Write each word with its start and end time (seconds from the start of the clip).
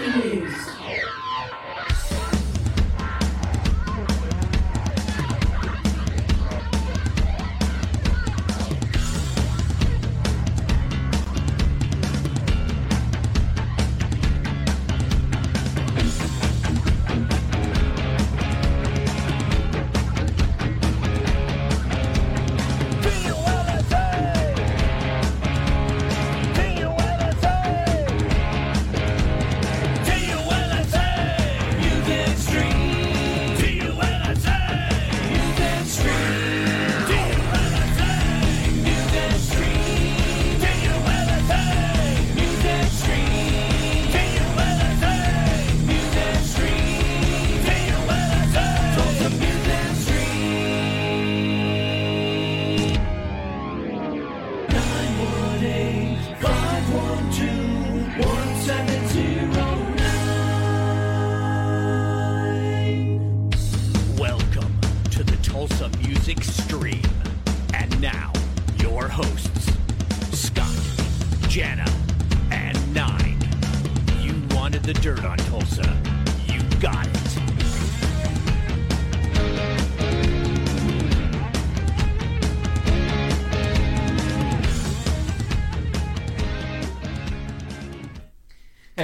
Ladies. 0.00 0.79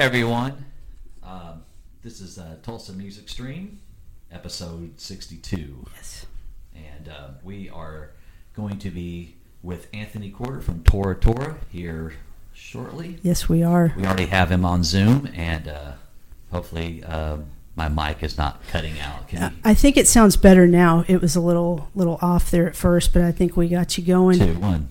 Everyone, 0.06 0.64
um, 1.24 1.64
this 2.04 2.20
is 2.20 2.38
uh, 2.38 2.54
Tulsa 2.62 2.92
Music 2.92 3.28
Stream, 3.28 3.80
episode 4.30 5.00
62. 5.00 5.84
Yes. 5.96 6.26
And 6.76 7.08
uh, 7.08 7.30
we 7.42 7.68
are 7.70 8.12
going 8.54 8.78
to 8.78 8.90
be 8.90 9.34
with 9.64 9.88
Anthony 9.92 10.30
Corder 10.30 10.60
from 10.60 10.84
Tora 10.84 11.16
Tora 11.16 11.56
here 11.70 12.12
shortly. 12.54 13.18
Yes, 13.24 13.48
we 13.48 13.64
are. 13.64 13.94
We 13.96 14.06
already 14.06 14.26
have 14.26 14.52
him 14.52 14.64
on 14.64 14.84
Zoom, 14.84 15.28
and 15.34 15.66
uh, 15.66 15.92
hopefully 16.52 17.02
uh, 17.02 17.38
my 17.74 17.88
mic 17.88 18.22
is 18.22 18.38
not 18.38 18.60
cutting 18.68 19.00
out. 19.00 19.26
Can? 19.26 19.58
I 19.64 19.74
think 19.74 19.96
it 19.96 20.06
sounds 20.06 20.36
better 20.36 20.68
now. 20.68 21.04
It 21.08 21.20
was 21.20 21.34
a 21.34 21.40
little 21.40 21.90
little 21.96 22.20
off 22.22 22.52
there 22.52 22.68
at 22.68 22.76
first, 22.76 23.12
but 23.12 23.22
I 23.22 23.32
think 23.32 23.56
we 23.56 23.68
got 23.68 23.98
you 23.98 24.04
going. 24.04 24.38
Two, 24.38 24.54
one. 24.54 24.88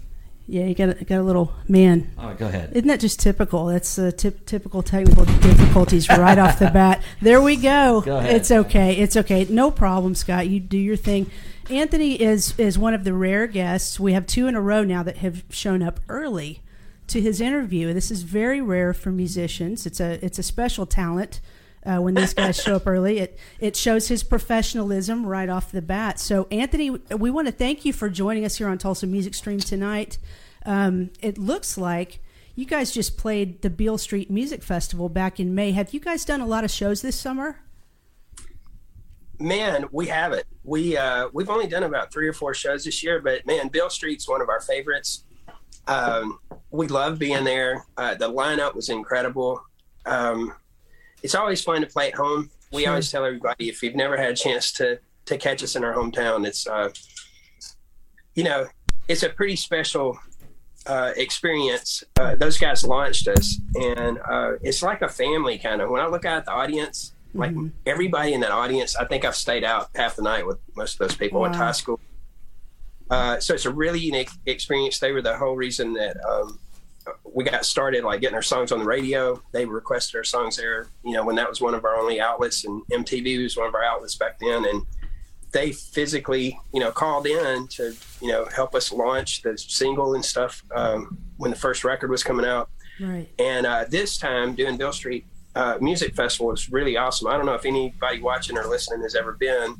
Yeah, 0.47 0.65
you 0.65 0.75
got 0.75 0.89
a, 0.89 1.05
got 1.05 1.19
a 1.19 1.23
little 1.23 1.53
man. 1.67 2.11
All 2.19 2.27
right, 2.27 2.37
go 2.37 2.45
ahead. 2.47 2.71
Isn't 2.73 2.87
that 2.87 2.99
just 2.99 3.19
typical? 3.19 3.65
That's 3.65 3.97
uh, 3.97 4.11
tip, 4.15 4.45
typical 4.45 4.83
technical 4.83 5.25
difficulties 5.25 6.07
right 6.07 6.37
off 6.37 6.59
the 6.59 6.69
bat. 6.69 7.03
There 7.21 7.41
we 7.41 7.55
go. 7.55 8.01
Go 8.01 8.17
ahead. 8.17 8.35
It's 8.35 8.51
okay. 8.51 8.95
It's 8.97 9.17
okay. 9.17 9.45
No 9.49 9.71
problem, 9.71 10.13
Scott. 10.13 10.47
You 10.47 10.59
do 10.59 10.77
your 10.77 10.95
thing. 10.95 11.31
Anthony 11.69 12.21
is 12.21 12.53
is 12.59 12.77
one 12.77 12.93
of 12.93 13.03
the 13.03 13.13
rare 13.13 13.47
guests. 13.47 13.99
We 13.99 14.13
have 14.13 14.27
two 14.27 14.45
in 14.47 14.55
a 14.55 14.61
row 14.61 14.83
now 14.83 15.01
that 15.01 15.17
have 15.17 15.43
shown 15.49 15.81
up 15.81 15.99
early 16.07 16.61
to 17.07 17.21
his 17.21 17.41
interview. 17.41 17.93
This 17.93 18.11
is 18.11 18.21
very 18.21 18.61
rare 18.61 18.93
for 18.93 19.11
musicians. 19.11 19.85
It's 19.85 19.99
a 19.99 20.23
it's 20.23 20.37
a 20.37 20.43
special 20.43 20.85
talent. 20.85 21.41
Uh, 21.85 21.99
when 21.99 22.15
these 22.15 22.33
guys 22.33 22.59
show 22.61 22.75
up 22.75 22.87
early, 22.87 23.19
it 23.19 23.37
it 23.59 23.75
shows 23.75 24.07
his 24.07 24.23
professionalism 24.23 25.25
right 25.25 25.49
off 25.49 25.71
the 25.71 25.81
bat. 25.81 26.19
So, 26.19 26.47
Anthony, 26.49 26.89
we 26.89 27.29
want 27.29 27.47
to 27.47 27.51
thank 27.51 27.85
you 27.85 27.93
for 27.93 28.09
joining 28.09 28.43
us 28.43 28.57
here 28.57 28.67
on 28.67 28.77
Tulsa 28.77 29.05
Music 29.05 29.35
Stream 29.35 29.59
tonight. 29.59 30.17
Um, 30.65 31.11
it 31.21 31.37
looks 31.37 31.77
like 31.77 32.19
you 32.55 32.65
guys 32.65 32.91
just 32.91 33.17
played 33.17 33.61
the 33.61 33.69
Beale 33.69 33.97
Street 33.97 34.31
Music 34.31 34.63
Festival 34.63 35.09
back 35.09 35.39
in 35.39 35.53
May. 35.53 35.73
Have 35.73 35.93
you 35.93 35.99
guys 35.99 36.25
done 36.25 36.41
a 36.41 36.47
lot 36.47 36.63
of 36.63 36.71
shows 36.71 37.01
this 37.01 37.19
summer? 37.19 37.59
Man, 39.37 39.85
we 39.91 40.07
haven't. 40.07 40.45
We 40.63 40.97
uh, 40.97 41.27
we've 41.33 41.49
only 41.49 41.67
done 41.67 41.83
about 41.83 42.11
three 42.11 42.27
or 42.27 42.33
four 42.33 42.53
shows 42.53 42.85
this 42.85 43.03
year, 43.03 43.21
but 43.21 43.45
man, 43.45 43.67
Beale 43.67 43.89
Street's 43.89 44.27
one 44.27 44.41
of 44.41 44.49
our 44.49 44.61
favorites. 44.61 45.25
Um, 45.87 46.39
we 46.71 46.87
love 46.87 47.19
being 47.19 47.43
there. 47.43 47.85
Uh, 47.97 48.15
the 48.15 48.31
lineup 48.31 48.73
was 48.73 48.89
incredible. 48.89 49.61
Um, 50.05 50.53
it's 51.25 51.33
always 51.33 51.61
fun 51.63 51.81
to 51.81 51.87
play 51.87 52.09
at 52.09 52.15
home. 52.15 52.51
We 52.71 52.83
Sure. 52.83 52.91
always 52.91 53.11
tell 53.11 53.25
everybody 53.25 53.67
if 53.67 53.81
you've 53.81 53.95
never 53.95 54.15
had 54.15 54.31
a 54.31 54.35
chance 54.35 54.71
to 54.73 54.99
to 55.25 55.39
catch 55.39 55.63
us 55.63 55.75
in 55.75 55.83
our 55.83 55.91
hometown, 55.95 56.45
it's 56.45 56.67
uh, 56.67 56.89
you 58.35 58.43
know 58.43 58.67
it's 59.07 59.23
a 59.23 59.29
pretty 59.29 59.55
special 59.55 60.19
uh, 60.85 61.13
experience. 61.17 62.03
Uh, 62.19 62.35
those 62.35 62.59
guys 62.59 62.83
launched 62.83 63.27
us, 63.27 63.59
and 63.75 64.19
uh, 64.19 64.51
it's 64.61 64.83
like 64.83 65.01
a 65.01 65.09
family 65.09 65.57
kind 65.57 65.81
of. 65.81 65.89
When 65.89 65.99
I 65.99 66.05
look 66.07 66.25
out 66.25 66.37
at 66.37 66.45
the 66.45 66.51
audience, 66.51 67.13
like 67.33 67.51
Mhm. 67.51 67.71
everybody 67.87 68.33
in 68.33 68.41
that 68.41 68.51
audience, 68.51 68.95
I 68.95 69.05
think 69.05 69.25
I've 69.25 69.35
stayed 69.35 69.63
out 69.63 69.89
half 69.95 70.15
the 70.15 70.21
night 70.21 70.45
with 70.45 70.59
most 70.75 70.93
of 70.93 70.99
those 71.07 71.17
people. 71.17 71.39
I 71.39 71.41
went 71.41 71.53
to 71.55 71.59
high 71.59 71.71
school, 71.71 71.99
uh, 73.09 73.39
so 73.39 73.55
it's 73.55 73.65
a 73.65 73.73
really 73.73 73.99
unique 73.99 74.29
experience. 74.45 74.99
They 74.99 75.11
were 75.11 75.23
the 75.23 75.37
whole 75.37 75.55
reason 75.55 75.93
that 75.93 76.17
um, 76.23 76.59
we 77.23 77.43
got 77.43 77.65
started, 77.65 78.03
like 78.03 78.21
getting 78.21 78.35
our 78.35 78.41
songs 78.41 78.71
on 78.71 78.79
the 78.79 78.85
radio. 78.85 79.41
They 79.51 79.65
requested 79.65 80.15
our 80.15 80.23
songs 80.23 80.57
there. 80.57 80.87
You 81.03 81.13
know, 81.13 81.23
when 81.23 81.35
that 81.35 81.49
was 81.49 81.61
one 81.61 81.73
of 81.73 81.83
our 81.85 81.95
only 81.95 82.19
outlets, 82.19 82.65
and 82.65 82.81
MTV 82.91 83.41
was 83.43 83.57
one 83.57 83.67
of 83.67 83.75
our 83.75 83.83
outlets 83.83 84.15
back 84.15 84.39
then, 84.39 84.65
and 84.65 84.83
they 85.51 85.71
physically, 85.71 86.59
you 86.73 86.79
know, 86.79 86.91
called 86.91 87.27
in 87.27 87.67
to, 87.69 87.93
you 88.21 88.27
know, 88.27 88.45
help 88.53 88.75
us 88.75 88.91
launch 88.91 89.41
the 89.41 89.57
single 89.57 90.15
and 90.15 90.25
stuff 90.25 90.63
um, 90.75 91.17
when 91.37 91.49
the 91.51 91.57
first 91.57 91.83
record 91.83 92.09
was 92.09 92.23
coming 92.23 92.45
out. 92.45 92.69
Right. 92.99 93.27
And 93.39 93.65
uh, 93.65 93.85
this 93.89 94.17
time 94.17 94.55
doing 94.55 94.77
Beale 94.77 94.91
Street 94.93 95.25
uh, 95.55 95.77
Music 95.79 96.15
Festival 96.15 96.47
was 96.47 96.69
really 96.69 96.97
awesome. 96.97 97.27
I 97.27 97.37
don't 97.37 97.45
know 97.45 97.53
if 97.53 97.65
anybody 97.65 98.21
watching 98.21 98.57
or 98.57 98.65
listening 98.67 99.01
has 99.03 99.15
ever 99.15 99.33
been. 99.33 99.75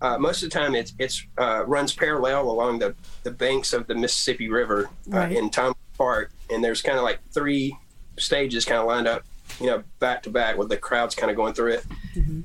Uh, 0.00 0.16
most 0.16 0.44
of 0.44 0.50
the 0.50 0.56
time, 0.56 0.76
it's 0.76 0.92
it's 1.00 1.26
uh, 1.38 1.64
runs 1.66 1.92
parallel 1.92 2.48
along 2.48 2.78
the, 2.78 2.94
the 3.24 3.32
banks 3.32 3.72
of 3.72 3.88
the 3.88 3.94
Mississippi 3.96 4.48
River 4.48 4.88
uh, 5.12 5.16
Right. 5.16 5.32
in 5.36 5.50
Tom 5.50 5.74
Park, 5.98 6.30
and 6.48 6.64
there's 6.64 6.80
kind 6.80 6.96
of 6.96 7.04
like 7.04 7.20
three 7.32 7.76
stages 8.16 8.64
kind 8.64 8.80
of 8.80 8.86
lined 8.86 9.06
up, 9.06 9.24
you 9.60 9.66
know, 9.66 9.82
back 9.98 10.22
to 10.22 10.30
back 10.30 10.56
with 10.56 10.68
the 10.70 10.76
crowds 10.76 11.14
kind 11.14 11.30
of 11.30 11.36
going 11.36 11.52
through 11.52 11.72
it. 11.72 11.84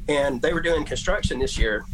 And 0.09 0.41
they 0.41 0.53
were 0.53 0.61
doing 0.61 0.83
construction 0.83 1.39
this 1.39 1.57
year, 1.57 1.85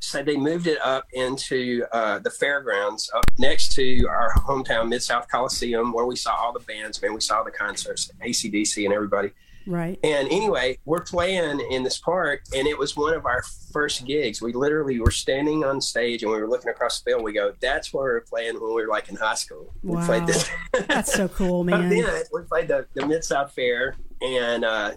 so 0.00 0.22
they 0.22 0.36
moved 0.36 0.66
it 0.66 0.78
up 0.82 1.06
into 1.12 1.84
uh, 1.92 2.18
the 2.20 2.30
fairgrounds 2.30 3.10
up 3.14 3.24
next 3.38 3.72
to 3.72 4.06
our 4.08 4.32
hometown 4.34 4.88
Mid 4.88 5.02
South 5.02 5.26
Coliseum, 5.28 5.92
where 5.92 6.06
we 6.06 6.16
saw 6.16 6.34
all 6.34 6.52
the 6.52 6.60
bands. 6.60 7.02
Man, 7.02 7.14
we 7.14 7.20
saw 7.20 7.42
the 7.42 7.50
concerts, 7.50 8.10
ACDC, 8.24 8.84
and 8.84 8.94
everybody. 8.94 9.30
Right. 9.66 9.98
And 10.02 10.28
anyway, 10.28 10.78
we're 10.86 11.02
playing 11.02 11.60
in 11.70 11.82
this 11.82 11.98
park, 11.98 12.40
and 12.56 12.66
it 12.66 12.78
was 12.78 12.96
one 12.96 13.12
of 13.14 13.26
our 13.26 13.42
first 13.72 14.06
gigs. 14.06 14.40
We 14.40 14.52
literally 14.54 14.98
were 15.00 15.10
standing 15.10 15.62
on 15.64 15.80
stage, 15.80 16.22
and 16.22 16.32
we 16.32 16.38
were 16.40 16.48
looking 16.48 16.70
across 16.70 17.00
the 17.00 17.10
field. 17.10 17.22
We 17.22 17.32
go, 17.34 17.52
"That's 17.60 17.92
where 17.92 18.04
we 18.04 18.10
were 18.12 18.24
playing 18.28 18.54
when 18.60 18.74
we 18.74 18.82
were 18.82 18.88
like 18.88 19.08
in 19.10 19.16
high 19.16 19.34
school." 19.34 19.74
We 19.82 19.96
Wow. 19.96 20.06
played 20.06 20.26
this. 20.26 20.50
That's 20.88 21.12
so 21.12 21.28
cool, 21.28 21.64
man. 21.64 21.90
Then 21.90 22.06
we 22.32 22.42
played 22.42 22.68
the, 22.68 22.86
the 22.94 23.06
Mid 23.06 23.24
South 23.24 23.52
Fair, 23.52 23.94
and 24.22 24.64
uh, 24.64 24.92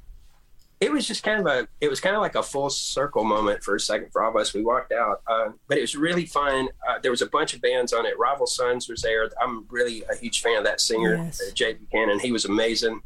it 0.79 0.91
was 0.91 1.05
just 1.07 1.21
kind 1.23 1.39
of 1.41 1.45
a 1.47 1.67
it 1.81 1.89
was 1.89 1.99
kind 1.99 2.15
of 2.15 2.21
like 2.21 2.35
a 2.35 2.41
full 2.43 2.69
circle 2.69 3.23
moment 3.25 3.63
for 3.63 3.75
a 3.75 3.79
second 3.79 4.09
for 4.11 4.23
all 4.23 4.29
of 4.31 4.35
us. 4.37 4.53
We 4.53 4.63
walked 4.63 4.93
out, 4.93 5.21
uh, 5.27 5.49
but 5.67 5.77
it 5.77 5.81
was 5.81 5.95
really 5.97 6.25
fun. 6.25 6.69
Uh, 6.87 6.97
there 7.01 7.11
was 7.11 7.21
a 7.21 7.27
bunch 7.27 7.53
of 7.53 7.61
bands 7.61 7.91
on 7.93 8.05
it. 8.05 8.17
Rival 8.17 8.47
Sons 8.47 8.87
was 8.87 9.01
there. 9.01 9.29
I'm 9.41 9.65
really 9.69 10.03
a 10.09 10.15
huge 10.15 10.41
fan 10.41 10.57
of 10.57 10.63
that 10.63 10.79
singer, 10.81 11.17
Yes. 11.17 11.41
uh, 11.41 11.53
Jay 11.53 11.73
Buchanan. 11.73 12.19
He 12.19 12.31
was 12.31 12.45
amazing. 12.45 13.01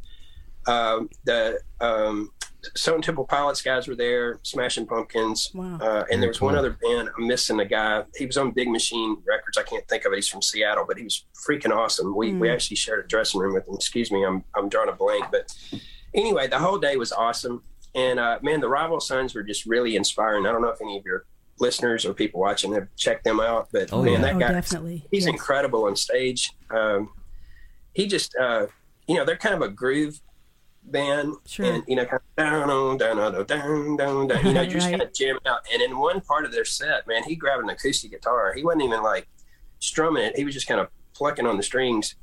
Um, 0.68 1.10
the 1.26 1.60
um, 1.82 2.32
Stone 2.76 3.02
Temple 3.04 3.26
Pilots 3.26 3.62
guys 3.62 3.88
were 3.88 3.96
there, 3.96 4.40
Smashing 4.44 4.88
Pumpkins, 4.88 5.52
Wow. 5.54 5.78
uh, 5.80 6.04
and 6.12 6.22
there 6.22 6.30
was 6.30 6.42
one 6.42 6.56
other 6.56 6.72
band. 6.82 7.10
I'm 7.16 7.28
missing 7.28 7.60
a 7.60 7.66
guy. 7.66 8.04
He 8.16 8.26
was 8.26 8.38
on 8.38 8.52
Big 8.52 8.70
Machine 8.70 9.18
Records. 9.28 9.58
I 9.58 9.64
can't 9.64 9.88
think 9.88 10.06
of 10.06 10.14
it. 10.14 10.16
He's 10.16 10.28
from 10.28 10.42
Seattle, 10.42 10.86
but 10.88 10.98
he 10.98 11.04
was 11.04 11.26
freaking 11.48 11.76
awesome. 11.76 12.16
We 12.16 12.34
we 12.34 12.48
Mm. 12.48 12.54
actually 12.54 12.78
shared 12.78 13.06
a 13.06 13.08
dressing 13.08 13.40
room 13.40 13.54
with 13.54 13.68
him. 13.68 13.76
Excuse 13.76 14.12
me, 14.12 14.26
I'm 14.26 14.44
I'm 14.56 14.68
drawing 14.70 14.90
a 14.90 14.94
blank. 14.94 15.26
But 15.32 15.54
anyway, 16.16 16.48
the 16.48 16.58
whole 16.60 16.80
day 16.80 16.96
was 16.98 17.12
awesome. 17.12 17.62
And 17.94 18.20
uh, 18.20 18.40
man, 18.42 18.60
the 18.62 18.68
Rival 18.70 19.00
Sons 19.00 19.36
were 19.36 19.44
just 19.44 19.66
really 19.68 19.96
inspiring. 19.96 20.48
I 20.48 20.52
don't 20.52 20.62
know 20.64 20.70
if 20.70 20.82
any 20.82 20.98
of 20.98 21.06
your 21.06 21.26
listeners 21.60 22.04
or 22.06 22.14
people 22.14 22.42
watching 22.42 22.74
have 22.74 22.88
checked 22.98 23.24
them 23.24 23.40
out, 23.40 23.70
but 23.72 23.94
Oh, 23.94 24.02
man, 24.04 24.14
yeah. 24.14 24.22
that 24.22 24.36
oh, 24.36 24.40
guy 24.40 24.52
definitely. 24.52 25.06
he's 25.12 25.26
Yes. 25.26 25.32
incredible 25.34 25.86
on 25.86 25.96
stage. 25.96 26.52
Um, 26.70 27.14
he 27.94 28.08
just, 28.08 28.36
uh, 28.36 28.68
you 29.08 29.16
know, 29.16 29.24
they're 29.24 29.38
kind 29.38 29.56
of 29.56 29.62
a 29.62 29.70
groove 29.70 30.20
band, 30.92 31.34
Sure. 31.46 31.66
and 31.66 31.84
you 31.88 31.96
know, 31.96 32.06
kind 32.06 32.22
of 32.22 32.36
down, 32.44 32.98
down, 32.98 32.98
down, 33.18 33.46
down, 33.46 33.98
down, 33.98 34.28
down. 34.28 34.46
You 34.46 34.54
know, 34.54 34.66
just 34.70 34.86
Right. 34.88 34.92
kind 34.92 35.02
of 35.02 35.14
jamming 35.14 35.42
out. 35.46 35.62
And 35.74 35.82
in 35.82 35.98
one 35.98 36.22
part 36.22 36.46
of 36.46 36.52
their 36.52 36.66
set, 36.66 37.08
man, 37.08 37.24
he 37.24 37.36
grabbed 37.36 37.64
an 37.64 37.70
acoustic 37.70 38.12
guitar. 38.12 38.54
He 38.54 38.64
wasn't 38.64 38.84
even 38.84 39.02
like 39.04 39.28
strumming 39.80 40.24
it. 40.24 40.38
He 40.38 40.44
was 40.46 40.54
just 40.54 40.68
kind 40.68 40.80
of 40.80 40.88
plucking 41.14 41.46
on 41.46 41.58
the 41.58 41.64
strings. 41.64 42.16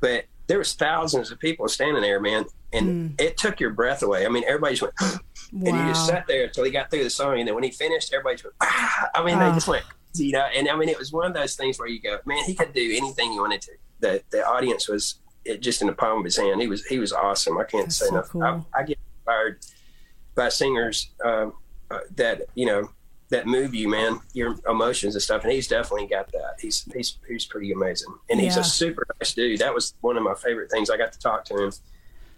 But 0.00 0.24
there 0.46 0.58
was 0.58 0.74
thousands 0.74 1.30
of 1.30 1.38
people 1.38 1.68
standing 1.68 2.02
there, 2.02 2.20
man, 2.20 2.44
and 2.72 3.18
it 3.20 3.36
took 3.36 3.58
your 3.60 3.70
breath 3.70 4.02
away. 4.02 4.26
I 4.26 4.28
mean, 4.28 4.44
everybody 4.46 4.76
just 4.76 4.82
went, 4.82 4.94
and 5.52 5.66
you 5.66 5.86
just 5.92 6.06
sat 6.06 6.26
there 6.26 6.44
until 6.44 6.64
he 6.64 6.70
got 6.70 6.90
through 6.90 7.02
the 7.04 7.10
song. 7.10 7.38
And 7.38 7.48
then 7.48 7.54
when 7.54 7.64
he 7.64 7.70
finished, 7.70 8.12
everybody 8.12 8.36
just 8.36 8.44
went, 8.44 8.54
ah! 8.62 9.08
I 9.14 9.24
mean, 9.24 9.38
they 9.38 9.46
Ah. 9.46 9.54
just 9.54 9.66
went, 9.68 9.84
you 10.14 10.32
know. 10.32 10.46
And 10.54 10.68
I 10.68 10.76
mean, 10.76 10.88
it 10.88 10.98
was 10.98 11.12
one 11.12 11.26
of 11.26 11.34
those 11.34 11.56
things 11.56 11.78
where 11.78 11.88
you 11.88 12.00
go, 12.00 12.18
man, 12.26 12.44
he 12.44 12.54
could 12.54 12.72
do 12.72 12.94
anything 12.96 13.32
he 13.32 13.40
wanted 13.40 13.62
to. 13.62 13.72
The 14.00 14.22
the 14.30 14.46
audience 14.46 14.88
was 14.88 15.20
it 15.46 15.60
just 15.62 15.80
in 15.80 15.86
the 15.86 15.92
palm 15.94 16.18
of 16.18 16.24
his 16.24 16.36
hand. 16.36 16.60
He 16.60 16.68
was 16.68 16.84
he 16.86 16.98
was 16.98 17.12
awesome. 17.12 17.58
I 17.58 17.64
can't 17.64 17.86
That's 17.86 17.96
say 17.96 18.06
so 18.06 18.14
enough. 18.14 18.28
cool. 18.30 18.42
I, 18.42 18.60
I 18.74 18.82
get 18.84 18.98
inspired 19.18 19.58
by 20.34 20.48
singers 20.48 21.10
um, 21.24 21.52
uh, 21.90 22.00
that 22.16 22.42
you 22.54 22.66
know 22.66 22.90
that 23.30 23.46
move 23.46 23.74
you, 23.74 23.88
man, 23.88 24.20
your 24.34 24.56
emotions 24.68 25.14
and 25.16 25.22
stuff. 25.22 25.42
And 25.42 25.52
he's 25.52 25.66
definitely 25.66 26.06
got 26.06 26.30
that. 26.32 26.54
He's 26.60 26.84
he's 26.94 27.18
he's 27.28 27.44
pretty 27.46 27.72
amazing, 27.72 28.14
and 28.30 28.40
he's 28.40 28.54
Yeah. 28.56 28.60
a 28.62 28.64
super 28.64 29.06
nice 29.20 29.34
dude. 29.34 29.60
That 29.60 29.74
was 29.74 29.94
one 30.00 30.16
of 30.16 30.22
my 30.22 30.34
favorite 30.34 30.70
things. 30.70 30.90
I 30.90 30.96
got 30.96 31.12
to 31.12 31.18
talk 31.18 31.44
to 31.46 31.54
him. 31.64 31.72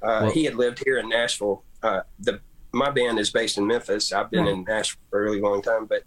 Uh, 0.03 0.21
Well- 0.23 0.31
he 0.31 0.45
had 0.45 0.55
lived 0.55 0.83
here 0.85 0.99
in 0.99 1.09
Nashville. 1.09 1.65
Uh, 1.83 2.01
the 2.21 2.41
my 2.73 2.91
band 2.91 3.19
is 3.19 3.31
based 3.31 3.57
in 3.59 3.67
Memphis. 3.67 4.13
I've 4.13 4.31
been 4.31 4.45
Right. 4.45 4.53
in 4.53 4.65
Nashville 4.65 5.01
for 5.11 5.21
a 5.21 5.23
really 5.23 5.41
long 5.41 5.63
time, 5.63 5.87
but 5.87 6.03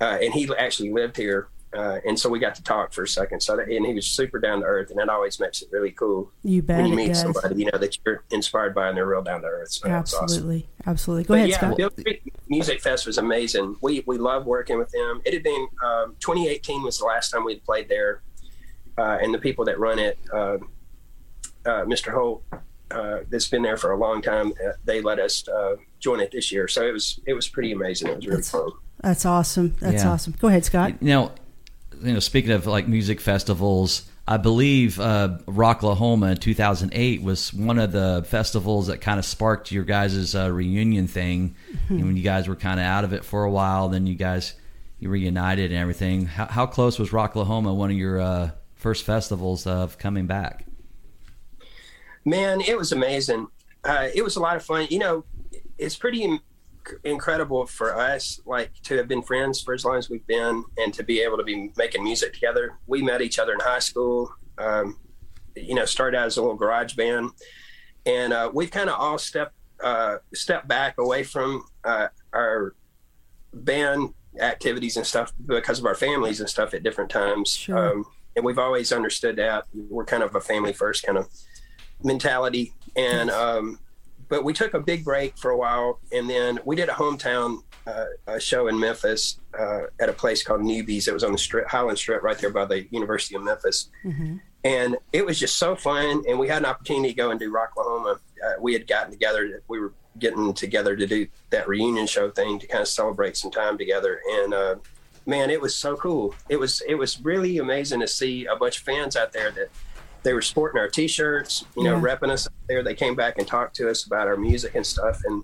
uh, 0.00 0.18
and 0.22 0.32
he 0.32 0.48
actually 0.56 0.90
lived 0.92 1.16
here. 1.16 1.48
Uh, 1.76 1.98
and 2.06 2.18
so 2.18 2.30
we 2.30 2.38
got 2.38 2.54
to 2.54 2.62
talk 2.62 2.92
for 2.94 3.02
a 3.02 3.08
second. 3.08 3.40
So 3.42 3.56
that, 3.56 3.68
and 3.68 3.84
he 3.84 3.92
was 3.92 4.06
super 4.06 4.38
down 4.38 4.60
to 4.60 4.66
earth, 4.66 4.88
and 4.90 4.98
that 4.98 5.08
always 5.10 5.38
makes 5.38 5.60
it 5.60 5.68
really 5.70 5.90
cool 5.90 6.30
You 6.42 6.62
bet 6.62 6.78
when 6.80 6.86
you 6.90 6.96
meet 6.96 7.08
does. 7.08 7.20
somebody 7.20 7.56
you 7.56 7.70
know 7.70 7.76
that 7.78 7.98
you're 8.06 8.24
inspired 8.30 8.74
by, 8.74 8.88
and 8.88 8.96
they're 8.96 9.06
real 9.06 9.22
down 9.22 9.42
to 9.42 9.46
earth. 9.48 9.72
So 9.72 9.86
that's 9.88 10.14
awesome. 10.14 10.24
Absolutely, 10.24 10.68
absolutely. 10.86 11.24
Go 11.24 11.28
But 11.28 11.34
ahead, 11.34 11.48
yeah, 11.50 11.56
Scott. 11.58 11.76
Bill 11.76 11.90
Creek 11.90 12.32
Music 12.48 12.80
Fest 12.80 13.06
was 13.06 13.18
amazing. 13.18 13.76
We 13.82 14.02
we 14.06 14.16
love 14.16 14.46
working 14.46 14.78
with 14.78 14.90
them. 14.92 15.20
It 15.26 15.34
had 15.34 15.42
been 15.42 15.68
um, 15.84 16.16
2018 16.20 16.82
was 16.82 16.98
the 16.98 17.04
last 17.04 17.30
time 17.30 17.44
we 17.44 17.52
had 17.54 17.64
played 17.64 17.88
there, 17.90 18.22
uh, 18.96 19.18
and 19.20 19.34
the 19.34 19.38
people 19.38 19.66
that 19.66 19.78
run 19.78 19.98
it, 19.98 20.18
uh, 20.32 20.56
uh, 21.66 21.84
Mr. 21.84 22.12
Holt, 22.14 22.42
uh, 22.90 23.18
that's 23.28 23.48
been 23.48 23.60
there 23.62 23.76
for 23.76 23.90
a 23.92 23.98
long 23.98 24.22
time. 24.22 24.54
Uh, 24.66 24.72
they 24.86 25.02
let 25.02 25.18
us 25.18 25.46
uh, 25.48 25.76
join 26.00 26.20
it 26.20 26.30
this 26.32 26.50
year, 26.50 26.66
so 26.66 26.82
it 26.86 26.92
was 26.92 27.20
it 27.26 27.34
was 27.34 27.46
pretty 27.46 27.72
amazing. 27.72 28.08
It 28.08 28.16
was 28.16 28.26
really 28.26 28.36
That's- 28.36 28.50
fun. 28.52 28.70
That's 29.02 29.24
awesome. 29.26 29.76
That's 29.78 30.02
Yeah. 30.02 30.10
awesome. 30.10 30.34
Go 30.40 30.48
ahead, 30.48 30.64
Scott. 30.64 30.94
You 31.00 31.08
know, 31.08 31.32
you 32.02 32.12
know, 32.14 32.20
speaking 32.20 32.50
of 32.50 32.66
like 32.66 32.88
music 32.88 33.20
festivals, 33.20 34.08
I 34.26 34.36
believe 34.36 35.00
uh, 35.00 35.38
Rocklahoma 35.46 36.32
in 36.32 36.36
2008 36.36 37.22
was 37.22 37.52
one 37.54 37.78
of 37.78 37.92
the 37.92 38.24
festivals 38.28 38.88
that 38.88 39.00
kind 39.00 39.18
of 39.18 39.24
sparked 39.24 39.72
your 39.72 39.84
guys' 39.84 40.34
uh, 40.34 40.50
reunion 40.52 41.06
thing. 41.06 41.56
And 41.88 42.04
when 42.04 42.16
you 42.16 42.22
guys 42.22 42.46
were 42.46 42.56
kind 42.56 42.78
of 42.78 42.84
out 42.84 43.04
of 43.04 43.12
it 43.12 43.24
for 43.24 43.44
a 43.44 43.50
while, 43.50 43.88
then 43.88 44.06
you 44.06 44.14
guys 44.14 44.54
you 44.98 45.08
reunited 45.08 45.70
and 45.70 45.80
everything. 45.80 46.26
How, 46.26 46.46
how 46.46 46.66
close 46.66 46.98
was 46.98 47.10
Rocklahoma, 47.10 47.74
one 47.74 47.90
of 47.90 47.96
your 47.96 48.20
uh, 48.20 48.50
first 48.74 49.04
festivals 49.04 49.66
of 49.66 49.96
coming 49.96 50.26
back? 50.26 50.66
Man, 52.24 52.60
it 52.60 52.76
was 52.76 52.92
amazing. 52.92 53.46
Uh, 53.84 54.08
it 54.14 54.22
was 54.22 54.36
a 54.36 54.40
lot 54.40 54.56
of 54.56 54.64
fun. 54.64 54.86
You 54.90 54.98
know, 54.98 55.24
it's 55.78 55.96
pretty 55.96 56.22
in- 56.24 56.40
incredible 57.04 57.66
for 57.66 57.96
us, 57.98 58.40
like 58.46 58.72
to 58.84 58.96
have 58.96 59.08
been 59.08 59.22
friends 59.22 59.60
for 59.60 59.74
as 59.74 59.84
long 59.84 59.96
as 59.96 60.08
we've 60.10 60.26
been, 60.26 60.64
and 60.78 60.92
to 60.94 61.02
be 61.02 61.20
able 61.20 61.36
to 61.36 61.44
be 61.44 61.72
making 61.76 62.04
music 62.04 62.32
together. 62.32 62.78
We 62.86 63.02
met 63.02 63.22
each 63.22 63.38
other 63.38 63.52
in 63.52 63.60
high 63.60 63.78
school. 63.78 64.32
Um, 64.58 64.98
you 65.54 65.74
know, 65.74 65.84
started 65.84 66.16
out 66.16 66.26
as 66.26 66.36
a 66.36 66.42
little 66.42 66.56
garage 66.56 66.94
band, 66.94 67.30
and 68.06 68.32
uh, 68.32 68.50
we've 68.52 68.70
kind 68.70 68.88
of 68.88 68.98
all 68.98 69.18
stepped 69.18 69.54
uh, 69.82 70.16
stepped 70.34 70.68
back 70.68 70.98
away 70.98 71.22
from 71.22 71.64
uh, 71.84 72.08
our 72.32 72.74
band 73.52 74.14
activities 74.40 74.96
and 74.96 75.06
stuff 75.06 75.32
because 75.46 75.78
of 75.78 75.86
our 75.86 75.94
families 75.94 76.40
and 76.40 76.48
stuff 76.48 76.74
at 76.74 76.82
different 76.82 77.10
times. 77.10 77.50
Sure. 77.50 77.92
Um, 77.92 78.04
and 78.36 78.44
we've 78.44 78.58
always 78.58 78.92
understood 78.92 79.36
that 79.36 79.64
we're 79.74 80.04
kind 80.04 80.22
of 80.22 80.34
a 80.34 80.40
family 80.40 80.72
first 80.72 81.04
kind 81.04 81.18
of 81.18 81.28
mentality. 82.02 82.72
And 82.96 83.30
um, 83.30 83.80
but 84.28 84.44
we 84.44 84.52
took 84.52 84.74
a 84.74 84.80
big 84.80 85.04
break 85.04 85.36
for 85.38 85.50
a 85.50 85.56
while, 85.56 86.00
and 86.12 86.28
then 86.28 86.58
we 86.64 86.76
did 86.76 86.88
a 86.88 86.92
hometown 86.92 87.62
uh, 87.88 88.04
a 88.26 88.40
show 88.40 88.68
in 88.68 88.78
Memphis 88.78 89.40
uh, 89.58 89.82
at 89.98 90.08
a 90.08 90.12
place 90.12 90.42
called 90.42 90.60
Newby's. 90.60 91.08
It 91.08 91.14
was 91.14 91.24
on 91.24 91.32
the 91.32 91.38
strip, 91.38 91.68
Highland 91.68 91.98
Strip, 91.98 92.22
right 92.22 92.36
there 92.38 92.50
by 92.50 92.66
the 92.66 92.86
University 92.90 93.34
of 93.34 93.42
Memphis. 93.42 93.88
And 94.64 94.96
it 95.12 95.24
was 95.24 95.38
just 95.38 95.56
so 95.56 95.74
fun. 95.74 96.24
And 96.28 96.38
we 96.38 96.48
had 96.48 96.58
an 96.58 96.66
opportunity 96.66 97.10
to 97.10 97.14
go 97.14 97.30
and 97.30 97.40
do 97.40 97.52
Rocklahoma. 97.52 98.16
Uh, 98.16 98.52
we 98.60 98.72
had 98.74 98.86
gotten 98.86 99.10
together. 99.10 99.62
We 99.68 99.80
were 99.80 99.92
getting 100.18 100.52
together 100.52 100.96
to 100.96 101.06
do 101.06 101.28
that 101.50 101.68
reunion 101.68 102.06
show 102.06 102.30
thing 102.30 102.58
to 102.58 102.66
kind 102.66 102.82
of 102.82 102.88
celebrate 102.88 103.36
some 103.36 103.50
time 103.50 103.78
together. 103.78 104.20
And 104.30 104.52
uh, 104.52 104.74
man, 105.26 105.48
it 105.50 105.60
was 105.60 105.74
so 105.76 105.96
cool. 105.96 106.34
It 106.48 106.56
was 106.56 106.82
it 106.86 106.96
was 106.96 107.20
really 107.22 107.58
amazing 107.58 108.00
to 108.00 108.08
see 108.08 108.46
a 108.46 108.56
bunch 108.56 108.78
of 108.78 108.84
fans 108.84 109.16
out 109.16 109.32
there 109.32 109.50
that 109.52 109.68
they 110.28 110.34
were 110.34 110.42
sporting 110.42 110.78
our 110.78 110.88
t-shirts, 110.88 111.64
you 111.74 111.84
know, 111.84 111.94
Yeah. 111.94 112.02
repping 112.02 112.28
us 112.28 112.46
there. 112.68 112.82
They 112.82 112.92
came 112.94 113.14
back 113.14 113.38
and 113.38 113.46
talked 113.46 113.74
to 113.76 113.88
us 113.88 114.04
about 114.04 114.26
our 114.26 114.36
music 114.36 114.74
and 114.74 114.86
stuff. 114.86 115.22
And 115.24 115.42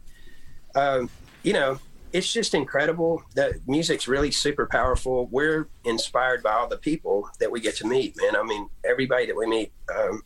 um, 0.75 1.09
you 1.43 1.55
know, 1.55 1.79
it's 2.13 2.31
just 2.31 2.53
incredible 2.53 3.23
that 3.35 3.55
music's 3.67 4.07
really 4.07 4.31
super 4.31 4.67
powerful. 4.67 5.27
We're 5.31 5.69
inspired 5.85 6.43
by 6.43 6.53
all 6.53 6.69
the 6.69 6.77
people 6.77 7.31
that 7.41 7.51
we 7.51 7.61
get 7.63 7.77
to 7.77 7.87
meet, 7.87 8.15
man. 8.21 8.37
I 8.37 8.43
mean, 8.43 8.69
everybody 8.85 9.25
that 9.25 9.35
we 9.37 9.47
meet, 9.47 9.73
um, 9.97 10.21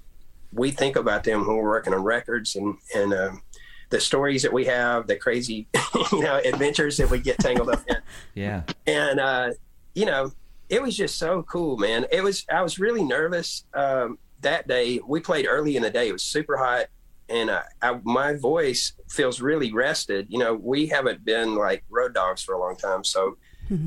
we 0.52 0.72
think 0.72 0.96
about 0.96 1.22
them 1.22 1.46
when 1.46 1.56
we're 1.56 1.62
working 1.68 1.94
on 1.94 2.02
records 2.02 2.56
and 2.56 2.76
and 2.96 3.14
um, 3.14 3.42
the 3.90 4.00
stories 4.00 4.42
that 4.42 4.52
we 4.52 4.64
have, 4.64 5.06
the 5.06 5.14
crazy, 5.14 5.68
you 6.12 6.20
know, 6.22 6.40
adventures 6.44 6.96
that 6.96 7.08
we 7.10 7.20
get 7.20 7.38
tangled 7.38 7.68
up 7.70 7.82
in 7.88 7.96
Yeah. 8.34 8.62
and 8.88 9.20
uh, 9.20 9.50
you 9.94 10.04
know, 10.06 10.32
it 10.68 10.82
was 10.82 10.96
just 10.96 11.16
so 11.16 11.44
cool, 11.44 11.76
man. 11.78 12.06
It 12.10 12.22
was. 12.24 12.44
I 12.50 12.60
was 12.62 12.78
really 12.80 13.04
nervous 13.04 13.64
um, 13.72 14.18
that 14.40 14.68
day. 14.68 15.00
We 15.06 15.20
played 15.20 15.46
early 15.48 15.76
in 15.76 15.82
the 15.82 15.90
day. 15.90 16.08
It 16.08 16.12
was 16.12 16.24
super 16.24 16.56
hot, 16.56 16.86
and 17.28 17.50
uh, 17.50 17.62
I, 17.82 18.00
my 18.04 18.34
voice 18.34 18.92
feels 19.08 19.40
really 19.40 19.72
rested. 19.72 20.26
You 20.30 20.38
know, 20.38 20.54
we 20.54 20.86
haven't 20.86 21.24
been 21.24 21.54
like 21.54 21.84
road 21.90 22.14
dogs 22.14 22.42
for 22.42 22.54
a 22.54 22.58
long 22.58 22.76
time, 22.76 23.04
so 23.04 23.36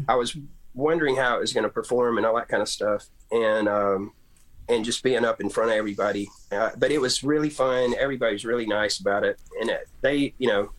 I 0.07 0.15
was 0.15 0.37
wondering 0.73 1.15
how 1.15 1.35
it 1.37 1.39
was 1.39 1.53
going 1.53 1.63
to 1.63 1.69
perform 1.69 2.17
and 2.17 2.25
all 2.25 2.35
that 2.35 2.47
kind 2.47 2.61
of 2.61 2.69
stuff, 2.69 3.07
and 3.31 3.67
um, 3.67 4.13
and 4.69 4.85
just 4.85 5.03
being 5.03 5.25
up 5.25 5.41
in 5.41 5.49
front 5.49 5.71
of 5.71 5.75
everybody. 5.75 6.29
Uh, 6.51 6.69
but 6.77 6.91
it 6.91 6.99
was 6.99 7.23
really 7.23 7.49
fun. 7.49 7.93
Everybody 7.97 8.33
was 8.33 8.45
really 8.45 8.65
nice 8.65 8.99
about 8.99 9.23
it, 9.23 9.39
and 9.59 9.69
it, 9.69 9.87
they, 10.01 10.33
you 10.37 10.47
know, 10.47 10.71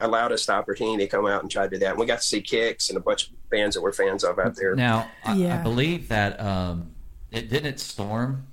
allowed 0.00 0.32
us 0.32 0.46
the 0.46 0.52
opportunity 0.52 1.04
to 1.04 1.08
come 1.08 1.26
out 1.26 1.42
and 1.42 1.50
try 1.50 1.64
to 1.64 1.70
do 1.70 1.78
that. 1.78 1.90
And 1.90 1.98
we 1.98 2.06
got 2.06 2.20
to 2.20 2.26
see 2.26 2.42
Kix 2.42 2.88
and 2.88 2.96
a 2.96 3.00
bunch 3.00 3.28
of 3.28 3.50
bands 3.50 3.76
that 3.76 3.82
we're 3.82 3.92
fans 3.92 4.24
of 4.24 4.38
out 4.38 4.56
there. 4.56 4.74
Now, 4.74 5.10
I, 5.24 5.32
I 5.60 5.62
believe 5.62 6.08
that 6.08 6.40
um, 6.40 6.94
it 7.30 7.48
didn't 7.50 7.78
storm. 7.78 8.46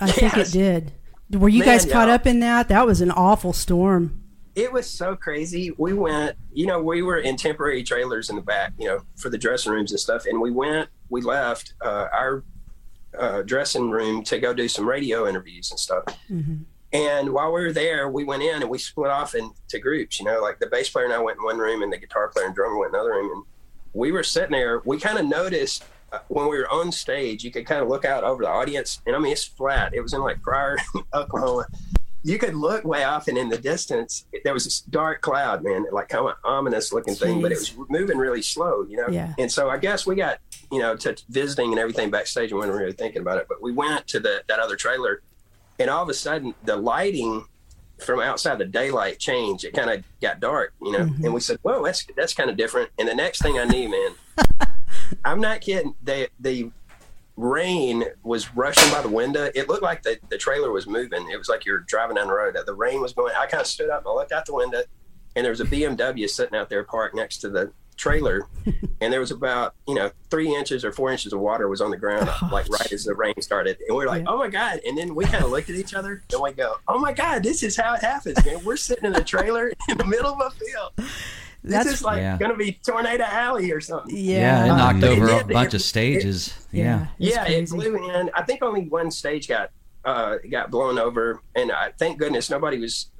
I 0.00 0.10
think 0.10 0.36
it 0.36 0.52
did. 0.52 0.92
Were 1.30 1.48
you 1.48 1.60
Man, 1.60 1.68
guys 1.68 1.84
caught 1.84 2.08
yeah. 2.08 2.14
up 2.14 2.26
in 2.26 2.40
that? 2.40 2.68
That 2.68 2.86
was 2.86 3.00
an 3.00 3.10
awful 3.10 3.52
storm. 3.52 4.22
It 4.54 4.72
was 4.72 4.88
so 4.88 5.16
crazy. 5.16 5.72
We 5.76 5.92
went, 5.92 6.36
you 6.52 6.66
know, 6.66 6.80
we 6.80 7.02
were 7.02 7.18
in 7.18 7.36
temporary 7.36 7.82
trailers 7.82 8.30
in 8.30 8.36
the 8.36 8.42
back, 8.42 8.72
you 8.78 8.88
know, 8.88 9.00
for 9.16 9.28
the 9.28 9.38
dressing 9.38 9.72
rooms 9.72 9.90
and 9.90 10.00
stuff. 10.00 10.24
And 10.26 10.40
we 10.40 10.50
went, 10.50 10.88
we 11.10 11.20
left 11.20 11.74
uh, 11.84 12.08
our 12.12 12.44
uh, 13.18 13.42
dressing 13.42 13.90
room 13.90 14.22
to 14.24 14.38
go 14.38 14.54
do 14.54 14.68
some 14.68 14.88
radio 14.88 15.28
interviews 15.28 15.70
and 15.70 15.80
stuff. 15.80 16.04
And 16.92 17.32
while 17.34 17.52
we 17.52 17.60
were 17.62 17.72
there, 17.72 18.08
we 18.08 18.24
went 18.24 18.42
in 18.42 18.62
and 18.62 18.70
we 18.70 18.78
split 18.78 19.10
off 19.10 19.34
into 19.34 19.78
groups. 19.80 20.18
You 20.18 20.24
know, 20.24 20.40
like 20.40 20.58
the 20.58 20.68
bass 20.68 20.88
player 20.88 21.04
and 21.04 21.12
I 21.12 21.18
went 21.18 21.38
in 21.38 21.44
one 21.44 21.58
room, 21.58 21.82
and 21.82 21.92
the 21.92 21.98
guitar 21.98 22.28
player 22.28 22.46
and 22.46 22.54
drummer 22.54 22.78
went 22.78 22.90
in 22.90 22.94
another 22.94 23.10
room. 23.10 23.30
And 23.32 23.44
we 23.92 24.12
were 24.12 24.22
sitting 24.22 24.52
there. 24.52 24.80
We 24.84 24.98
kind 24.98 25.18
of 25.18 25.26
noticed 25.26 25.84
when 26.28 26.48
we 26.48 26.56
were 26.56 26.70
on 26.70 26.92
stage, 26.92 27.44
you 27.44 27.50
could 27.50 27.66
kind 27.66 27.82
of 27.82 27.88
look 27.88 28.04
out 28.04 28.24
over 28.24 28.42
the 28.42 28.48
audience, 28.48 29.00
and 29.06 29.14
I 29.14 29.18
mean, 29.18 29.32
it's 29.32 29.44
flat. 29.44 29.94
It 29.94 30.00
was 30.00 30.12
in 30.12 30.20
like 30.20 30.42
Pryor, 30.42 30.78
Oklahoma. 31.14 31.66
You 32.22 32.38
could 32.38 32.54
look 32.54 32.84
way 32.84 33.04
off, 33.04 33.28
and 33.28 33.38
in 33.38 33.48
the 33.48 33.58
distance, 33.58 34.26
there 34.42 34.52
was 34.52 34.64
this 34.64 34.80
dark 34.80 35.20
cloud, 35.20 35.62
man, 35.62 35.86
like 35.92 36.08
kind 36.08 36.26
of 36.26 36.34
ominous 36.44 36.92
looking 36.92 37.14
thing, 37.14 37.40
but 37.40 37.52
it 37.52 37.58
was 37.58 37.76
moving 37.88 38.18
really 38.18 38.42
slow, 38.42 38.84
you 38.88 38.96
know. 38.96 39.08
Yeah. 39.08 39.32
And 39.38 39.50
so 39.50 39.70
I 39.70 39.78
guess 39.78 40.06
we 40.06 40.16
got, 40.16 40.40
you 40.72 40.80
know, 40.80 40.96
to 40.96 41.16
visiting 41.28 41.70
and 41.70 41.78
everything 41.78 42.10
backstage, 42.10 42.50
and 42.50 42.60
we 42.60 42.66
weren't 42.66 42.78
really 42.78 42.92
thinking 42.92 43.22
about 43.22 43.38
it. 43.38 43.46
But 43.48 43.62
we 43.62 43.72
went 43.72 44.08
to 44.08 44.18
the 44.18 44.42
that 44.48 44.58
other 44.58 44.74
trailer, 44.74 45.22
and 45.78 45.88
all 45.88 46.02
of 46.02 46.08
a 46.08 46.14
sudden, 46.14 46.54
the 46.64 46.76
lighting 46.76 47.46
from 47.98 48.20
outside 48.20 48.58
the 48.58 48.64
daylight 48.64 49.18
changed. 49.18 49.64
It 49.64 49.72
kind 49.72 49.90
of 49.90 50.04
got 50.20 50.40
dark, 50.40 50.74
you 50.82 50.92
know. 50.92 51.00
Mm-hmm. 51.00 51.24
And 51.24 51.34
we 51.34 51.40
said, 51.40 51.58
"Whoa, 51.62 51.84
that's 51.84 52.06
that's 52.16 52.34
kind 52.34 52.50
of 52.50 52.56
different." 52.56 52.90
And 52.98 53.08
the 53.08 53.14
next 53.14 53.42
thing 53.42 53.58
I 53.58 53.64
knew, 53.64 53.88
man, 53.88 54.12
I'm 55.24 55.40
not 55.40 55.60
kidding. 55.60 55.94
The 56.02 56.28
the 56.40 56.70
rain 57.36 58.04
was 58.22 58.54
rushing 58.54 58.90
by 58.92 59.02
the 59.02 59.08
window. 59.08 59.50
It 59.54 59.68
looked 59.68 59.82
like 59.82 60.02
the, 60.02 60.18
the 60.30 60.38
trailer 60.38 60.70
was 60.72 60.86
moving. 60.86 61.28
It 61.30 61.36
was 61.36 61.48
like 61.48 61.64
you're 61.66 61.80
driving 61.80 62.16
down 62.16 62.28
the 62.28 62.32
road. 62.34 62.56
The 62.64 62.74
rain 62.74 63.00
was 63.00 63.12
going. 63.12 63.34
I 63.38 63.46
kind 63.46 63.60
of 63.60 63.66
stood 63.66 63.90
up 63.90 64.00
and 64.06 64.08
I 64.12 64.14
looked 64.14 64.32
out 64.32 64.46
the 64.46 64.54
window, 64.54 64.82
and 65.34 65.44
there 65.44 65.52
was 65.52 65.60
a 65.60 65.64
BMW 65.66 66.28
sitting 66.28 66.56
out 66.58 66.68
there 66.70 66.82
parked 66.84 67.14
next 67.14 67.38
to 67.38 67.50
the 67.50 67.72
trailer, 67.96 68.46
and 69.00 69.10
there 69.12 69.20
was 69.20 69.30
about 69.30 69.74
you 69.88 69.94
know 69.94 70.10
three 70.30 70.54
inches 70.54 70.84
or 70.84 70.92
four 70.92 71.10
inches 71.10 71.32
of 71.32 71.40
water 71.40 71.68
was 71.68 71.80
on 71.80 71.90
the 71.90 71.96
ground, 71.96 72.28
Oh, 72.30 72.48
like 72.52 72.68
right 72.68 72.92
as 72.92 73.04
the 73.04 73.14
rain 73.14 73.34
started, 73.40 73.78
and 73.88 73.96
we 73.96 74.04
are 74.04 74.08
like, 74.08 74.22
Yeah. 74.22 74.30
oh 74.30 74.38
my 74.38 74.48
god! 74.48 74.80
And 74.86 74.96
then 74.96 75.14
we 75.14 75.24
kind 75.24 75.44
of 75.44 75.50
looked 75.50 75.68
at 75.70 75.76
each 75.76 75.94
other 75.94 76.22
and 76.32 76.42
we 76.42 76.52
go, 76.52 76.74
oh 76.88 76.98
my 76.98 77.12
god, 77.12 77.42
this 77.42 77.62
is 77.62 77.76
how 77.76 77.94
it 77.94 78.00
happens, 78.00 78.42
man. 78.44 78.62
We're 78.64 78.76
sitting 78.76 79.04
in 79.06 79.14
a 79.16 79.24
trailer 79.24 79.72
in 79.88 79.96
the 79.98 80.04
middle 80.04 80.32
of 80.34 80.40
a 80.40 80.50
field. 80.50 81.10
This 81.66 81.74
That's- 81.74 81.94
is 81.94 82.02
like 82.04 82.18
Yeah. 82.18 82.38
going 82.38 82.52
to 82.52 82.56
be 82.56 82.78
tornado 82.86 83.24
alley 83.24 83.72
or 83.72 83.80
something. 83.80 84.14
Yeah, 84.16 84.64
it 84.64 84.66
Yeah. 84.68 84.76
knocked 84.76 85.00
But 85.00 85.10
it 85.10 85.18
over 85.18 85.28
a 85.40 85.44
bunch 85.44 85.74
it- 85.74 85.78
of 85.78 85.82
stages. 85.82 86.54
yeah. 86.70 87.06
it's 87.18 87.34
yeah, 87.34 87.44
it 87.44 87.68
blew 87.68 87.96
in. 88.08 88.30
I 88.34 88.42
think 88.42 88.62
only 88.62 88.82
one 88.82 89.10
stage 89.10 89.48
got 89.48 89.70
uh, 90.04 90.36
got 90.48 90.70
blown 90.70 90.96
over, 91.00 91.40
and 91.56 91.72
I 91.72 91.90
thank 91.98 92.18
goodness 92.20 92.48
nobody 92.48 92.78
was 92.78 93.10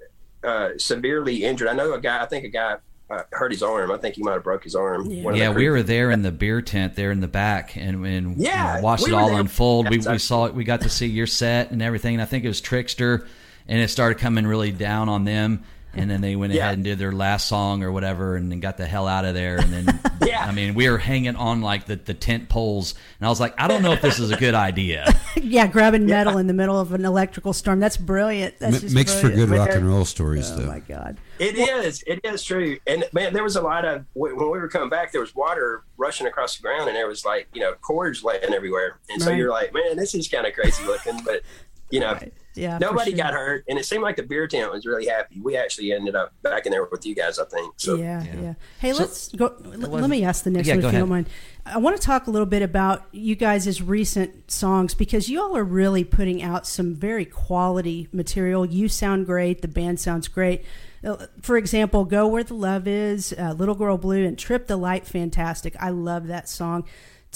uh, 0.45 0.69
severely 0.77 1.45
injured. 1.45 1.67
I 1.67 1.73
know 1.73 1.93
a 1.95 2.01
guy. 2.01 2.23
I 2.23 2.27
think 2.27 2.45
a 2.45 2.49
guy 2.49 2.77
uh, 3.11 3.23
hurt 3.33 3.51
his 3.51 3.65
arm. 3.65 3.91
I 3.91 3.97
think 3.99 4.15
he 4.15 4.23
might 4.23 4.35
have 4.35 4.45
broke 4.45 4.63
his 4.63 4.77
arm. 4.77 5.07
Yeah. 5.11 5.33
Yeah, 5.33 5.51
we 5.51 5.69
were 5.69 5.83
there 5.83 6.13
in 6.13 6.23
the 6.23 6.31
beer 6.31 6.63
tent 6.63 6.95
there 6.95 7.11
in 7.11 7.19
the 7.21 7.27
back 7.29 7.77
and, 7.77 8.07
and 8.07 8.37
you 8.39 8.45
know, 8.45 8.79
watched 8.83 9.05
we 9.05 9.11
it 9.11 9.15
all 9.15 9.31
there. 9.31 9.41
unfold. 9.41 9.91
We, 9.91 9.99
we 9.99 10.19
saw 10.19 10.45
it. 10.47 10.55
We 10.55 10.63
got 10.63 10.83
to 10.83 10.89
see 10.89 11.07
your 11.07 11.27
set 11.27 11.73
and 11.73 11.83
everything. 11.83 12.15
And 12.15 12.23
I 12.23 12.25
think 12.27 12.45
it 12.45 12.49
was 12.49 12.61
Trixter, 12.61 13.27
and 13.67 13.81
it 13.81 13.89
started 13.91 14.19
coming 14.19 14.47
really 14.47 14.71
down 14.71 15.09
on 15.09 15.25
them. 15.25 15.65
And 15.97 16.11
then 16.11 16.21
they 16.21 16.37
went 16.37 16.53
Yeah. 16.53 16.65
ahead 16.65 16.75
and 16.75 16.85
did 16.85 16.99
their 16.99 17.13
last 17.13 17.49
song 17.49 17.83
or 17.83 17.91
whatever, 17.91 18.37
and 18.37 18.51
then 18.53 18.61
got 18.61 18.77
the 18.77 18.87
hell 18.87 19.09
out 19.09 19.25
of 19.25 19.35
there. 19.35 19.57
And 19.59 19.73
then, 19.73 20.01
Yeah. 20.27 20.45
I 20.45 20.53
mean, 20.53 20.75
we 20.75 20.89
were 20.91 20.99
hanging 20.99 21.37
on 21.37 21.63
like 21.63 21.87
the, 21.87 21.97
the 21.97 22.15
tent 22.15 22.49
poles, 22.49 22.95
and 23.21 23.27
I 23.27 23.31
was 23.31 23.41
like, 23.41 23.55
I 23.59 23.69
don't 23.69 23.83
know 23.83 23.93
if 23.93 24.03
this 24.03 24.19
is 24.19 24.31
a 24.31 24.37
good 24.37 24.55
idea. 24.55 25.07
yeah, 25.37 25.67
grabbing 25.67 26.07
metal 26.07 26.37
in 26.39 26.47
the 26.49 26.53
middle 26.55 26.79
of 26.79 26.93
an 26.93 27.05
electrical 27.05 27.53
storm. 27.53 27.81
That's 27.81 27.97
brilliant. 27.97 28.59
That's 28.59 28.77
M- 28.77 28.81
just 28.83 28.95
makes 28.95 29.19
for 29.21 29.29
good 29.31 29.49
rock 29.51 29.71
and 29.71 29.87
roll 29.89 30.05
stories, 30.05 30.51
Oh 30.51 30.57
though. 30.59 30.67
my 30.67 30.81
god. 30.81 31.19
It 31.39 31.57
is. 31.57 32.03
It 32.07 32.21
is 32.25 32.43
true. 32.43 32.79
And 32.87 33.05
man, 33.13 33.33
there 33.35 33.43
was 33.45 33.57
a 33.57 33.63
lot 33.63 33.85
of 33.85 34.05
when 34.15 34.37
we 34.37 34.43
were 34.45 34.69
coming 34.69 34.89
back, 34.89 35.13
there 35.13 35.21
was 35.21 35.35
water 35.35 35.83
rushing 35.97 36.27
across 36.27 36.57
the 36.57 36.63
ground, 36.63 36.89
and 36.89 36.97
there 36.97 37.07
was 37.09 37.25
like 37.25 37.47
you 37.53 37.61
know 37.61 37.75
cords 37.75 38.25
laying 38.25 38.53
everywhere. 38.55 38.99
And 39.11 39.23
so 39.23 39.31
you're 39.31 39.51
like, 39.51 39.73
man, 39.73 39.97
this 39.97 40.15
is 40.15 40.29
kind 40.29 40.47
of 40.47 40.55
crazy 40.55 40.85
looking, 40.85 41.21
but 41.25 41.43
you 41.91 42.01
know. 42.01 42.19
Yeah. 42.55 42.79
Nobody 42.79 43.11
sure. 43.11 43.19
got 43.19 43.35
hurt, 43.35 43.65
and 43.69 43.79
it 43.79 43.85
seemed 43.85 44.03
like 44.03 44.17
the 44.17 44.23
beer 44.23 44.47
tent 44.49 44.73
was 44.73 44.87
really 44.87 45.07
happy. 45.07 45.39
We 45.41 45.59
actually 45.59 45.93
ended 45.93 46.17
up 46.17 46.33
back 46.43 46.65
in 46.65 46.73
there 46.73 46.85
with 46.87 47.05
you 47.05 47.15
guys, 47.15 47.39
I 47.39 47.45
think. 47.45 47.75
So 47.77 47.97
yeah, 47.97 48.25
Yeah. 48.25 48.41
yeah, 48.41 48.55
Hey, 48.81 48.93
So- 48.93 48.99
let's 49.01 49.29
go. 49.29 49.55
Let, 49.63 49.91
let 49.91 50.09
me 50.09 50.25
ask 50.25 50.43
the 50.43 50.51
next 50.51 50.67
Yeah, 50.67 50.75
one 50.77 50.81
go 50.81 50.89
if 50.89 50.93
you 50.95 50.99
don't 51.01 51.09
mind. 51.11 51.29
I 51.67 51.77
want 51.77 51.97
to 52.01 52.03
talk 52.03 52.27
a 52.29 52.31
little 52.31 52.47
bit 52.47 52.63
about 52.63 53.05
you 53.13 53.37
guys' 53.37 53.83
recent 53.83 54.51
songs 54.51 54.95
because 54.95 55.29
you 55.29 55.43
all 55.43 55.55
are 55.55 55.65
really 55.65 56.03
putting 56.03 56.43
out 56.43 56.67
some 56.67 56.95
very 56.95 57.27
quality 57.27 58.09
material. 58.11 58.65
You 58.65 58.89
sound 58.89 59.27
great. 59.27 59.61
The 59.61 59.69
band 59.69 60.01
sounds 60.01 60.27
great. 60.29 60.65
Uh, 61.05 61.27
For 61.43 61.59
example, 61.59 62.05
"Go 62.07 62.27
Where 62.27 62.43
the 62.43 62.55
Love 62.55 62.89
Is," 62.89 63.35
uh, 63.39 63.53
"Little 63.53 63.75
Girl 63.75 63.99
Blue," 63.99 64.25
and 64.25 64.39
"Trip 64.39 64.67
the 64.67 64.77
Light." 64.79 65.07
Fantastic. 65.07 65.77
I 65.79 65.91
love 65.91 66.27
that 66.29 66.49
song. 66.49 66.85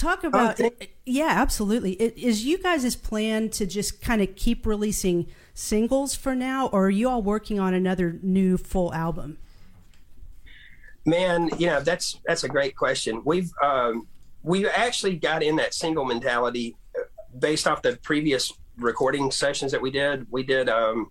Talk 0.00 0.24
about 0.24 0.56
thank- 0.56 0.94
yeah, 1.04 1.28
absolutely. 1.28 1.92
It, 1.92 2.16
is 2.16 2.46
you 2.46 2.56
guys' 2.56 2.96
plan 2.96 3.50
to 3.50 3.66
just 3.66 4.00
kind 4.00 4.22
of 4.22 4.34
keep 4.34 4.64
releasing 4.64 5.26
singles 5.52 6.14
for 6.14 6.34
now, 6.34 6.68
or 6.68 6.86
are 6.86 6.90
you 6.90 7.06
all 7.06 7.20
working 7.20 7.60
on 7.60 7.74
another 7.74 8.18
new 8.22 8.56
full 8.56 8.94
album? 8.94 9.36
Man, 11.04 11.50
you 11.58 11.66
know 11.66 11.80
that's 11.82 12.18
that's 12.26 12.44
a 12.44 12.48
great 12.48 12.74
question. 12.76 13.20
We've 13.26 13.50
um, 13.62 14.06
we 14.42 14.66
actually 14.66 15.16
got 15.16 15.42
in 15.42 15.56
that 15.56 15.74
single 15.74 16.06
mentality 16.06 16.76
uh, 16.98 17.02
based 17.38 17.66
off 17.66 17.82
the 17.82 17.98
previous 17.98 18.54
recording 18.78 19.30
sessions 19.30 19.70
that 19.70 19.82
we 19.82 19.90
did. 19.90 20.26
We 20.30 20.44
did 20.44 20.70
um, 20.70 21.10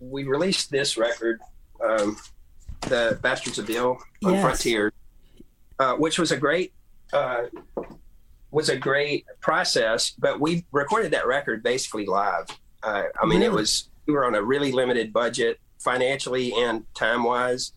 we 0.00 0.24
released 0.24 0.70
this 0.70 0.98
record, 0.98 1.40
um, 1.82 2.18
the 2.82 3.18
Bastards 3.22 3.58
of 3.58 3.66
Beale 3.66 3.96
on 4.22 4.34
Yes. 4.34 4.42
Frontier, 4.42 4.92
uh, 5.78 5.94
which 5.94 6.18
was 6.18 6.30
a 6.30 6.36
great 6.36 6.74
uh, 7.14 7.44
was 8.50 8.68
a 8.68 8.76
great 8.76 9.26
process. 9.40 10.10
But 10.10 10.40
we 10.40 10.64
recorded 10.72 11.12
that 11.12 11.26
record 11.26 11.62
basically 11.62 12.06
live. 12.06 12.46
Uh, 12.82 13.04
I 13.20 13.26
mean, 13.26 13.42
it 13.42 13.52
was 13.52 13.90
we 14.06 14.14
were 14.14 14.24
on 14.24 14.34
a 14.34 14.42
really 14.42 14.72
limited 14.72 15.12
budget 15.12 15.60
financially 15.78 16.52
and 16.54 16.84
time 16.94 17.24
wise. 17.24 17.72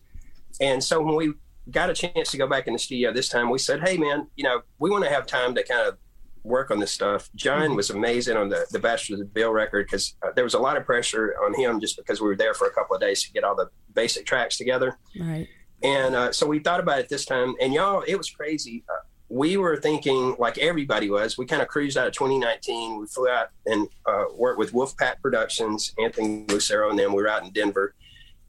And 0.60 0.82
so 0.82 1.00
when 1.02 1.14
we 1.14 1.34
got 1.70 1.90
a 1.90 1.94
chance 1.94 2.30
to 2.32 2.36
go 2.36 2.46
back 2.46 2.66
in 2.66 2.72
the 2.72 2.78
studio 2.78 3.12
this 3.12 3.28
time, 3.28 3.50
we 3.50 3.58
said, 3.58 3.86
"Hey, 3.86 3.96
man, 3.96 4.26
you 4.36 4.44
know, 4.44 4.62
we 4.78 4.90
want 4.90 5.04
to 5.04 5.10
have 5.10 5.26
time 5.26 5.54
to 5.54 5.62
kind 5.62 5.86
of 5.86 5.98
work 6.42 6.70
on 6.70 6.78
this 6.78 6.90
stuff." 6.90 7.30
John 7.34 7.76
was 7.76 7.90
amazing 7.90 8.36
on 8.36 8.48
the 8.48 8.66
the 8.70 8.78
Bastards 8.78 9.20
of 9.20 9.26
the 9.26 9.32
Beale 9.32 9.52
record 9.52 9.86
because 9.86 10.14
uh, 10.22 10.30
there 10.34 10.44
was 10.44 10.54
a 10.54 10.58
lot 10.58 10.76
of 10.76 10.84
pressure 10.84 11.34
on 11.44 11.54
him 11.54 11.80
just 11.80 11.96
because 11.96 12.20
we 12.20 12.28
were 12.28 12.36
there 12.36 12.54
for 12.54 12.66
a 12.66 12.72
couple 12.72 12.94
of 12.94 13.00
days 13.00 13.22
to 13.24 13.32
get 13.32 13.44
all 13.44 13.54
the 13.54 13.68
basic 13.94 14.26
tracks 14.26 14.56
together. 14.56 14.98
Right. 15.18 15.48
And 15.82 16.14
uh, 16.14 16.32
so 16.32 16.46
we 16.46 16.60
thought 16.60 16.80
about 16.80 17.00
it 17.00 17.08
this 17.08 17.24
time, 17.24 17.54
and 17.60 17.74
y'all, 17.74 18.04
it 18.06 18.16
was 18.16 18.30
crazy. 18.30 18.84
Uh, 18.88 19.01
we 19.32 19.56
were 19.56 19.78
thinking, 19.78 20.36
like 20.38 20.58
everybody 20.58 21.08
was, 21.08 21.38
we 21.38 21.46
kind 21.46 21.62
of 21.62 21.68
cruised 21.68 21.96
out 21.96 22.06
of 22.06 22.12
2019. 22.12 23.00
We 23.00 23.06
flew 23.06 23.28
out 23.30 23.48
and 23.64 23.88
uh, 24.04 24.24
worked 24.36 24.58
with 24.58 24.72
Wolfpack 24.74 25.22
Productions, 25.22 25.94
Anthony 25.98 26.44
Lucero, 26.48 26.90
and 26.90 26.98
then 26.98 27.14
we 27.14 27.22
were 27.22 27.28
out 27.28 27.42
in 27.42 27.50
Denver 27.50 27.94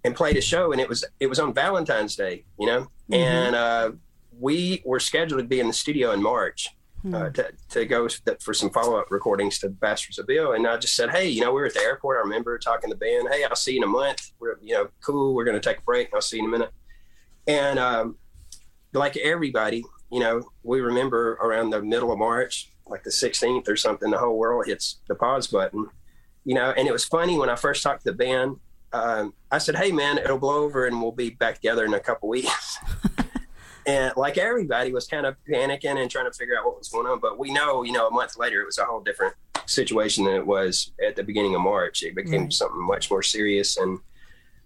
and 0.03 0.13
played 0.13 0.35
a 0.35 0.41
show. 0.41 0.73
And 0.73 0.81
it 0.81 0.89
was 0.89 1.05
it 1.21 1.27
was 1.27 1.39
on 1.39 1.53
Valentine's 1.53 2.17
Day, 2.17 2.43
you 2.59 2.67
know, 2.67 2.87
Mhm. 3.09 3.15
and 3.15 3.55
uh, 3.55 3.91
we 4.37 4.81
were 4.83 4.99
scheduled 4.99 5.39
to 5.39 5.47
be 5.47 5.61
in 5.61 5.67
the 5.67 5.73
studio 5.73 6.11
in 6.11 6.21
March. 6.21 6.69
Uh, 7.13 7.29
to, 7.31 7.51
to 7.69 7.85
go 7.85 8.07
for 8.39 8.53
some 8.53 8.69
follow 8.69 8.97
up 8.97 9.11
recordings 9.11 9.59
to 9.59 9.67
Bastards 9.69 10.17
of 10.19 10.25
Beale, 10.25 10.53
and 10.53 10.65
I 10.65 10.77
just 10.77 10.95
said, 10.95 11.09
"Hey, 11.09 11.27
you 11.27 11.41
know, 11.41 11.51
we 11.53 11.59
were 11.59 11.67
at 11.67 11.73
the 11.73 11.81
airport. 11.81 12.15
I 12.17 12.21
remember 12.21 12.57
talking 12.57 12.89
to 12.89 12.95
the 12.95 12.99
band. 13.05 13.27
Hey, 13.29 13.43
I'll 13.43 13.57
see 13.57 13.73
you 13.73 13.79
in 13.79 13.83
a 13.83 13.87
month. 13.87 14.31
We're, 14.39 14.57
you 14.61 14.73
know, 14.75 14.87
cool. 15.01 15.33
We're 15.35 15.43
going 15.43 15.59
to 15.59 15.69
take 15.69 15.79
a 15.79 15.81
break. 15.81 16.13
I'll 16.13 16.21
see 16.21 16.37
you 16.37 16.43
in 16.43 16.49
a 16.49 16.51
minute." 16.57 16.71
And 17.45 17.77
um, 17.77 18.15
like 18.93 19.17
everybody, 19.17 19.83
you 20.13 20.19
know, 20.19 20.47
we 20.61 20.79
remember 20.79 21.33
around 21.41 21.71
the 21.71 21.81
middle 21.81 22.11
of 22.11 22.19
March, 22.19 22.69
like 22.85 23.03
the 23.03 23.09
16th 23.09 23.67
or 23.67 23.75
something, 23.75 24.11
the 24.11 24.17
whole 24.19 24.37
world 24.37 24.67
hits 24.67 24.99
the 25.07 25.15
pause 25.15 25.47
button, 25.47 25.87
you 26.45 26.53
know. 26.53 26.71
And 26.77 26.87
it 26.87 26.91
was 26.91 27.03
funny 27.03 27.37
when 27.39 27.49
I 27.49 27.55
first 27.55 27.81
talked 27.81 28.05
to 28.05 28.11
the 28.11 28.17
band. 28.17 28.57
Um, 28.91 29.33
I 29.49 29.57
said, 29.57 29.75
"Hey, 29.75 29.91
man, 29.91 30.19
it'll 30.19 30.37
blow 30.37 30.63
over, 30.63 30.85
and 30.85 31.01
we'll 31.01 31.11
be 31.11 31.31
back 31.31 31.55
together 31.55 31.83
in 31.83 31.95
a 31.95 31.99
couple 31.99 32.29
weeks." 32.29 32.77
and 33.87 34.13
like 34.15 34.37
everybody 34.37 34.93
was 34.93 35.07
kind 35.07 35.25
of 35.25 35.35
panicking 35.49 35.97
and 35.99 36.11
trying 36.11 36.31
to 36.31 36.37
figure 36.37 36.55
out 36.57 36.65
what 36.65 36.77
was 36.77 36.89
going 36.89 37.07
on. 37.07 37.19
But 37.19 37.39
we 37.39 37.51
know, 37.51 37.81
you 37.81 37.91
know, 37.91 38.07
a 38.07 38.11
month 38.11 38.37
later, 38.37 38.61
it 38.61 38.65
was 38.65 38.77
a 38.77 38.85
whole 38.85 39.01
different 39.01 39.33
situation 39.65 40.25
than 40.25 40.35
it 40.35 40.45
was 40.45 40.91
at 41.03 41.15
the 41.15 41.23
beginning 41.23 41.55
of 41.55 41.61
March. 41.61 42.03
It 42.03 42.13
became 42.15 42.43
Right. 42.43 42.53
something 42.53 42.81
much 42.83 43.09
more 43.09 43.23
serious 43.23 43.77
and. 43.77 43.99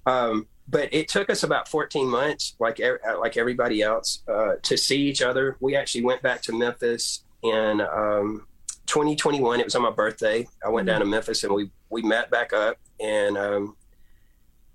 Um, 0.05 0.47
but 0.67 0.93
it 0.93 1.07
took 1.07 1.29
us 1.29 1.43
about 1.43 1.67
14 1.67 2.07
months, 2.07 2.55
like 2.59 2.79
e- 2.79 2.91
like 3.19 3.37
everybody 3.37 3.81
else, 3.81 4.21
uh, 4.27 4.55
to 4.63 4.77
see 4.77 5.01
each 5.07 5.21
other. 5.21 5.55
We 5.59 5.75
actually 5.75 6.03
went 6.03 6.21
back 6.21 6.41
to 6.43 6.53
Memphis 6.53 7.23
in 7.41 7.81
um, 7.81 8.47
2021. 8.87 9.59
It 9.59 9.65
was 9.65 9.75
on 9.75 9.83
my 9.83 9.91
birthday. 9.91 10.47
I 10.65 10.69
went 10.69 10.87
down 10.87 10.99
to 10.99 11.05
Memphis 11.05 11.43
and 11.43 11.53
we 11.53 11.71
we 11.89 12.01
met 12.01 12.29
back 12.29 12.51
up, 12.51 12.77
and 12.99 13.37
um, 13.37 13.77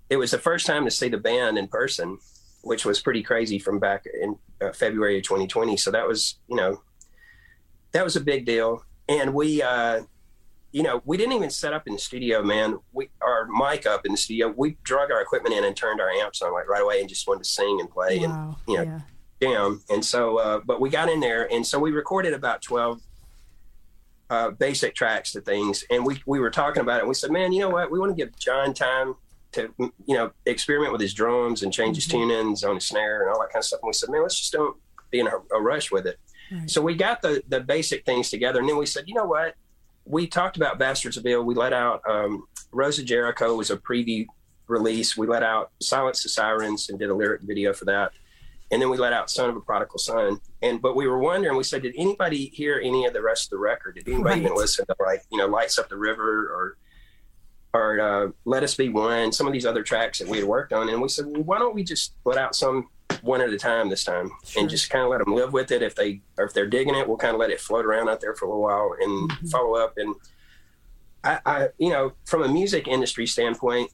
it 0.09 0.17
was 0.17 0.31
the 0.31 0.39
first 0.39 0.65
time 0.65 0.85
to 0.85 0.91
see 0.91 1.09
the 1.09 1.17
band 1.17 1.57
in 1.57 1.67
person, 1.67 2.17
which 2.63 2.85
was 2.85 2.99
pretty 2.99 3.21
crazy 3.21 3.59
from 3.59 3.79
back 3.79 4.05
in 4.21 4.35
uh, 4.61 4.71
February 4.73 5.17
of 5.17 5.23
2020. 5.23 5.77
So 5.77 5.91
that 5.91 6.07
was 6.07 6.39
you 6.47 6.55
know 6.55 6.81
that 7.91 8.03
was 8.03 8.15
a 8.15 8.21
big 8.21 8.45
deal, 8.45 8.83
and 9.07 9.33
we. 9.33 9.61
Uh, 9.61 10.03
you 10.73 10.81
know, 10.81 11.03
we 11.05 11.17
didn't 11.17 11.33
even 11.33 11.51
set 11.51 11.71
up 11.71 11.85
in 11.85 11.93
the 11.93 11.99
studio, 11.99 12.41
man. 12.41 12.79
We 12.91 13.09
our 13.21 13.47
mic 13.47 13.85
up 13.85 14.05
in 14.07 14.11
the 14.11 14.17
studio. 14.17 14.51
We 14.57 14.75
drug 14.83 15.11
our 15.11 15.21
equipment 15.21 15.55
in 15.55 15.63
and 15.63 15.75
turned 15.75 16.01
our 16.01 16.09
amps 16.09 16.41
on 16.41 16.51
like 16.51 16.67
right 16.67 16.81
away 16.81 16.99
and 16.99 17.07
just 17.07 17.27
wanted 17.27 17.43
to 17.43 17.49
sing 17.49 17.79
and 17.79 17.89
play 17.89 18.23
and 18.23 18.55
you 18.67 18.77
know, 18.77 18.83
yeah. 18.83 18.99
jam. 19.39 19.83
And 19.91 20.03
so, 20.03 20.37
uh, 20.37 20.61
but 20.65 20.81
we 20.81 20.89
got 20.89 21.09
in 21.09 21.19
there, 21.19 21.49
and 21.53 21.65
so 21.65 21.77
we 21.77 21.91
recorded 21.91 22.33
about 22.33 22.63
twelve 22.63 23.01
uh, 24.31 24.49
basic 24.49 24.95
tracks 24.95 25.31
to 25.33 25.41
things, 25.41 25.85
and 25.91 26.03
we 26.03 26.23
we 26.25 26.39
were 26.39 26.49
talking 26.49 26.81
about 26.81 26.97
it. 26.97 26.99
and 27.01 27.09
We 27.09 27.15
said, 27.15 27.29
man, 27.29 27.53
you 27.53 27.59
know 27.59 27.69
what? 27.69 27.91
We 27.91 27.99
want 27.99 28.17
to 28.17 28.25
give 28.25 28.35
John 28.39 28.73
time 28.73 29.13
to 29.51 29.71
you 29.77 30.15
know 30.15 30.31
experiment 30.47 30.91
with 30.91 31.01
his 31.01 31.13
drums 31.13 31.61
and 31.61 31.71
change 31.71 31.97
his 31.97 32.07
tunings 32.07 32.67
on 32.67 32.75
his 32.75 32.85
snare 32.85 33.21
and 33.21 33.29
all 33.29 33.39
that 33.41 33.51
kind 33.51 33.61
of 33.61 33.65
stuff. 33.65 33.81
And 33.83 33.89
we 33.89 33.93
said, 33.93 34.09
man, 34.09 34.23
let's 34.23 34.39
just 34.39 34.51
don't 34.51 34.75
be 35.11 35.19
in 35.19 35.27
a, 35.27 35.55
a 35.55 35.61
rush 35.61 35.91
with 35.91 36.07
it. 36.07 36.17
Right. 36.51 36.67
So 36.67 36.81
we 36.81 36.95
got 36.95 37.21
the 37.21 37.43
the 37.47 37.59
basic 37.59 38.07
things 38.07 38.31
together, 38.31 38.59
and 38.59 38.67
then 38.67 38.77
we 38.77 38.87
said, 38.87 39.03
you 39.05 39.13
know 39.13 39.25
what? 39.25 39.53
We 40.05 40.27
talked 40.27 40.57
about 40.57 40.79
Bastards 40.79 41.17
of 41.17 41.23
Beale. 41.23 41.43
We 41.43 41.55
let 41.55 41.73
out 41.73 42.01
um, 42.07 42.47
Rose 42.71 42.99
of 42.99 43.05
Jericho 43.05 43.55
was 43.55 43.71
a 43.71 43.77
preview 43.77 44.25
release. 44.67 45.15
We 45.15 45.27
let 45.27 45.43
out 45.43 45.71
Silence 45.81 46.23
the 46.23 46.29
Sirens 46.29 46.89
and 46.89 46.99
did 46.99 47.09
a 47.09 47.15
lyric 47.15 47.41
video 47.41 47.73
for 47.73 47.85
that. 47.85 48.11
And 48.71 48.81
then 48.81 48.89
we 48.89 48.97
let 48.97 49.13
out 49.13 49.29
Son 49.29 49.49
of 49.49 49.55
a 49.55 49.61
Prodigal 49.61 49.99
Son. 49.99 50.39
And 50.61 50.81
but 50.81 50.95
we 50.95 51.07
were 51.07 51.19
wondering, 51.19 51.55
we 51.55 51.63
said, 51.63 51.83
did 51.83 51.93
anybody 51.97 52.47
hear 52.53 52.81
any 52.83 53.05
of 53.05 53.13
the 53.13 53.21
rest 53.21 53.45
of 53.45 53.49
the 53.51 53.59
record? 53.59 53.95
Did 53.95 54.07
anybody 54.07 54.41
even 54.41 54.55
listen 54.55 54.85
to 54.87 54.95
like, 54.99 55.23
you 55.31 55.37
know, 55.37 55.47
Lights 55.47 55.77
Up 55.77 55.89
the 55.89 55.97
River 55.97 56.47
or 56.47 56.77
or 57.75 57.99
uh, 57.99 58.31
Let 58.45 58.63
Us 58.63 58.75
Be 58.75 58.89
One, 58.89 59.31
some 59.31 59.47
of 59.47 59.53
these 59.53 59.65
other 59.65 59.83
tracks 59.83 60.19
that 60.19 60.27
we 60.27 60.37
had 60.37 60.47
worked 60.47 60.73
on. 60.73 60.89
And 60.89 61.01
we 61.01 61.09
said, 61.09 61.25
well, 61.25 61.43
why 61.43 61.59
don't 61.59 61.73
we 61.73 61.83
just 61.83 62.13
put 62.23 62.37
out 62.37 62.55
some 62.55 62.89
one 63.21 63.41
at 63.41 63.49
a 63.49 63.57
time 63.57 63.89
this 63.89 64.03
time 64.03 64.31
Sure. 64.45 64.61
and 64.61 64.69
just 64.69 64.89
kind 64.89 65.03
of 65.03 65.09
let 65.11 65.19
them 65.19 65.33
live 65.33 65.53
with 65.53 65.71
it. 65.71 65.81
If 65.81 65.95
they 65.95 66.21
or 66.37 66.45
if 66.45 66.53
they're 66.53 66.67
digging 66.67 66.95
it, 66.95 67.07
we'll 67.07 67.17
kind 67.17 67.33
of 67.33 67.39
let 67.39 67.49
it 67.51 67.59
float 67.61 67.85
around 67.85 68.09
out 68.09 68.21
there 68.21 68.33
for 68.35 68.45
a 68.45 68.47
little 68.49 68.63
while 68.63 68.95
and 68.99 69.29
Mhm. 69.29 69.49
follow 69.51 69.75
up. 69.75 69.93
And 69.97 70.15
I, 71.23 71.39
I, 71.45 71.67
you 71.77 71.89
know, 71.89 72.13
from 72.25 72.43
a 72.43 72.47
music 72.47 72.87
industry 72.87 73.25
standpoint, 73.27 73.91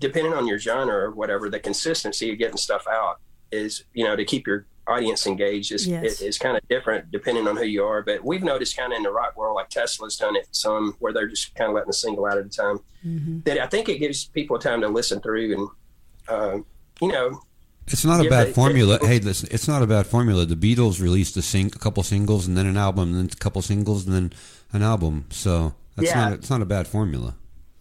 depending 0.00 0.32
on 0.34 0.46
your 0.46 0.58
genre 0.58 0.94
or 0.96 1.10
whatever, 1.12 1.48
the 1.48 1.60
consistency 1.60 2.30
of 2.32 2.38
getting 2.38 2.56
stuff 2.56 2.86
out 2.90 3.20
is, 3.50 3.84
you 3.94 4.04
know, 4.04 4.16
to 4.16 4.24
keep 4.24 4.46
your 4.46 4.66
audience 4.86 5.26
engaged 5.26 5.70
is 5.70 5.86
Yes. 5.86 6.20
is 6.22 6.38
kind 6.38 6.56
of 6.56 6.66
different 6.68 7.10
depending 7.10 7.46
on 7.46 7.56
who 7.56 7.64
you 7.64 7.84
are. 7.84 8.02
But 8.02 8.24
we've 8.24 8.42
noticed 8.42 8.76
kind 8.76 8.92
of 8.92 8.96
in 8.96 9.02
the 9.02 9.10
rock 9.10 9.36
world, 9.36 9.54
like 9.54 9.68
Tesla's 9.68 10.16
done 10.16 10.34
it 10.36 10.48
some 10.50 10.94
where 10.98 11.12
they're 11.12 11.26
just 11.28 11.54
kind 11.54 11.68
of 11.70 11.74
letting 11.74 11.90
a 11.90 11.94
single 11.94 12.24
out 12.26 12.38
at 12.38 12.46
a 12.46 12.48
time. 12.48 12.80
Mm-hmm. 13.04 13.40
That 13.44 13.58
I 13.60 13.66
think 13.66 13.88
it 13.88 13.98
gives 13.98 14.24
people 14.26 14.58
time 14.58 14.80
to 14.80 14.88
listen 14.88 15.20
through 15.20 15.52
and 15.58 15.68
uh, 16.28 16.58
you 17.00 17.08
know 17.08 17.40
It's 17.90 18.04
not 18.04 18.20
a 18.20 18.24
Yeah, 18.24 18.30
bad 18.30 18.46
they- 18.48 18.52
formula. 18.52 18.98
they- 18.98 19.06
hey, 19.06 19.18
listen, 19.20 19.48
it's 19.50 19.66
not 19.68 19.82
a 19.82 19.86
bad 19.86 20.06
formula. 20.06 20.44
The 20.46 20.54
Beatles 20.56 21.00
released 21.00 21.36
a, 21.36 21.42
sing- 21.42 21.72
a 21.74 21.78
couple 21.78 22.02
singles 22.02 22.46
and 22.46 22.56
then 22.56 22.66
an 22.66 22.76
album, 22.76 23.10
and 23.10 23.18
then 23.18 23.30
a 23.32 23.36
couple 23.36 23.60
singles 23.62 24.06
and 24.06 24.14
then 24.14 24.32
an 24.72 24.82
album. 24.82 25.24
So 25.30 25.74
that's 25.96 26.08
Yeah. 26.10 26.20
not 26.20 26.32
a, 26.32 26.34
it's 26.36 26.50
not 26.50 26.62
a 26.62 26.66
bad 26.66 26.86
formula. 26.86 27.34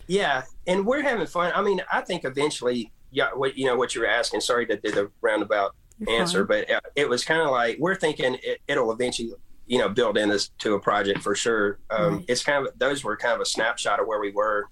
Yeah, 0.08 0.44
and 0.66 0.86
we're 0.86 1.02
having 1.02 1.28
fun. 1.28 1.52
I 1.54 1.62
mean, 1.62 1.82
I 1.92 2.02
think 2.02 2.24
eventually, 2.24 2.92
yeah, 3.12 3.30
what 3.34 3.58
you 3.58 3.66
know, 3.66 3.76
what 3.76 3.94
you 3.96 4.02
were 4.02 4.08
asking. 4.08 4.42
Sorry 4.42 4.66
to 4.68 4.78
do 4.78 4.92
the 4.92 5.12
roundabout 5.22 5.76
You're 6.00 6.10
answer, 6.22 6.48
fine. 6.48 6.66
but 6.68 6.72
uh, 6.76 6.80
it 6.96 7.10
was 7.10 7.26
kind 7.26 7.42
of 7.42 7.50
like 7.52 7.78
we're 7.80 7.96
thinking 7.96 8.38
it, 8.42 8.62
it'll 8.70 8.92
eventually, 8.94 9.34
you 9.66 9.78
know, 9.80 9.90
build 9.90 10.18
in 10.18 10.30
this 10.30 10.50
to 10.60 10.76
a 10.76 10.80
project 10.80 11.22
for 11.22 11.36
sure. 11.36 11.80
Um, 11.90 12.16
Right. 12.18 12.26
It's 12.30 12.44
kind 12.44 12.66
of 12.66 12.74
those 12.80 13.04
were 13.04 13.18
kind 13.18 13.34
of 13.36 13.42
a 13.42 13.46
snapshot 13.46 14.00
of 14.00 14.08
where 14.08 14.20
we 14.22 14.32
were 14.32 14.68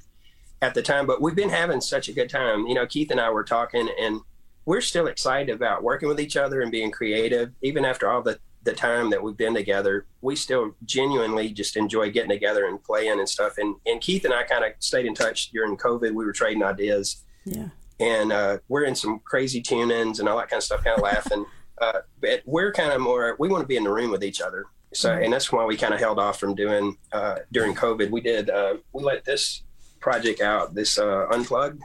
at 0.62 0.74
the 0.74 0.82
time, 0.82 1.06
but 1.06 1.22
we've 1.22 1.36
been 1.36 1.50
having 1.50 1.82
such 1.82 2.08
a 2.08 2.14
good 2.14 2.30
time. 2.30 2.66
You 2.68 2.74
know, 2.76 2.86
Keith 2.88 3.12
and 3.12 3.20
I 3.20 3.30
were 3.30 3.44
talking, 3.44 3.90
and 4.00 4.22
we're 4.66 4.82
still 4.82 5.08
excited 5.08 5.54
about 5.56 5.84
working 5.84 6.10
with 6.10 6.20
each 6.20 6.36
other 6.38 6.62
and 6.62 6.72
being 6.72 6.92
creative, 6.92 7.52
even 7.62 7.86
after 7.86 8.10
all 8.10 8.22
the 8.22 8.40
the 8.64 8.74
time 8.74 9.12
that 9.12 9.22
we've 9.22 9.38
been 9.38 9.54
together, 9.54 10.08
we 10.22 10.36
still 10.36 10.74
genuinely 10.86 11.50
just 11.50 11.78
enjoy 11.78 12.10
getting 12.10 12.32
together 12.32 12.66
and 12.66 12.84
playing 12.84 13.20
and 13.20 13.30
stuff. 13.30 13.60
And 13.60 13.76
and 13.86 14.02
Keith 14.02 14.26
and 14.26 14.34
I 14.34 14.42
kind 14.44 14.66
of 14.66 14.72
stayed 14.80 15.06
in 15.06 15.14
touch 15.14 15.52
during 15.52 15.78
COVID. 15.78 16.14
We 16.16 16.26
were 16.26 16.34
trading 16.34 16.64
ideas, 16.64 17.24
Yeah. 17.46 17.68
and 18.00 18.32
uh, 18.32 18.58
we're 18.68 18.86
in 18.86 18.96
some 18.96 19.20
crazy 19.24 19.62
tune-ins 19.62 20.20
and 20.20 20.28
all 20.28 20.38
that 20.38 20.50
kind 20.50 20.58
of 20.60 20.64
stuff, 20.64 20.84
kind 20.84 20.98
of 20.98 21.04
laughing. 21.14 21.46
Uh, 21.80 22.00
but 22.20 22.42
we're 22.46 22.72
kind 22.72 22.92
of 22.92 23.02
more. 23.02 23.36
We 23.38 23.50
want 23.50 23.62
to 23.62 23.68
be 23.68 23.76
in 23.78 23.84
the 23.84 23.92
room 23.92 24.10
with 24.10 24.24
each 24.24 24.42
other. 24.42 24.66
So, 24.96 25.12
and 25.12 25.32
that's 25.32 25.52
why 25.52 25.64
we 25.66 25.76
kind 25.78 25.94
of 25.94 26.00
held 26.00 26.18
off 26.18 26.40
from 26.40 26.56
doing 26.56 26.98
uh, 27.12 27.36
during 27.52 27.76
COVID. 27.76 28.10
We 28.10 28.22
did. 28.22 28.50
Uh, 28.50 28.78
we 28.94 29.04
let 29.04 29.26
this 29.26 29.62
project 30.00 30.42
out. 30.42 30.74
This 30.74 30.98
uh, 30.98 31.28
unplugged 31.32 31.82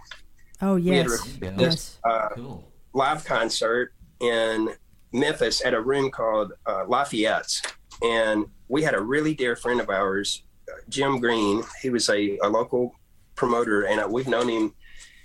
Oh 0.63 0.75
We 0.77 0.89
had 0.89 1.07
yes. 1.09 1.11
recorded 1.11 1.43
Yeah. 1.43 1.67
Yes. 1.67 1.99
uh, 2.05 2.29
Cool. 2.37 2.65
Live 2.93 3.25
concert 3.25 3.95
in 4.21 4.71
Memphis 5.13 5.65
at 5.65 5.75
a 5.75 5.81
room 5.81 6.11
called 6.11 6.53
uh, 6.67 6.85
Lafayette's. 6.87 7.63
And 8.03 8.47
we 8.69 8.83
had 8.83 8.95
a 8.95 9.01
really 9.01 9.35
dear 9.35 9.57
friend 9.57 9.81
of 9.81 9.91
ours, 9.91 10.43
uh, 10.69 10.81
Jim 10.89 11.21
Green. 11.21 11.63
He 11.83 11.91
was 11.91 12.09
a, 12.09 12.39
a 12.39 12.49
local 12.49 12.95
promoter, 13.35 13.83
and 13.83 14.01
uh, 14.01 14.09
we've 14.09 14.29
known 14.29 14.49
him 14.49 14.75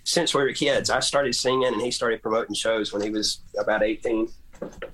since 0.03 0.34
we 0.34 0.41
were 0.41 0.53
kids. 0.53 0.89
I 0.89 1.00
started 1.00 1.34
singing, 1.36 1.65
and 1.65 1.81
he 1.81 1.91
started 1.91 2.22
promoting 2.22 2.55
shows 2.55 2.93
when 2.93 3.01
he 3.01 3.10
was 3.10 3.41
about 3.60 3.84
18. 3.84 4.29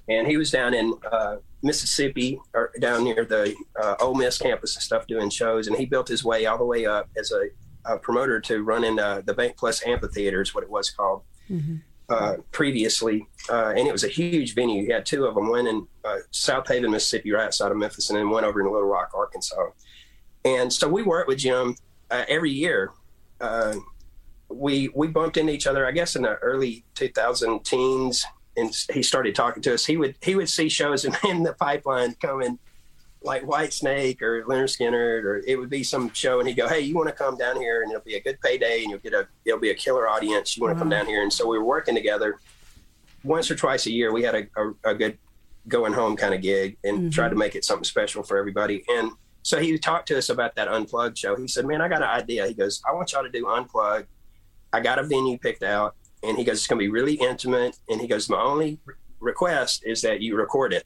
And 0.09 0.27
he 0.27 0.37
was 0.37 0.51
down 0.51 0.73
in 0.73 0.93
uh, 1.11 1.37
Mississippi, 1.61 2.39
or 2.53 2.71
down 2.79 3.03
near 3.03 3.25
the 3.25 3.55
uh, 3.79 3.95
Ole 3.99 4.15
Miss 4.15 4.37
campus 4.37 4.75
and 4.75 4.83
stuff, 4.83 5.07
doing 5.07 5.29
shows. 5.29 5.67
And 5.67 5.75
he 5.75 5.85
built 5.85 6.07
his 6.07 6.23
way 6.23 6.45
all 6.45 6.57
the 6.57 6.65
way 6.65 6.85
up 6.85 7.09
as 7.17 7.31
a, 7.31 7.49
a 7.93 7.97
promoter 7.97 8.39
to 8.41 8.63
run 8.63 8.83
in 8.83 8.99
uh, 8.99 9.21
the 9.25 9.33
BankPlus 9.33 9.85
Amphitheater, 9.85 10.41
is 10.41 10.55
what 10.55 10.63
it 10.63 10.69
was 10.69 10.89
called 10.89 11.23
uh, 12.11 12.35
previously, 12.51 13.25
uh, 13.49 13.69
and 13.69 13.87
it 13.87 13.91
was 13.91 14.03
a 14.03 14.09
huge 14.09 14.53
venue. 14.53 14.83
You 14.83 14.93
had 14.93 15.05
two 15.05 15.25
of 15.25 15.35
them, 15.35 15.49
one 15.49 15.67
in 15.67 15.87
uh, 16.03 16.17
Southaven, 16.31 16.89
Mississippi, 16.91 17.31
right 17.31 17.45
outside 17.45 17.71
of 17.71 17.77
Memphis, 17.77 18.09
and 18.09 18.19
then 18.19 18.29
one 18.29 18.43
over 18.43 18.59
in 18.59 18.65
Little 18.65 18.87
Rock, 18.87 19.11
Arkansas. 19.13 19.69
And 20.43 20.71
so 20.71 20.89
we 20.89 21.03
worked 21.03 21.27
with 21.27 21.37
Jim 21.37 21.75
uh, 22.09 22.25
every 22.27 22.51
year. 22.51 22.91
Uh, 23.39 23.75
we 24.49 24.89
we 24.93 25.07
bumped 25.07 25.37
into 25.37 25.53
each 25.53 25.67
other, 25.67 25.85
I 25.85 25.91
guess, 25.91 26.15
in 26.15 26.23
the 26.23 26.35
early 26.35 26.83
2000 26.95 27.63
teens, 27.63 28.25
and 28.57 28.75
he 28.91 29.01
started 29.01 29.33
talking 29.33 29.63
to 29.63 29.73
us. 29.73 29.85
He 29.85 29.97
would 29.97 30.15
he 30.21 30.35
would 30.35 30.49
see 30.49 30.67
shows 30.67 31.05
in, 31.05 31.15
in 31.27 31.43
the 31.43 31.53
pipeline 31.53 32.15
coming. 32.15 32.59
Like 33.23 33.43
Whitesnake 33.43 34.21
or 34.21 34.43
Lynyrd 34.45 34.75
Skynyrd, 34.75 35.23
or 35.25 35.43
it 35.45 35.55
would 35.55 35.69
be 35.69 35.83
some 35.83 36.11
show, 36.11 36.39
and 36.39 36.47
he'd 36.47 36.55
go, 36.55 36.67
"Hey, 36.67 36.79
you 36.79 36.95
want 36.95 37.07
to 37.07 37.13
come 37.13 37.37
down 37.37 37.57
here, 37.57 37.83
and 37.83 37.91
it'll 37.91 38.03
be 38.03 38.15
a 38.15 38.21
good 38.21 38.41
payday, 38.41 38.81
and 38.81 38.89
you'll 38.89 38.99
get 38.99 39.13
a 39.13 39.27
it'll 39.45 39.59
be 39.59 39.69
a 39.69 39.75
killer 39.75 40.07
audience. 40.07 40.57
You 40.57 40.63
want 40.63 40.75
to 40.75 40.79
come 40.79 40.89
mm-hmm. 40.89 40.99
down 41.01 41.05
here?" 41.05 41.21
And 41.21 41.31
so 41.31 41.47
we 41.47 41.57
were 41.59 41.63
working 41.63 41.93
together, 41.93 42.39
once 43.23 43.51
or 43.51 43.55
twice 43.55 43.85
a 43.85 43.91
year. 43.91 44.11
We 44.11 44.23
had 44.23 44.35
a, 44.35 44.47
a, 44.57 44.91
a 44.91 44.95
good 44.95 45.17
going 45.67 45.93
home 45.93 46.15
kind 46.15 46.33
of 46.33 46.41
gig 46.41 46.77
and 46.83 46.97
mm-hmm. 46.97 47.09
tried 47.09 47.29
to 47.29 47.35
make 47.35 47.55
it 47.55 47.65
something 47.65 47.83
special 47.83 48.23
for 48.23 48.37
everybody. 48.37 48.83
And 48.89 49.11
so 49.43 49.59
he 49.59 49.77
talked 49.77 50.07
to 50.09 50.17
us 50.17 50.29
about 50.29 50.55
that 50.55 50.67
unplugged 50.67 51.17
show. 51.17 51.35
He 51.35 51.47
said 51.47 51.65
man 51.65 51.81
i 51.81 51.87
got 51.87 52.01
an 52.01 52.09
idea. 52.09 52.47
He 52.47 52.53
goes 52.53 52.81
i 52.87 52.93
want 52.93 53.11
y'all 53.11 53.23
to 53.23 53.29
do 53.29 53.47
unplugged. 53.47 54.07
I 54.73 54.79
got 54.79 54.99
a 54.99 55.03
venue 55.03 55.37
picked 55.37 55.63
out. 55.63 55.95
And 56.23 56.37
he 56.37 56.43
goes 56.43 56.57
it's 56.57 56.67
going 56.67 56.79
to 56.79 56.83
be 56.83 56.91
really 56.91 57.15
intimate. 57.15 57.77
And 57.89 57.99
he 57.99 58.07
goes 58.07 58.29
my 58.29 58.39
only 58.39 58.79
re- 58.85 58.95
request 59.19 59.83
is 59.85 60.01
that 60.01 60.21
you 60.21 60.35
record 60.35 60.73
it. 60.73 60.85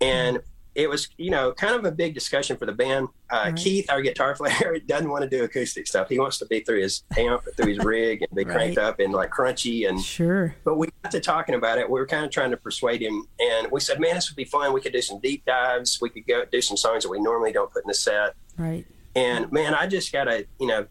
And 0.00 0.38
mm-hmm. 0.38 0.46
It 0.74 0.88
was 0.90 1.08
you 1.18 1.30
know 1.30 1.52
kind 1.52 1.74
of 1.76 1.84
a 1.84 1.92
big 1.92 2.14
discussion 2.14 2.56
for 2.56 2.66
the 2.66 2.72
band 2.72 3.08
uh, 3.30 3.42
Right. 3.46 3.56
keith 3.56 3.90
our 3.90 4.02
guitar 4.02 4.34
player 4.34 4.78
doesn't 4.86 5.08
want 5.08 5.22
to 5.22 5.28
do 5.30 5.44
acoustic 5.44 5.86
stuff 5.86 6.08
he 6.08 6.18
wants 6.18 6.38
to 6.38 6.46
be 6.46 6.60
through 6.60 6.80
his 6.82 7.02
amp 7.16 7.42
through 7.56 7.68
his 7.74 7.78
rig 7.78 8.22
and 8.22 8.30
be 8.34 8.44
cranked 8.44 8.78
up 8.78 8.98
and 9.00 9.12
like 9.12 9.30
crunchy 9.30 9.88
and 9.88 10.00
Sure. 10.02 10.54
but 10.64 10.76
we 10.76 10.88
got 11.02 11.12
to 11.12 11.20
talking 11.20 11.54
about 11.54 11.78
it. 11.78 11.88
We 11.88 11.98
were 12.00 12.06
kind 12.06 12.24
of 12.24 12.30
trying 12.30 12.50
to 12.50 12.56
persuade 12.56 13.00
him, 13.02 13.26
and 13.38 13.70
we 13.70 13.80
said, 13.80 14.00
"Man, 14.00 14.14
this 14.14 14.30
would 14.30 14.36
be 14.36 14.44
fun. 14.44 14.72
We 14.72 14.80
could 14.80 14.92
do 14.92 15.02
some 15.02 15.20
deep 15.20 15.44
dives. 15.44 15.98
We 16.00 16.08
could 16.10 16.26
go 16.26 16.44
do 16.50 16.60
some 16.60 16.76
songs 16.76 17.02
that 17.04 17.08
we 17.10 17.20
normally 17.20 17.52
don't 17.52 17.70
put 17.72 17.84
in 17.84 17.88
the 17.88 17.94
set." 17.94 18.34
Right. 18.58 18.86
And 19.14 19.50
man, 19.52 19.74
I 19.74 19.86
just 19.86 20.12
gotta, 20.12 20.46
you 20.58 20.66
know, 20.66 20.86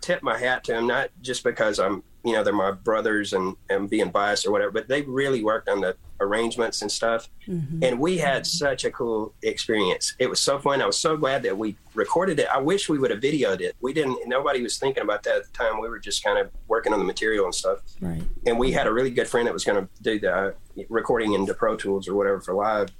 tip 0.00 0.22
my 0.22 0.38
hat 0.38 0.64
to 0.64 0.72
them. 0.72 0.86
Not 0.86 1.10
just 1.20 1.42
because 1.44 1.78
I'm, 1.78 2.02
you 2.24 2.32
know, 2.32 2.42
they're 2.44 2.52
my 2.52 2.70
brothers 2.70 3.32
and 3.32 3.56
and 3.68 3.90
being 3.90 4.10
biased 4.10 4.46
or 4.46 4.52
whatever, 4.52 4.70
but 4.70 4.88
they 4.88 5.02
really 5.02 5.42
worked 5.44 5.68
on 5.68 5.80
the 5.80 5.96
arrangements 6.20 6.82
and 6.82 6.90
stuff. 6.90 7.28
Mm-hmm. 7.46 7.82
And 7.84 7.98
we 8.00 8.18
had 8.18 8.46
such 8.46 8.84
a 8.84 8.90
cool 8.90 9.34
experience. 9.42 10.14
It 10.18 10.28
was 10.28 10.40
so 10.40 10.58
fun. 10.58 10.82
I 10.82 10.86
was 10.86 10.98
so 10.98 11.16
glad 11.16 11.42
that 11.44 11.56
we 11.56 11.76
recorded 11.94 12.38
it. 12.40 12.48
I 12.52 12.58
wish 12.58 12.88
we 12.88 12.98
would 12.98 13.10
have 13.10 13.20
videoed 13.20 13.60
it. 13.60 13.76
We 13.80 13.92
didn't. 13.92 14.26
Nobody 14.28 14.62
was 14.62 14.78
thinking 14.78 15.02
about 15.02 15.22
that 15.24 15.36
at 15.36 15.44
the 15.44 15.52
time. 15.52 15.80
We 15.80 15.88
were 15.88 15.98
just 15.98 16.22
kind 16.24 16.38
of 16.38 16.50
working 16.66 16.92
on 16.92 16.98
the 16.98 17.04
material 17.04 17.44
and 17.44 17.54
stuff 17.54 17.78
Right. 18.00 18.22
and 18.46 18.58
we 18.58 18.72
had 18.72 18.86
a 18.86 18.92
really 18.92 19.10
good 19.10 19.28
friend 19.28 19.46
that 19.46 19.52
was 19.52 19.64
going 19.64 19.82
to 19.86 20.02
do 20.02 20.18
the 20.20 20.34
uh, 20.34 20.52
recording 20.88 21.32
into 21.34 21.54
Pro 21.54 21.76
Tools 21.76 22.08
or 22.08 22.14
whatever 22.14 22.40
for 22.40 22.54
live. 22.54 22.90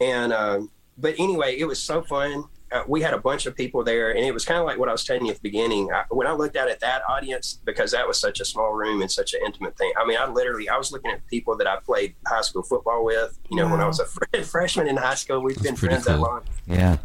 And 0.00 0.32
um, 0.32 0.70
but 0.98 1.14
anyway, 1.18 1.58
it 1.58 1.64
was 1.64 1.78
so 1.82 2.02
fun. 2.02 2.44
Uh, 2.72 2.84
we 2.86 3.00
had 3.02 3.12
a 3.12 3.18
bunch 3.18 3.46
of 3.46 3.56
people 3.56 3.82
there, 3.82 4.10
and 4.10 4.20
it 4.20 4.32
was 4.32 4.44
kind 4.44 4.60
of 4.60 4.64
like 4.64 4.78
what 4.78 4.88
I 4.88 4.92
was 4.92 5.02
telling 5.04 5.24
you 5.24 5.30
at 5.30 5.36
the 5.36 5.42
beginning. 5.42 5.90
I, 5.92 6.04
when 6.10 6.26
I 6.28 6.32
looked 6.32 6.56
out 6.56 6.68
at 6.68 6.78
that 6.80 7.02
audience, 7.08 7.58
because 7.64 7.90
that 7.90 8.06
was 8.06 8.20
such 8.20 8.38
a 8.40 8.44
small 8.44 8.72
room 8.72 9.02
and 9.02 9.10
such 9.10 9.34
an 9.34 9.40
intimate 9.44 9.76
thing. 9.76 9.92
I 9.98 10.06
mean, 10.06 10.16
I 10.18 10.26
literally 10.28 10.68
I 10.68 10.76
was 10.76 10.92
looking 10.92 11.10
at 11.10 11.26
people 11.26 11.56
that 11.56 11.66
I 11.66 11.76
played 11.80 12.14
high 12.26 12.42
school 12.42 12.62
football 12.62 13.04
with. 13.04 13.38
You 13.50 13.56
know, 13.56 13.68
when 13.68 13.80
I 13.80 13.86
was 13.86 13.98
a 13.98 14.04
fr- 14.06 14.42
freshman 14.44 14.86
in 14.86 14.96
high 14.96 15.14
school, 15.16 15.40
we've 15.42 15.60
been 15.62 15.74
friends 15.76 16.04
that 16.04 16.14
cool. 16.16 16.22
long 16.22 16.42
Yeah. 16.66 16.98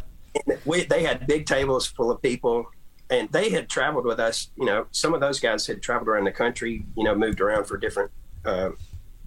we, 0.64 0.84
they 0.84 1.02
had 1.02 1.26
big 1.26 1.46
tables 1.46 1.86
full 1.86 2.10
of 2.10 2.22
people 2.22 2.66
and 3.08 3.28
they 3.30 3.50
had 3.50 3.68
traveled 3.68 4.04
with 4.04 4.18
us 4.18 4.50
you 4.56 4.64
know 4.66 4.86
some 4.90 5.14
of 5.14 5.20
those 5.20 5.38
guys 5.40 5.66
had 5.66 5.80
traveled 5.80 6.08
around 6.08 6.24
the 6.24 6.30
country 6.32 6.84
you 6.96 7.04
know 7.04 7.14
moved 7.14 7.40
around 7.40 7.64
for 7.64 7.76
different 7.78 8.10
uh, 8.44 8.70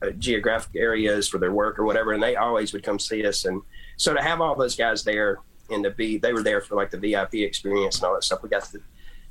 uh, 0.01 0.09
geographic 0.19 0.75
areas 0.75 1.27
for 1.27 1.37
their 1.37 1.51
work 1.51 1.79
or 1.79 1.85
whatever 1.85 2.11
and 2.13 2.21
they 2.21 2.35
always 2.35 2.73
would 2.73 2.83
come 2.83 2.99
see 2.99 3.25
us 3.25 3.45
and 3.45 3.61
so 3.97 4.13
to 4.13 4.21
have 4.21 4.41
all 4.41 4.53
those 4.55 4.75
guys 4.75 5.03
there 5.03 5.39
and 5.71 5.83
to 5.83 5.91
be 5.91 6.17
they 6.17 6.33
were 6.33 6.43
there 6.43 6.61
for 6.61 6.75
like 6.75 6.91
the 6.91 6.97
vip 6.97 7.33
experience 7.33 7.97
and 7.97 8.05
all 8.05 8.13
that 8.13 8.23
stuff 8.23 8.41
we 8.43 8.49
got 8.49 8.63
to 8.65 8.79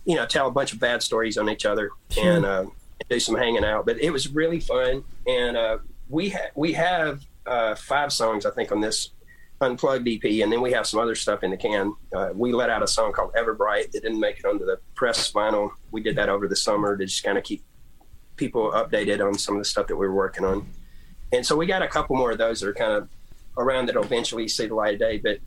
you 0.05 0.15
know 0.17 0.27
tell 0.27 0.47
a 0.49 0.51
bunch 0.51 0.73
of 0.73 0.81
bad 0.81 1.03
stories 1.03 1.37
on 1.39 1.49
each 1.51 1.67
other 1.67 1.91
Sure. 2.11 2.33
and 2.33 2.45
uh, 2.45 2.67
do 3.11 3.21
some 3.21 3.37
hanging 3.37 3.65
out 3.65 3.87
but 3.87 4.01
it 4.01 4.11
was 4.11 4.29
really 4.29 4.61
fun 4.61 5.05
and 5.27 5.57
uh, 5.57 5.79
we 6.09 6.31
ha- 6.31 6.51
we 6.55 6.73
have 6.73 7.23
uh, 7.47 7.75
five 7.75 8.13
songs 8.13 8.45
i 8.47 8.51
think 8.51 8.71
on 8.73 8.81
this 8.81 9.11
unplugged 9.61 10.07
EP, 10.07 10.23
and 10.41 10.53
then 10.53 10.61
we 10.61 10.71
have 10.71 10.87
some 10.87 11.01
other 11.01 11.17
stuff 11.17 11.43
in 11.43 11.51
the 11.51 11.57
can. 11.57 11.93
Uh, 12.15 12.29
we 12.33 12.53
let 12.53 12.71
out 12.71 12.81
a 12.81 12.87
song 12.87 13.13
called 13.13 13.33
Everbright 13.35 13.91
that 13.91 14.03
didn't 14.05 14.21
make 14.21 14.39
it 14.39 14.45
onto 14.45 14.65
the 14.65 14.79
press 14.95 15.33
vinyl. 15.33 15.73
We 15.91 16.01
did 16.01 16.15
that 16.15 16.29
over 16.29 16.47
the 16.47 16.55
summer 16.55 16.97
to 16.97 17.05
just 17.05 17.25
kind 17.25 17.37
of 17.37 17.43
keep 17.43 17.65
people 18.37 18.71
updated 18.71 19.21
on 19.21 19.35
some 19.37 19.57
of 19.57 19.61
the 19.61 19.65
stuff 19.65 19.89
that 19.89 19.97
we 19.97 20.07
were 20.07 20.15
working 20.15 20.45
on. 20.45 20.69
And 21.33 21.45
so 21.45 21.57
we 21.57 21.67
got 21.67 21.83
a 21.83 21.89
couple 21.89 22.15
more 22.15 22.31
of 22.31 22.39
those 22.39 22.61
that 22.61 22.69
are 22.69 22.73
kind 22.75 22.93
of 22.93 23.09
around 23.57 23.87
that'll 23.87 24.05
eventually 24.05 24.47
see 24.47 24.69
the 24.69 24.77
light 24.77 24.95
of 24.95 25.01
day. 25.01 25.19
But 25.19 25.39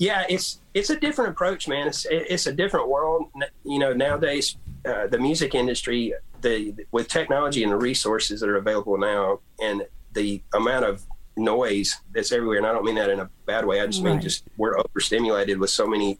yeah, 0.00 0.24
it's 0.30 0.60
it's 0.72 0.88
a 0.88 0.98
different 0.98 1.32
approach, 1.32 1.68
man. 1.68 1.86
It's 1.86 2.06
it's 2.10 2.46
a 2.46 2.52
different 2.52 2.88
world. 2.88 3.30
You 3.64 3.78
know, 3.78 3.92
nowadays 3.92 4.56
uh, 4.86 5.06
the 5.08 5.18
music 5.18 5.54
industry, 5.54 6.14
the 6.40 6.74
with 6.90 7.06
technology 7.06 7.62
and 7.62 7.70
the 7.70 7.76
resources 7.76 8.40
that 8.40 8.48
are 8.48 8.56
available 8.56 8.96
now, 8.96 9.40
and 9.60 9.86
the 10.14 10.42
amount 10.54 10.86
of 10.86 11.06
noise 11.36 12.00
that's 12.14 12.32
everywhere. 12.32 12.56
And 12.56 12.66
I 12.66 12.72
don't 12.72 12.82
mean 12.82 12.94
that 12.94 13.10
in 13.10 13.20
a 13.20 13.28
bad 13.44 13.66
way. 13.66 13.82
I 13.82 13.86
just 13.86 14.02
mean 14.02 14.22
just 14.22 14.44
we're 14.56 14.78
overstimulated 14.78 15.58
with 15.58 15.68
so 15.68 15.86
many 15.86 16.18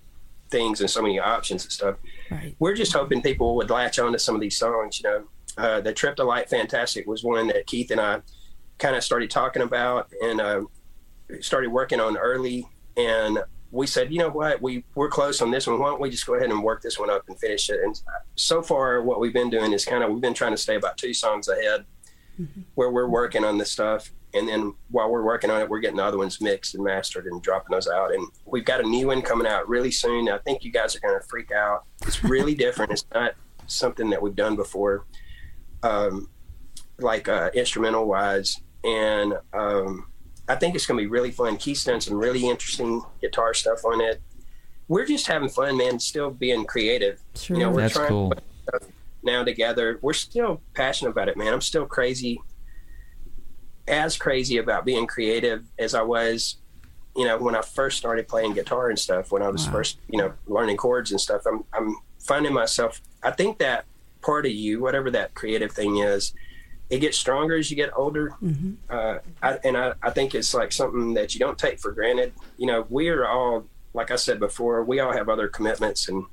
things 0.50 0.82
and 0.82 0.90
so 0.90 1.00
many 1.00 1.18
options 1.18 1.64
and 1.64 1.72
stuff. 1.72 1.96
Right. 2.30 2.54
We're 2.58 2.74
just 2.74 2.92
hoping 2.92 3.22
people 3.22 3.56
would 3.56 3.70
latch 3.70 3.98
on 3.98 4.12
to 4.12 4.18
some 4.18 4.34
of 4.34 4.42
these 4.42 4.58
songs. 4.58 5.00
You 5.00 5.08
know, 5.08 5.24
uh, 5.56 5.80
the 5.80 5.94
Trip 5.94 6.16
to 6.16 6.24
Light 6.24 6.50
Fantastic 6.50 7.06
was 7.06 7.24
one 7.24 7.46
that 7.46 7.66
Keith 7.66 7.90
and 7.90 8.00
I 8.00 8.20
kind 8.76 8.94
of 8.94 9.02
started 9.02 9.30
talking 9.30 9.62
about 9.62 10.12
and 10.22 10.38
uh, 10.38 10.60
started 11.40 11.70
working 11.70 11.98
on 11.98 12.18
early. 12.18 12.68
And 12.98 13.38
we 13.72 13.87
said, 13.87 14.12
you 14.12 14.18
know 14.18 14.28
what, 14.28 14.61
we 14.61 14.85
we're 14.94 15.09
close 15.09 15.40
on 15.40 15.50
this 15.50 15.66
one. 15.66 15.78
Why 15.78 15.88
don't 15.88 16.00
we 16.00 16.11
just 16.11 16.26
go 16.26 16.35
ahead 16.35 16.50
and 16.50 16.62
work 16.62 16.83
this 16.83 16.98
one 16.98 17.11
up 17.11 17.28
and 17.28 17.38
finish 17.38 17.70
it? 17.70 17.80
And 17.85 18.00
so 18.35 18.62
far, 18.62 19.02
what 19.02 19.20
we've 19.20 19.33
been 19.33 19.50
doing 19.50 19.72
is 19.72 19.85
kind 19.85 20.02
of 20.02 20.11
we've 20.11 20.20
been 20.20 20.35
trying 20.35 20.52
to 20.52 20.56
stay 20.56 20.76
about 20.76 20.96
two 20.96 21.14
songs 21.14 21.48
ahead, 21.48 21.85
where 22.74 22.90
we're 22.90 23.09
working 23.09 23.44
on 23.44 23.59
this 23.59 23.70
stuff. 23.70 24.11
and 24.33 24.48
then 24.48 24.74
while 24.90 25.11
we're 25.11 25.24
working 25.24 25.50
on 25.50 25.61
it, 25.61 25.68
we're 25.68 25.80
getting 25.80 25.96
the 25.96 26.04
other 26.04 26.18
ones 26.18 26.40
mixed 26.40 26.74
and 26.74 26.85
mastered 26.85 27.26
and 27.26 27.42
dropping 27.42 27.74
those 27.74 27.88
out. 27.88 28.12
And 28.14 28.26
we've 28.44 28.64
got 28.64 28.80
a 28.80 28.88
new 28.88 29.09
one 29.09 29.22
coming 29.22 29.46
out 29.46 29.68
really 29.68 29.90
soon. 29.90 30.28
I 30.28 30.38
think 30.38 30.62
you 30.64 30.70
guys 30.70 30.94
are 30.94 31.00
going 31.00 31.18
to 31.18 31.26
freak 31.26 31.50
out. 31.50 31.85
It's 32.06 32.22
really 32.22 32.54
different. 32.66 32.92
It's 32.92 33.04
not 33.12 33.35
something 33.66 34.11
that 34.11 34.22
we've 34.22 34.37
done 34.37 34.56
before, 34.56 35.06
um, 35.83 36.28
like 36.98 37.28
uh, 37.28 37.50
instrumental 37.54 38.06
wise, 38.06 38.61
and 38.85 39.35
um, 39.52 40.10
I 40.50 40.56
think 40.56 40.74
it's 40.74 40.84
going 40.84 40.98
to 40.98 41.02
be 41.02 41.06
really 41.06 41.30
fun. 41.30 41.56
Keith's 41.56 41.84
done 41.84 42.00
some 42.00 42.16
really 42.18 42.48
interesting 42.48 43.02
guitar 43.20 43.54
stuff 43.54 43.84
on 43.84 44.00
it. 44.00 44.20
We're 44.88 45.06
just 45.06 45.28
having 45.28 45.48
fun, 45.48 45.76
man. 45.76 46.00
Still 46.00 46.30
being 46.30 46.64
creative. 46.64 47.22
Sure. 47.36 47.56
You 47.56 47.62
know, 47.62 47.70
we're 47.70 47.82
That's 47.82 47.94
trying 47.94 48.08
cool. 48.08 48.30
to 48.30 48.34
put 48.36 48.44
stuff 48.80 48.90
now 49.22 49.44
together. 49.44 50.00
We're 50.02 50.12
still 50.12 50.60
passionate 50.74 51.10
about 51.12 51.28
it, 51.28 51.36
man. 51.36 51.52
I'm 51.52 51.60
still 51.60 51.86
crazy, 51.86 52.40
as 53.86 54.16
crazy 54.16 54.56
about 54.58 54.84
being 54.84 55.06
creative 55.06 55.66
as 55.78 55.94
I 55.94 56.02
was, 56.02 56.56
you 57.16 57.24
know, 57.24 57.38
when 57.38 57.54
I 57.54 57.62
first 57.62 57.98
started 57.98 58.26
playing 58.26 58.54
guitar 58.54 58.88
and 58.88 58.98
stuff. 58.98 59.30
When 59.30 59.42
I 59.42 59.48
was 59.48 59.66
Wow. 59.66 59.72
first, 59.74 59.98
you 60.08 60.18
know, 60.18 60.32
learning 60.48 60.78
chords 60.78 61.12
and 61.12 61.20
stuff. 61.20 61.42
I'm 61.46 61.62
I'm 61.72 61.94
finding 62.18 62.52
myself. 62.52 63.00
I 63.22 63.30
think 63.30 63.58
that 63.58 63.84
part 64.20 64.46
of 64.46 64.52
you, 64.52 64.80
whatever 64.80 65.12
that 65.12 65.34
creative 65.34 65.70
thing 65.70 65.98
is, 65.98 66.34
it 66.90 66.98
gets 66.98 67.16
stronger 67.16 67.57
as 67.57 67.70
you 67.70 67.76
get 67.76 67.90
older. 67.96 68.35
Mm-hmm. 68.42 68.72
Uh, 68.90 69.18
I, 69.42 69.59
and 69.64 69.76
I, 69.76 69.94
I 70.03 70.11
think 70.11 70.35
it's 70.35 70.53
like 70.53 70.72
something 70.72 71.14
that 71.14 71.35
you 71.35 71.38
don't 71.38 71.59
take 71.59 71.79
for 71.79 71.92
granted. 71.92 72.33
You 72.59 72.66
know, 72.66 72.87
we 72.90 73.09
are 73.09 73.26
all, 73.26 73.64
like 73.94 74.11
I 74.11 74.16
said 74.16 74.40
before, 74.40 74.85
we 74.85 74.98
all 74.98 75.12
have 75.12 75.29
other 75.29 75.46
commitments 75.48 76.09
and 76.09 76.24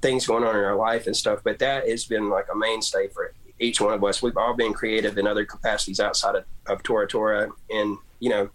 things 0.00 0.26
going 0.26 0.42
on 0.42 0.56
in 0.56 0.64
our 0.64 0.76
life 0.76 1.06
and 1.06 1.14
stuff, 1.14 1.40
but 1.44 1.58
that 1.58 1.86
has 1.86 2.06
been 2.06 2.30
like 2.30 2.46
a 2.50 2.56
mainstay 2.56 3.08
for 3.08 3.34
each 3.58 3.78
one 3.78 3.92
of 3.92 4.02
us. 4.02 4.22
We've 4.22 4.36
all 4.38 4.54
been 4.54 4.72
creative 4.72 5.18
in 5.18 5.26
other 5.26 5.44
capacities 5.44 6.00
outside 6.00 6.34
of, 6.34 6.44
of 6.66 6.82
Tora 6.82 7.06
Tora. 7.06 7.50
And, 7.68 7.98
you 8.18 8.30
know, 8.30 8.48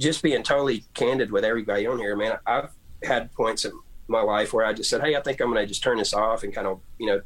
just 0.00 0.24
being 0.24 0.42
totally 0.42 0.84
candid 0.94 1.30
with 1.30 1.44
everybody 1.44 1.86
on 1.86 1.98
here, 1.98 2.16
man, 2.16 2.38
I've 2.44 2.70
had 3.04 3.32
points 3.32 3.64
in 3.64 3.72
my 4.08 4.22
life 4.22 4.52
where 4.52 4.66
I 4.66 4.72
just 4.72 4.90
said, 4.90 5.02
Hey, 5.02 5.14
I 5.14 5.20
think 5.20 5.40
I'm 5.40 5.52
going 5.52 5.62
to 5.62 5.68
just 5.68 5.84
turn 5.84 5.98
this 5.98 6.12
off 6.12 6.42
and 6.42 6.52
kind 6.52 6.66
of, 6.66 6.80
you 6.98 7.06
know, 7.06 7.22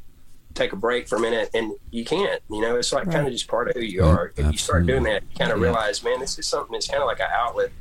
take 0.53 0.73
a 0.73 0.75
break 0.75 1.07
for 1.07 1.15
a 1.17 1.19
minute. 1.19 1.49
And 1.53 1.73
you 1.91 2.03
can't, 2.05 2.41
you 2.49 2.61
know, 2.61 2.75
it's 2.75 2.91
like 2.91 3.05
Right. 3.07 3.15
kind 3.15 3.27
of 3.27 3.33
just 3.33 3.47
part 3.47 3.69
of 3.69 3.75
who 3.75 3.81
you 3.81 4.03
Yeah, 4.03 4.09
are. 4.11 4.33
If 4.35 4.51
you 4.51 4.57
start 4.57 4.85
doing 4.85 5.03
that, 5.03 5.23
you 5.29 5.37
kind 5.37 5.51
of 5.51 5.57
Yeah. 5.59 5.63
realize, 5.65 6.03
man, 6.03 6.19
this 6.19 6.37
is 6.39 6.47
something 6.47 6.73
that's 6.73 6.87
kind 6.87 7.01
of 7.01 7.07
like 7.07 7.19
an 7.19 7.27
outlet. 7.33 7.71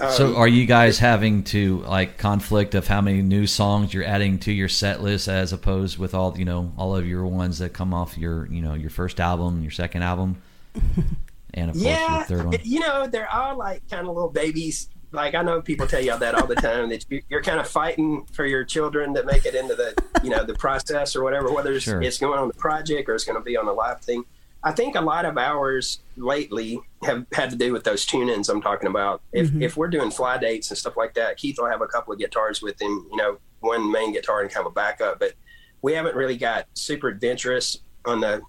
Um, 0.00 0.10
So 0.10 0.36
are 0.36 0.48
you 0.48 0.66
guys 0.66 0.98
having 0.98 1.44
to 1.44 1.78
like 1.82 2.18
conflict 2.18 2.74
of 2.74 2.88
how 2.88 3.00
many 3.00 3.22
new 3.22 3.46
songs 3.46 3.94
you're 3.94 4.04
adding 4.04 4.38
to 4.40 4.52
your 4.52 4.68
set 4.68 5.00
list 5.02 5.28
as 5.28 5.52
opposed 5.52 5.96
with 5.96 6.12
all 6.12 6.36
you 6.36 6.44
know 6.44 6.72
all 6.76 6.96
of 6.96 7.06
your 7.06 7.24
ones 7.24 7.58
that 7.60 7.72
come 7.72 7.94
off 7.94 8.18
your 8.18 8.46
you 8.46 8.60
know 8.62 8.74
your 8.74 8.90
first 8.90 9.20
album, 9.20 9.62
your 9.62 9.70
second 9.70 10.02
album, 10.02 10.42
and 11.54 11.70
of 11.70 11.76
course 11.76 11.84
yeah, 11.84 12.16
your 12.16 12.24
third 12.24 12.46
one? 12.46 12.58
you 12.64 12.80
know, 12.80 13.06
they're 13.06 13.32
all 13.32 13.56
like 13.56 13.82
kind 13.88 14.06
of 14.08 14.12
little 14.14 14.28
babies. 14.30 14.88
Like 15.12 15.34
I 15.34 15.42
know 15.42 15.62
people 15.62 15.86
tell 15.86 16.02
you 16.02 16.16
that 16.18 16.34
all 16.34 16.46
the 16.46 16.54
time 16.56 16.88
that 16.90 17.04
you- 17.08 17.22
you're 17.28 17.42
kind 17.42 17.60
of 17.60 17.68
fighting 17.68 18.26
for 18.32 18.44
your 18.44 18.64
children 18.64 19.12
that 19.14 19.24
make 19.26 19.46
it 19.46 19.54
into 19.54 19.74
the 19.74 19.94
you 20.22 20.30
know 20.30 20.44
the 20.44 20.54
process 20.54 21.14
or 21.16 21.22
whatever, 21.22 21.50
whether 21.52 21.72
it's, 21.72 21.84
Sure. 21.84 22.02
it's 22.02 22.18
going 22.18 22.38
on 22.38 22.48
the 22.48 22.54
project 22.54 23.08
or 23.08 23.14
it's 23.14 23.24
going 23.24 23.38
to 23.38 23.44
be 23.44 23.56
on 23.56 23.66
the 23.66 23.72
live 23.72 24.00
thing. 24.00 24.24
I 24.64 24.72
think 24.72 24.96
a 24.96 25.00
lot 25.00 25.24
of 25.24 25.38
ours 25.38 26.00
lately 26.16 26.80
have 27.04 27.24
had 27.32 27.50
to 27.50 27.56
do 27.56 27.72
with 27.72 27.84
those 27.84 28.04
tune-ins 28.04 28.48
I'm 28.48 28.60
talking 28.60 28.88
about. 28.88 29.22
If 29.32 29.54
if 29.62 29.76
we're 29.76 29.88
doing 29.88 30.10
fly 30.10 30.38
dates 30.38 30.70
and 30.70 30.78
stuff 30.78 30.96
like 30.96 31.14
that, 31.14 31.36
Keith 31.36 31.56
will 31.58 31.70
have 31.70 31.82
a 31.82 31.86
couple 31.86 32.12
of 32.12 32.18
guitars 32.18 32.60
with 32.62 32.80
him, 32.82 33.06
you 33.10 33.16
know, 33.16 33.38
one 33.60 33.90
main 33.90 34.12
guitar 34.12 34.40
and 34.40 34.50
kind 34.50 34.66
of 34.66 34.72
a 34.72 34.74
backup. 34.74 35.20
But 35.20 35.34
we 35.82 35.92
haven't 35.92 36.16
really 36.16 36.36
got 36.36 36.66
super 36.74 37.08
adventurous 37.08 37.78
on 38.04 38.20
the 38.20 38.42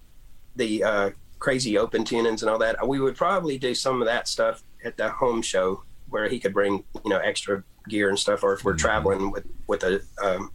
the 0.56 0.82
uh, 0.82 1.10
crazy 1.38 1.78
open 1.78 2.02
tunings 2.02 2.40
and 2.42 2.50
all 2.50 2.58
that. 2.58 2.86
We 2.88 2.98
would 2.98 3.14
probably 3.16 3.56
do 3.58 3.72
some 3.74 4.02
of 4.02 4.06
that 4.08 4.26
stuff 4.26 4.64
at 4.84 4.96
the 4.96 5.08
home 5.10 5.40
show 5.40 5.84
where 6.10 6.28
he 6.28 6.38
could 6.38 6.54
bring 6.54 6.84
you 7.04 7.10
know 7.10 7.18
extra 7.18 7.62
gear 7.88 8.08
and 8.08 8.18
stuff, 8.18 8.42
or 8.42 8.52
if 8.54 8.64
we're 8.64 8.74
traveling 8.74 9.30
with 9.30 9.44
with 9.66 9.82
a 9.82 10.00
um, 10.22 10.50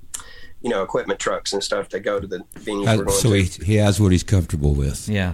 you 0.61 0.69
know 0.69 0.83
equipment 0.83 1.19
trucks 1.19 1.53
and 1.53 1.63
stuff 1.63 1.89
to 1.89 1.99
go 1.99 2.19
to 2.19 2.27
the 2.27 2.39
venues 2.55 2.85
we're 2.85 3.03
Uh, 3.03 3.05
going 3.05 3.09
so 3.19 3.29
to. 3.29 3.35
he, 3.37 3.65
he 3.65 3.75
has 3.75 3.99
what 3.99 4.11
he's 4.11 4.23
comfortable 4.23 4.73
with. 4.73 5.07
yeah. 5.09 5.33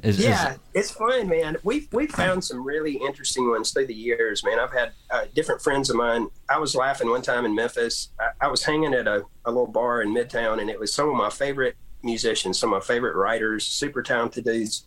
Is, 0.00 0.20
is- 0.20 0.26
Yeah, 0.26 0.54
it's 0.74 0.92
fun, 0.92 1.28
man. 1.28 1.56
We've 1.64 1.88
we've 1.92 2.10
found 2.12 2.44
some 2.44 2.62
really 2.64 2.94
interesting 2.96 3.50
ones 3.50 3.72
through 3.72 3.86
the 3.86 3.94
years, 3.94 4.44
man. 4.44 4.60
I've 4.60 4.72
had 4.72 4.92
uh, 5.10 5.24
different 5.34 5.60
friends 5.60 5.90
of 5.90 5.96
mine. 5.96 6.28
I 6.48 6.58
was 6.58 6.76
laughing 6.76 7.10
one 7.10 7.22
time 7.22 7.44
in 7.44 7.52
Memphis. 7.54 8.10
I, 8.20 8.46
I 8.46 8.48
was 8.48 8.62
hanging 8.62 8.94
at 8.94 9.08
a, 9.08 9.24
a 9.44 9.50
little 9.50 9.66
bar 9.66 10.00
in 10.02 10.10
Midtown, 10.14 10.60
and 10.60 10.70
it 10.70 10.78
was 10.78 10.94
some 10.94 11.08
of 11.08 11.16
my 11.16 11.30
favorite 11.30 11.76
musicians, 12.04 12.60
some 12.60 12.72
of 12.72 12.80
my 12.80 12.86
favorite 12.86 13.16
writers, 13.16 13.66
super 13.66 14.00
talented 14.04 14.44
dudes 14.44 14.86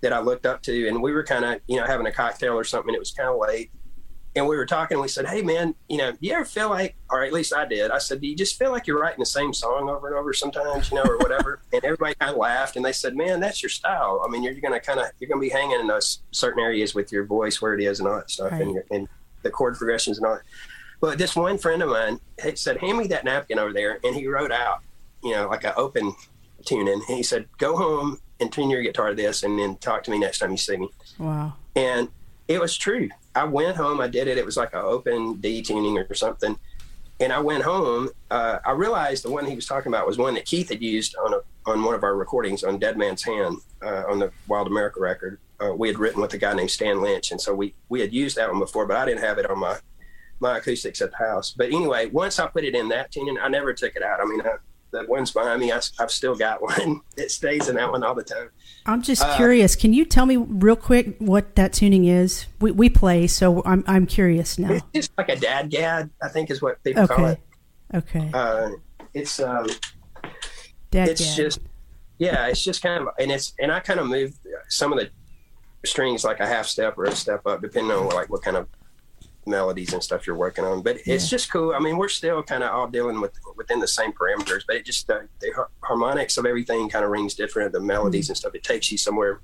that 0.00 0.14
I 0.14 0.20
looked 0.20 0.46
up 0.46 0.62
to. 0.62 0.88
And 0.88 1.02
we 1.02 1.12
were 1.12 1.22
kind 1.22 1.44
of, 1.44 1.60
you 1.66 1.76
know, 1.76 1.84
having 1.86 2.06
a 2.06 2.12
cocktail 2.12 2.54
or 2.54 2.64
something. 2.64 2.94
It 2.94 2.98
was 2.98 3.10
kind 3.10 3.28
of 3.28 3.36
late, 3.38 3.70
and 4.36 4.46
we 4.46 4.56
were 4.56 4.66
talking. 4.66 4.96
and 4.96 5.02
We 5.02 5.08
said, 5.08 5.26
"Hey, 5.26 5.42
man, 5.42 5.74
you 5.88 5.96
know, 5.96 6.12
do 6.12 6.18
you 6.20 6.34
ever 6.34 6.44
feel 6.44 6.68
like, 6.68 6.94
or 7.10 7.24
at 7.24 7.32
least 7.32 7.52
I 7.54 7.64
did. 7.64 7.90
I 7.90 7.98
said, 7.98 8.20
do 8.20 8.28
you 8.28 8.36
just 8.36 8.58
feel 8.58 8.70
like 8.70 8.86
you're 8.86 9.00
writing 9.00 9.18
the 9.20 9.26
same 9.26 9.52
song 9.54 9.88
over 9.88 10.06
and 10.08 10.16
over 10.16 10.32
sometimes, 10.32 10.90
you 10.90 10.96
know, 10.96 11.02
or 11.04 11.16
whatever?" 11.18 11.60
and 11.72 11.82
everybody 11.84 12.14
kind 12.14 12.30
of 12.30 12.36
laughed, 12.36 12.76
and 12.76 12.84
they 12.84 12.92
said, 12.92 13.16
"Man, 13.16 13.40
that's 13.40 13.62
your 13.62 13.70
style. 13.70 14.22
I 14.24 14.28
mean, 14.30 14.42
you're 14.42 14.54
going 14.54 14.74
to 14.74 14.80
kind 14.80 15.00
of 15.00 15.06
you're 15.18 15.28
to 15.30 15.38
be 15.40 15.48
hanging 15.48 15.80
in 15.80 15.86
those 15.86 16.20
certain 16.30 16.62
areas 16.62 16.94
with 16.94 17.10
your 17.10 17.24
voice 17.24 17.60
where 17.60 17.74
it 17.74 17.82
is 17.82 17.98
and 17.98 18.08
all 18.08 18.16
that 18.16 18.30
stuff, 18.30 18.52
Right. 18.52 18.60
and 18.62 18.72
your 18.72 18.84
and 18.90 19.08
the 19.42 19.50
chord 19.50 19.76
progressions 19.76 20.18
and 20.18 20.26
all." 20.26 20.34
that. 20.34 20.42
But 21.00 21.18
this 21.18 21.34
one 21.36 21.58
friend 21.58 21.82
of 21.82 21.88
mine 21.90 22.20
said, 22.54 22.76
"Hand 22.78 22.98
me 22.98 23.06
that 23.08 23.24
napkin 23.24 23.58
over 23.58 23.72
there," 23.72 23.98
and 24.04 24.14
he 24.14 24.26
wrote 24.28 24.52
out, 24.52 24.80
you 25.22 25.32
know, 25.32 25.48
like 25.48 25.64
an 25.64 25.72
open 25.76 26.14
tune 26.64 26.88
in. 26.88 26.94
And 27.08 27.16
he 27.16 27.22
said, 27.22 27.48
"Go 27.58 27.76
home 27.76 28.20
and 28.40 28.52
tune 28.52 28.68
your 28.70 28.82
guitar 28.82 29.10
to 29.10 29.14
this, 29.14 29.42
and 29.42 29.58
then 29.58 29.76
talk 29.76 30.02
to 30.04 30.10
me 30.10 30.18
next 30.18 30.38
time 30.40 30.50
you 30.50 30.56
see 30.58 30.76
me." 30.76 30.90
Wow. 31.18 31.54
and 31.74 32.08
it 32.48 32.60
was 32.60 32.76
true. 32.76 33.08
I 33.34 33.44
went 33.44 33.76
home. 33.76 34.00
I 34.00 34.08
did 34.08 34.28
it. 34.28 34.38
It 34.38 34.44
was 34.44 34.56
like 34.56 34.72
an 34.72 34.80
open 34.80 35.36
detuning 35.36 36.08
or 36.08 36.14
something. 36.14 36.58
And 37.18 37.32
I 37.32 37.40
went 37.40 37.64
home. 37.64 38.10
Uh, 38.30 38.58
I 38.64 38.72
realized 38.72 39.24
the 39.24 39.30
one 39.30 39.46
he 39.46 39.54
was 39.54 39.66
talking 39.66 39.90
about 39.90 40.06
was 40.06 40.18
one 40.18 40.34
that 40.34 40.44
Keith 40.44 40.68
had 40.68 40.82
used 40.82 41.16
on 41.16 41.34
a, 41.34 41.70
on 41.70 41.82
one 41.82 41.94
of 41.94 42.02
our 42.02 42.14
recordings 42.14 42.62
on 42.62 42.78
Dead 42.78 42.96
Man's 42.96 43.22
Hand 43.22 43.58
uh, 43.82 44.04
on 44.08 44.18
the 44.18 44.30
Wild 44.48 44.66
America 44.66 45.00
record. 45.00 45.38
Uh, 45.58 45.72
we 45.74 45.88
had 45.88 45.98
written 45.98 46.20
with 46.20 46.34
a 46.34 46.38
guy 46.38 46.52
named 46.52 46.70
Stan 46.70 47.00
Lynch, 47.00 47.30
and 47.30 47.40
so 47.40 47.54
we 47.54 47.74
we 47.88 48.00
had 48.00 48.12
used 48.12 48.36
that 48.36 48.50
one 48.50 48.58
before, 48.58 48.84
but 48.84 48.98
I 48.98 49.06
didn't 49.06 49.22
have 49.22 49.38
it 49.38 49.48
on 49.48 49.58
my 49.58 49.78
my 50.38 50.58
acoustics 50.58 51.00
at 51.00 51.10
the 51.10 51.16
house. 51.16 51.54
But 51.56 51.68
anyway, 51.68 52.06
once 52.06 52.38
I 52.38 52.46
put 52.46 52.64
it 52.64 52.74
in 52.74 52.88
that 52.90 53.10
tuning, 53.10 53.38
I 53.38 53.48
never 53.48 53.72
took 53.72 53.96
it 53.96 54.02
out. 54.02 54.20
I 54.20 54.26
mean, 54.26 54.42
I, 54.42 54.56
the 54.96 55.04
one's 55.08 55.30
behind 55.30 55.60
me. 55.60 55.70
I, 55.72 55.80
have 55.98 56.10
still 56.10 56.34
got 56.34 56.60
one. 56.62 57.00
It 57.16 57.30
stays 57.30 57.68
in 57.68 57.76
that 57.76 57.90
one 57.90 58.02
all 58.04 58.14
the 58.14 58.22
time. 58.24 58.50
I'm 58.84 59.02
just 59.02 59.22
Uh, 59.22 59.36
curious. 59.36 59.74
Can 59.76 59.92
you 59.92 60.04
tell 60.04 60.26
me 60.26 60.36
real 60.36 60.76
quick 60.76 61.16
what 61.18 61.54
that 61.56 61.72
tuning 61.72 62.04
is? 62.04 62.46
We, 62.60 62.70
we 62.72 62.88
play, 62.90 63.26
so 63.26 63.62
I'm 63.64 63.82
I'm 63.86 64.06
curious 64.06 64.58
now. 64.58 64.78
It's 64.92 65.08
like 65.16 65.28
a 65.28 65.36
DADGAD, 65.36 66.10
I 66.22 66.28
think 66.28 66.50
is 66.50 66.60
what 66.62 66.82
people 66.84 67.06
call 67.08 67.24
Okay. 67.26 67.32
it. 67.92 67.96
Okay. 67.96 68.30
uh, 68.34 68.70
it's 69.14 69.40
um, 69.40 69.66
Dad, 70.90 71.08
it's 71.08 71.34
just 71.36 71.60
yeah, 72.18 72.46
it's 72.48 72.62
just 72.62 72.82
kind 72.82 73.02
of 73.02 73.08
and 73.18 73.30
it's 73.30 73.54
and 73.58 73.70
I 73.72 73.80
kind 73.80 74.00
of 74.00 74.06
move 74.06 74.34
some 74.68 74.92
of 74.92 74.98
the 74.98 75.08
strings 75.86 76.24
like 76.24 76.40
a 76.40 76.46
half 76.46 76.66
step 76.66 76.98
or 76.98 77.04
a 77.04 77.14
step 77.14 77.46
up, 77.46 77.62
depending 77.62 77.92
on 77.92 78.08
like 78.10 78.28
what 78.28 78.42
kind 78.42 78.56
of 78.56 78.68
melodies 79.46 79.92
and 79.92 80.02
stuff 80.02 80.26
you're 80.26 80.36
working 80.36 80.64
on. 80.64 80.82
But 80.82 80.98
it's 81.06 81.28
just 81.28 81.50
cool. 81.50 81.74
I 81.74 81.78
mean, 81.78 81.96
we're 81.96 82.08
still 82.08 82.42
kind 82.42 82.62
of 82.62 82.72
all 82.72 82.88
dealing 82.88 83.20
with 83.20 83.32
within 83.56 83.80
the 83.80 83.88
same 83.88 84.12
parameters, 84.12 84.62
but 84.66 84.76
it 84.76 84.84
just 84.84 85.06
the, 85.06 85.28
the 85.40 85.52
harmonics 85.82 86.36
of 86.36 86.46
everything 86.46 86.88
kind 86.88 87.04
of 87.04 87.10
rings 87.10 87.34
different. 87.34 87.72
The 87.72 87.80
melodies 87.80 88.28
and 88.28 88.36
stuff, 88.36 88.54
it 88.54 88.62
takes 88.62 88.90
you 88.90 88.98
somewhere 88.98 89.40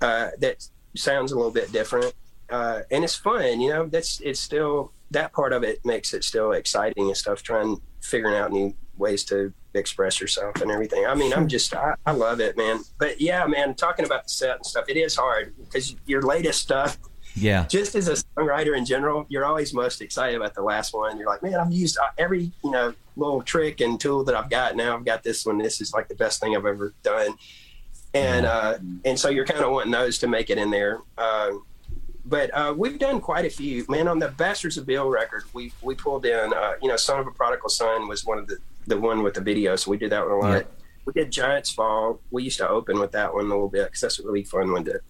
uh, 0.00 0.28
that 0.38 0.66
sounds 0.96 1.32
a 1.32 1.36
little 1.36 1.50
bit 1.52 1.72
different, 1.72 2.14
uh, 2.50 2.80
and 2.90 3.04
it's 3.04 3.14
fun. 3.14 3.60
You 3.60 3.70
know, 3.70 3.86
that's 3.86 4.20
it's 4.20 4.40
still 4.40 4.92
that 5.10 5.32
part 5.32 5.52
of 5.52 5.62
it 5.62 5.84
makes 5.84 6.14
it 6.14 6.24
still 6.24 6.52
exciting 6.52 7.08
and 7.08 7.16
stuff. 7.16 7.42
Trying 7.42 7.80
figuring 8.00 8.36
out 8.36 8.52
new 8.52 8.74
ways 8.96 9.24
to 9.24 9.52
express 9.74 10.20
yourself 10.20 10.60
and 10.60 10.70
everything. 10.70 11.06
I 11.06 11.14
mean, 11.14 11.32
I'm 11.32 11.48
just 11.48 11.74
I, 11.74 11.94
I 12.06 12.12
love 12.12 12.40
it, 12.40 12.56
man. 12.56 12.80
But 12.98 13.20
yeah, 13.20 13.46
man, 13.46 13.74
talking 13.74 14.04
about 14.04 14.24
the 14.24 14.30
set 14.30 14.56
and 14.56 14.66
stuff, 14.66 14.84
it 14.88 14.96
is 14.96 15.16
hard 15.16 15.54
because 15.58 15.94
your 16.06 16.22
latest 16.22 16.60
stuff 16.60 16.98
yeah. 17.40 17.66
just 17.66 17.94
as 17.94 18.08
a 18.08 18.12
songwriter 18.12 18.76
in 18.76 18.84
general, 18.84 19.26
you're 19.28 19.44
always 19.44 19.72
most 19.74 20.00
excited 20.00 20.36
about 20.36 20.54
the 20.54 20.62
last 20.62 20.94
one. 20.94 21.18
You're 21.18 21.28
like, 21.28 21.42
man, 21.42 21.54
I've 21.54 21.72
used 21.72 21.98
uh, 21.98 22.08
every 22.18 22.50
you 22.64 22.70
know 22.70 22.94
little 23.16 23.42
trick 23.42 23.80
and 23.80 24.00
tool 24.00 24.24
that 24.24 24.34
I've 24.34 24.50
got. 24.50 24.76
Now 24.76 24.96
I've 24.96 25.04
got 25.04 25.22
this 25.22 25.44
one. 25.44 25.58
This 25.58 25.80
is 25.80 25.92
like 25.92 26.08
the 26.08 26.14
best 26.14 26.40
thing 26.40 26.56
I've 26.56 26.66
ever 26.66 26.94
done. 27.02 27.34
And 28.14 28.46
uh, 28.46 28.78
and 29.04 29.18
so 29.18 29.28
you're 29.28 29.46
kind 29.46 29.64
of 29.64 29.70
wanting 29.70 29.92
those 29.92 30.18
to 30.18 30.26
make 30.26 30.50
it 30.50 30.58
in 30.58 30.70
there. 30.70 31.00
Uh, 31.16 31.50
but 32.24 32.50
uh, 32.54 32.74
we've 32.76 32.98
done 32.98 33.20
quite 33.20 33.44
a 33.44 33.50
few. 33.50 33.84
Man, 33.88 34.06
on 34.06 34.18
the 34.18 34.28
Bastards 34.28 34.76
of 34.78 34.86
Beale 34.86 35.08
record, 35.08 35.44
we 35.52 35.72
we 35.82 35.94
pulled 35.94 36.26
in. 36.26 36.52
Uh, 36.52 36.74
you 36.82 36.88
know, 36.88 36.96
Son 36.96 37.20
of 37.20 37.26
a 37.26 37.30
Prodigal 37.30 37.68
Son 37.68 38.08
was 38.08 38.24
one 38.24 38.38
of 38.38 38.46
the 38.46 38.58
the 38.86 38.98
one 38.98 39.22
with 39.22 39.34
the 39.34 39.40
video, 39.40 39.76
so 39.76 39.90
we 39.90 39.96
did 39.96 40.10
that 40.10 40.24
one 40.24 40.32
a 40.32 40.38
lot. 40.38 40.56
Yeah. 40.56 40.62
We 41.06 41.12
did 41.14 41.32
Giants 41.32 41.70
Fall. 41.70 42.20
We 42.30 42.42
used 42.44 42.58
to 42.58 42.68
open 42.68 43.00
with 43.00 43.12
that 43.12 43.32
one 43.32 43.46
a 43.46 43.48
little 43.48 43.68
bit 43.68 43.86
because 43.86 44.00
that's 44.00 44.18
a 44.18 44.22
really 44.22 44.44
fun 44.44 44.70
one 44.72 44.84
to 44.84 45.00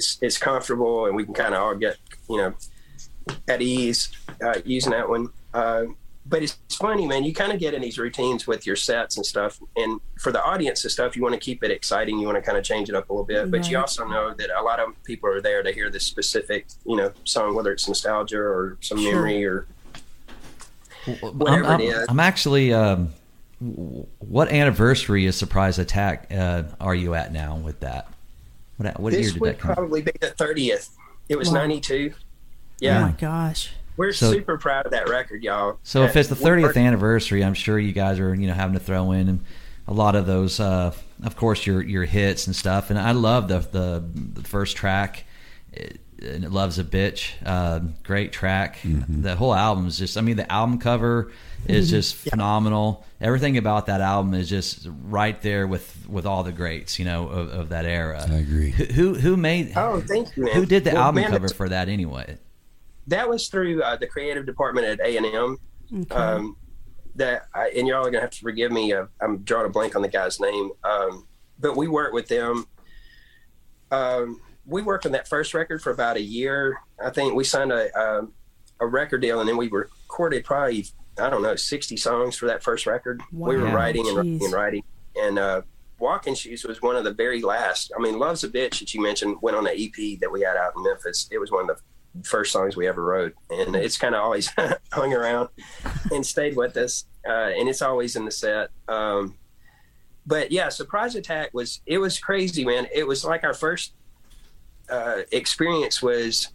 it's 0.00 0.18
it's 0.22 0.38
comfortable 0.38 1.06
and 1.06 1.14
we 1.14 1.24
can 1.24 1.34
kind 1.34 1.54
of 1.54 1.60
all 1.62 1.74
get 1.74 1.96
you 2.28 2.38
know 2.38 2.54
at 3.48 3.60
ease 3.60 4.10
uh, 4.44 4.58
using 4.64 4.92
that 4.92 5.08
one. 5.08 5.28
Uh, 5.52 5.84
but 6.26 6.42
it's 6.42 6.58
funny, 6.78 7.06
man. 7.06 7.24
You 7.24 7.34
kind 7.34 7.52
of 7.52 7.58
get 7.58 7.74
in 7.74 7.82
these 7.82 7.98
routines 7.98 8.46
with 8.46 8.66
your 8.66 8.76
sets 8.76 9.16
and 9.16 9.26
stuff, 9.26 9.58
and 9.76 10.00
for 10.18 10.30
the 10.32 10.42
audience 10.42 10.84
and 10.84 10.90
stuff, 10.90 11.16
you 11.16 11.22
want 11.22 11.34
to 11.34 11.40
keep 11.40 11.64
it 11.64 11.70
exciting. 11.70 12.18
You 12.18 12.26
want 12.26 12.36
to 12.36 12.42
kind 12.42 12.56
of 12.56 12.64
change 12.64 12.88
it 12.88 12.94
up 12.94 13.08
a 13.10 13.12
little 13.12 13.26
bit, 13.26 13.50
but 13.50 13.68
you 13.70 13.78
also 13.78 14.06
know 14.06 14.32
that 14.34 14.50
a 14.50 14.62
lot 14.62 14.80
of 14.80 15.02
people 15.04 15.28
are 15.30 15.40
there 15.40 15.62
to 15.62 15.72
hear 15.72 15.90
this 15.90 16.04
specific, 16.04 16.66
you 16.84 16.96
know, 16.96 17.12
song, 17.24 17.54
whether 17.54 17.72
it's 17.72 17.88
nostalgia 17.88 18.38
or 18.38 18.76
some 18.80 18.98
Sure. 18.98 19.14
memory 19.14 19.44
or 19.44 19.66
I'm, 21.06 21.14
Whatever 21.38 21.64
I'm, 21.64 21.80
it 21.80 21.84
is. 21.84 22.06
I'm 22.08 22.20
actually. 22.20 22.72
Um, 22.72 23.12
what 23.60 24.50
anniversary 24.50 25.26
of 25.26 25.34
Surprise 25.34 25.78
Attack 25.78 26.28
uh, 26.32 26.62
are 26.80 26.94
you 26.94 27.14
at 27.14 27.30
now 27.32 27.56
with 27.56 27.80
that? 27.80 28.08
What, 28.80 28.98
what 29.00 29.12
year 29.12 29.22
this 29.22 29.32
did 29.32 29.40
would 29.40 29.50
that 29.50 29.58
come? 29.60 29.74
probably 29.74 30.02
be 30.02 30.12
the 30.20 30.28
thirtieth. 30.30 30.88
It 31.28 31.36
was 31.36 31.48
Wow. 31.48 31.54
ninety 31.54 31.80
two. 31.80 32.12
Oh 32.14 32.18
Yeah, 32.80 33.02
my 33.02 33.12
gosh. 33.12 33.72
we're 33.96 34.12
So- 34.12 34.32
super 34.32 34.56
proud 34.56 34.86
of 34.86 34.92
that 34.92 35.08
record, 35.08 35.42
y'all. 35.42 35.78
So 35.82 36.04
if 36.04 36.16
it's 36.16 36.28
the 36.30 36.34
30th 36.34 36.62
worked- 36.62 36.76
anniversary, 36.78 37.44
I'm 37.44 37.52
sure 37.54 37.78
you 37.78 37.92
guys 37.92 38.18
are 38.18 38.34
you 38.34 38.46
know 38.46 38.54
having 38.54 38.72
to 38.74 38.80
throw 38.80 39.12
in 39.12 39.40
a 39.86 39.92
lot 39.92 40.14
of 40.14 40.24
those, 40.26 40.60
uh, 40.60 40.94
of 41.24 41.36
course, 41.36 41.66
your 41.66 41.82
your 41.82 42.04
hits 42.04 42.46
and 42.46 42.56
stuff. 42.56 42.88
And 42.90 42.98
I 42.98 43.12
love 43.12 43.48
the 43.48 43.58
the, 43.58 44.02
the 44.40 44.48
first 44.48 44.76
track. 44.76 45.24
It 45.72 46.00
loves 46.20 46.78
a 46.78 46.84
bitch. 46.84 47.32
Uh, 47.44 47.80
great 48.02 48.32
track. 48.32 48.78
The 48.84 49.36
whole 49.36 49.54
album 49.54 49.86
is 49.86 49.98
just. 49.98 50.16
I 50.16 50.20
mean, 50.20 50.36
the 50.36 50.50
album 50.50 50.78
cover 50.78 51.32
is 51.66 51.90
just 51.90 52.14
phenomenal. 52.14 53.04
Everything 53.20 53.58
about 53.58 53.86
that 53.86 54.00
album 54.00 54.34
is 54.34 54.48
just 54.48 54.88
right 55.04 55.40
there 55.42 55.66
with 55.66 56.06
with 56.08 56.26
all 56.26 56.42
the 56.42 56.52
greats, 56.52 56.98
you 56.98 57.04
know, 57.04 57.28
of, 57.28 57.50
of 57.50 57.68
that 57.70 57.84
era. 57.84 58.24
I 58.28 58.34
agree. 58.34 58.70
Who 58.70 58.84
who, 58.84 59.14
who 59.14 59.36
made? 59.36 59.72
Oh, 59.76 60.00
thank 60.00 60.36
you, 60.36 60.44
man. 60.44 60.54
Who 60.54 60.66
did 60.66 60.84
the 60.84 60.92
Well, 60.92 61.04
album 61.04 61.22
man, 61.22 61.30
cover 61.30 61.48
for 61.48 61.68
that 61.68 61.88
anyway? 61.88 62.38
that 63.06 63.28
was 63.28 63.48
through 63.48 63.82
uh, 63.82 63.96
the 63.96 64.06
creative 64.06 64.46
department 64.46 64.86
at 64.86 65.00
A 65.00 65.16
and 65.16 65.26
M. 65.26 65.56
Okay. 66.02 66.14
Um, 66.14 66.56
that 67.16 67.46
I, 67.54 67.70
and 67.70 67.88
y'all 67.88 68.06
are 68.06 68.10
gonna 68.10 68.20
have 68.20 68.30
to 68.30 68.40
forgive 68.40 68.70
me. 68.70 68.92
Uh, 68.92 69.06
I'm 69.20 69.38
drawing 69.38 69.66
a 69.66 69.68
blank 69.68 69.96
on 69.96 70.02
the 70.02 70.08
guy's 70.08 70.38
name, 70.38 70.70
um, 70.84 71.26
but 71.58 71.76
we 71.76 71.88
worked 71.88 72.14
with 72.14 72.28
them. 72.28 72.66
Um, 73.90 74.40
we 74.70 74.82
worked 74.82 75.04
on 75.04 75.12
that 75.12 75.28
first 75.28 75.52
record 75.52 75.82
for 75.82 75.90
about 75.90 76.16
a 76.16 76.22
year. 76.22 76.78
I 77.04 77.10
think 77.10 77.34
we 77.34 77.44
signed 77.44 77.72
a 77.72 77.92
um, 77.98 78.32
a 78.78 78.86
record 78.86 79.20
deal, 79.20 79.40
and 79.40 79.48
then 79.48 79.56
we 79.56 79.68
recorded 79.68 80.44
probably 80.44 80.86
I 81.18 81.28
don't 81.28 81.42
know 81.42 81.56
sixty 81.56 81.96
songs 81.96 82.36
for 82.36 82.46
that 82.46 82.62
first 82.62 82.86
record. 82.86 83.20
We 83.32 83.56
were 83.56 83.66
writing 83.66 84.06
and 84.06 84.16
writing 84.16 84.44
and 84.44 84.52
writing, 84.52 84.82
and 85.16 85.38
uh, 85.38 85.62
Walking 85.98 86.34
Shoes 86.34 86.64
was 86.64 86.80
one 86.80 86.96
of 86.96 87.04
the 87.04 87.12
very 87.12 87.42
last. 87.42 87.92
I 87.96 88.00
mean, 88.00 88.18
Love's 88.18 88.44
a 88.44 88.48
Bitch 88.48 88.78
that 88.78 88.94
you 88.94 89.02
mentioned 89.02 89.36
went 89.42 89.56
on 89.56 89.66
an 89.66 89.74
EP 89.76 90.18
that 90.20 90.30
we 90.30 90.42
had 90.42 90.56
out 90.56 90.72
in 90.76 90.84
Memphis. 90.84 91.28
It 91.30 91.38
was 91.38 91.50
one 91.50 91.68
of 91.68 91.76
the 91.76 92.28
first 92.28 92.52
songs 92.52 92.76
we 92.76 92.86
ever 92.86 93.04
wrote, 93.04 93.34
and 93.50 93.74
it's 93.74 93.98
kind 93.98 94.14
of 94.14 94.22
always 94.22 94.50
hung 94.92 95.12
around 95.12 95.48
and 96.12 96.24
stayed 96.24 96.56
with 96.56 96.76
us, 96.76 97.06
uh, 97.28 97.50
and 97.56 97.68
it's 97.68 97.82
always 97.82 98.14
in 98.14 98.24
the 98.24 98.30
set. 98.30 98.70
Um, 98.88 99.36
but 100.26 100.52
yeah, 100.52 100.68
Surprise 100.68 101.16
Attack 101.16 101.50
was 101.52 101.80
it 101.86 101.98
was 101.98 102.20
crazy, 102.20 102.64
man. 102.64 102.86
It 102.94 103.06
was 103.06 103.24
like 103.24 103.42
our 103.42 103.54
first 103.54 103.94
uh, 104.90 105.22
experience 105.32 106.02
was 106.02 106.48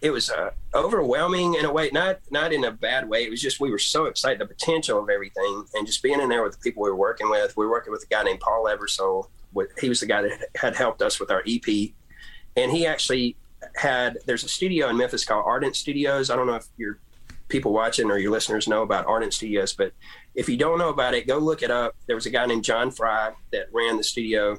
it 0.00 0.10
was 0.10 0.30
uh, 0.30 0.50
overwhelming 0.74 1.54
in 1.54 1.64
a 1.64 1.72
way, 1.72 1.90
not 1.92 2.20
not 2.30 2.52
in 2.52 2.64
a 2.64 2.70
bad 2.70 3.08
way. 3.08 3.24
It 3.24 3.30
was 3.30 3.42
just 3.42 3.60
we 3.60 3.70
were 3.70 3.78
so 3.78 4.06
excited 4.06 4.40
the 4.40 4.46
potential 4.46 4.98
of 4.98 5.10
everything, 5.10 5.64
and 5.74 5.86
just 5.86 6.02
being 6.02 6.20
in 6.20 6.28
there 6.28 6.42
with 6.42 6.52
the 6.52 6.58
people 6.58 6.84
we 6.84 6.90
were 6.90 6.96
working 6.96 7.28
with. 7.30 7.56
We 7.56 7.64
were 7.66 7.72
working 7.72 7.92
with 7.92 8.04
a 8.04 8.06
guy 8.06 8.22
named 8.22 8.40
Paul 8.40 8.64
Ebersold. 8.64 9.28
He 9.80 9.88
was 9.88 10.00
the 10.00 10.06
guy 10.06 10.22
that 10.22 10.48
had 10.56 10.76
helped 10.76 11.02
us 11.02 11.18
with 11.18 11.30
our 11.30 11.42
EP, 11.46 11.90
and 12.56 12.70
he 12.70 12.86
actually 12.86 13.36
had. 13.74 14.18
There's 14.26 14.44
a 14.44 14.48
studio 14.48 14.88
in 14.88 14.96
Memphis 14.96 15.24
called 15.24 15.44
Ardent 15.46 15.74
Studios. 15.74 16.30
I 16.30 16.36
don't 16.36 16.46
know 16.46 16.56
if 16.56 16.66
your 16.76 17.00
people 17.48 17.72
watching 17.72 18.10
or 18.10 18.18
your 18.18 18.30
listeners 18.30 18.68
know 18.68 18.82
about 18.82 19.06
Ardent 19.06 19.34
Studios, 19.34 19.72
but 19.72 19.92
if 20.34 20.48
you 20.48 20.56
don't 20.56 20.78
know 20.78 20.90
about 20.90 21.14
it, 21.14 21.26
go 21.26 21.38
look 21.38 21.62
it 21.62 21.70
up. 21.70 21.96
There 22.06 22.14
was 22.14 22.26
a 22.26 22.30
guy 22.30 22.46
named 22.46 22.62
John 22.62 22.90
Fry 22.92 23.32
that 23.52 23.66
ran 23.72 23.96
the 23.96 24.04
studio, 24.04 24.58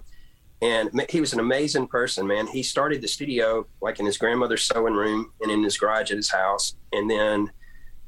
and 0.61 0.89
he 1.09 1.21
was 1.21 1.33
an 1.33 1.39
amazing 1.39 1.87
person, 1.87 2.27
man. 2.27 2.47
He 2.47 2.63
started 2.63 3.01
the 3.01 3.07
studio 3.07 3.65
like 3.81 3.99
in 3.99 4.05
his 4.05 4.17
grandmother's 4.17 4.63
sewing 4.63 4.93
room 4.93 5.31
and 5.41 5.51
in 5.51 5.63
his 5.63 5.77
garage 5.77 6.11
at 6.11 6.17
his 6.17 6.31
house, 6.31 6.75
and 6.91 7.09
then 7.09 7.51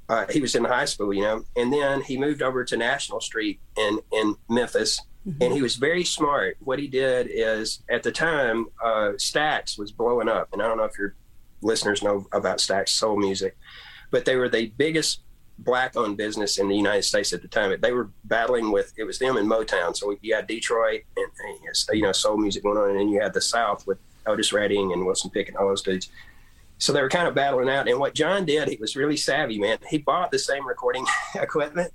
uh, 0.10 0.26
he 0.30 0.42
was 0.42 0.56
in 0.56 0.66
high 0.66 0.86
school, 0.86 1.14
you 1.14 1.22
know, 1.22 1.46
and 1.56 1.72
then 1.72 2.02
he 2.02 2.18
moved 2.18 2.42
over 2.42 2.66
to 2.66 2.76
National 2.76 3.22
Street 3.22 3.60
in 3.78 4.00
in 4.12 4.36
Memphis, 4.50 5.00
and 5.40 5.54
he 5.54 5.62
was 5.62 5.76
very 5.76 6.04
smart. 6.04 6.58
What 6.60 6.80
he 6.80 6.88
did 6.88 7.30
is 7.32 7.84
at 7.90 8.04
the 8.04 8.12
time, 8.12 8.68
uh, 8.84 9.14
Stax 9.18 9.78
was 9.78 9.92
blowing 9.92 10.28
up, 10.28 10.50
and 10.52 10.62
I 10.62 10.68
don't 10.68 10.78
know 10.78 10.84
if 10.84 10.98
your 10.98 11.16
listeners 11.62 12.04
know 12.04 12.28
about 12.34 12.58
Stax 12.58 12.90
soul 12.90 13.18
music, 13.18 13.56
but 14.10 14.26
they 14.26 14.36
were 14.36 14.50
the 14.50 14.74
biggest 14.78 15.22
black 15.64 15.96
owned 15.96 16.18
business 16.18 16.58
in 16.58 16.68
the 16.68 16.76
United 16.76 17.04
States 17.04 17.34
at 17.34 17.42
the 17.42 17.48
time. 17.48 17.76
They 17.80 17.92
were 17.92 18.10
battling 18.26 18.72
with 18.72 18.94
it 18.98 19.04
was 19.04 19.20
them 19.20 19.38
and 19.38 19.50
Motown. 19.50 19.96
So 19.96 20.16
you 20.22 20.36
had 20.36 20.48
Detroit 20.48 21.02
and, 21.16 21.28
and 21.46 21.98
you 21.98 22.04
know 22.04 22.12
soul 22.12 22.38
music 22.38 22.64
going 22.64 22.78
on, 22.78 22.90
and 22.90 23.00
then 23.00 23.10
you 23.10 23.22
had 23.22 23.34
the 23.34 23.42
South 23.42 23.86
with 23.88 24.00
Otis 24.26 24.54
Redding 24.54 24.94
and 24.94 25.06
Wilson 25.06 25.30
Pickett 25.30 25.56
and 25.56 25.58
all 25.58 25.70
those 25.70 25.82
dudes. 25.82 26.10
So 26.78 26.92
they 26.94 27.02
were 27.02 27.10
kind 27.10 27.28
of 27.28 27.36
battling 27.36 27.70
out. 27.70 27.88
And 27.88 28.00
what 28.00 28.16
John 28.16 28.44
did, 28.44 28.68
he 28.68 28.78
was 28.78 28.96
really 28.96 29.18
savvy, 29.18 29.60
man. 29.60 29.78
He 29.88 30.00
bought 30.00 30.32
the 30.32 30.40
same 30.40 30.68
recording 30.68 31.06
equipment 31.36 31.94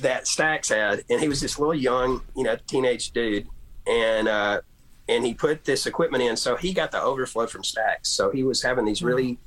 that 0.00 0.24
Stax 0.24 0.74
had, 0.74 1.04
and 1.08 1.20
he 1.20 1.28
was 1.28 1.40
this 1.40 1.58
little 1.58 1.74
young, 1.74 2.20
you 2.34 2.42
know, 2.42 2.56
teenage 2.66 3.12
dude, 3.12 3.46
and 3.86 4.26
uh, 4.26 4.60
and 5.08 5.24
he 5.24 5.34
put 5.34 5.64
this 5.64 5.86
equipment 5.86 6.24
in. 6.24 6.36
So 6.36 6.56
he 6.56 6.72
got 6.72 6.90
the 6.90 7.00
overflow 7.00 7.46
from 7.46 7.62
Stax. 7.62 8.06
So 8.06 8.30
he 8.30 8.42
was 8.42 8.62
having 8.62 8.84
these 8.84 9.02
really 9.02 9.38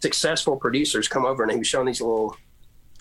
successful 0.00 0.56
producers 0.56 1.08
come 1.08 1.24
over, 1.26 1.42
and 1.42 1.50
he 1.50 1.58
was 1.58 1.66
showing 1.66 1.86
these 1.86 2.00
little 2.00 2.36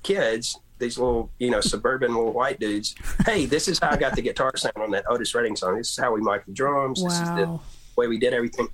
kids, 0.05 0.59
these 0.77 0.97
little, 0.97 1.31
you 1.39 1.49
know, 1.49 1.61
suburban 1.61 2.13
little 2.15 2.31
white 2.33 2.59
dudes. 2.59 2.95
Hey, 3.25 3.45
this 3.45 3.67
is 3.67 3.79
how 3.79 3.89
I 3.91 3.97
got 3.97 4.15
the 4.15 4.21
guitar 4.21 4.51
sound 4.55 4.75
on 4.77 4.91
that 4.91 5.05
Otis 5.09 5.33
Redding 5.33 5.55
song. 5.55 5.77
This 5.77 5.89
is 5.91 5.97
how 5.97 6.13
we 6.13 6.21
mic 6.21 6.45
the 6.45 6.51
drums. 6.53 7.03
This 7.03 7.13
is 7.13 7.19
the 7.29 7.59
way 7.97 8.07
we 8.07 8.17
did 8.19 8.33
everything. 8.33 8.67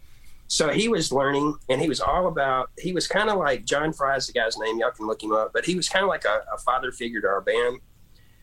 So 0.48 0.68
he 0.70 0.90
was 0.90 1.14
learning, 1.14 1.56
and 1.70 1.80
he 1.82 1.88
was 1.88 2.02
all 2.02 2.28
about. 2.28 2.72
He 2.78 2.92
was 2.92 3.08
kind 3.08 3.30
of 3.30 3.38
like 3.38 3.64
John 3.64 3.94
Fry's 3.94 4.28
the 4.28 4.34
guy's 4.34 4.58
name. 4.58 4.80
Y'all 4.80 4.92
can 4.92 5.08
look 5.08 5.24
him 5.24 5.32
up, 5.32 5.54
but 5.54 5.64
he 5.64 5.76
was 5.76 5.88
kind 5.88 6.04
of 6.04 6.10
like 6.10 6.26
a, 6.26 6.42
a 6.54 6.58
father 6.58 6.92
figure 6.92 7.22
to 7.22 7.28
our 7.28 7.40
band. 7.42 7.80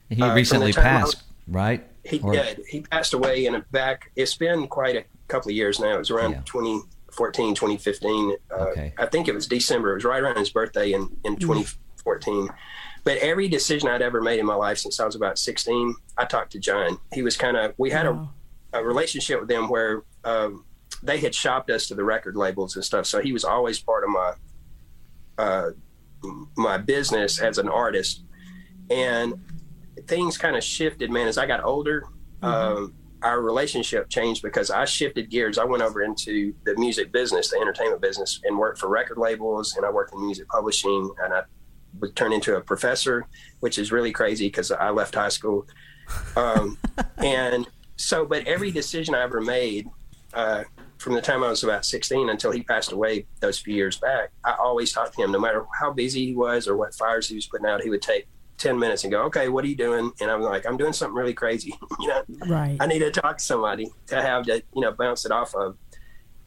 He 0.08 0.22
Uh, 0.22 0.34
recently 0.34 0.68
the 0.72 0.80
time 0.80 0.86
I 0.86 1.00
passed, 1.00 1.22
right? 1.48 1.86
He 2.04 2.20
Or- 2.20 2.32
did. 2.32 2.62
He 2.66 2.80
passed 2.80 3.12
away 3.12 3.44
in 3.44 3.54
a 3.56 3.60
back. 3.72 4.10
It's 4.16 4.34
been 4.36 4.66
quite 4.68 4.96
a 4.96 5.04
couple 5.26 5.50
of 5.50 5.56
years 5.56 5.78
now. 5.78 5.96
It 5.96 5.98
was 5.98 6.10
around 6.10 6.30
Yeah. 6.30 6.40
2014, 6.46 7.54
2015. 7.54 8.36
Uh, 8.50 8.54
Okay. 8.68 8.94
I 8.96 9.04
think 9.04 9.28
it 9.28 9.34
was 9.34 9.46
December. 9.46 9.90
It 9.90 9.94
was 9.96 10.04
right 10.04 10.22
around 10.22 10.38
his 10.38 10.48
birthday 10.48 10.92
in, 10.92 11.14
in 11.24 11.36
2014. 12.16 12.48
But 13.04 13.18
every 13.18 13.48
decision 13.48 13.88
I'd 13.88 14.02
ever 14.02 14.20
made 14.20 14.38
in 14.38 14.46
my 14.46 14.54
life 14.54 14.78
since 14.78 15.00
I 15.00 15.06
was 15.06 15.14
about 15.14 15.38
16, 15.38 15.94
I 16.16 16.24
talked 16.24 16.52
to 16.52 16.58
John. 16.58 16.98
He 17.12 17.22
was 17.22 17.36
kind 17.36 17.56
of, 17.56 17.74
we 17.78 17.90
had 17.90 18.06
Wow. 18.06 18.30
a, 18.72 18.80
a 18.80 18.84
relationship 18.84 19.40
with 19.40 19.48
them 19.48 19.68
where 19.68 20.02
um, 20.24 20.64
they 21.02 21.18
had 21.18 21.34
shopped 21.34 21.70
us 21.70 21.86
to 21.88 21.94
the 21.94 22.04
record 22.04 22.36
labels 22.36 22.74
and 22.76 22.84
stuff. 22.84 23.06
So 23.06 23.20
he 23.20 23.32
was 23.32 23.44
always 23.44 23.78
part 23.78 24.04
of 24.04 24.10
my, 24.10 24.32
uh, 25.38 25.70
my 26.56 26.76
business 26.78 27.40
as 27.40 27.58
an 27.58 27.68
artist. 27.68 28.24
And 28.90 29.34
things 30.06 30.36
kind 30.36 30.56
of 30.56 30.64
shifted, 30.64 31.10
man. 31.10 31.28
As 31.28 31.38
I 31.38 31.46
got 31.46 31.62
older, 31.64 32.04
um, 32.42 32.94
our 33.22 33.40
relationship 33.40 34.08
changed 34.08 34.42
because 34.42 34.70
I 34.70 34.84
shifted 34.84 35.30
gears. 35.30 35.56
I 35.58 35.64
went 35.64 35.82
over 35.82 36.02
into 36.02 36.54
the 36.64 36.74
music 36.76 37.10
business, 37.12 37.50
the 37.50 37.58
entertainment 37.58 38.00
business, 38.02 38.40
and 38.44 38.58
worked 38.58 38.78
for 38.78 38.88
record 38.88 39.18
labels. 39.18 39.76
And 39.76 39.84
I 39.86 39.90
worked 39.90 40.12
in 40.14 40.24
music 40.24 40.48
publishing, 40.48 41.10
and 41.24 41.32
I 41.34 41.42
turned 42.14 42.34
into 42.34 42.56
a 42.56 42.60
professor, 42.60 43.26
which 43.60 43.78
is 43.78 43.92
really 43.92 44.12
crazy 44.12 44.46
because 44.46 44.70
I 44.70 44.90
left 44.90 45.14
high 45.14 45.28
school. 45.28 45.66
Um, 46.36 46.78
and 47.18 47.66
so, 47.96 48.24
but 48.24 48.46
every 48.46 48.70
decision 48.70 49.14
I 49.14 49.22
ever 49.22 49.40
made, 49.40 49.88
uh, 50.34 50.64
from 50.98 51.14
the 51.14 51.20
time 51.20 51.42
I 51.42 51.48
was 51.48 51.62
about 51.62 51.84
16 51.84 52.28
until 52.28 52.50
he 52.50 52.62
passed 52.62 52.92
away 52.92 53.26
those 53.40 53.58
few 53.58 53.74
years 53.74 53.98
back, 53.98 54.30
I 54.44 54.54
always 54.58 54.92
talked 54.92 55.14
to 55.14 55.22
him, 55.22 55.32
no 55.32 55.38
matter 55.38 55.64
how 55.78 55.92
busy 55.92 56.26
he 56.26 56.34
was 56.34 56.66
or 56.66 56.76
what 56.76 56.94
fires 56.94 57.28
he 57.28 57.34
was 57.34 57.46
putting 57.46 57.66
out, 57.66 57.82
he 57.82 57.90
would 57.90 58.02
take 58.02 58.26
10 58.58 58.78
minutes 58.78 59.04
and 59.04 59.12
go, 59.12 59.22
okay, 59.22 59.48
what 59.48 59.64
are 59.64 59.68
you 59.68 59.76
doing? 59.76 60.12
And 60.20 60.30
I'm 60.30 60.42
like, 60.42 60.66
I'm 60.66 60.76
doing 60.76 60.92
something 60.92 61.14
really 61.14 61.34
crazy. 61.34 61.74
you 62.00 62.08
know, 62.08 62.22
Right. 62.46 62.76
I 62.80 62.86
need 62.86 62.98
to 62.98 63.10
talk 63.10 63.38
to 63.38 63.44
somebody 63.44 63.90
to 64.08 64.20
have 64.20 64.44
to, 64.46 64.62
you 64.74 64.82
know, 64.82 64.92
bounce 64.92 65.24
it 65.24 65.32
off 65.32 65.54
of. 65.54 65.76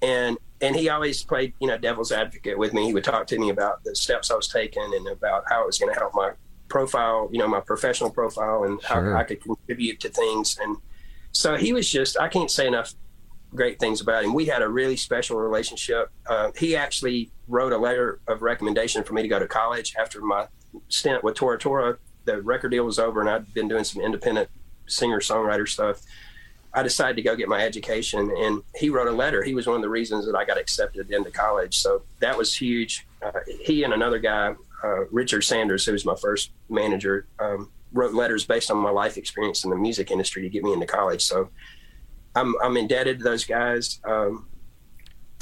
And, 0.02 0.38
and 0.62 0.76
he 0.76 0.90
always 0.90 1.24
played, 1.24 1.54
you 1.60 1.68
know, 1.68 1.78
devil's 1.78 2.12
advocate 2.12 2.58
with 2.58 2.74
me. 2.74 2.86
He 2.86 2.94
would 2.94 3.04
talk 3.04 3.28
to 3.28 3.40
me 3.40 3.50
about 3.50 3.84
the 3.84 3.96
steps 3.96 4.32
I 4.32 4.36
was 4.36 4.48
taking 4.48 4.94
and 4.96 5.08
about 5.08 5.44
how 5.48 5.64
it 5.64 5.68
was 5.68 5.78
going 5.78 5.94
to 5.94 6.00
help 6.00 6.14
my 6.16 6.32
profile, 6.70 7.30
you 7.32 7.40
know, 7.40 7.48
my 7.48 7.60
professional 7.60 8.10
profile 8.10 8.64
and 8.64 8.82
Sure. 8.82 9.14
how 9.14 9.20
I 9.20 9.24
could 9.24 9.42
contribute 9.42 10.00
to 10.00 10.10
things. 10.10 10.58
And 10.62 10.78
so 11.32 11.56
he 11.56 11.74
was 11.74 11.90
just, 11.90 12.20
I 12.20 12.28
can't 12.28 12.50
say 12.50 12.68
enough 12.68 12.94
great 13.54 13.80
things 13.80 14.02
about 14.02 14.24
him. 14.24 14.34
We 14.34 14.46
had 14.46 14.62
a 14.62 14.68
really 14.68 14.96
special 14.96 15.38
relationship. 15.38 16.10
Uh, 16.28 16.52
he 16.58 16.76
actually 16.76 17.32
wrote 17.48 17.74
a 17.74 17.78
letter 17.78 18.22
of 18.28 18.42
recommendation 18.42 19.04
for 19.04 19.14
me 19.14 19.22
to 19.22 19.28
go 19.28 19.40
to 19.40 19.48
college 19.48 19.94
after 20.00 20.22
my 20.22 20.48
stint 20.88 21.24
with 21.24 21.36
Tora 21.36 21.58
Tora. 21.60 21.98
The 22.26 22.42
record 22.42 22.70
deal 22.70 22.86
was 22.86 22.98
over, 23.00 23.20
and 23.20 23.30
I'd 23.30 23.54
been 23.54 23.68
doing 23.68 23.84
some 23.84 24.02
independent 24.02 24.50
singer 24.88 25.20
songwriter 25.20 25.68
stuff. 25.68 26.02
I 26.73 26.84
decided 26.84 27.17
to 27.17 27.21
go 27.21 27.36
get 27.36 27.49
my 27.49 27.62
education, 27.65 28.31
and 28.38 28.63
he 28.75 28.89
wrote 28.89 29.07
a 29.07 29.12
letter. 29.12 29.43
He 29.43 29.53
was 29.53 29.67
one 29.67 29.75
of 29.75 29.81
the 29.81 29.89
reasons 29.89 30.25
that 30.25 30.36
I 30.36 30.45
got 30.45 30.57
accepted 30.57 31.12
into 31.12 31.29
college. 31.31 31.79
So 31.79 32.03
that 32.19 32.38
was 32.38 32.55
huge. 32.55 33.05
Uh, 33.21 33.31
he 33.45 33.84
and 33.84 33.93
another 33.93 34.19
guy, 34.19 34.55
uh, 34.84 35.05
Richard 35.12 35.41
Sanders, 35.41 35.86
who 35.86 35.91
was 35.91 36.05
my 36.05 36.15
first 36.15 36.51
manager, 36.69 37.27
um, 37.39 37.69
wrote 37.91 38.13
letters 38.13 38.45
based 38.45 38.71
on 38.71 38.77
my 38.77 38.89
life 38.89 39.17
experience 39.17 39.65
in 39.65 39.69
the 39.69 39.75
music 39.75 40.12
industry 40.12 40.41
to 40.43 40.49
get 40.49 40.63
me 40.63 40.71
into 40.71 40.86
college. 40.86 41.23
So 41.23 41.49
I'm 42.36 42.55
I'm 42.63 42.77
indebted 42.77 43.19
to 43.19 43.23
those 43.23 43.43
guys. 43.43 43.99
Um, 44.05 44.47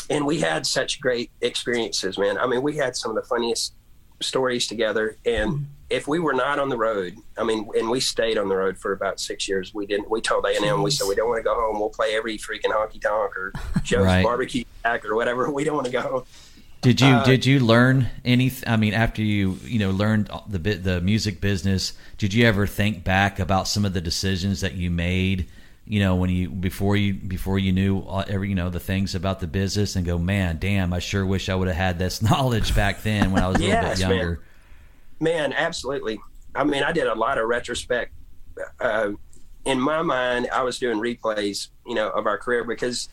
and 0.09 0.25
we 0.25 0.39
had 0.39 0.65
such 0.65 0.99
great 0.99 1.29
experiences, 1.41 2.17
man. 2.17 2.37
I 2.39 2.47
mean, 2.47 2.63
we 2.63 2.75
had 2.75 2.95
some 2.95 3.11
of 3.11 3.15
the 3.15 3.27
funniest 3.27 3.75
stories 4.21 4.67
together. 4.67 5.17
And 5.25 5.67
if 5.89 6.07
we 6.07 6.19
were 6.19 6.33
not 6.33 6.59
on 6.59 6.69
the 6.69 6.77
road, 6.77 7.15
I 7.37 7.43
mean, 7.43 7.69
and 7.77 7.89
we 7.89 7.99
stayed 7.99 8.37
on 8.37 8.47
the 8.49 8.55
road 8.55 8.77
for 8.77 8.91
about 8.93 9.19
six 9.19 9.47
years. 9.47 9.73
We 9.73 9.85
didn't. 9.87 10.09
We 10.09 10.21
told 10.21 10.45
A 10.45 10.49
and 10.55 10.63
M, 10.65 10.83
we 10.83 10.91
said 10.91 11.07
we 11.07 11.15
don't 11.15 11.27
want 11.29 11.39
to 11.39 11.43
go 11.43 11.55
home. 11.55 11.79
We'll 11.79 11.89
play 11.89 12.15
every 12.15 12.37
freaking 12.37 12.71
honky 12.71 13.01
tonk 13.01 13.35
or 13.37 13.53
Joe's 13.83 14.05
Right. 14.05 14.23
barbecue 14.23 14.63
shack 14.83 15.05
or 15.05 15.15
whatever. 15.15 15.49
We 15.59 15.63
don't 15.63 15.75
want 15.75 15.87
to 15.87 15.91
go 15.91 16.01
home. 16.01 16.23
Did 16.81 17.01
you 17.01 17.07
Uh, 17.07 17.23
did 17.25 17.45
you 17.45 17.59
learn 17.59 18.07
any? 18.23 18.51
I 18.65 18.77
mean, 18.77 18.93
after 18.93 19.21
you 19.21 19.57
you 19.63 19.79
know 19.79 19.91
learned 19.91 20.29
the 20.47 20.59
bit 20.59 20.83
the 20.83 21.01
music 21.01 21.41
business, 21.41 21.93
did 22.17 22.33
you 22.33 22.45
ever 22.45 22.65
think 22.67 23.03
back 23.03 23.39
about 23.39 23.67
some 23.67 23.83
of 23.83 23.93
the 23.93 23.99
decisions 24.01 24.61
that 24.61 24.75
you 24.75 24.89
made? 24.89 25.47
You 25.85 25.99
know, 26.01 26.15
when 26.15 26.29
you 26.29 26.49
before 26.49 26.95
you 26.95 27.15
before 27.15 27.57
you 27.59 27.71
knew 27.73 28.05
every 28.29 28.47
you 28.49 28.55
know 28.55 28.69
the 28.69 28.79
things 28.79 29.13
about 29.15 29.39
the 29.41 29.47
business, 29.47 29.95
and 29.97 30.05
go, 30.05 30.17
man, 30.19 30.57
damn, 30.59 30.93
I 30.93 30.99
sure 30.99 31.25
wish 31.25 31.49
I 31.49 31.55
would 31.55 31.67
have 31.67 31.75
had 31.75 31.99
this 31.99 32.21
knowledge 32.29 32.73
back 32.75 33.01
then 33.03 33.31
when 33.31 33.43
I 33.43 33.47
was 33.47 33.57
a 33.57 33.63
little 33.63 33.81
bit 33.89 33.99
younger. 33.99 34.29
man. 34.29 34.37
Man, 35.19 35.53
absolutely. 35.53 36.19
I 36.55 36.63
mean, 36.63 36.83
I 36.83 36.91
did 36.91 37.07
a 37.07 37.15
lot 37.15 37.37
of 37.37 37.47
retrospect. 37.47 38.13
Uh, 38.79 39.11
in 39.65 39.79
my 39.79 40.01
mind, 40.01 40.49
I 40.51 40.63
was 40.63 40.79
doing 40.79 40.99
replays, 40.99 41.69
you 41.85 41.95
know, 41.95 42.09
of 42.09 42.25
our 42.25 42.37
career 42.37 42.63
because, 42.63 43.09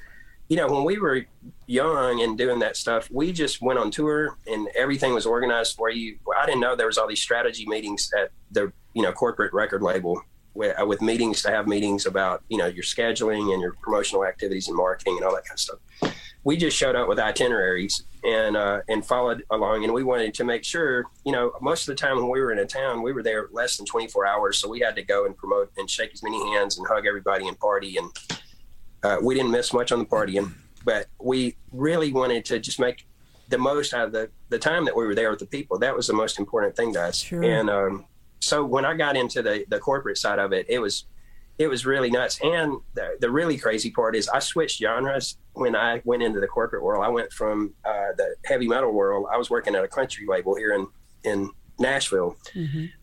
you 0.49 0.57
know, 0.57 0.69
when 0.69 0.85
we 0.85 0.99
were 0.99 1.27
young 1.66 2.23
and 2.23 2.38
doing 2.38 2.61
that 2.61 2.77
stuff, 2.77 3.09
we 3.11 3.33
just 3.33 3.61
went 3.61 3.79
on 3.79 3.90
tour 3.90 4.37
and 4.47 4.69
everything 4.77 5.12
was 5.12 5.27
organized 5.27 5.77
for 5.77 5.90
you. 5.90 6.16
I 6.37 6.47
didn't 6.47 6.61
know 6.61 6.77
there 6.77 6.87
was 6.87 6.99
all 6.99 7.09
these 7.09 7.21
strategy 7.21 7.66
meetings 7.66 8.11
at 8.16 8.31
the, 8.51 8.73
you 8.95 9.03
know, 9.03 9.12
corporate 9.12 9.53
record 9.53 9.83
label 9.83 10.23
with, 10.57 10.77
with 10.87 11.03
meetings 11.03 11.42
to 11.42 11.51
have 11.51 11.66
meetings 11.66 12.07
about, 12.07 12.42
you 12.49 12.59
know, 12.59 12.66
your 12.66 12.83
scheduling 12.85 13.53
and 13.53 13.61
your 13.61 13.75
promotional 13.83 14.25
activities 14.25 14.69
and 14.69 14.77
marketing 14.77 15.16
and 15.16 15.25
all 15.25 15.35
that 15.35 15.45
kind 15.45 15.55
of 15.57 15.61
stuff 15.61 16.14
we 16.47 16.57
just 16.57 16.77
showed 16.77 16.95
up 16.95 17.09
with 17.09 17.19
itineraries 17.19 18.05
and 18.25 18.57
uh, 18.57 18.81
and 18.88 19.05
followed 19.05 19.42
along, 19.51 19.83
and 19.83 19.92
we 19.92 20.05
wanted 20.05 20.33
to 20.35 20.45
make 20.45 20.62
sure, 20.62 21.05
you 21.25 21.33
know, 21.33 21.51
most 21.61 21.83
of 21.83 21.87
the 21.88 22.01
time 22.01 22.16
when 22.19 22.29
we 22.29 22.38
were 22.40 22.53
in 22.53 22.61
a 22.61 22.64
town, 22.64 23.03
we 23.03 23.12
were 23.12 23.23
there 23.23 23.49
less 23.51 23.77
than 23.77 23.85
24 23.85 24.25
hours, 24.29 24.57
so 24.57 24.69
we 24.69 24.79
had 24.79 24.95
to 24.95 25.03
go 25.03 25.27
and 25.27 25.37
promote 25.37 25.73
and 25.77 25.90
shake 25.90 26.12
as 26.12 26.23
many 26.23 26.38
hands 26.53 26.79
and 26.79 26.87
hug 26.87 27.05
everybody 27.05 27.49
and 27.49 27.59
party, 27.59 27.97
and 27.97 28.09
uh, 29.03 29.16
we 29.21 29.35
didn't 29.35 29.51
miss 29.51 29.73
much 29.73 29.90
on 29.90 29.99
the 29.99 30.05
partying, 30.05 30.55
but 30.85 31.07
we 31.21 31.57
really 31.73 32.12
wanted 32.12 32.45
to 32.45 32.61
just 32.61 32.79
make 32.79 33.05
the 33.49 33.59
most 33.59 33.92
out 33.92 34.07
of 34.07 34.12
the 34.12 34.31
the 34.49 34.59
time 34.59 34.85
that 34.85 34.95
we 34.95 35.05
were 35.05 35.16
there 35.16 35.31
with 35.31 35.40
the 35.40 35.47
people. 35.47 35.81
That 35.81 35.97
was 35.97 36.07
the 36.07 36.12
most 36.14 36.38
important 36.38 36.77
thing 36.77 36.92
to 36.92 37.03
us, 37.03 37.19
Sure. 37.19 37.42
and 37.42 37.69
um, 37.69 38.05
so 38.40 38.64
when 38.64 38.85
I 38.85 38.94
got 38.94 39.16
into 39.16 39.42
the 39.42 39.64
the 39.68 39.79
corporate 39.79 40.18
side 40.18 40.38
of 40.38 40.53
it, 40.53 40.66
it 40.68 40.79
was 40.79 41.07
it 41.59 41.68
was 41.68 41.87
really 41.87 42.11
nuts. 42.11 42.38
And 42.42 42.81
the, 42.94 43.16
the 43.20 43.31
really 43.31 43.57
crazy 43.57 43.90
part 43.90 44.14
is 44.14 44.29
I 44.29 44.40
switched 44.40 44.79
genres 44.79 45.38
when 45.55 45.75
I 45.75 46.03
went 46.05 46.22
into 46.22 46.38
the 46.38 46.46
corporate 46.46 46.83
world. 46.83 47.03
I 47.03 47.09
went 47.09 47.33
from 47.33 47.72
uh, 47.85 48.12
the 48.16 48.37
heavy 48.44 48.68
metal 48.68 48.92
world. 48.92 49.27
I 49.33 49.38
was 49.38 49.49
working 49.49 49.75
at 49.75 49.83
a 49.83 49.88
country 49.88 50.27
label 50.27 50.55
here 50.55 50.75
in, 50.75 50.87
in 51.25 51.51
Nashville. 51.79 52.37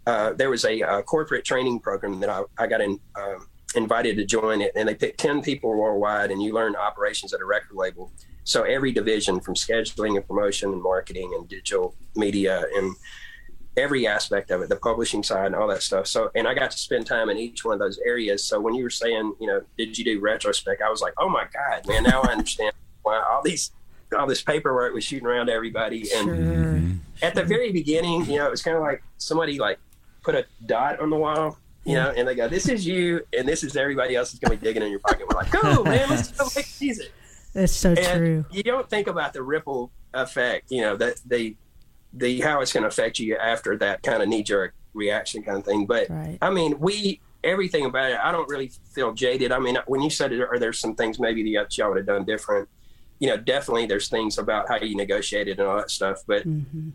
Uh, 0.06 0.34
there 0.34 0.52
was 0.52 0.65
a, 0.65 0.82
uh 0.84 1.02
corporate 1.02 1.46
training 1.46 1.80
program 1.80 2.19
that 2.19 2.30
I, 2.30 2.43
I 2.60 2.67
got 2.67 2.82
in, 2.82 3.00
um 3.15 3.48
invited 3.76 4.17
to 4.17 4.26
join 4.26 4.62
it, 4.62 4.72
and 4.76 4.88
they 4.88 4.96
picked 4.96 5.19
10 5.19 5.41
people 5.41 5.76
worldwide, 5.76 6.30
and 6.30 6.41
you 6.41 6.54
learn 6.54 6.76
operations 6.76 7.34
at 7.34 7.41
a 7.41 7.46
record 7.46 7.76
label. 7.76 8.12
So 8.43 8.63
every 8.63 8.91
division 8.91 9.39
from 9.39 9.56
scheduling 9.56 10.15
and 10.15 10.28
promotion 10.28 10.72
and 10.74 10.82
marketing 10.82 11.34
and 11.36 11.48
digital 11.48 11.96
media 12.15 12.65
and 12.76 12.96
every 13.76 14.06
aspect 14.06 14.52
of 14.52 14.62
it, 14.62 14.70
the 14.70 14.76
publishing 14.76 15.24
side 15.24 15.48
and 15.48 15.56
all 15.56 15.68
that 15.68 15.82
stuff. 15.82 16.06
So, 16.08 16.30
and 16.36 16.48
I 16.48 16.54
got 16.54 16.72
to 16.72 16.78
spend 16.78 17.08
time 17.08 17.30
in 17.30 17.38
each 17.38 17.66
one 17.66 17.74
of 17.74 17.80
those 17.80 18.00
areas. 18.06 18.44
So 18.44 18.60
when 18.62 18.76
you 18.76 18.84
were 18.84 18.90
saying, 18.90 19.34
you 19.40 19.48
know, 19.48 19.62
did 19.78 19.98
you 19.98 20.06
do 20.06 20.20
retrospect? 20.20 20.82
I 20.82 20.90
was 20.90 21.02
like, 21.02 21.14
oh 21.18 21.28
my 21.30 21.46
God, 21.52 21.88
man, 21.88 22.04
now 22.04 22.22
I 22.22 22.32
understand 22.34 22.74
why 23.02 23.18
all 23.32 23.42
these, 23.44 23.72
all 24.18 24.28
this 24.28 24.42
paperwork 24.44 24.94
was 24.94 25.04
shooting 25.04 25.26
around 25.28 25.50
everybody. 25.50 26.06
And 26.16 27.00
Sure. 27.20 27.28
at 27.28 27.36
the 27.36 27.44
very 27.44 27.72
beginning, 27.72 28.26
you 28.26 28.38
know, 28.38 28.46
it 28.46 28.52
was 28.52 28.62
kind 28.62 28.78
of 28.78 28.84
like 28.84 29.02
somebody 29.18 29.58
like 29.58 29.80
put 30.22 30.36
a 30.36 30.46
dot 30.68 31.00
on 31.00 31.10
the 31.10 31.18
wall, 31.18 31.58
you 31.84 31.96
know, 31.96 32.14
and 32.16 32.28
they 32.28 32.36
go, 32.36 32.48
this 32.48 32.70
is 32.70 32.86
you, 32.86 33.22
and 33.38 33.48
this 33.48 33.64
is 33.64 33.76
everybody 33.76 34.16
else 34.16 34.34
is 34.34 34.40
going 34.40 34.56
to 34.56 34.62
be 34.62 34.68
digging 34.68 34.84
in 34.84 34.90
your 34.92 35.00
pocket. 35.00 35.26
We're 35.28 35.40
like, 35.42 35.52
cool, 35.52 35.84
man, 35.84 36.10
let's 36.10 36.32
go 36.32 36.46
make 36.56 36.68
music 36.80 37.12
That's 37.54 37.74
so 37.74 37.94
and 37.94 38.18
true. 38.20 38.46
you 38.52 38.64
don't 38.64 38.88
think 38.90 39.08
about 39.08 39.34
the 39.34 39.42
ripple 39.44 39.92
effect 40.16 40.70
you 40.70 40.80
know 40.80 40.96
that 40.96 41.16
the 41.26 41.56
the 42.13 42.39
how 42.41 42.62
it's 42.62 42.71
going 42.73 42.84
to 42.84 42.88
affect 42.88 43.19
you 43.19 43.36
after 43.38 43.78
that 43.78 44.04
kind 44.04 44.21
of 44.21 44.30
knee-jerk 44.30 44.73
reaction 44.93 45.41
kind 45.43 45.58
of 45.58 45.65
thing 45.65 45.86
but 45.86 46.10
Right. 46.10 46.38
i 46.41 46.49
mean 46.52 46.80
we 46.80 47.19
everything 47.43 47.86
about 47.86 48.12
it 48.12 48.19
i 48.23 48.32
don't 48.32 48.47
really 48.47 48.71
feel 48.93 49.12
jaded 49.13 49.52
i 49.52 49.60
mean 49.60 49.78
when 49.88 50.02
you 50.02 50.10
said 50.10 50.32
it 50.32 50.39
are 50.41 50.60
there 50.60 50.71
some 50.73 50.93
things 50.95 51.19
maybe 51.19 51.41
that 51.56 51.76
y'all 51.78 51.89
would 51.89 51.97
have 51.97 52.06
done 52.06 52.23
different 52.26 52.69
you 53.19 53.28
know 53.28 53.38
definitely 53.38 53.86
there's 53.88 54.08
things 54.10 54.38
about 54.38 54.67
how 54.69 54.78
you 54.78 54.95
negotiated 54.95 55.60
and 55.60 55.67
all 55.67 55.78
that 55.78 55.89
stuff 55.91 56.19
but 56.28 56.47
Mm-hmm. 56.47 56.89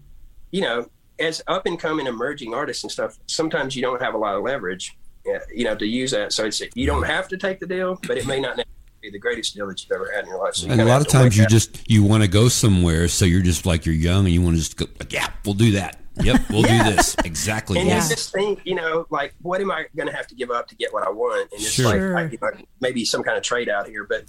you 0.53 0.61
know 0.61 0.87
as 1.19 1.43
up 1.49 1.67
and 1.67 1.79
coming 1.81 2.07
emerging 2.07 2.55
artists 2.55 2.85
and 2.85 2.93
stuff 2.93 3.19
sometimes 3.27 3.75
you 3.75 3.83
don't 3.83 4.01
have 4.01 4.15
a 4.15 4.19
lot 4.19 4.37
of 4.37 4.43
leverage 4.45 4.97
uh, 5.29 5.39
you 5.53 5.65
know 5.65 5.75
to 5.75 5.87
use 5.87 6.13
that 6.13 6.33
so 6.33 6.45
it's 6.45 6.63
you 6.77 6.87
don't 6.87 7.03
have 7.03 7.27
to 7.29 7.37
take 7.37 7.59
the 7.59 7.67
deal 7.67 7.99
but 8.07 8.17
it 8.17 8.27
may 8.27 8.39
not 8.41 8.57
be 9.01 9.11
the 9.11 9.19
greatest 9.19 9.55
deal 9.55 9.67
that 9.69 9.83
you've 9.83 9.93
ever 9.93 10.11
had 10.15 10.25
in 10.25 10.31
your 10.31 10.39
life 10.43 10.55
so 10.55 10.67
you 10.67 10.73
And 10.73 10.81
a 10.81 10.85
lot 10.85 11.01
of 11.01 11.09
times 11.09 11.37
you 11.37 11.45
that. 11.45 11.51
just 11.51 11.89
you 11.91 12.03
want 12.03 12.23
to 12.23 12.29
go 12.29 12.49
somewhere, 12.49 13.09
so 13.09 13.25
you're 13.25 13.43
just 13.43 13.67
like 13.67 13.87
you're 13.87 13.95
young 13.95 14.25
and 14.25 14.35
you 14.35 14.43
want 14.43 14.57
to 14.57 14.61
just 14.63 14.77
go. 14.77 14.87
Like, 14.99 15.13
yeah, 15.13 15.29
we'll 15.45 15.55
do 15.55 15.73
that. 15.73 16.01
Yep, 16.21 16.51
we'll 16.51 16.63
Yeah. 16.67 16.91
do 16.91 16.97
this 16.97 17.15
exactly. 17.25 17.79
And 17.79 17.89
Yeah. 17.89 18.03
you 18.03 18.09
just 18.11 18.33
think, 18.33 18.61
you 18.65 18.75
know, 18.75 19.07
like, 19.11 19.35
what 19.43 19.61
am 19.61 19.71
I 19.71 19.87
going 19.97 20.09
to 20.09 20.15
have 20.15 20.27
to 20.29 20.35
give 20.35 20.51
up 20.51 20.67
to 20.69 20.75
get 20.75 20.93
what 20.93 21.07
I 21.07 21.11
want? 21.11 21.51
And 21.53 21.61
it's 21.61 21.71
Sure. 21.71 22.15
like, 22.15 22.33
Sure. 22.39 22.49
I, 22.55 22.65
maybe 22.81 23.05
some 23.05 23.23
kind 23.23 23.37
of 23.37 23.43
trade 23.43 23.69
out 23.69 23.87
here. 23.89 24.05
But 24.05 24.25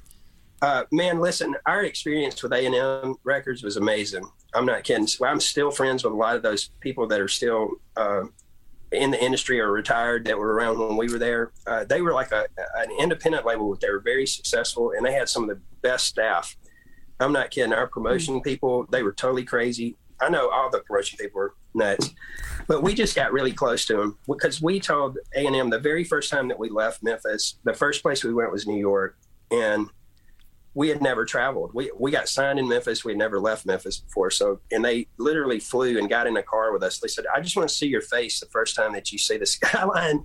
uh, 0.62 0.84
man, 0.92 1.20
listen, 1.20 1.56
our 1.66 1.84
experience 1.84 2.44
with 2.44 2.52
A 2.54 2.66
and 2.66 2.76
M 2.76 3.16
Records 3.24 3.64
was 3.64 3.78
amazing. 3.78 4.26
I'm 4.54 4.66
not 4.66 4.84
kidding. 4.84 5.08
I'm 5.24 5.40
still 5.40 5.72
friends 5.72 6.04
with 6.04 6.12
a 6.14 6.16
lot 6.18 6.36
of 6.36 6.42
those 6.44 6.70
people 6.82 7.08
that 7.08 7.22
are 7.22 7.28
still 7.30 7.70
uh, 7.96 8.24
in 8.92 9.12
the 9.12 9.24
industry 9.24 9.60
or 9.60 9.72
retired 9.72 10.26
that 10.26 10.38
were 10.38 10.54
around 10.54 10.80
when 10.80 10.98
we 10.98 11.12
were 11.12 11.20
there. 11.20 11.52
Uh, 11.68 11.84
they 11.84 12.02
were 12.02 12.14
like 12.14 12.32
a, 12.32 12.46
an 12.78 12.90
independent 13.00 13.46
label. 13.46 13.70
But 13.70 13.82
they 13.82 13.90
were 13.90 14.00
very 14.00 14.26
successful, 14.26 14.94
and 14.96 15.06
they 15.06 15.14
had 15.14 15.30
some 15.30 15.44
of 15.44 15.50
the 15.50 15.62
best 15.82 16.08
staff. 16.08 16.56
I'm 17.20 17.34
not 17.34 17.52
kidding. 17.52 17.74
Our 17.74 17.88
promotion 17.88 18.42
people, 18.42 18.88
they 18.92 19.04
were 19.04 19.12
totally 19.12 19.44
crazy. 19.44 19.98
I 20.22 20.30
know 20.30 20.50
all 20.50 20.70
the 20.70 20.80
promotion 20.80 21.18
people 21.18 21.40
were 21.40 21.54
nuts, 21.74 22.14
but 22.68 22.82
we 22.82 22.94
just 22.94 23.16
got 23.16 23.32
really 23.32 23.54
close 23.54 23.86
to 23.86 23.96
them 23.96 24.18
because 24.28 24.62
we 24.62 24.80
told 24.80 25.18
A 25.36 25.46
and 25.46 25.56
M 25.56 25.70
the 25.70 25.80
very 25.80 26.04
first 26.04 26.30
time 26.30 26.48
that 26.48 26.60
we 26.60 26.70
left 26.70 27.04
Memphis. 27.04 27.56
The 27.64 27.74
first 27.74 28.02
place 28.02 28.24
we 28.24 28.34
went 28.34 28.52
was 28.52 28.68
New 28.68 28.80
York, 28.80 29.18
and 29.52 29.88
we 30.80 30.88
had 30.88 31.02
never 31.02 31.26
traveled. 31.26 31.72
We 31.74 31.92
we 32.00 32.10
got 32.10 32.30
signed 32.30 32.58
in 32.58 32.66
Memphis. 32.70 33.04
We 33.04 33.12
had 33.12 33.20
never 33.20 33.38
left 33.38 33.66
Memphis 33.66 33.98
before. 33.98 34.32
So, 34.32 34.62
and 34.72 34.84
they 34.86 35.08
literally 35.18 35.60
flew 35.60 35.98
and 36.00 36.08
got 36.10 36.26
in 36.26 36.38
a 36.38 36.42
car 36.42 36.72
with 36.72 36.84
us. 36.84 37.00
They 37.00 37.10
said, 37.10 37.26
"I 37.36 37.42
just 37.42 37.58
want 37.58 37.68
to 37.68 37.76
see 37.76 37.88
your 37.88 38.00
face 38.00 38.40
the 38.40 38.46
first 38.46 38.78
time 38.78 38.94
that 38.94 39.12
you 39.12 39.18
see 39.18 39.36
the 39.38 39.46
skyline 39.58 40.24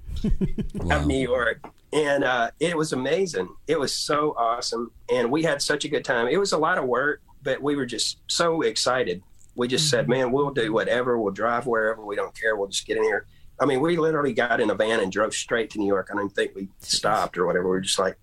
Wow. 0.74 0.98
of 1.00 1.06
New 1.08 1.18
York." 1.18 1.58
And 1.92 2.22
uh, 2.22 2.52
it 2.60 2.76
was 2.76 2.92
amazing. 2.92 3.48
It 3.66 3.80
was 3.80 3.92
so 3.92 4.34
awesome, 4.38 4.92
and 5.12 5.32
we 5.32 5.42
had 5.42 5.60
such 5.60 5.84
a 5.84 5.88
good 5.88 6.04
time. 6.04 6.28
It 6.28 6.38
was 6.38 6.52
a 6.52 6.58
lot 6.58 6.78
of 6.78 6.84
work, 6.84 7.20
but 7.42 7.60
we 7.60 7.74
were 7.74 7.86
just 7.86 8.18
so 8.28 8.62
excited. 8.62 9.22
We 9.56 9.66
just 9.66 9.90
said, 9.90 10.08
"Man, 10.08 10.30
we'll 10.30 10.52
do 10.52 10.72
whatever. 10.72 11.18
We'll 11.18 11.32
drive 11.32 11.66
wherever. 11.66 12.04
We 12.04 12.14
don't 12.14 12.38
care. 12.40 12.54
We'll 12.54 12.68
just 12.68 12.86
get 12.86 12.96
in 12.96 13.02
here." 13.02 13.26
I 13.60 13.66
mean, 13.66 13.80
we 13.80 13.96
literally 13.96 14.32
got 14.34 14.60
in 14.60 14.70
a 14.70 14.74
van 14.76 15.00
and 15.00 15.10
drove 15.10 15.34
straight 15.34 15.70
to 15.70 15.78
New 15.80 15.86
York. 15.88 16.10
I 16.12 16.16
don't 16.16 16.32
think 16.32 16.54
we 16.54 16.68
stopped 16.78 17.38
or 17.38 17.44
whatever. 17.46 17.64
We 17.64 17.70
were 17.70 17.80
just 17.80 17.98
like, 18.00 18.16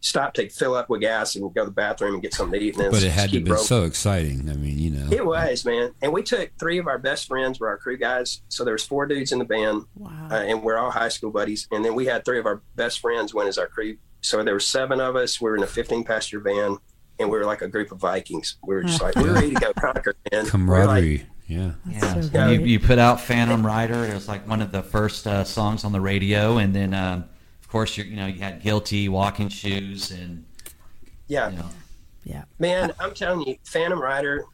stop 0.00 0.32
to 0.34 0.48
fill 0.48 0.74
up 0.74 0.88
with 0.88 1.00
gas 1.00 1.34
and 1.34 1.52
go 1.54 1.62
to 1.62 1.64
the 1.66 1.70
bathroom 1.72 2.14
and 2.14 2.22
get 2.22 2.32
something 2.32 2.58
to 2.58 2.64
eat. 2.64 2.74
And 2.76 2.84
then 2.84 2.90
But 2.92 3.02
it 3.02 3.10
had 3.10 3.30
to 3.30 3.40
be 3.40 3.56
so 3.56 3.82
exciting. 3.84 4.48
I 4.48 4.54
mean, 4.54 4.78
you 4.78 4.90
know. 4.90 5.08
It 5.10 5.24
was, 5.26 5.64
man. 5.64 5.92
And 6.02 6.12
we 6.12 6.22
took 6.22 6.50
three 6.58 6.78
of 6.78 6.86
our 6.86 6.98
best 6.98 7.26
friends 7.26 7.58
were 7.58 7.68
our 7.68 7.76
crew 7.78 7.96
guys. 7.98 8.42
So 8.48 8.64
there 8.64 8.74
was 8.74 8.84
four 8.84 9.06
dudes 9.06 9.32
in 9.32 9.38
the 9.40 9.44
band, 9.44 9.84
Wow. 9.96 10.28
uh, 10.30 10.34
and 10.34 10.62
we're 10.62 10.78
all 10.78 10.90
high 10.92 11.08
school 11.08 11.30
buddies. 11.30 11.66
And 11.72 11.84
then 11.84 11.94
we 11.96 12.06
had 12.06 12.24
three 12.24 12.38
of 12.38 12.46
our 12.46 12.62
best 12.76 13.00
friends 13.00 13.34
went 13.34 13.48
as 13.48 13.58
our 13.58 13.66
crew. 13.66 13.96
So 14.20 14.42
there 14.44 14.54
were 14.54 14.60
seven 14.60 15.00
of 15.00 15.16
us. 15.16 15.40
We 15.40 15.50
were 15.50 15.56
in 15.56 15.62
a 15.62 15.66
15 15.66 16.04
passenger 16.04 16.40
van, 16.40 16.76
and 17.18 17.28
we 17.30 17.36
were 17.38 17.44
like 17.44 17.62
a 17.62 17.68
group 17.68 17.90
of 17.92 17.98
Vikings. 17.98 18.56
We 18.66 18.74
were 18.76 18.82
just 18.84 19.02
like, 19.02 19.14
we 19.16 19.24
were 19.24 19.32
ready 19.34 19.54
to 19.54 19.60
go 19.60 19.72
conquer, 19.72 20.14
man. 20.32 20.32
We 20.32 20.36
were 20.38 20.42
like, 20.44 20.50
camaraderie. 20.52 21.26
yeah. 21.48 21.72
Yeah, 21.88 22.20
so 22.20 22.48
you, 22.50 22.60
you 22.60 22.78
put 22.80 22.98
out 23.00 23.20
Phantom 23.20 23.64
Rider. 23.66 24.04
It 24.04 24.14
was 24.14 24.28
like 24.28 24.46
one 24.48 24.60
of 24.62 24.70
the 24.70 24.82
first 24.82 25.26
uh, 25.26 25.42
songs 25.44 25.82
on 25.84 25.90
the 25.92 26.00
radio, 26.00 26.58
and 26.58 26.74
then 26.74 26.94
um, 26.94 27.24
of 27.68 27.72
course 27.72 27.98
you 27.98 28.04
you 28.04 28.16
know 28.16 28.26
you 28.26 28.40
had 28.40 28.62
Guilty, 28.62 29.10
Walking 29.10 29.50
Shoes, 29.50 30.10
and 30.10 30.46
yeah. 31.26 31.50
you 31.50 31.58
know 31.58 31.70
yeah. 32.24 32.44
Man, 32.58 32.94
I'm 32.98 33.12
telling 33.12 33.46
you, 33.46 33.56
Phantom 33.64 34.00
Rider 34.00 34.46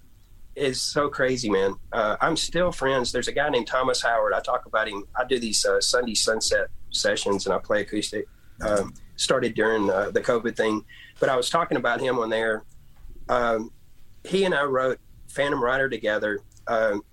is 0.56 0.82
so 0.82 1.08
crazy, 1.08 1.48
man. 1.48 1.76
Uh, 1.92 2.16
I'm 2.20 2.36
still 2.36 2.72
friends. 2.72 3.12
There's 3.12 3.28
a 3.28 3.32
guy 3.32 3.48
named 3.50 3.68
Thomas 3.68 4.02
Howard. 4.02 4.32
I 4.32 4.40
talk 4.40 4.66
about 4.66 4.88
him. 4.88 5.04
I 5.14 5.24
do 5.24 5.38
these 5.38 5.64
uh, 5.64 5.80
Sunday 5.80 6.14
sunset 6.14 6.66
sessions 6.90 7.46
and 7.46 7.54
I 7.54 7.58
play 7.58 7.82
acoustic. 7.82 8.26
Um, 8.60 8.94
started 9.14 9.54
during 9.54 9.90
uh, 9.90 10.10
the 10.10 10.20
COVID 10.20 10.56
thing, 10.56 10.84
but 11.20 11.28
I 11.28 11.36
was 11.36 11.50
talking 11.50 11.76
about 11.76 12.00
him 12.00 12.18
on 12.18 12.30
there. 12.30 12.64
Um, 13.28 13.70
he 14.24 14.44
and 14.44 14.54
I 14.54 14.64
wrote 14.64 14.98
Phantom 15.28 15.62
Rider 15.62 15.88
together. 15.88 16.40
Um, 16.66 17.04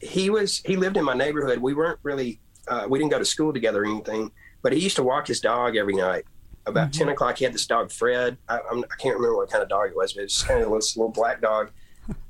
he 0.00 0.28
was 0.28 0.62
he 0.66 0.76
lived 0.76 0.98
in 0.98 1.04
my 1.04 1.14
neighborhood. 1.14 1.58
We 1.58 1.72
weren't 1.72 1.98
really 2.02 2.40
uh, 2.68 2.86
we 2.88 2.98
didn't 2.98 3.10
go 3.10 3.18
to 3.18 3.24
school 3.24 3.52
together 3.52 3.82
or 3.82 3.86
anything, 3.86 4.30
but 4.62 4.72
he 4.72 4.80
used 4.80 4.96
to 4.96 5.02
walk 5.02 5.26
his 5.26 5.40
dog 5.40 5.76
every 5.76 5.94
night. 5.94 6.24
About 6.66 6.90
mm-hmm. 6.90 6.98
ten 6.98 7.08
o'clock, 7.10 7.38
he 7.38 7.44
had 7.44 7.54
this 7.54 7.66
dog 7.66 7.92
Fred. 7.92 8.38
I, 8.48 8.58
I'm, 8.70 8.78
I 8.84 8.96
can't 8.98 9.14
remember 9.16 9.36
what 9.36 9.50
kind 9.50 9.62
of 9.62 9.68
dog 9.68 9.90
it 9.90 9.96
was, 9.96 10.12
but 10.14 10.20
it 10.20 10.24
was 10.24 10.42
kind 10.42 10.62
of 10.62 10.72
this 10.72 10.96
little 10.96 11.12
black 11.12 11.40
dog. 11.40 11.70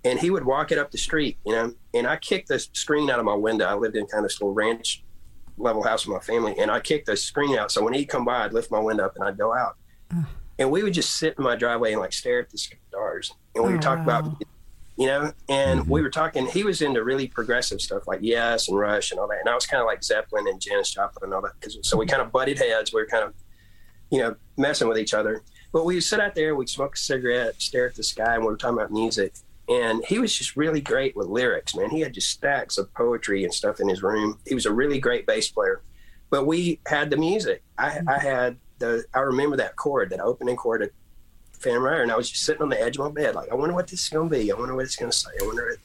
And 0.07 0.18
he 0.18 0.31
would 0.31 0.47
walk 0.47 0.72
it 0.72 0.79
up 0.79 0.91
the 0.91 0.97
street, 0.97 1.37
you 1.45 1.53
know. 1.53 1.74
And 1.93 2.07
I 2.07 2.16
kicked 2.16 2.49
the 2.49 2.59
screen 2.59 3.11
out 3.11 3.18
of 3.18 3.27
my 3.27 3.35
window. 3.35 3.66
I 3.66 3.74
lived 3.74 3.95
in 3.95 4.07
kind 4.07 4.24
of 4.24 4.31
this 4.31 4.41
little 4.41 4.55
ranch 4.55 5.05
level 5.59 5.83
house 5.83 6.07
with 6.07 6.14
my 6.14 6.20
family, 6.20 6.55
and 6.59 6.70
I 6.70 6.81
kicked 6.81 7.07
the 7.07 7.16
screen 7.16 7.59
out. 7.59 7.70
So 7.70 7.83
when 7.83 7.93
he'd 7.93 8.07
come 8.07 8.24
by, 8.24 8.45
I'd 8.45 8.55
lift 8.55 8.70
my 8.70 8.79
window 8.79 9.05
up 9.05 9.16
and 9.16 9.24
I'd 9.24 9.37
go 9.37 9.53
out. 9.55 9.77
And 10.59 10.70
we 10.70 10.83
would 10.83 10.95
just 10.95 11.16
sit 11.16 11.35
in 11.37 11.45
my 11.45 11.57
driveway 11.57 11.93
and 11.93 12.01
like 12.01 12.12
stare 12.14 12.41
at 12.41 12.49
the 12.49 12.57
stars. 12.57 13.33
And 13.55 13.64
we 13.64 13.70
Oh, 13.70 13.72
would 13.72 13.83
talk 13.83 13.99
oh, 13.99 14.05
wow. 14.05 14.20
about, 14.20 14.43
you 14.97 15.07
know, 15.07 15.32
and 15.49 15.80
we 15.80 15.99
mm-hmm. 15.99 16.05
were 16.05 16.11
talking. 16.11 16.47
He 16.47 16.64
was 16.64 16.80
into 16.80 17.05
really 17.05 17.28
progressive 17.28 17.80
stuff 17.80 18.07
like 18.07 18.20
Yes 18.22 18.68
and 18.68 18.78
Rush 18.78 19.11
and 19.11 19.20
all 19.20 19.28
that. 19.28 19.40
And 19.40 19.49
I 19.49 19.55
was 19.55 19.66
kind 19.66 19.80
of 19.80 19.86
like 19.86 20.03
Zeppelin 20.03 20.49
and 20.49 20.61
Janis 20.61 20.92
Joplin 20.92 21.24
and 21.24 21.34
all 21.34 21.42
that. 21.42 21.61
Cause, 21.61 21.78
so 21.82 21.97
we 21.97 22.07
mm-hmm. 22.07 22.12
kind 22.12 22.22
of 22.22 22.32
butted 22.32 22.59
heads. 22.59 22.92
We 22.92 23.01
were 23.03 23.07
kind 23.07 23.24
of, 23.24 23.34
you 24.11 24.20
know, 24.20 24.36
messing 24.57 24.88
with 24.88 24.99
each 24.99 25.14
other. 25.14 25.42
But 25.72 25.84
we 25.84 25.94
would 25.94 26.05
sit 26.05 26.20
out 26.20 26.34
there, 26.34 26.55
we'd 26.55 26.70
smoke 26.70 26.94
a 26.94 26.99
cigarette, 26.99 27.61
stare 27.61 27.86
at 27.86 27.94
the 27.94 28.03
sky, 28.03 28.34
and 28.34 28.42
we 28.42 28.49
were 28.49 28.57
talking 28.57 28.78
about 28.78 28.90
music. 28.90 29.34
And 29.68 30.03
he 30.07 30.18
was 30.18 30.34
just 30.34 30.57
really 30.57 30.80
great 30.80 31.14
with 31.16 31.26
lyrics, 31.26 31.74
man. 31.74 31.90
He 31.90 32.01
had 32.01 32.14
just 32.14 32.30
stacks 32.30 32.78
of 32.78 32.92
poetry 32.94 33.44
and 33.44 33.53
stuff 33.53 33.80
in 33.80 33.88
his 33.88 34.03
room. 34.03 34.38
He 34.47 34.55
was 34.55 34.64
a 34.64 34.72
really 34.72 34.99
great 34.99 35.26
bass 35.26 35.51
player. 35.51 35.82
But 36.30 36.47
we 36.47 36.80
had 36.86 37.11
the 37.11 37.16
music. 37.16 37.62
I, 37.76 37.86
I 37.86 37.90
mm-hmm. 37.90 38.09
had 38.09 38.57
the, 38.78 39.05
I 39.12 39.20
remember 39.20 39.57
that 39.57 39.76
chord, 39.76 40.11
that 40.11 40.20
opening 40.20 40.57
chord 40.57 40.90
Phantom 41.67 41.87
and 41.87 42.12
I 42.12 42.17
was 42.17 42.31
just 42.31 42.45
sitting 42.45 42.62
on 42.62 42.69
the 42.69 42.81
edge 42.81 42.97
of 42.97 43.05
my 43.05 43.11
bed, 43.11 43.35
like, 43.35 43.51
I 43.51 43.55
wonder 43.55 43.75
what 43.75 43.89
this 43.89 44.05
is 44.05 44.09
going 44.09 44.29
to 44.31 44.37
be. 44.37 44.53
I 44.53 44.55
wonder 44.55 44.75
what 44.75 44.85
it's 44.85 44.97
going 44.97 45.11
to 45.11 45.17
say. 45.17 45.31
I 45.43 45.47
wonder. 45.47 45.67
What... 45.67 45.79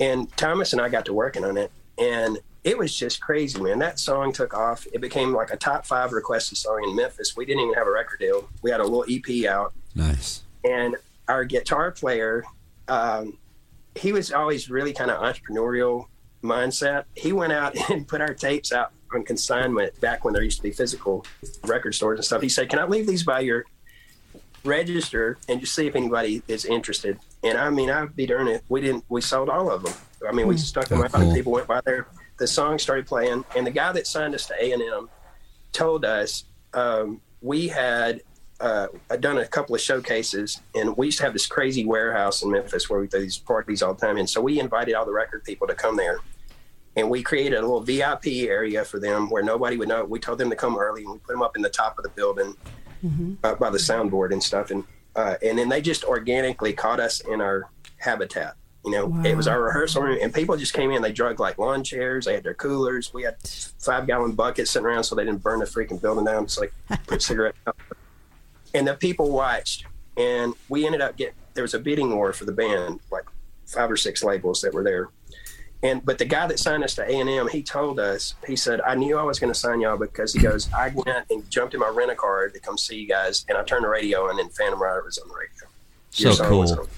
And 0.00 0.36
Thomas 0.36 0.72
and 0.72 0.82
I 0.82 0.88
got 0.88 1.06
to 1.06 1.12
working 1.12 1.44
on 1.44 1.56
it, 1.56 1.72
and 1.96 2.38
it 2.64 2.76
was 2.76 2.94
just 2.94 3.20
crazy, 3.20 3.60
man. 3.60 3.78
That 3.78 3.98
song 3.98 4.32
took 4.32 4.54
off. 4.54 4.86
It 4.92 5.00
became 5.00 5.32
like 5.32 5.50
a 5.50 5.56
top 5.56 5.86
five 5.86 6.12
requested 6.12 6.58
song 6.58 6.84
in 6.84 6.94
Memphis. 6.94 7.36
We 7.36 7.46
didn't 7.46 7.62
even 7.62 7.74
have 7.74 7.86
a 7.86 7.90
record 7.90 8.20
deal. 8.20 8.48
We 8.62 8.70
had 8.70 8.80
a 8.80 8.84
little 8.84 9.06
EP 9.08 9.46
out, 9.46 9.72
Nice. 9.94 10.42
and 10.64 10.96
our 11.28 11.44
guitar 11.44 11.90
player, 11.90 12.44
um, 12.88 13.38
he 13.94 14.12
was 14.12 14.32
always 14.32 14.70
really 14.70 14.92
kind 14.92 15.10
of 15.10 15.20
entrepreneurial 15.22 16.06
mindset. 16.42 17.04
He 17.14 17.32
went 17.32 17.52
out 17.52 17.76
and 17.90 18.06
put 18.06 18.20
our 18.20 18.34
tapes 18.34 18.72
out 18.72 18.92
on 19.14 19.24
consignment 19.24 19.98
back 20.00 20.24
when 20.24 20.34
there 20.34 20.42
used 20.42 20.58
to 20.58 20.62
be 20.62 20.70
physical 20.70 21.24
record 21.64 21.94
stores 21.94 22.18
and 22.18 22.24
stuff. 22.24 22.42
He 22.42 22.48
said, 22.48 22.68
"Can 22.68 22.78
I 22.78 22.84
leave 22.84 23.06
these 23.06 23.22
by 23.22 23.40
your 23.40 23.64
register 24.64 25.38
and 25.48 25.60
just 25.60 25.74
see 25.74 25.86
if 25.86 25.96
anybody 25.96 26.42
is 26.48 26.64
interested?" 26.64 27.18
And 27.42 27.58
I 27.58 27.70
mean, 27.70 27.90
I'd 27.90 28.16
be 28.16 28.26
darned 28.26 28.48
if 28.48 28.62
we 28.68 28.80
didn't. 28.80 29.04
We 29.08 29.20
sold 29.20 29.48
all 29.48 29.70
of 29.70 29.82
them. 29.82 29.94
I 30.28 30.32
mean, 30.32 30.48
we 30.48 30.56
stuck 30.56 30.88
them 30.88 31.02
out, 31.02 31.12
cool. 31.12 31.32
people 31.32 31.52
went 31.52 31.68
by 31.68 31.80
there. 31.84 32.08
The 32.38 32.46
song 32.46 32.78
started 32.78 33.06
playing, 33.06 33.44
and 33.56 33.66
the 33.66 33.70
guy 33.70 33.92
that 33.92 34.06
signed 34.06 34.34
us 34.34 34.46
to 34.46 34.54
A 34.60 34.72
and 34.72 34.82
M 34.82 35.08
told 35.72 36.04
us 36.04 36.44
um, 36.74 37.20
we 37.40 37.68
had 37.68 38.22
uh, 38.60 38.88
done 39.20 39.38
a 39.38 39.46
couple 39.46 39.74
of 39.74 39.80
showcases, 39.80 40.60
and 40.74 40.96
we 40.96 41.06
used 41.06 41.18
to 41.18 41.24
have 41.24 41.32
this 41.32 41.46
crazy 41.46 41.84
warehouse 41.84 42.42
in 42.42 42.50
Memphis 42.50 42.90
where 42.90 43.00
we 43.00 43.06
do 43.06 43.20
these 43.20 43.38
parties 43.38 43.82
all 43.82 43.94
the 43.94 44.04
time. 44.04 44.16
And 44.16 44.28
so 44.28 44.40
we 44.40 44.58
invited 44.58 44.94
all 44.94 45.04
the 45.04 45.12
record 45.12 45.44
people 45.44 45.66
to 45.68 45.74
come 45.74 45.96
there, 45.96 46.18
and 46.96 47.08
we 47.08 47.22
created 47.22 47.54
a 47.58 47.62
little 47.62 47.80
VIP 47.80 48.48
area 48.48 48.84
for 48.84 48.98
them 48.98 49.30
where 49.30 49.42
nobody 49.42 49.76
would 49.76 49.88
know. 49.88 50.04
We 50.04 50.18
told 50.18 50.38
them 50.38 50.50
to 50.50 50.56
come 50.56 50.76
early, 50.76 51.04
and 51.04 51.12
we 51.12 51.18
put 51.18 51.32
them 51.32 51.42
up 51.42 51.56
in 51.56 51.62
the 51.62 51.70
top 51.70 51.98
of 51.98 52.02
the 52.02 52.10
building 52.10 52.54
uh, 53.44 53.54
by 53.54 53.70
the 53.70 53.78
soundboard 53.78 54.32
and 54.32 54.42
stuff, 54.42 54.70
and 54.70 54.84
uh, 55.16 55.34
and 55.42 55.58
then 55.58 55.68
they 55.68 55.80
just 55.80 56.04
organically 56.04 56.72
caught 56.72 57.00
us 57.00 57.20
in 57.20 57.40
our 57.40 57.70
habitat. 57.96 58.54
You 58.84 58.92
know, 58.92 59.22
it 59.24 59.36
was 59.36 59.48
our 59.48 59.60
rehearsal 59.60 60.02
room, 60.02 60.18
and 60.22 60.32
people 60.32 60.56
just 60.56 60.72
came 60.72 60.90
in. 60.92 61.02
They 61.02 61.12
drug 61.12 61.40
like 61.40 61.58
lawn 61.58 61.82
chairs. 61.82 62.24
They 62.24 62.34
had 62.34 62.44
their 62.44 62.54
coolers. 62.54 63.12
We 63.12 63.24
had 63.24 63.36
five 63.78 64.06
gallon 64.06 64.32
buckets 64.32 64.70
sitting 64.70 64.86
around 64.86 65.04
so 65.04 65.14
they 65.14 65.24
didn't 65.24 65.42
burn 65.42 65.58
the 65.58 65.66
freaking 65.66 66.00
building 66.00 66.24
down. 66.24 66.48
So 66.48 66.62
like 66.62 66.72
put 67.06 67.20
cigarettes 67.20 67.58
out. 67.66 67.76
And 68.74 68.86
the 68.86 68.94
people 68.94 69.30
watched, 69.30 69.84
and 70.16 70.54
we 70.68 70.86
ended 70.86 71.00
up 71.00 71.16
getting. 71.16 71.34
There 71.54 71.62
was 71.62 71.74
a 71.74 71.78
bidding 71.78 72.14
war 72.14 72.32
for 72.32 72.44
the 72.44 72.52
band, 72.52 73.00
like 73.10 73.24
five 73.66 73.90
or 73.90 73.96
six 73.96 74.22
labels 74.22 74.62
that 74.62 74.72
were 74.72 74.84
there. 74.84 75.08
And 75.82 76.04
but 76.04 76.18
the 76.18 76.24
guy 76.24 76.46
that 76.48 76.58
signed 76.58 76.82
us 76.82 76.94
to 76.96 77.02
A 77.08 77.20
and 77.20 77.30
M, 77.30 77.48
he 77.48 77.62
told 77.62 78.00
us, 78.00 78.34
he 78.46 78.56
said, 78.56 78.80
I 78.80 78.96
knew 78.96 79.16
I 79.16 79.22
was 79.22 79.38
going 79.38 79.52
to 79.52 79.58
sign 79.58 79.80
y'all 79.80 79.96
because 79.96 80.32
he 80.34 80.40
goes, 80.40 80.68
I 80.76 80.88
went 80.92 81.24
and 81.30 81.48
jumped 81.48 81.72
in 81.74 81.80
my 81.80 81.88
rent 81.88 82.10
a 82.10 82.16
car 82.16 82.48
to 82.48 82.58
come 82.60 82.76
see 82.76 82.96
you 82.96 83.06
guys, 83.06 83.44
and 83.48 83.56
I 83.56 83.62
turned 83.62 83.84
the 83.84 83.88
radio 83.88 84.28
on, 84.28 84.40
and 84.40 84.52
Phantom 84.52 84.80
Rider 84.82 85.04
was 85.04 85.18
on 85.18 85.28
the 85.28 85.34
radio. 85.34 85.68
Your 86.16 86.32
So 86.32 86.48
cool. 86.48 86.88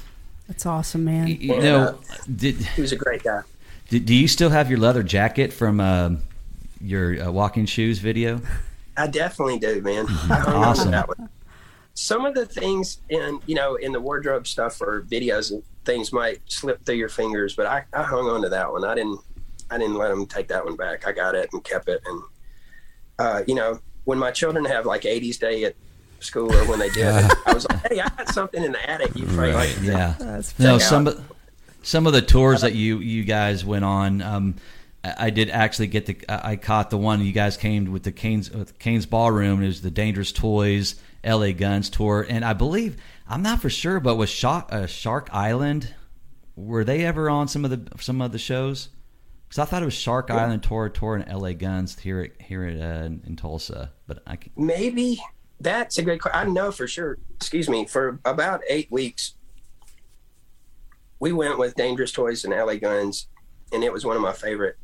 That's 0.49 0.65
awesome, 0.65 1.05
man. 1.05 1.27
You 1.27 1.37
Yeah. 1.37 1.61
know, 1.61 1.99
did, 2.35 2.57
He 2.57 2.81
was 2.81 2.93
a 2.93 2.97
great 2.97 3.23
guy. 3.23 3.43
did 3.91 4.07
do 4.07 4.15
you 4.15 4.27
still 4.27 4.51
have 4.51 4.71
your 4.71 4.79
leather 4.79 5.03
jacket 5.03 5.53
from 5.53 5.79
uh, 5.79 6.13
your 6.81 7.23
uh, 7.23 7.31
walking 7.31 7.67
shoes 7.67 7.99
video? 7.99 8.41
I 8.97 9.07
definitely 9.09 9.59
do, 9.59 9.83
man. 9.83 10.07
I 10.09 10.35
hung 10.39 10.55
on 10.57 10.63
to 10.63 10.69
Awesome. 10.69 10.91
that 10.93 11.07
one. 11.09 11.29
Some 12.01 12.25
of 12.25 12.35
the 12.35 12.47
things 12.47 12.99
in 13.11 13.41
you 13.47 13.55
know 13.55 13.75
in 13.75 13.93
the 13.93 14.01
wardrobe 14.01 14.47
stuff 14.47 14.81
or 14.81 15.03
videos 15.03 15.51
and 15.51 15.63
things 15.85 16.13
might 16.15 16.41
slip 16.47 16.83
through 16.87 16.95
your 16.95 17.11
fingers, 17.11 17.55
but 17.55 17.67
I, 17.67 17.85
I 17.93 18.03
hung 18.03 18.27
on 18.27 18.41
to 18.43 18.49
that 18.49 18.73
one. 18.73 18.85
I 18.87 18.95
didn't 18.95 19.21
I 19.71 19.77
didn't 19.77 19.97
let 19.97 20.09
them 20.09 20.25
take 20.27 20.49
that 20.49 20.65
one 20.65 20.77
back. 20.77 21.07
I 21.07 21.13
got 21.13 21.35
it 21.35 21.51
and 21.53 21.63
kept 21.63 21.89
it. 21.91 22.01
And 22.07 22.23
uh, 23.19 23.43
you 23.47 23.55
know 23.55 23.81
when 24.05 24.19
my 24.19 24.31
children 24.31 24.65
have 24.65 24.87
like 24.87 25.03
80s 25.03 25.39
day 25.39 25.65
at 25.65 25.75
school 26.21 26.51
or 26.55 26.65
when 26.67 26.79
they 26.79 26.89
did, 26.89 27.07
it, 27.07 27.33
I 27.47 27.53
was 27.53 27.69
like, 27.69 27.87
hey, 27.93 28.01
I 28.01 28.09
got 28.09 28.29
something 28.29 28.65
in 28.65 28.73
the 28.73 28.91
attic. 28.91 29.15
You 29.15 29.27
Right. 29.27 29.55
like 29.55 29.77
Yeah. 29.83 30.15
That's 30.19 30.59
No, 30.59 30.79
some 30.79 31.07
out. 31.07 31.15
of 31.17 31.33
some 31.83 32.07
of 32.07 32.15
the 32.15 32.23
tours 32.23 32.63
that 32.63 32.75
you 32.75 32.99
you 33.01 33.25
guys 33.25 33.63
went 33.63 33.85
on. 33.85 34.23
Um, 34.23 34.55
I 35.05 35.27
I 35.27 35.31
did 35.31 35.51
actually 35.51 35.89
get 35.89 36.07
the. 36.07 36.17
I 36.31 36.53
I 36.53 36.57
caught 36.57 36.89
the 36.89 36.99
one 36.99 37.21
you 37.23 37.33
guys 37.33 37.59
came 37.59 37.93
with 37.93 38.05
the 38.05 38.13
Cain's 38.13 38.51
with 38.51 38.79
Cain's 38.79 39.05
Ballroom. 39.05 39.63
It 39.63 39.67
was 39.67 39.83
the 39.83 39.91
Dangerous 39.91 40.33
Toys 40.33 40.95
L.A. 41.23 41.53
Guns 41.53 41.91
tour, 41.91 42.27
and 42.29 42.45
I 42.45 42.53
believe 42.53 42.97
I'm 43.29 43.43
not 43.43 43.61
for 43.61 43.71
sure, 43.71 44.01
but 44.01 44.17
was 44.17 44.31
Shark, 44.31 44.73
uh, 44.73 44.87
Shark 44.87 45.29
Island. 45.33 45.95
Were 46.57 46.85
they 46.85 47.05
ever 47.05 47.31
on 47.31 47.49
some 47.49 47.65
of 47.65 47.71
the 47.71 47.99
some 48.01 48.21
of 48.21 48.33
the 48.33 48.39
shows? 48.39 48.89
Because 49.49 49.59
I 49.59 49.65
thought 49.65 49.83
it 49.83 49.87
was 49.87 49.95
Shark 49.95 50.31
Island 50.31 50.63
tour 50.63 50.89
tour 50.89 51.17
and 51.17 51.29
L.A. 51.29 51.55
Guns 51.55 51.99
here 51.99 52.21
at 52.21 52.43
here 52.43 52.65
at 52.65 52.77
uh, 52.81 53.05
in 53.05 53.37
Tulsa, 53.37 53.93
but 54.07 54.23
I 54.27 54.37
can, 54.37 54.53
maybe 54.57 55.21
that's 55.61 55.99
a 55.99 56.03
great. 56.03 56.21
I 56.33 56.45
know 56.45 56.73
for 56.73 56.87
sure. 56.87 57.19
Excuse 57.37 57.69
me. 57.69 57.85
For 57.85 58.19
about 58.25 58.63
eight 58.69 58.91
weeks, 58.91 59.35
we 61.19 61.33
went 61.33 61.59
with 61.59 61.75
Dangerous 61.75 62.13
Toys 62.13 62.45
and 62.45 62.55
LA 62.55 62.77
Guns, 62.77 63.29
and 63.73 63.85
it 63.85 63.93
was 63.93 64.05
one 64.05 64.17
of 64.17 64.23
my 64.23 64.33
favorite 64.33 64.77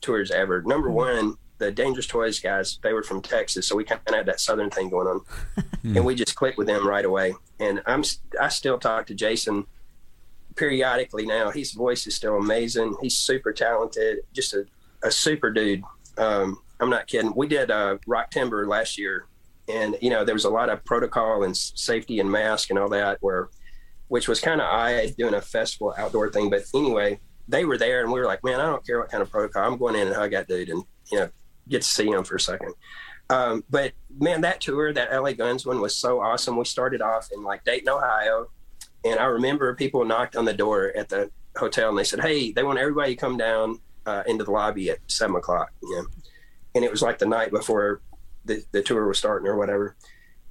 tours 0.00 0.30
ever. 0.30 0.62
Number 0.62 0.90
one, 0.90 1.36
the 1.58 1.70
Dangerous 1.70 2.06
Toys 2.06 2.40
guys, 2.40 2.78
they 2.82 2.92
were 2.92 3.02
from 3.02 3.22
Texas, 3.22 3.66
so 3.66 3.76
we 3.76 3.84
kind 3.84 4.00
of 4.06 4.14
had 4.14 4.26
that 4.26 4.40
Southern 4.40 4.70
thing 4.70 4.90
going 4.90 5.06
on, 5.06 5.20
and 5.84 6.04
we 6.04 6.14
just 6.14 6.34
clicked 6.34 6.58
with 6.58 6.66
them 6.66 6.86
right 6.86 7.04
away. 7.04 7.34
And 7.60 7.82
I'm 7.86 8.02
I 8.40 8.48
still 8.48 8.78
talk 8.78 9.06
to 9.06 9.14
Jason 9.14 9.66
periodically 10.56 11.26
now. 11.26 11.50
His 11.50 11.72
voice 11.72 12.06
is 12.06 12.14
still 12.14 12.36
amazing. 12.36 12.96
He's 13.00 13.16
super 13.16 13.52
talented, 13.52 14.18
just 14.32 14.54
a, 14.54 14.66
a 15.02 15.10
super 15.10 15.50
dude. 15.50 15.82
Um, 16.18 16.58
I'm 16.80 16.90
not 16.90 17.06
kidding. 17.06 17.32
We 17.34 17.46
did 17.46 17.70
uh, 17.70 17.98
Rock 18.06 18.30
Timber 18.30 18.66
last 18.66 18.98
year, 18.98 19.26
and 19.68 19.96
you 20.00 20.10
know 20.10 20.24
there 20.24 20.34
was 20.34 20.44
a 20.44 20.50
lot 20.50 20.68
of 20.68 20.84
protocol 20.84 21.44
and 21.44 21.56
safety 21.56 22.20
and 22.20 22.30
mask 22.30 22.70
and 22.70 22.78
all 22.78 22.88
that, 22.90 23.18
where 23.20 23.48
which 24.08 24.28
was 24.28 24.40
kind 24.40 24.60
of 24.60 24.66
I 24.66 25.14
doing 25.16 25.34
a 25.34 25.40
festival 25.40 25.94
outdoor 25.96 26.30
thing. 26.30 26.50
But 26.50 26.64
anyway, 26.74 27.20
they 27.48 27.64
were 27.64 27.78
there, 27.78 28.02
and 28.02 28.12
we 28.12 28.18
were 28.18 28.26
like, 28.26 28.42
man, 28.44 28.60
I 28.60 28.66
don't 28.66 28.84
care 28.84 28.98
what 28.98 29.10
kind 29.10 29.22
of 29.22 29.30
protocol. 29.30 29.64
I'm 29.64 29.78
going 29.78 29.94
in 29.94 30.08
and 30.08 30.16
hug 30.16 30.32
that 30.32 30.48
dude, 30.48 30.68
and 30.68 30.82
you 31.12 31.18
know 31.18 31.28
get 31.68 31.82
to 31.82 31.88
see 31.88 32.08
him 32.08 32.24
for 32.24 32.36
a 32.36 32.40
second. 32.40 32.74
Um, 33.30 33.64
but 33.70 33.92
man, 34.18 34.42
that 34.42 34.60
tour, 34.60 34.92
that 34.92 35.12
LA 35.12 35.32
Guns 35.32 35.64
one 35.64 35.80
was 35.80 35.96
so 35.96 36.20
awesome. 36.20 36.56
We 36.56 36.64
started 36.64 37.00
off 37.00 37.30
in 37.32 37.42
like 37.42 37.64
Dayton, 37.64 37.88
Ohio, 37.88 38.50
and 39.04 39.18
I 39.18 39.24
remember 39.24 39.74
people 39.74 40.04
knocked 40.04 40.36
on 40.36 40.44
the 40.44 40.52
door 40.52 40.92
at 40.96 41.08
the 41.08 41.30
hotel 41.56 41.88
and 41.88 41.98
they 41.98 42.04
said, 42.04 42.20
"Hey, 42.20 42.52
they 42.52 42.62
want 42.62 42.78
everybody 42.78 43.14
to 43.14 43.20
come 43.20 43.36
down 43.36 43.80
uh, 44.06 44.22
into 44.26 44.44
the 44.44 44.50
lobby 44.50 44.90
at 44.90 44.98
seven 45.06 45.36
o'clock." 45.36 45.70
You 45.82 45.96
know, 45.96 46.06
and 46.74 46.84
it 46.84 46.90
was 46.90 47.02
like 47.02 47.18
the 47.18 47.26
night 47.26 47.50
before 47.50 48.02
the, 48.44 48.62
the 48.72 48.82
tour 48.82 49.06
was 49.06 49.18
starting 49.18 49.48
or 49.48 49.56
whatever. 49.56 49.96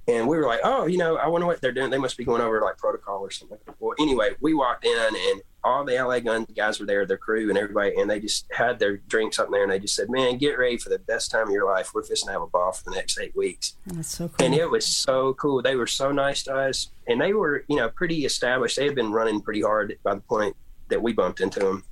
And 0.06 0.28
we 0.28 0.36
were 0.36 0.46
like, 0.46 0.60
"Oh, 0.64 0.86
you 0.86 0.98
know, 0.98 1.16
I 1.16 1.28
wonder 1.28 1.46
what 1.46 1.60
they're 1.60 1.72
doing. 1.72 1.90
They 1.90 1.98
must 1.98 2.18
be 2.18 2.24
going 2.24 2.42
over 2.42 2.60
like 2.60 2.76
protocol 2.76 3.20
or 3.20 3.30
something." 3.30 3.58
Well, 3.80 3.94
anyway, 3.98 4.30
we 4.40 4.52
walked 4.52 4.84
in 4.84 4.96
and 4.98 5.42
all 5.64 5.82
the 5.82 5.94
LA 5.94 6.20
Gun 6.20 6.46
guys 6.54 6.78
were 6.78 6.84
there, 6.84 7.06
their 7.06 7.16
crew 7.16 7.48
and 7.48 7.56
everybody, 7.56 7.98
and 7.98 8.10
they 8.10 8.20
just 8.20 8.44
had 8.52 8.78
their 8.78 8.98
drinks 8.98 9.38
up 9.38 9.48
there, 9.50 9.62
and 9.62 9.72
they 9.72 9.78
just 9.78 9.96
said, 9.96 10.10
"Man, 10.10 10.36
get 10.36 10.58
ready 10.58 10.76
for 10.76 10.90
the 10.90 10.98
best 10.98 11.30
time 11.30 11.46
of 11.46 11.52
your 11.54 11.64
life. 11.64 11.92
We're 11.94 12.02
fixing 12.02 12.26
to 12.26 12.32
have 12.32 12.42
a 12.42 12.46
ball 12.46 12.72
for 12.72 12.84
the 12.84 12.90
next 12.96 13.18
eight 13.18 13.34
weeks." 13.34 13.76
That's 13.86 14.08
so 14.08 14.28
cool. 14.28 14.44
and 14.44 14.54
it 14.54 14.70
was 14.70 14.84
so 14.84 15.32
cool. 15.34 15.62
They 15.62 15.74
were 15.76 15.86
so 15.86 16.12
nice 16.12 16.42
to 16.44 16.54
us, 16.54 16.90
and 17.08 17.18
they 17.18 17.32
were, 17.32 17.64
you 17.68 17.76
know, 17.76 17.88
pretty 17.88 18.26
established. 18.26 18.76
They 18.76 18.84
had 18.84 18.94
been 18.94 19.10
running 19.10 19.40
pretty 19.40 19.62
hard 19.62 19.96
by 20.02 20.14
the 20.14 20.20
point 20.20 20.54
that 20.88 21.00
we 21.00 21.14
bumped 21.14 21.40
into 21.40 21.60
them, 21.60 21.82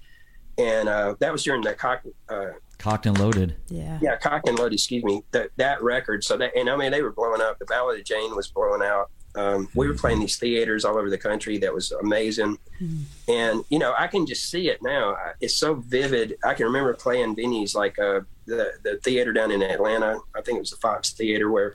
and 0.58 0.88
uh, 0.90 1.14
that 1.20 1.32
was 1.32 1.42
during 1.44 1.62
the 1.62 1.72
cock, 1.72 2.02
uh, 2.28 2.50
cocked 2.82 3.06
and 3.06 3.18
loaded. 3.18 3.56
yeah. 3.68 3.98
yeah, 4.02 4.16
cock 4.16 4.42
and 4.46 4.58
loaded. 4.58 4.74
Excuse 4.74 5.04
me, 5.04 5.22
that 5.30 5.50
that 5.56 5.82
record. 5.82 6.24
So 6.24 6.36
that, 6.36 6.54
and 6.56 6.68
I 6.68 6.76
mean, 6.76 6.90
they 6.92 7.02
were 7.02 7.12
blowing 7.12 7.40
up. 7.40 7.58
The 7.58 7.64
Ballad 7.66 7.98
of 8.00 8.04
Jane 8.04 8.34
was 8.36 8.48
blowing 8.48 8.82
out. 8.82 9.10
Um, 9.34 9.68
we 9.74 9.88
were 9.88 9.94
playing 9.94 10.20
these 10.20 10.36
theaters 10.36 10.84
all 10.84 10.98
over 10.98 11.08
the 11.08 11.16
country. 11.16 11.56
That 11.56 11.72
was 11.72 11.90
amazing. 11.92 12.58
And, 13.28 13.64
you 13.70 13.78
know, 13.78 13.94
I 13.98 14.06
can 14.06 14.26
just 14.26 14.50
see 14.50 14.68
it 14.68 14.80
now. 14.82 15.16
It's 15.40 15.56
so 15.56 15.76
vivid. 15.76 16.36
I 16.44 16.52
can 16.54 16.66
remember 16.66 16.92
playing 16.94 17.36
venues 17.36 17.74
like 17.74 17.98
uh, 17.98 18.20
the, 18.46 18.72
the 18.82 19.00
theater 19.02 19.32
down 19.32 19.50
in 19.50 19.62
Atlanta. 19.62 20.18
I 20.36 20.42
think 20.42 20.56
it 20.56 20.60
was 20.60 20.70
the 20.70 20.76
Fox 20.76 21.12
Theater 21.12 21.50
where 21.50 21.74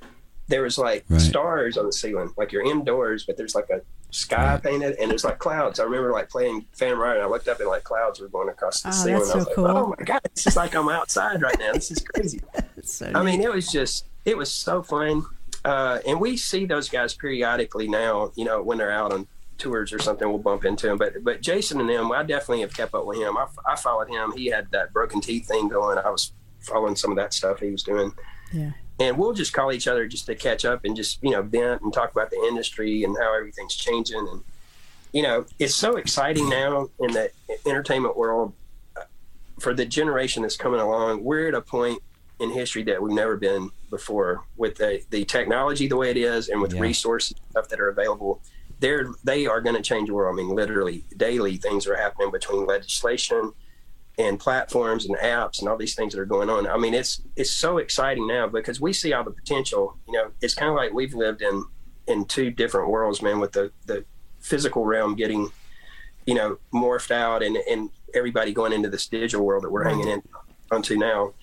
there 0.49 0.61
was 0.61 0.77
like 0.77 1.05
Right. 1.09 1.19
stars 1.19 1.77
on 1.77 1.87
the 1.87 1.93
ceiling. 1.93 2.31
Like 2.37 2.51
you're 2.51 2.63
indoors, 2.63 3.23
but 3.25 3.37
there's 3.37 3.55
like 3.55 3.69
a 3.71 3.81
sky 4.11 4.59
painted 4.63 4.95
and 4.99 5.11
it 5.11 5.13
was 5.13 5.23
like 5.25 5.37
clouds. 5.39 5.79
I 5.79 5.83
remember 5.83 6.11
like 6.11 6.29
playing 6.29 6.65
Phantom 6.73 6.99
Rider 6.99 7.15
and 7.19 7.23
I 7.23 7.29
looked 7.29 7.47
up 7.47 7.59
and 7.59 7.67
like 7.69 7.83
clouds 7.83 8.19
were 8.19 8.29
going 8.29 8.49
across 8.49 8.81
the 8.81 8.89
Oh, 8.89 8.91
ceiling. 8.91 9.13
that's 9.19 9.31
I 9.31 9.35
was 9.35 9.43
so 9.45 9.49
like, 9.49 9.55
cool. 9.55 9.67
oh 9.67 9.95
my 9.97 10.05
God, 10.05 10.21
this 10.33 10.47
is 10.47 10.55
like 10.55 10.75
I'm 10.75 10.87
outside 10.89 11.41
right 11.41 11.57
now. 11.59 11.73
This 11.73 11.91
is 11.91 11.99
crazy. 11.99 12.41
So 12.83 13.11
I 13.13 13.21
mean, 13.23 13.41
it 13.41 13.51
was 13.51 13.69
just, 13.69 14.05
it 14.23 14.37
was 14.37 14.49
so 14.51 14.81
fun. 14.81 15.23
Uh, 15.65 15.99
and 16.07 16.21
we 16.21 16.37
see 16.37 16.65
those 16.65 16.87
guys 16.87 17.13
periodically 17.13 17.87
now, 17.89 18.31
you 18.35 18.45
know, 18.45 18.61
when 18.61 18.77
they're 18.77 18.91
out 18.91 19.11
on 19.11 19.27
tours 19.57 19.91
or 19.91 19.99
something, 19.99 20.25
we'll 20.29 20.37
bump 20.37 20.63
into 20.63 20.87
them. 20.87 20.97
But, 20.97 21.21
but 21.23 21.41
Jason 21.41 21.81
and 21.81 21.89
them, 21.89 22.11
I 22.13 22.23
definitely 22.23 22.61
have 22.61 22.73
kept 22.73 22.93
up 22.93 23.05
with 23.05 23.17
him. 23.17 23.35
I, 23.35 23.47
I 23.65 23.75
followed 23.75 24.07
him. 24.09 24.31
He 24.37 24.45
had 24.45 24.71
that 24.71 24.93
broken 24.93 25.19
teeth 25.19 25.47
thing 25.47 25.67
going. 25.67 25.97
I 25.97 26.09
was 26.09 26.31
following 26.59 26.95
some 26.95 27.11
of 27.11 27.17
that 27.17 27.33
stuff 27.33 27.59
he 27.59 27.71
was 27.71 27.83
doing. 27.83 28.13
yeah. 28.53 28.71
And 28.99 29.17
we'll 29.17 29.33
just 29.33 29.53
call 29.53 29.71
each 29.71 29.87
other 29.87 30.07
just 30.07 30.25
to 30.25 30.35
catch 30.35 30.65
up 30.65 30.81
and 30.83 30.95
just, 30.95 31.21
you 31.21 31.31
know, 31.31 31.41
vent 31.43 31.81
and 31.83 31.93
talk 31.93 32.11
about 32.11 32.31
the 32.31 32.37
industry 32.47 33.03
and 33.03 33.15
how 33.17 33.35
everything's 33.35 33.75
changing. 33.75 34.27
And, 34.27 34.41
you 35.13 35.21
know, 35.21 35.45
it's 35.59 35.75
so 35.75 35.97
exciting 35.97 36.49
now 36.49 36.89
in 36.99 37.11
the 37.11 37.29
entertainment 37.65 38.17
world 38.17 38.53
uh, 38.95 39.01
for 39.59 39.73
the 39.75 39.85
generation 39.85 40.41
that's 40.41 40.57
coming 40.57 40.79
along. 40.79 41.23
We're 41.23 41.49
at 41.49 41.53
a 41.53 41.61
point 41.61 42.01
in 42.39 42.49
history 42.51 42.83
that 42.83 43.01
we've 43.01 43.13
never 43.13 43.37
been 43.37 43.69
before 43.91 44.43
with 44.57 44.75
the, 44.77 45.01
the 45.11 45.25
technology 45.25 45.87
the 45.87 45.97
way 45.97 46.09
it 46.09 46.17
is 46.17 46.49
and 46.49 46.59
with 46.61 46.73
Yeah. 46.73 46.81
resources 46.81 47.31
and 47.37 47.51
stuff 47.51 47.69
that 47.69 47.79
are 47.79 47.89
available. 47.89 48.41
They're, 48.79 49.07
they 49.23 49.45
are 49.47 49.61
going 49.61 49.75
to 49.75 49.81
change 49.81 50.07
the 50.07 50.13
world. 50.15 50.33
I 50.33 50.43
mean, 50.43 50.55
literally 50.55 51.03
daily 51.17 51.57
things 51.57 51.87
are 51.87 51.95
happening 51.95 52.31
between 52.31 52.65
legislation 52.65 53.53
and 54.17 54.39
platforms 54.39 55.05
and 55.05 55.15
apps 55.17 55.59
and 55.59 55.69
all 55.69 55.77
these 55.77 55.95
things 55.95 56.13
that 56.13 56.19
are 56.19 56.25
going 56.25 56.49
on. 56.49 56.67
I 56.67 56.77
mean, 56.77 56.93
it's 56.93 57.21
it's 57.35 57.51
so 57.51 57.77
exciting 57.77 58.27
now 58.27 58.47
because 58.47 58.81
we 58.81 58.93
see 58.93 59.13
all 59.13 59.23
the 59.23 59.31
potential. 59.31 59.97
You 60.07 60.13
know, 60.13 60.31
it's 60.41 60.55
kind 60.55 60.69
of 60.69 60.75
like 60.75 60.93
we've 60.93 61.13
lived 61.13 61.41
in 61.41 61.63
in 62.07 62.25
two 62.25 62.49
different 62.49 62.89
worlds, 62.89 63.21
man. 63.21 63.39
With 63.39 63.51
the 63.51 63.71
the 63.85 64.05
physical 64.39 64.85
realm 64.85 65.15
getting, 65.15 65.49
you 66.25 66.33
know, 66.33 66.57
morphed 66.73 67.11
out, 67.11 67.43
and 67.43 67.57
and 67.57 67.89
everybody 68.13 68.53
going 68.53 68.73
into 68.73 68.89
this 68.89 69.07
digital 69.07 69.45
world 69.45 69.63
that 69.63 69.71
we're 69.71 69.83
hanging 69.83 70.07
in 70.07 70.23
onto 70.71 70.97
now. 70.97 71.33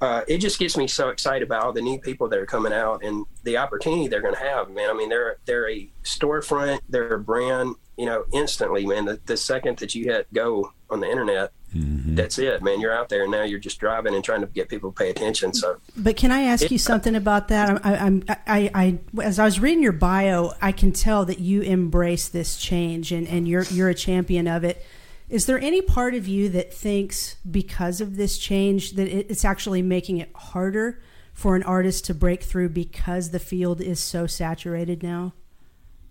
Uh, 0.00 0.22
it 0.28 0.38
just 0.38 0.60
gets 0.60 0.76
me 0.76 0.86
so 0.86 1.08
excited 1.08 1.42
about 1.42 1.64
all 1.64 1.72
the 1.72 1.82
new 1.82 1.98
people 1.98 2.28
that 2.28 2.38
are 2.38 2.46
coming 2.46 2.72
out 2.72 3.02
and 3.02 3.26
the 3.42 3.56
opportunity 3.56 4.06
they're 4.06 4.20
going 4.20 4.34
to 4.34 4.40
have, 4.40 4.70
man. 4.70 4.88
I 4.90 4.92
mean, 4.92 5.08
they're 5.08 5.38
they're 5.44 5.68
a 5.68 5.88
storefront, 6.04 6.80
they're 6.88 7.14
a 7.14 7.18
brand, 7.18 7.74
you 7.98 8.06
know, 8.06 8.24
instantly, 8.32 8.86
man. 8.86 9.06
The, 9.06 9.20
the 9.26 9.36
second 9.36 9.78
that 9.78 9.94
you 9.94 10.04
hit 10.04 10.32
go 10.32 10.72
on 10.88 11.00
the 11.00 11.10
internet, 11.10 11.50
mm-hmm. 11.74 12.14
that's 12.14 12.38
it, 12.38 12.62
man. 12.62 12.80
You're 12.80 12.94
out 12.94 13.08
there 13.08 13.24
and 13.24 13.32
now 13.32 13.42
you're 13.42 13.58
just 13.58 13.80
driving 13.80 14.14
and 14.14 14.24
trying 14.24 14.40
to 14.40 14.46
get 14.46 14.68
people 14.68 14.92
to 14.92 14.96
pay 14.96 15.10
attention. 15.10 15.52
So 15.52 15.78
But 15.96 16.16
can 16.16 16.30
I 16.30 16.42
ask 16.42 16.70
you 16.70 16.78
something 16.78 17.16
about 17.16 17.48
that? 17.48 17.84
I, 17.84 17.96
I'm, 17.96 18.22
I, 18.28 18.70
I, 18.72 18.98
as 19.20 19.40
I 19.40 19.44
was 19.44 19.58
reading 19.58 19.82
your 19.82 19.92
bio, 19.92 20.52
I 20.62 20.70
can 20.70 20.92
tell 20.92 21.24
that 21.24 21.40
you 21.40 21.62
embrace 21.62 22.28
this 22.28 22.56
change 22.56 23.10
and, 23.10 23.26
and 23.26 23.48
you're, 23.48 23.64
you're 23.64 23.88
a 23.88 23.94
champion 23.94 24.46
of 24.46 24.62
it. 24.62 24.86
Is 25.28 25.46
there 25.46 25.58
any 25.58 25.82
part 25.82 26.14
of 26.14 26.28
you 26.28 26.48
that 26.50 26.72
thinks 26.72 27.34
because 27.50 28.00
of 28.00 28.16
this 28.16 28.38
change 28.38 28.92
that 28.92 29.08
it- 29.08 29.26
it's 29.28 29.44
actually 29.44 29.82
making 29.82 30.18
it 30.18 30.30
harder 30.34 31.02
for 31.34 31.56
an 31.56 31.64
artist 31.64 32.04
to 32.06 32.14
break 32.14 32.44
through 32.44 32.68
because 32.68 33.30
the 33.30 33.40
field 33.40 33.80
is 33.80 33.98
so 33.98 34.28
saturated 34.28 35.02
now? 35.02 35.34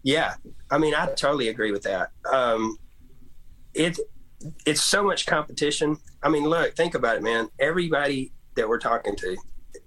Yeah, 0.07 0.35
I 0.71 0.77
mean, 0.77 0.95
I 0.95 1.07
totally 1.07 1.49
agree 1.49 1.73
with 1.73 1.83
that. 1.83 2.11
Um, 2.31 2.77
it 3.73 3.99
it's 4.65 4.81
so 4.81 5.03
much 5.03 5.25
competition. 5.25 5.97
I 6.23 6.29
mean, 6.29 6.45
look, 6.45 6.77
think 6.77 6.95
about 6.95 7.17
it, 7.17 7.23
man. 7.23 7.49
Everybody 7.59 8.31
that 8.55 8.69
we're 8.69 8.79
talking 8.79 9.17
to, 9.17 9.35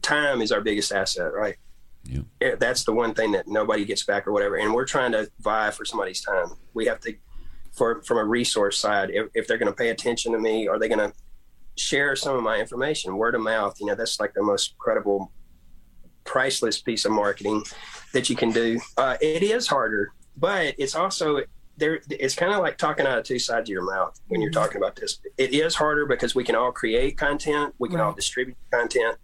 time 0.02 0.42
is 0.42 0.52
our 0.52 0.60
biggest 0.60 0.92
asset, 0.92 1.32
right? 1.32 1.56
Yeah, 2.04 2.56
That's 2.56 2.84
the 2.84 2.92
one 2.92 3.14
thing 3.14 3.32
that 3.32 3.48
nobody 3.48 3.86
gets 3.86 4.04
back 4.04 4.26
or 4.26 4.32
whatever. 4.32 4.56
And 4.56 4.74
we're 4.74 4.84
trying 4.84 5.12
to 5.12 5.30
vie 5.40 5.70
for 5.70 5.86
somebody's 5.86 6.20
time. 6.20 6.48
We 6.74 6.84
have 6.84 7.00
to, 7.00 7.14
for 7.72 8.02
from 8.02 8.18
a 8.18 8.24
resource 8.24 8.78
side, 8.78 9.08
if, 9.14 9.28
if 9.32 9.46
they're 9.46 9.56
going 9.56 9.72
to 9.72 9.76
pay 9.76 9.88
attention 9.88 10.32
to 10.32 10.38
me, 10.38 10.68
are 10.68 10.78
they 10.78 10.88
going 10.88 10.98
to 10.98 11.14
share 11.76 12.14
some 12.14 12.36
of 12.36 12.42
my 12.42 12.58
information, 12.58 13.16
word 13.16 13.34
of 13.34 13.40
mouth? 13.40 13.74
You 13.80 13.86
know, 13.86 13.94
that's 13.94 14.20
like 14.20 14.34
the 14.34 14.42
most 14.42 14.76
credible, 14.76 15.32
priceless 16.24 16.78
piece 16.78 17.06
of 17.06 17.12
marketing 17.12 17.64
that 18.12 18.30
you 18.30 18.36
can 18.36 18.50
do. 18.50 18.80
Uh, 18.96 19.16
it 19.20 19.42
is 19.42 19.66
harder, 19.66 20.12
but 20.36 20.74
it's 20.78 20.94
also 20.94 21.42
there. 21.76 22.00
It's 22.10 22.34
kind 22.34 22.52
of 22.52 22.60
like 22.60 22.78
talking 22.78 23.06
out 23.06 23.18
of 23.18 23.24
two 23.24 23.38
sides 23.38 23.68
of 23.68 23.72
your 23.72 23.84
mouth 23.84 24.18
when 24.28 24.40
you're 24.40 24.50
talking 24.50 24.76
about 24.76 24.96
this. 24.96 25.18
It 25.38 25.52
is 25.52 25.74
harder 25.74 26.06
because 26.06 26.34
we 26.34 26.44
can 26.44 26.54
all 26.54 26.72
create 26.72 27.16
content, 27.16 27.74
we 27.78 27.88
can 27.88 28.00
all 28.00 28.12
distribute 28.12 28.56
content, 28.72 29.16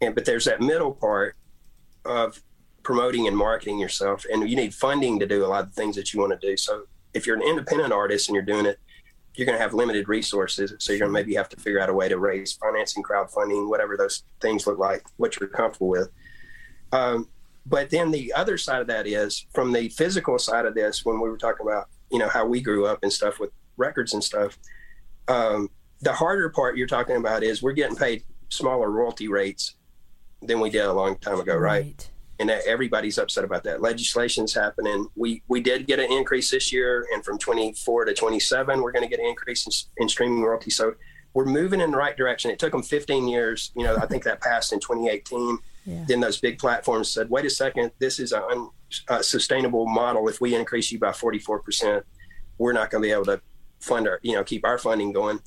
and 0.00 0.14
but 0.14 0.24
there's 0.24 0.44
that 0.44 0.60
middle 0.60 0.92
part 0.92 1.36
of 2.04 2.42
promoting 2.82 3.26
and 3.26 3.36
marketing 3.36 3.78
yourself, 3.78 4.24
and 4.32 4.48
you 4.48 4.56
need 4.56 4.74
funding 4.74 5.18
to 5.18 5.26
do 5.26 5.44
a 5.44 5.48
lot 5.48 5.64
of 5.64 5.72
things 5.74 5.96
that 5.96 6.12
you 6.14 6.20
want 6.20 6.38
to 6.38 6.46
do. 6.46 6.56
So 6.56 6.84
if 7.14 7.26
you're 7.26 7.36
an 7.36 7.42
independent 7.42 7.92
artist 7.92 8.28
and 8.28 8.34
you're 8.34 8.44
doing 8.44 8.66
it, 8.66 8.78
you're 9.34 9.46
going 9.46 9.56
to 9.56 9.62
have 9.62 9.74
limited 9.74 10.08
resources. 10.08 10.74
So 10.78 10.92
you're 10.92 11.00
going 11.00 11.10
to 11.10 11.12
maybe 11.12 11.34
have 11.34 11.48
to 11.50 11.56
figure 11.56 11.80
out 11.80 11.88
a 11.88 11.94
way 11.94 12.08
to 12.08 12.18
raise 12.18 12.54
financing, 12.54 13.02
crowdfunding, 13.02 13.68
whatever 13.68 13.96
those 13.96 14.24
things 14.40 14.66
look 14.66 14.78
like, 14.78 15.04
what 15.16 15.38
you're 15.38 15.48
comfortable 15.48 15.88
with. 15.88 16.10
Um, 16.92 17.28
but 17.68 17.90
then 17.90 18.10
the 18.10 18.32
other 18.32 18.56
side 18.56 18.80
of 18.80 18.86
that 18.86 19.06
is 19.06 19.46
from 19.52 19.72
the 19.72 19.88
physical 19.90 20.38
side 20.38 20.64
of 20.64 20.74
this, 20.74 21.04
when 21.04 21.20
we 21.20 21.28
were 21.28 21.38
talking 21.38 21.66
about, 21.66 21.88
you 22.10 22.18
know, 22.18 22.28
how 22.28 22.46
we 22.46 22.60
grew 22.60 22.86
up 22.86 23.00
and 23.02 23.12
stuff 23.12 23.38
with 23.38 23.50
records 23.76 24.14
and 24.14 24.24
stuff. 24.24 24.58
Um, 25.28 25.70
the 26.00 26.12
harder 26.12 26.48
part 26.48 26.76
you're 26.76 26.86
talking 26.86 27.16
about 27.16 27.42
is 27.42 27.62
we're 27.62 27.72
getting 27.72 27.96
paid 27.96 28.24
smaller 28.48 28.90
royalty 28.90 29.28
rates 29.28 29.74
than 30.40 30.60
we 30.60 30.70
did 30.70 30.84
a 30.84 30.92
long 30.92 31.18
time 31.18 31.40
ago, 31.40 31.56
right? 31.56 32.08
and 32.38 32.48
that 32.48 32.64
everybody's 32.66 33.18
upset 33.18 33.44
about 33.44 33.64
that. 33.64 33.82
Legislation's 33.82 34.54
happening. 34.54 35.08
We 35.16 35.42
we 35.48 35.60
did 35.60 35.86
get 35.86 35.98
an 35.98 36.10
increase 36.12 36.50
this 36.50 36.72
year, 36.72 37.06
and 37.12 37.24
from 37.24 37.38
24 37.38 38.06
to 38.06 38.14
27, 38.14 38.80
we're 38.80 38.92
going 38.92 39.02
to 39.02 39.08
get 39.08 39.18
an 39.18 39.26
increase 39.26 39.66
in, 39.66 40.02
in 40.02 40.08
streaming 40.08 40.42
royalty. 40.42 40.70
So 40.70 40.94
we're 41.34 41.46
moving 41.46 41.80
in 41.80 41.90
the 41.90 41.96
right 41.96 42.16
direction. 42.16 42.50
It 42.50 42.58
took 42.58 42.72
them 42.72 42.82
15 42.82 43.28
years. 43.28 43.72
You 43.76 43.84
know, 43.84 43.96
I 43.96 44.06
think 44.06 44.24
that 44.24 44.40
passed 44.40 44.72
in 44.72 44.80
2018. 44.80 45.58
Yeah. 45.88 46.04
Then 46.06 46.20
those 46.20 46.38
big 46.38 46.58
platforms 46.58 47.10
said, 47.10 47.30
"Wait 47.30 47.46
a 47.46 47.50
second, 47.50 47.92
this 47.98 48.18
is 48.18 48.32
a 48.32 48.42
unsustainable 49.08 49.86
model. 49.86 50.28
If 50.28 50.40
we 50.40 50.54
increase 50.54 50.92
you 50.92 50.98
by 50.98 51.12
44 51.12 51.60
percent, 51.60 52.04
we're 52.58 52.74
not 52.74 52.90
going 52.90 53.02
to 53.02 53.08
be 53.08 53.12
able 53.12 53.24
to 53.24 53.40
fund 53.80 54.06
our, 54.06 54.20
you 54.22 54.34
know, 54.34 54.44
keep 54.44 54.66
our 54.66 54.76
funding 54.76 55.12
going." 55.12 55.40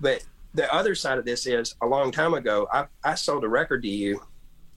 But 0.00 0.24
the 0.54 0.72
other 0.74 0.94
side 0.94 1.18
of 1.18 1.24
this 1.24 1.46
is, 1.46 1.74
a 1.82 1.86
long 1.86 2.10
time 2.10 2.34
ago, 2.34 2.66
I, 2.72 2.86
I 3.04 3.14
sold 3.14 3.44
a 3.44 3.48
record 3.48 3.82
to 3.82 3.88
you 3.88 4.20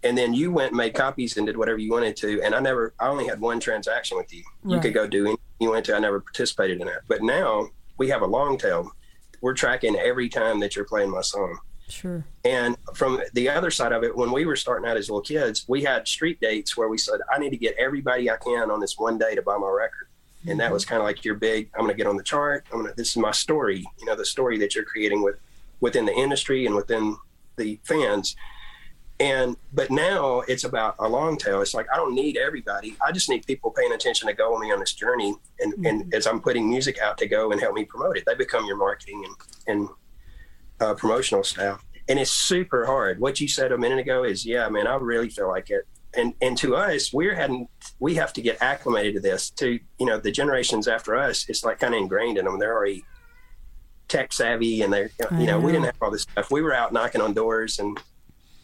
and 0.03 0.17
then 0.17 0.33
you 0.33 0.51
went 0.51 0.69
and 0.69 0.77
made 0.77 0.93
copies 0.93 1.37
and 1.37 1.45
did 1.45 1.57
whatever 1.57 1.77
you 1.77 1.91
wanted 1.91 2.15
to 2.15 2.41
and 2.41 2.55
i 2.55 2.59
never 2.59 2.93
i 2.99 3.07
only 3.07 3.27
had 3.27 3.39
one 3.39 3.59
transaction 3.59 4.17
with 4.17 4.33
you 4.33 4.43
you 4.65 4.79
could 4.79 4.93
go 4.93 5.07
do 5.07 5.25
anything 5.25 5.43
you 5.59 5.69
wanted 5.69 5.83
to 5.85 5.95
i 5.95 5.99
never 5.99 6.19
participated 6.19 6.79
in 6.79 6.87
that 6.87 7.01
but 7.07 7.21
now 7.21 7.67
we 7.97 8.07
have 8.09 8.21
a 8.21 8.25
long 8.25 8.57
tail 8.57 8.89
we're 9.41 9.53
tracking 9.53 9.95
every 9.97 10.29
time 10.29 10.59
that 10.59 10.75
you're 10.75 10.85
playing 10.85 11.09
my 11.09 11.21
song 11.21 11.57
Sure. 11.91 12.23
and 12.43 12.75
from 12.93 13.21
the 13.33 13.49
other 13.49 13.71
side 13.71 13.91
of 13.91 14.03
it 14.03 14.15
when 14.15 14.31
we 14.31 14.45
were 14.45 14.55
starting 14.55 14.89
out 14.89 14.97
as 14.97 15.09
little 15.09 15.21
kids 15.21 15.65
we 15.67 15.83
had 15.83 16.07
street 16.07 16.39
dates 16.39 16.77
where 16.77 16.87
we 16.87 16.97
said 16.97 17.19
i 17.31 17.37
need 17.37 17.49
to 17.49 17.57
get 17.57 17.75
everybody 17.77 18.29
i 18.29 18.37
can 18.37 18.71
on 18.71 18.79
this 18.79 18.97
one 18.97 19.17
day 19.17 19.35
to 19.35 19.41
buy 19.41 19.57
my 19.57 19.69
record. 19.69 20.07
And 20.47 20.57
that 20.59 20.65
mm-hmm. 20.65 20.73
was 20.73 20.85
kind 20.85 21.01
of 21.01 21.05
like 21.05 21.25
your 21.25 21.35
big 21.35 21.69
i'm 21.73 21.81
going 21.81 21.91
to 21.91 21.97
get 21.97 22.07
on 22.07 22.15
the 22.15 22.23
chart. 22.23 22.65
I'm 22.71 22.79
going 22.79 22.91
to 22.91 22.95
this 22.95 23.09
is 23.09 23.17
my 23.17 23.31
story 23.31 23.85
you 23.99 24.05
know 24.05 24.15
the 24.15 24.25
story 24.25 24.57
that 24.59 24.75
you're 24.75 24.85
creating 24.85 25.21
with 25.21 25.35
within 25.79 26.05
the 26.05 26.13
industry 26.13 26.65
and 26.65 26.75
within 26.75 27.17
the 27.57 27.79
fans. 27.83 28.35
And 29.19 29.57
but 29.73 29.91
now 29.91 30.41
it's 30.47 30.63
about 30.63 30.95
a 30.99 31.07
long 31.07 31.37
tail. 31.37 31.61
It's 31.61 31.73
like 31.73 31.87
i 31.93 31.97
don't 31.97 32.15
need 32.15 32.37
everybody. 32.37 32.95
I 33.05 33.11
just 33.11 33.29
need 33.29 33.45
people 33.45 33.71
paying 33.71 33.91
attention 33.91 34.27
to 34.27 34.33
go 34.33 34.53
with 34.53 34.61
me 34.61 34.71
on 34.71 34.79
this 34.79 34.93
journey. 34.93 35.35
And 35.59 35.73
and 35.85 36.03
mm-hmm. 36.03 36.13
as 36.13 36.25
i'm 36.25 36.39
putting 36.39 36.69
music 36.69 36.99
out 36.99 37.17
to 37.17 37.27
go 37.27 37.51
and 37.51 37.59
help 37.59 37.75
me 37.75 37.83
promote 37.83 38.17
it 38.17 38.23
they 38.25 38.35
become 38.35 38.65
your 38.65 38.77
marketing 38.77 39.25
and 39.25 39.35
and 39.67 39.89
uh, 40.79 40.93
promotional 40.93 41.43
staff 41.43 41.83
and 42.09 42.17
it's 42.19 42.31
super 42.31 42.85
hard. 42.87 43.19
What 43.19 43.39
you 43.39 43.47
said 43.47 43.71
a 43.71 43.77
minute 43.77 43.99
ago 43.99 44.23
is 44.23 44.45
yeah 44.45 44.67
man 44.69 44.87
i 44.87 44.95
really 44.95 45.29
feel 45.29 45.47
like 45.47 45.69
it. 45.69 45.87
And 46.15 46.33
and 46.41 46.57
to 46.57 46.75
us 46.75 47.13
we're 47.13 47.35
having 47.35 47.67
we 47.99 48.15
have 48.15 48.33
to 48.33 48.41
get 48.41 48.61
acclimated 48.61 49.15
to 49.15 49.19
this 49.19 49.51
to 49.51 49.79
you 49.99 50.05
know 50.05 50.17
the 50.17 50.31
generations 50.31 50.87
after 50.87 51.15
us 51.15 51.47
it's 51.47 51.63
like 51.63 51.79
kind 51.79 51.93
of 51.93 52.01
ingrained 52.01 52.37
in 52.37 52.45
them. 52.45 52.59
They're 52.59 52.75
already 52.75 53.05
tech 54.07 54.33
savvy 54.33 54.81
and 54.81 54.91
they're 54.91 55.11
you 55.37 55.45
know, 55.45 55.59
we 55.59 55.71
didn't 55.71 55.85
have 55.85 55.95
all 56.01 56.11
this 56.11 56.23
stuff. 56.23 56.49
We 56.49 56.61
were 56.61 56.73
out 56.73 56.91
knocking 56.91 57.21
on 57.21 57.33
doors 57.33 57.77
and 57.79 57.99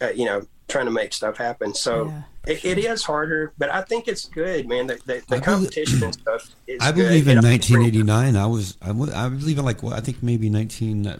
uh, 0.01 0.09
you 0.09 0.25
know 0.25 0.45
trying 0.67 0.85
to 0.85 0.91
make 0.91 1.13
stuff 1.13 1.37
happen 1.37 1.73
so 1.73 2.05
Yeah, 2.07 2.21
it, 2.53 2.65
it 2.65 2.77
is 2.79 3.03
harder 3.03 3.53
but 3.57 3.69
i 3.71 3.81
think 3.81 4.07
it's 4.07 4.25
good 4.25 4.67
man 4.67 4.87
the, 4.87 4.95
the, 4.95 5.01
the 5.05 5.13
I 5.13 5.19
believe- 5.39 5.43
competition 5.43 6.03
and 6.03 6.13
stuff 6.21 6.49
is 6.67 6.79
I 6.81 6.91
good. 6.91 7.07
believe 7.07 7.27
in 7.27 7.37
And 7.37 7.45
1989. 7.47 8.35
I 8.35 8.45
was 8.47 8.77
I, 8.81 8.91
wa- 8.91 9.09
I 9.13 9.29
believe 9.29 9.57
in 9.59 9.65
like 9.65 9.83
what 9.83 9.93
I 9.93 9.99
think 9.99 10.23
maybe 10.23 10.49
19 10.49 11.05
uh, 11.07 11.17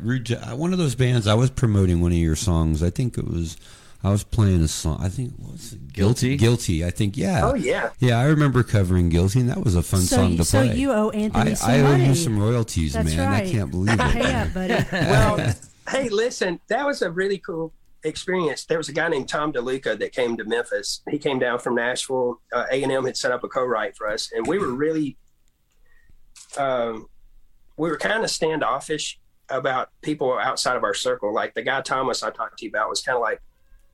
one 0.56 0.72
of 0.74 0.80
those 0.80 0.96
bands. 0.96 1.28
I 1.28 1.36
was 1.36 1.50
promoting 1.52 2.02
one 2.02 2.12
of 2.12 2.18
your 2.18 2.36
songs. 2.36 2.82
I 2.82 2.90
think 2.90 3.18
it 3.20 3.28
was 3.28 3.56
I 4.04 4.10
was 4.12 4.24
playing 4.24 4.62
a 4.64 4.68
song. 4.68 4.98
I 5.02 5.10
think 5.10 5.34
what 5.38 5.54
was 5.54 5.74
it? 5.74 5.94
Guilty? 5.94 6.38
Guilty. 6.38 6.84
I 6.86 6.90
think 6.92 7.16
yeah. 7.18 7.42
Oh 7.44 7.54
yeah. 7.56 7.92
Yeah, 8.00 8.20
I 8.20 8.26
remember 8.26 8.64
covering 8.64 9.10
Guilty, 9.10 9.40
and 9.42 9.50
that 9.50 9.64
was 9.64 9.76
a 9.76 9.82
fun 9.84 10.02
So 10.02 10.16
song 10.18 10.38
to 10.38 10.44
so 10.44 10.60
play. 10.60 10.70
So 10.70 10.76
you 10.76 10.92
owe 10.92 11.10
Anthony 11.12 11.52
I, 11.52 11.54
some 11.54 11.70
I 11.72 11.82
owe 11.82 11.96
you 11.96 12.16
some 12.16 12.38
royalties, 12.40 12.94
That's 12.94 13.16
man. 13.16 13.32
right. 13.32 13.48
I 13.48 13.52
can't 13.52 13.70
believe 13.72 13.94
it. 14.00 14.00
Pay 14.00 14.34
up, 14.34 14.54
buddy. 14.54 14.76
Well, 14.92 15.54
hey, 15.90 16.10
listen, 16.10 16.60
that 16.68 16.86
was 16.86 17.02
a 17.04 17.10
really 17.12 17.38
cool 17.40 17.72
experience. 18.06 18.66
There 18.66 18.78
was 18.78 18.90
a 18.90 18.94
guy 18.94 19.10
named 19.10 19.28
Tom 19.28 19.52
DeLuca 19.52 20.00
that 20.00 20.12
came 20.12 20.38
to 20.38 20.46
Memphis. 20.46 21.02
He 21.10 21.18
came 21.18 21.40
down 21.40 21.60
from 21.60 21.76
Nashville. 21.76 22.42
Uh, 22.54 22.66
A 22.72 22.84
and 22.84 22.92
M 22.92 23.06
had 23.06 23.18
set 23.18 23.32
up 23.32 23.44
a 23.44 23.48
co-write 23.48 23.98
for 23.98 24.08
us, 24.08 24.32
and 24.34 24.48
we 24.48 24.58
were 24.58 24.74
really, 24.74 25.18
um, 26.58 27.08
we 27.78 27.90
were 27.90 27.98
kind 27.98 28.24
of 28.24 28.30
standoffish 28.30 29.20
about 29.50 29.90
people 30.02 30.38
outside 30.38 30.78
of 30.78 30.84
our 30.84 30.94
circle. 30.94 31.34
Like 31.34 31.54
the 31.54 31.62
guy 31.62 31.82
Thomas 31.82 32.24
I 32.24 32.32
talked 32.32 32.60
to 32.60 32.66
you 32.66 32.70
about 32.70 32.90
was 32.90 33.02
kind 33.02 33.16
of 33.16 33.22
like 33.22 33.42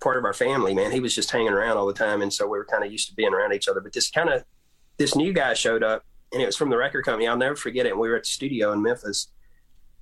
part 0.01 0.17
of 0.17 0.25
our 0.25 0.33
family. 0.33 0.73
Man, 0.73 0.91
he 0.91 0.99
was 0.99 1.15
just 1.15 1.31
hanging 1.31 1.53
around 1.53 1.77
all 1.77 1.87
the 1.87 1.93
time, 1.93 2.21
and 2.21 2.31
so 2.31 2.45
we 2.45 2.57
were 2.57 2.65
kind 2.65 2.83
of 2.83 2.91
used 2.91 3.09
to 3.09 3.15
being 3.15 3.33
around 3.33 3.53
each 3.53 3.67
other. 3.67 3.81
But 3.81 3.93
this 3.93 4.09
kind 4.09 4.29
of 4.29 4.43
this 4.97 5.15
new 5.15 5.33
guy 5.33 5.53
showed 5.53 5.83
up, 5.83 6.03
and 6.31 6.41
it 6.41 6.45
was 6.45 6.57
from 6.57 6.69
the 6.69 6.77
record 6.77 7.05
company. 7.05 7.27
I'll 7.27 7.37
never 7.37 7.55
forget 7.55 7.85
it. 7.85 7.91
And 7.91 7.99
we 7.99 8.09
were 8.09 8.17
at 8.17 8.23
the 8.23 8.29
studio 8.29 8.71
in 8.73 8.81
Memphis 8.81 9.27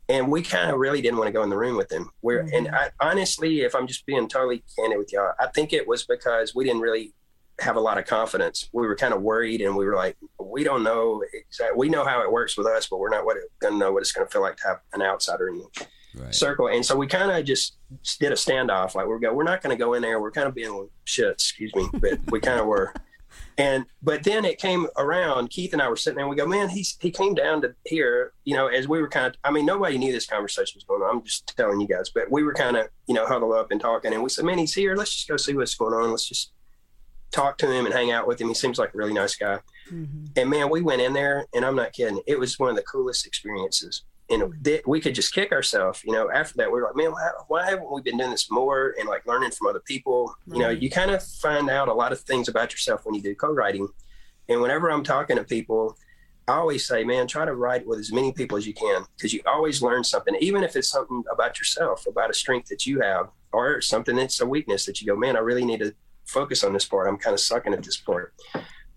and 0.10 0.32
we 0.32 0.42
kind 0.42 0.72
of 0.72 0.80
really 0.80 1.02
didn't 1.02 1.18
want 1.18 1.28
to 1.28 1.32
go 1.32 1.44
in 1.44 1.50
the 1.50 1.58
room 1.58 1.78
with 1.78 1.92
him. 1.92 2.10
We're 2.22 2.42
and 2.42 2.68
mm-hmm. 2.68 2.76
I, 2.76 2.90
honestly, 3.00 3.62
if 3.62 3.76
I'm 3.76 3.88
just 3.88 4.06
being 4.06 4.28
totally 4.28 4.64
candid 4.78 4.98
with 4.98 5.14
y'all, 5.14 5.34
I 5.40 5.48
think 5.48 5.72
it 5.72 5.88
was 5.88 6.06
because 6.06 6.54
we 6.54 6.66
didn't 6.66 6.82
really 6.82 7.14
have 7.62 7.76
a 7.76 7.80
lot 7.80 7.98
of 7.98 8.06
confidence. 8.06 8.70
We 8.74 8.88
were 8.88 8.96
kind 8.96 9.14
of 9.14 9.22
worried, 9.22 9.62
and 9.62 9.76
we 9.76 9.86
were 9.86 9.96
like, 9.96 10.18
we 10.40 10.64
don't 10.64 10.84
know 10.84 11.24
exactly. 11.34 11.78
We 11.78 11.90
know 11.90 12.04
how 12.04 12.22
it 12.24 12.32
works 12.32 12.58
with 12.58 12.68
us, 12.68 12.88
but 12.88 13.00
we're 13.00 13.10
not 13.10 13.26
what 13.26 13.38
going 13.60 13.74
to 13.74 13.80
know 13.80 13.92
what 13.92 14.02
it's 14.02 14.12
going 14.12 14.26
to 14.28 14.32
feel 14.32 14.42
like 14.42 14.58
to 14.58 14.68
have 14.68 14.80
an 14.94 15.02
outsider 15.02 15.48
in 15.50 15.60
the 15.60 15.86
Right. 16.16 16.34
circle. 16.34 16.68
And 16.68 16.84
so 16.84 16.96
we 16.96 17.06
kind 17.06 17.32
of 17.32 17.46
just 17.46 17.78
did 18.20 18.32
a 18.32 18.36
standoff. 18.36 18.96
Like 18.96 19.06
we're 19.06 19.20
go, 19.20 19.32
we're 19.32 19.44
not 19.44 19.62
going 19.62 19.78
to 19.78 19.80
go 19.80 19.94
in 19.94 20.02
there. 20.02 20.20
We're 20.20 20.32
kind 20.32 20.48
of 20.48 20.56
being 20.56 20.90
shit, 21.06 21.30
excuse 21.30 21.74
me, 21.76 21.88
but 21.94 22.20
we 22.32 22.40
kind 22.40 22.60
of 22.60 22.66
were. 22.66 22.94
And 23.60 23.86
but 24.02 24.24
then 24.24 24.46
it 24.46 24.58
came 24.58 24.88
around. 24.98 25.50
Keith 25.50 25.74
and 25.74 25.82
I 25.82 25.90
were 25.90 25.98
sitting 25.98 26.16
there. 26.16 26.26
and 26.26 26.30
We 26.30 26.38
go, 26.38 26.48
man, 26.48 26.70
he's 26.70 26.98
he 27.02 27.12
came 27.12 27.36
down 27.36 27.62
to 27.62 27.76
here. 27.86 28.32
You 28.46 28.56
know, 28.56 28.68
as 28.68 28.88
we 28.88 29.02
were 29.02 29.10
kind 29.10 29.28
of. 29.28 29.36
I 29.44 29.52
mean, 29.52 29.66
nobody 29.66 29.98
knew 29.98 30.14
this 30.14 30.26
conversation 30.26 30.78
was 30.78 30.86
going 30.86 31.02
on. 31.02 31.18
I'm 31.18 31.24
just 31.24 31.56
telling 31.58 31.82
you 31.82 31.88
guys. 31.88 32.10
But 32.10 32.32
we 32.32 32.42
were 32.42 32.54
kind 32.54 32.78
of 32.78 32.88
you 33.08 33.14
know 33.14 33.28
huddled 33.28 33.54
up 33.54 33.72
and 33.72 33.82
talking. 33.82 34.14
And 34.14 34.24
we 34.24 34.30
said, 34.30 34.46
man, 34.46 34.58
he's 34.58 34.74
here. 34.74 34.96
Let's 34.96 35.14
just 35.14 35.28
go 35.28 35.36
see 35.36 35.54
what's 35.54 35.76
going 35.76 35.94
on. 35.94 36.10
Let's 36.10 36.28
just 36.28 36.52
talk 37.32 37.58
to 37.60 37.72
him 37.72 37.86
and 37.86 37.94
hang 37.94 38.12
out 38.12 38.28
with 38.28 38.40
him. 38.40 38.48
He 38.48 38.54
seems 38.54 38.80
like 38.80 38.94
a 38.94 38.98
really 38.98 39.14
nice 39.14 39.36
guy. 39.36 39.60
Mm-hmm. 39.92 40.26
And 40.38 40.50
man, 40.50 40.70
we 40.70 40.82
went 40.82 41.02
in 41.02 41.14
there, 41.14 41.46
and 41.54 41.66
I'm 41.66 41.76
not 41.76 41.92
kidding. 41.92 42.22
It 42.28 42.40
was 42.40 42.58
one 42.58 42.70
of 42.70 42.76
the 42.78 42.84
coolest 42.84 43.28
experiences. 43.28 44.04
And 44.30 44.64
th- 44.64 44.84
we 44.86 45.02
could 45.02 45.16
just 45.16 45.34
kick 45.34 45.52
ourselves. 45.52 46.04
You 46.06 46.14
know, 46.14 46.30
after 46.32 46.56
that, 46.58 46.72
we 46.72 46.80
were 46.80 46.88
like, 46.88 46.96
man, 46.96 47.12
why, 47.12 47.30
why 47.48 47.70
haven't 47.70 47.92
we 47.92 48.02
been 48.02 48.18
doing 48.18 48.30
this 48.30 48.52
more? 48.52 48.96
And 49.00 49.10
like 49.10 49.26
learning 49.26 49.52
from 49.52 49.68
other 49.68 49.80
people. 49.80 50.36
You 50.46 50.60
know, 50.60 50.70
you 50.70 50.90
kind 50.90 51.12
of 51.12 51.24
find 51.24 51.70
out 51.70 51.88
a 51.88 51.94
lot 51.94 52.12
of 52.12 52.20
things 52.22 52.48
about 52.48 52.72
yourself 52.72 53.06
when 53.06 53.16
you 53.16 53.22
do 53.22 53.34
co-writing. 53.34 53.88
And 54.48 54.62
whenever 54.62 54.92
I'm 54.92 55.04
talking 55.04 55.38
to 55.38 55.44
people, 55.44 55.98
I 56.48 56.54
always 56.54 56.88
say, 56.88 57.04
man, 57.04 57.28
try 57.28 57.46
to 57.46 57.54
write 57.54 57.86
with 57.86 58.00
as 58.00 58.12
many 58.12 58.32
people 58.32 58.58
as 58.58 58.66
you 58.66 58.74
can 58.74 59.04
because 59.16 59.34
you 59.34 59.42
always 59.46 59.84
learn 59.84 60.04
something, 60.04 60.36
even 60.40 60.64
if 60.64 60.76
it's 60.76 60.90
something 60.90 61.24
about 61.32 61.60
yourself, 61.60 62.08
about 62.08 62.32
a 62.32 62.34
strength 62.34 62.70
that 62.70 62.88
you 62.88 63.02
have, 63.02 63.30
or 63.52 63.82
something 63.82 64.16
that's 64.16 64.42
a 64.42 64.46
weakness 64.46 64.86
that 64.86 65.00
you 65.00 65.08
go, 65.08 65.16
man, 65.16 65.36
I 65.36 65.40
really 65.40 65.66
need 65.66 65.80
to 65.82 65.94
focus 66.26 66.64
on 66.64 66.74
this 66.74 66.86
part. 66.86 67.08
I'm 67.08 67.18
kind 67.18 67.36
of 67.36 67.40
sucking 67.40 67.74
at 67.74 67.84
this 67.84 67.98
part. 67.98 68.34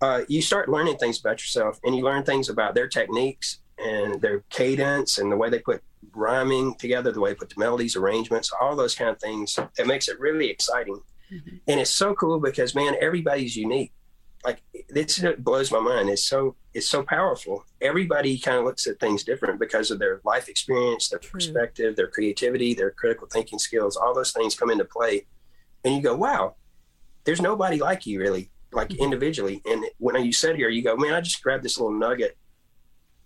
Uh, 0.01 0.21
you 0.27 0.41
start 0.41 0.67
learning 0.67 0.97
things 0.97 1.19
about 1.19 1.41
yourself 1.41 1.79
and 1.83 1.95
you 1.95 2.03
learn 2.03 2.23
things 2.23 2.49
about 2.49 2.75
their 2.75 2.87
techniques 2.87 3.59
and 3.77 4.21
their 4.21 4.41
cadence 4.49 5.17
and 5.17 5.31
the 5.31 5.37
way 5.37 5.49
they 5.49 5.59
put 5.59 5.81
rhyming 6.13 6.75
together, 6.75 7.11
the 7.11 7.19
way 7.19 7.31
they 7.31 7.35
put 7.35 7.49
the 7.49 7.59
melodies, 7.59 7.95
arrangements, 7.95 8.51
all 8.59 8.75
those 8.75 8.95
kind 8.95 9.09
of 9.09 9.19
things. 9.19 9.57
It 9.77 9.87
makes 9.87 10.07
it 10.07 10.19
really 10.19 10.49
exciting. 10.49 11.01
Mm-hmm. 11.31 11.57
And 11.67 11.79
it's 11.79 11.91
so 11.91 12.13
cool 12.13 12.39
because, 12.39 12.75
man, 12.75 12.95
everybody's 13.01 13.55
unique. 13.55 13.93
Like 14.45 14.61
this 14.89 15.19
it 15.23 15.41
blows 15.41 15.71
my 15.71 15.79
mind. 15.79 16.09
It's 16.09 16.25
so 16.25 16.57
it's 16.73 16.89
so 16.89 17.01
powerful. 17.01 17.63
Everybody 17.81 18.37
kind 18.37 18.57
of 18.57 18.65
looks 18.65 18.87
at 18.87 18.99
things 18.99 19.23
different 19.23 19.57
because 19.57 19.89
of 19.89 19.99
their 19.99 20.19
life 20.25 20.49
experience 20.49 21.07
their 21.07 21.19
True. 21.19 21.31
perspective 21.31 21.95
their 21.95 22.09
creativity 22.09 22.73
their 22.73 22.91
critical 22.91 23.25
thinking 23.31 23.57
skills. 23.57 23.95
All 23.95 24.13
those 24.13 24.33
things 24.33 24.55
come 24.55 24.69
into 24.69 24.83
play. 24.83 25.27
And 25.85 25.95
you 25.95 26.01
go 26.01 26.15
wow 26.17 26.55
there's 27.23 27.39
nobody 27.39 27.79
like 27.79 28.05
you 28.05 28.19
really 28.19 28.49
like 28.73 28.89
mm-hmm. 28.89 29.03
individually. 29.03 29.61
And 29.65 29.85
when 29.97 30.21
you 30.25 30.33
sit 30.33 30.57
here 30.57 30.67
you 30.67 30.83
go 30.83 30.97
man 30.97 31.13
i 31.13 31.21
just 31.21 31.41
grabbed 31.41 31.63
this 31.63 31.77
little 31.77 31.97
nugget 31.97 32.37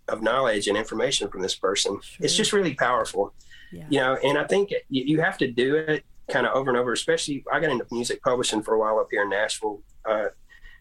of 0.07 0.21
knowledge 0.21 0.67
and 0.67 0.77
information 0.77 1.27
from 1.29 1.41
this 1.41 1.55
person. 1.55 1.99
It's 2.19 2.35
just 2.35 2.53
really 2.53 2.73
powerful. 2.73 3.33
Yeah. 3.71 3.83
you 3.89 3.99
know 3.99 4.17
and 4.23 4.37
i 4.37 4.45
think 4.45 4.71
you, 4.87 5.03
you 5.03 5.19
have 5.21 5.37
to 5.39 5.51
do 5.51 5.75
it 5.75 6.05
kind 6.31 6.47
of 6.47 6.55
over 6.55 6.69
and 6.69 6.79
over 6.79 6.93
especially 6.93 7.43
i 7.51 7.59
got 7.59 7.69
into 7.69 7.85
music 7.91 8.23
publishing 8.23 8.61
for 8.63 8.75
a 8.75 8.79
while 8.79 8.97
up 8.97 9.09
here 9.11 9.23
in 9.23 9.29
nashville 9.29 9.81
uh, 10.09 10.27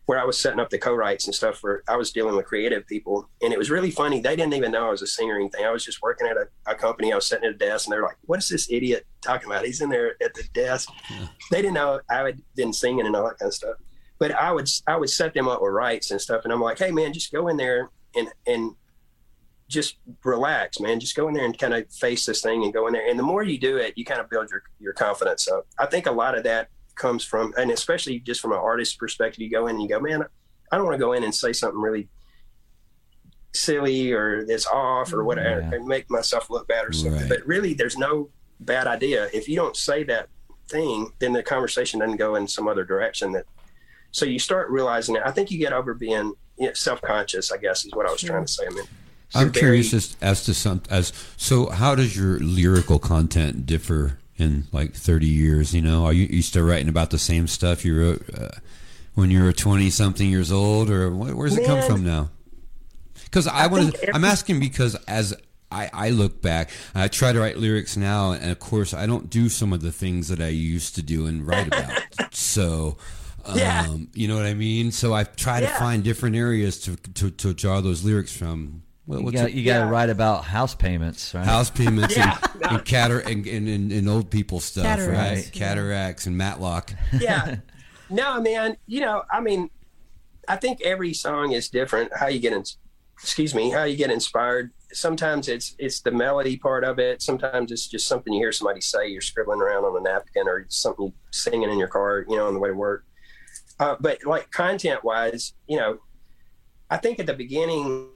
where 0.05 0.21
i 0.21 0.25
was 0.25 0.39
setting 0.39 0.61
up 0.61 0.71
the 0.71 0.79
co-writes 0.79 1.27
and 1.27 1.35
stuff 1.35 1.59
for 1.59 1.83
i 1.89 1.97
was 1.97 2.13
dealing 2.13 2.37
with 2.37 2.47
creative 2.47 2.87
people. 2.87 3.29
And 3.43 3.53
it 3.53 3.59
was 3.59 3.71
really 3.71 3.91
funny 3.91 4.21
they 4.21 4.37
didn't 4.37 4.55
even 4.55 4.71
know 4.71 4.87
i 4.87 4.91
was 4.91 5.03
a 5.03 5.07
singer 5.09 5.35
or 5.35 5.41
anything. 5.41 5.65
I 5.65 5.71
was 5.73 5.85
just 5.85 6.01
working 6.01 6.29
at 6.29 6.37
a, 6.37 6.47
a 6.71 6.77
company 6.77 7.13
i 7.13 7.17
was 7.17 7.27
sitting 7.27 7.49
at 7.49 7.55
a 7.57 7.59
desk 7.59 7.87
and 7.87 7.93
they're 7.93 8.05
like 8.05 8.19
what 8.23 8.39
is 8.39 8.49
this 8.49 8.71
idiot 8.71 9.05
talking 9.21 9.51
about? 9.51 9.65
He's 9.65 9.81
in 9.81 9.91
there 9.91 10.15
at 10.23 10.33
the 10.35 10.45
desk. 10.55 10.89
They 11.51 11.63
didn't 11.63 11.75
know 11.75 12.01
i 12.09 12.19
had 12.19 12.41
been 12.55 12.73
singing 12.73 13.05
and 13.05 13.17
all 13.17 13.25
that 13.25 13.39
kind 13.41 13.49
of 13.49 13.55
stuff. 13.55 13.79
But 14.21 14.31
i 14.31 14.53
would 14.53 14.69
i 14.87 14.97
would 14.97 15.11
set 15.11 15.35
them 15.35 15.49
up 15.49 15.61
with 15.61 15.73
rights 15.73 16.13
and 16.13 16.21
stuff 16.21 16.43
and 16.45 16.53
i'm 16.53 16.61
like 16.61 16.79
hey 16.79 16.93
man 16.93 17.13
just 17.13 17.33
go 17.33 17.49
in 17.49 17.57
there 17.57 17.91
and 18.15 18.29
and 18.47 18.77
just 19.69 19.97
relax, 20.25 20.79
man. 20.81 21.01
Just 21.01 21.17
go 21.17 21.27
in 21.29 21.35
there 21.35 21.45
and 21.45 21.59
kind 21.59 21.75
of 21.75 21.91
face 21.93 22.25
this 22.27 22.41
thing 22.43 22.63
and 22.65 22.73
go 22.73 22.87
in 22.87 22.93
there. 22.93 23.09
And 23.09 23.19
the 23.19 23.23
more 23.25 23.43
you 23.43 23.59
do 23.59 23.77
it, 23.79 23.95
you 23.97 24.05
kind 24.05 24.21
of 24.21 24.31
build 24.31 24.51
your, 24.51 24.63
your 24.79 24.93
confidence 24.93 25.49
up. 25.49 25.67
I 25.79 25.87
think 25.87 26.07
a 26.07 26.13
lot 26.13 26.37
of 26.37 26.45
that 26.45 26.69
comes 26.95 27.25
from, 27.25 27.53
and 27.59 27.71
especially 27.71 28.21
just 28.21 28.41
from 28.41 28.53
an 28.53 28.59
artist's 28.59 28.95
perspective, 28.95 29.41
you 29.43 29.51
go 29.51 29.67
in 29.67 29.75
and 29.77 29.83
you 29.83 29.89
go, 29.89 29.99
man, 30.01 30.23
I 30.71 30.77
don't 30.77 30.87
want 30.87 30.95
to 30.95 30.99
go 31.05 31.13
in 31.15 31.25
and 31.25 31.35
say 31.35 31.53
something 31.53 31.81
really 31.81 32.09
silly 33.53 34.13
or 34.13 34.45
that's 34.47 34.67
off 34.67 35.13
or 35.13 35.25
whatever 35.25 35.61
Yeah. 35.63 35.75
and 35.75 35.87
make 35.87 36.11
myself 36.11 36.51
look 36.51 36.69
bad 36.69 36.85
or 36.87 36.93
something. 36.93 37.21
Right. 37.21 37.29
But 37.29 37.47
really, 37.47 37.75
there's 37.75 37.97
no 37.97 38.31
bad 38.61 38.87
idea. 38.87 39.29
If 39.33 39.49
you 39.49 39.57
don't 39.57 39.77
say 39.77 40.05
that 40.05 40.29
thing, 40.69 41.13
then 41.19 41.33
the 41.33 41.43
conversation 41.43 42.01
doesn't 42.01 42.17
go 42.17 42.35
in 42.37 42.47
some 42.49 42.69
other 42.69 42.85
direction. 42.85 43.33
That 43.33 43.47
so 44.11 44.25
you 44.27 44.39
start 44.39 44.71
realizing 44.71 45.17
it. 45.17 45.23
I 45.25 45.31
think 45.31 45.51
you 45.51 45.59
get 45.59 45.73
over 45.73 45.95
being 45.95 46.35
you 46.59 46.67
know, 46.69 46.73
self-conscious. 46.73 47.51
I 47.53 47.57
guess 47.59 47.85
is 47.85 47.93
what 47.95 48.07
I 48.07 48.13
was 48.13 48.21
Sure. 48.21 48.31
trying 48.31 48.45
to 48.47 48.53
say. 48.53 48.67
I 48.67 48.71
mean, 48.71 48.85
I'm 49.37 49.51
very- 49.53 49.61
curious 49.61 49.95
as, 49.95 50.17
as 50.21 50.45
to 50.47 50.55
some 50.55 50.83
as 50.91 51.13
so 51.37 51.71
how 51.71 51.95
does 51.95 52.17
your 52.17 52.39
lyrical 52.41 52.99
content 52.99 53.67
differ 53.67 54.19
in 54.37 54.65
like 54.73 54.95
30 54.95 55.27
years 55.27 55.75
you 55.75 55.81
know? 55.83 56.05
Are 56.05 56.13
you, 56.13 56.27
you 56.27 56.43
still 56.43 56.65
writing 56.65 56.89
about 56.89 57.11
the 57.11 57.19
same 57.19 57.47
stuff 57.47 57.85
you 57.85 57.99
wrote 57.99 58.23
uh, 58.39 58.49
when 59.15 59.31
you 59.31 59.43
were 59.43 59.53
20 59.53 59.89
something 59.91 60.29
years 60.29 60.53
old 60.53 60.91
or 60.91 61.11
wh- 61.11 61.37
where's 61.37 61.57
it 61.57 61.65
come 61.67 61.83
from 61.83 62.05
now? 62.05 62.31
Because 63.25 63.47
i, 63.47 63.67
want 63.67 63.95
to 63.95 64.15
i'm 64.15 64.25
asking 64.25 64.61
because 64.61 64.95
as 65.09 65.35
I, 65.71 65.91
I 65.93 66.11
look 66.11 66.41
back 66.43 66.71
i 66.95 67.09
try 67.09 67.33
to 67.33 67.41
write 67.41 67.57
lyrics 67.59 67.97
now 67.97 68.31
and 68.33 68.51
of 68.53 68.59
course 68.61 68.95
i 68.95 69.05
don't 69.05 69.29
do 69.31 69.49
some 69.49 69.73
of 69.73 69.83
the 69.83 69.91
things 69.91 70.29
that 70.29 70.41
i 70.41 70.49
used 70.49 70.95
to 70.95 71.03
do 71.03 71.27
and 71.27 71.47
write 71.47 71.67
about. 71.69 71.91
So 72.35 72.97
um, 73.45 73.57
Yeah. 73.59 73.97
you 74.15 74.29
know 74.29 74.37
what 74.37 74.47
i 74.47 74.55
mean? 74.55 74.93
So 74.93 75.13
i 75.15 75.25
try 75.25 75.61
to 75.61 75.67
Yeah. 75.67 75.79
find 75.79 76.05
different 76.05 76.37
areas 76.37 76.79
to, 76.81 76.97
to, 77.15 77.31
to 77.31 77.53
draw 77.55 77.81
those 77.81 78.05
lyrics 78.05 78.35
from 78.37 78.83
What- 79.07 79.19
You 79.21 79.25
what's 79.25 79.37
got 79.37 79.49
it- 79.51 79.55
you 79.55 79.65
got 79.65 79.79
to 79.79 79.85
Yeah. 79.87 79.91
write 79.91 80.11
about 80.11 80.45
house 80.45 80.75
payments, 80.75 81.33
right? 81.35 81.45
house 81.45 81.71
payments 81.71 82.17
Yeah. 82.17 82.37
and, 82.55 82.63
and, 82.65 82.85
catar- 82.85 83.21
and, 83.25 83.47
and, 83.47 83.69
and, 83.69 83.93
and 83.93 84.09
old 84.09 84.31
people 84.31 84.59
stuff, 84.61 84.85
Cataracts, 84.85 85.15
right? 85.47 85.51
yeah. 85.57 85.67
Cataracts 85.67 86.27
and 86.27 86.37
Matlock. 86.37 86.93
yeah. 87.19 87.57
No, 88.09 88.41
man. 88.41 88.77
You 88.87 89.01
know, 89.01 89.25
I 89.33 89.41
mean, 89.41 89.69
I 90.47 90.55
think 90.55 90.81
every 90.83 91.13
song 91.13 91.51
is 91.51 91.69
different. 91.69 92.13
How 92.17 92.29
you 92.29 92.39
get 92.39 92.53
in, 92.53 92.63
excuse 93.21 93.53
me, 93.53 93.71
how 93.71 93.83
you 93.83 93.97
get 93.97 94.13
inspired. 94.13 94.71
Sometimes 94.93 95.49
it's 95.49 95.75
it's 95.81 96.01
the 96.03 96.13
melody 96.13 96.57
part 96.57 96.85
of 96.85 97.01
it. 97.01 97.21
Sometimes 97.21 97.73
it's 97.73 97.89
just 97.89 98.07
something 98.07 98.33
you 98.33 98.39
hear 98.39 98.53
somebody 98.53 98.81
say. 98.81 99.09
You're 99.09 99.21
scribbling 99.23 99.61
around 99.61 99.85
on 99.85 99.97
a 99.97 100.01
napkin, 100.01 100.47
or 100.47 100.67
something 100.69 101.07
you 101.07 101.13
singing 101.33 101.69
in 101.69 101.79
your 101.81 101.89
car, 101.89 102.25
you 102.29 102.37
know, 102.37 102.47
on 102.47 102.55
the 102.55 102.61
way 102.61 102.69
to 102.69 102.77
work. 102.77 103.05
Uh, 103.81 103.97
but 103.99 104.25
like 104.25 104.53
content 104.53 105.03
wise, 105.03 105.55
you 105.67 105.77
know, 105.77 105.99
I 106.89 106.99
think 106.99 107.19
at 107.19 107.27
the 107.27 107.35
beginning 107.35 108.09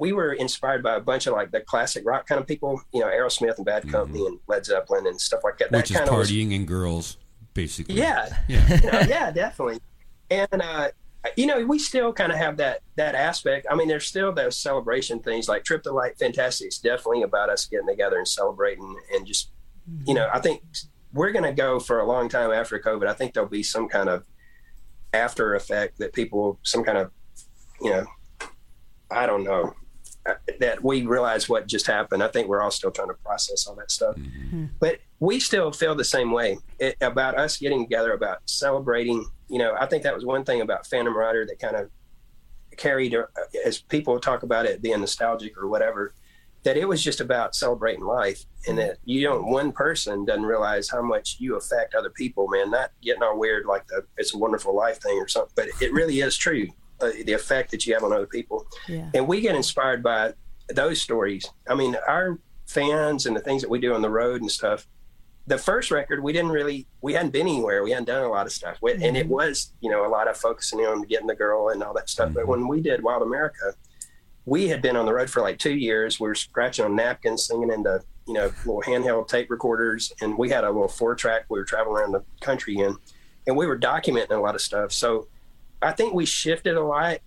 we 0.00 0.12
were 0.12 0.32
inspired 0.32 0.82
by 0.82 0.96
a 0.96 1.00
bunch 1.00 1.26
of 1.26 1.34
like 1.34 1.50
the 1.50 1.60
classic 1.60 2.04
rock 2.06 2.26
kind 2.26 2.40
of 2.40 2.46
people, 2.46 2.80
you 2.92 3.00
know, 3.00 3.06
Aerosmith 3.06 3.56
and 3.56 3.66
Bad 3.66 3.88
Company 3.90 4.24
and 4.26 4.40
Led 4.48 4.64
Zeppelin 4.64 5.06
and 5.06 5.20
stuff 5.20 5.40
like 5.44 5.58
that. 5.58 5.70
Which 5.70 5.88
that 5.88 5.90
is 5.90 5.96
kind 5.98 6.08
of 6.08 6.16
was 6.16 6.30
partying 6.30 6.56
and 6.56 6.66
girls, 6.66 7.18
basically. 7.52 7.96
yeah, 7.96 8.34
Yeah. 8.48 8.80
you 8.82 8.90
know, 8.90 9.00
yeah, 9.00 9.30
definitely. 9.30 9.80
And 10.30 10.62
uh, 10.62 10.88
you 11.36 11.46
know, 11.46 11.64
we 11.66 11.78
still 11.78 12.14
kind 12.14 12.32
of 12.32 12.38
have 12.38 12.56
that 12.56 12.80
that 12.96 13.14
aspect. 13.14 13.66
I 13.70 13.74
mean, 13.74 13.88
there's 13.88 14.06
still 14.06 14.32
those 14.32 14.56
celebration 14.56 15.20
things 15.20 15.48
like 15.48 15.64
Trip 15.64 15.82
to 15.82 15.92
Light 15.92 16.18
Fantastic. 16.18 16.68
It's 16.68 16.78
definitely 16.78 17.22
about 17.22 17.50
us 17.50 17.66
getting 17.66 17.86
together 17.86 18.16
and 18.16 18.26
celebrating 18.26 18.96
and 19.14 19.26
just, 19.26 19.50
you 20.06 20.14
know, 20.14 20.30
I 20.32 20.40
think 20.40 20.62
we're 21.12 21.32
going 21.32 21.44
to 21.44 21.52
go 21.52 21.78
for 21.78 22.00
a 22.00 22.06
long 22.06 22.30
time 22.30 22.52
after 22.52 22.78
COVID. 22.78 23.06
I 23.06 23.12
think 23.12 23.34
there'll 23.34 23.48
be 23.48 23.62
some 23.62 23.88
kind 23.88 24.08
of 24.08 24.24
after 25.12 25.54
effect 25.54 25.98
that 25.98 26.14
people, 26.14 26.58
some 26.62 26.84
kind 26.84 26.96
of, 26.96 27.10
you 27.82 27.90
know, 27.90 28.06
I 29.10 29.26
don't 29.26 29.44
know. 29.44 29.74
That 30.60 30.84
we 30.84 31.06
realize 31.06 31.48
what 31.48 31.66
just 31.66 31.86
happened. 31.86 32.22
I 32.22 32.28
think 32.28 32.48
we're 32.48 32.60
all 32.60 32.70
still 32.70 32.90
trying 32.90 33.08
to 33.08 33.14
process 33.14 33.66
all 33.66 33.74
that 33.76 33.90
stuff. 33.90 34.16
Mm-hmm. 34.16 34.66
But 34.78 34.98
we 35.18 35.40
still 35.40 35.72
feel 35.72 35.94
the 35.94 36.04
same 36.04 36.30
way 36.30 36.58
it, 36.78 36.96
about 37.00 37.38
us 37.38 37.56
getting 37.56 37.84
together, 37.84 38.12
about 38.12 38.38
celebrating. 38.44 39.26
You 39.48 39.58
know, 39.58 39.74
I 39.78 39.86
think 39.86 40.02
that 40.02 40.14
was 40.14 40.24
one 40.24 40.44
thing 40.44 40.60
about 40.60 40.86
Phantom 40.86 41.16
Rider 41.16 41.46
that 41.46 41.58
kind 41.58 41.74
of 41.74 41.90
carried, 42.76 43.14
uh, 43.14 43.24
as 43.64 43.80
people 43.80 44.20
talk 44.20 44.42
about 44.42 44.66
it 44.66 44.82
being 44.82 45.00
nostalgic 45.00 45.56
or 45.56 45.68
whatever, 45.68 46.14
that 46.62 46.76
it 46.76 46.86
was 46.86 47.02
just 47.02 47.20
about 47.20 47.54
celebrating 47.54 48.04
life 48.04 48.44
and 48.68 48.78
that 48.78 48.98
you 49.04 49.22
don't, 49.22 49.46
one 49.46 49.72
person 49.72 50.26
doesn't 50.26 50.44
realize 50.44 50.90
how 50.90 51.00
much 51.00 51.36
you 51.38 51.56
affect 51.56 51.94
other 51.94 52.10
people, 52.10 52.46
man. 52.48 52.70
Not 52.70 52.90
getting 53.00 53.22
all 53.22 53.38
weird 53.38 53.64
like 53.64 53.86
the 53.86 54.04
it's 54.18 54.34
a 54.34 54.38
wonderful 54.38 54.76
life 54.76 55.00
thing 55.00 55.18
or 55.18 55.28
something, 55.28 55.52
but 55.56 55.68
it 55.80 55.92
really 55.92 56.20
is 56.20 56.36
true. 56.36 56.68
Uh, 57.00 57.10
the 57.24 57.32
effect 57.32 57.70
that 57.70 57.86
you 57.86 57.94
have 57.94 58.02
on 58.02 58.12
other 58.12 58.26
people. 58.26 58.66
Yeah. 58.86 59.08
And 59.14 59.26
we 59.26 59.40
get 59.40 59.54
inspired 59.54 60.02
by 60.02 60.34
those 60.68 61.00
stories. 61.00 61.50
I 61.66 61.74
mean, 61.74 61.96
our 62.06 62.38
fans 62.66 63.26
and 63.26 63.34
the 63.34 63.40
things 63.40 63.62
that 63.62 63.70
we 63.70 63.80
do 63.80 63.94
on 63.94 64.02
the 64.02 64.10
road 64.10 64.42
and 64.42 64.50
stuff. 64.50 64.86
The 65.46 65.58
first 65.58 65.90
record, 65.90 66.22
we 66.22 66.32
didn't 66.32 66.50
really, 66.50 66.86
we 67.00 67.14
hadn't 67.14 67.32
been 67.32 67.48
anywhere. 67.48 67.82
We 67.82 67.90
hadn't 67.90 68.04
done 68.04 68.22
a 68.22 68.28
lot 68.28 68.46
of 68.46 68.52
stuff. 68.52 68.78
Mm-hmm. 68.80 69.02
And 69.02 69.16
it 69.16 69.24
mm-hmm. 69.24 69.32
was, 69.32 69.72
you 69.80 69.90
know, 69.90 70.06
a 70.06 70.08
lot 70.08 70.28
of 70.28 70.36
focusing 70.36 70.80
on 70.80 71.02
getting 71.02 71.26
the 71.26 71.34
girl 71.34 71.70
and 71.70 71.82
all 71.82 71.94
that 71.94 72.08
stuff. 72.08 72.28
Mm-hmm. 72.28 72.34
But 72.34 72.46
when 72.46 72.68
we 72.68 72.80
did 72.80 73.02
Wild 73.02 73.22
America, 73.22 73.74
we 74.44 74.68
had 74.68 74.82
been 74.82 74.96
on 74.96 75.06
the 75.06 75.14
road 75.14 75.30
for 75.30 75.40
like 75.40 75.58
two 75.58 75.74
years. 75.74 76.20
We 76.20 76.28
were 76.28 76.34
scratching 76.34 76.84
on 76.84 76.94
napkins, 76.94 77.46
singing 77.46 77.72
into, 77.72 78.02
you 78.26 78.34
know, 78.34 78.52
little 78.64 78.82
handheld 78.82 79.28
tape 79.28 79.50
recorders. 79.50 80.12
And 80.20 80.36
we 80.38 80.50
had 80.50 80.64
a 80.64 80.70
little 80.70 80.88
four 80.88 81.14
track 81.14 81.46
we 81.48 81.58
were 81.58 81.64
traveling 81.64 81.96
around 81.96 82.12
the 82.12 82.24
country 82.40 82.76
in. 82.76 82.94
And 83.46 83.56
we 83.56 83.66
were 83.66 83.78
documenting 83.78 84.32
a 84.32 84.40
lot 84.40 84.54
of 84.54 84.60
stuff. 84.60 84.92
So 84.92 85.28
I 85.82 85.92
think 85.92 86.14
we 86.14 86.26
shifted 86.26 86.76
a 86.76 86.82
lot 86.82 87.18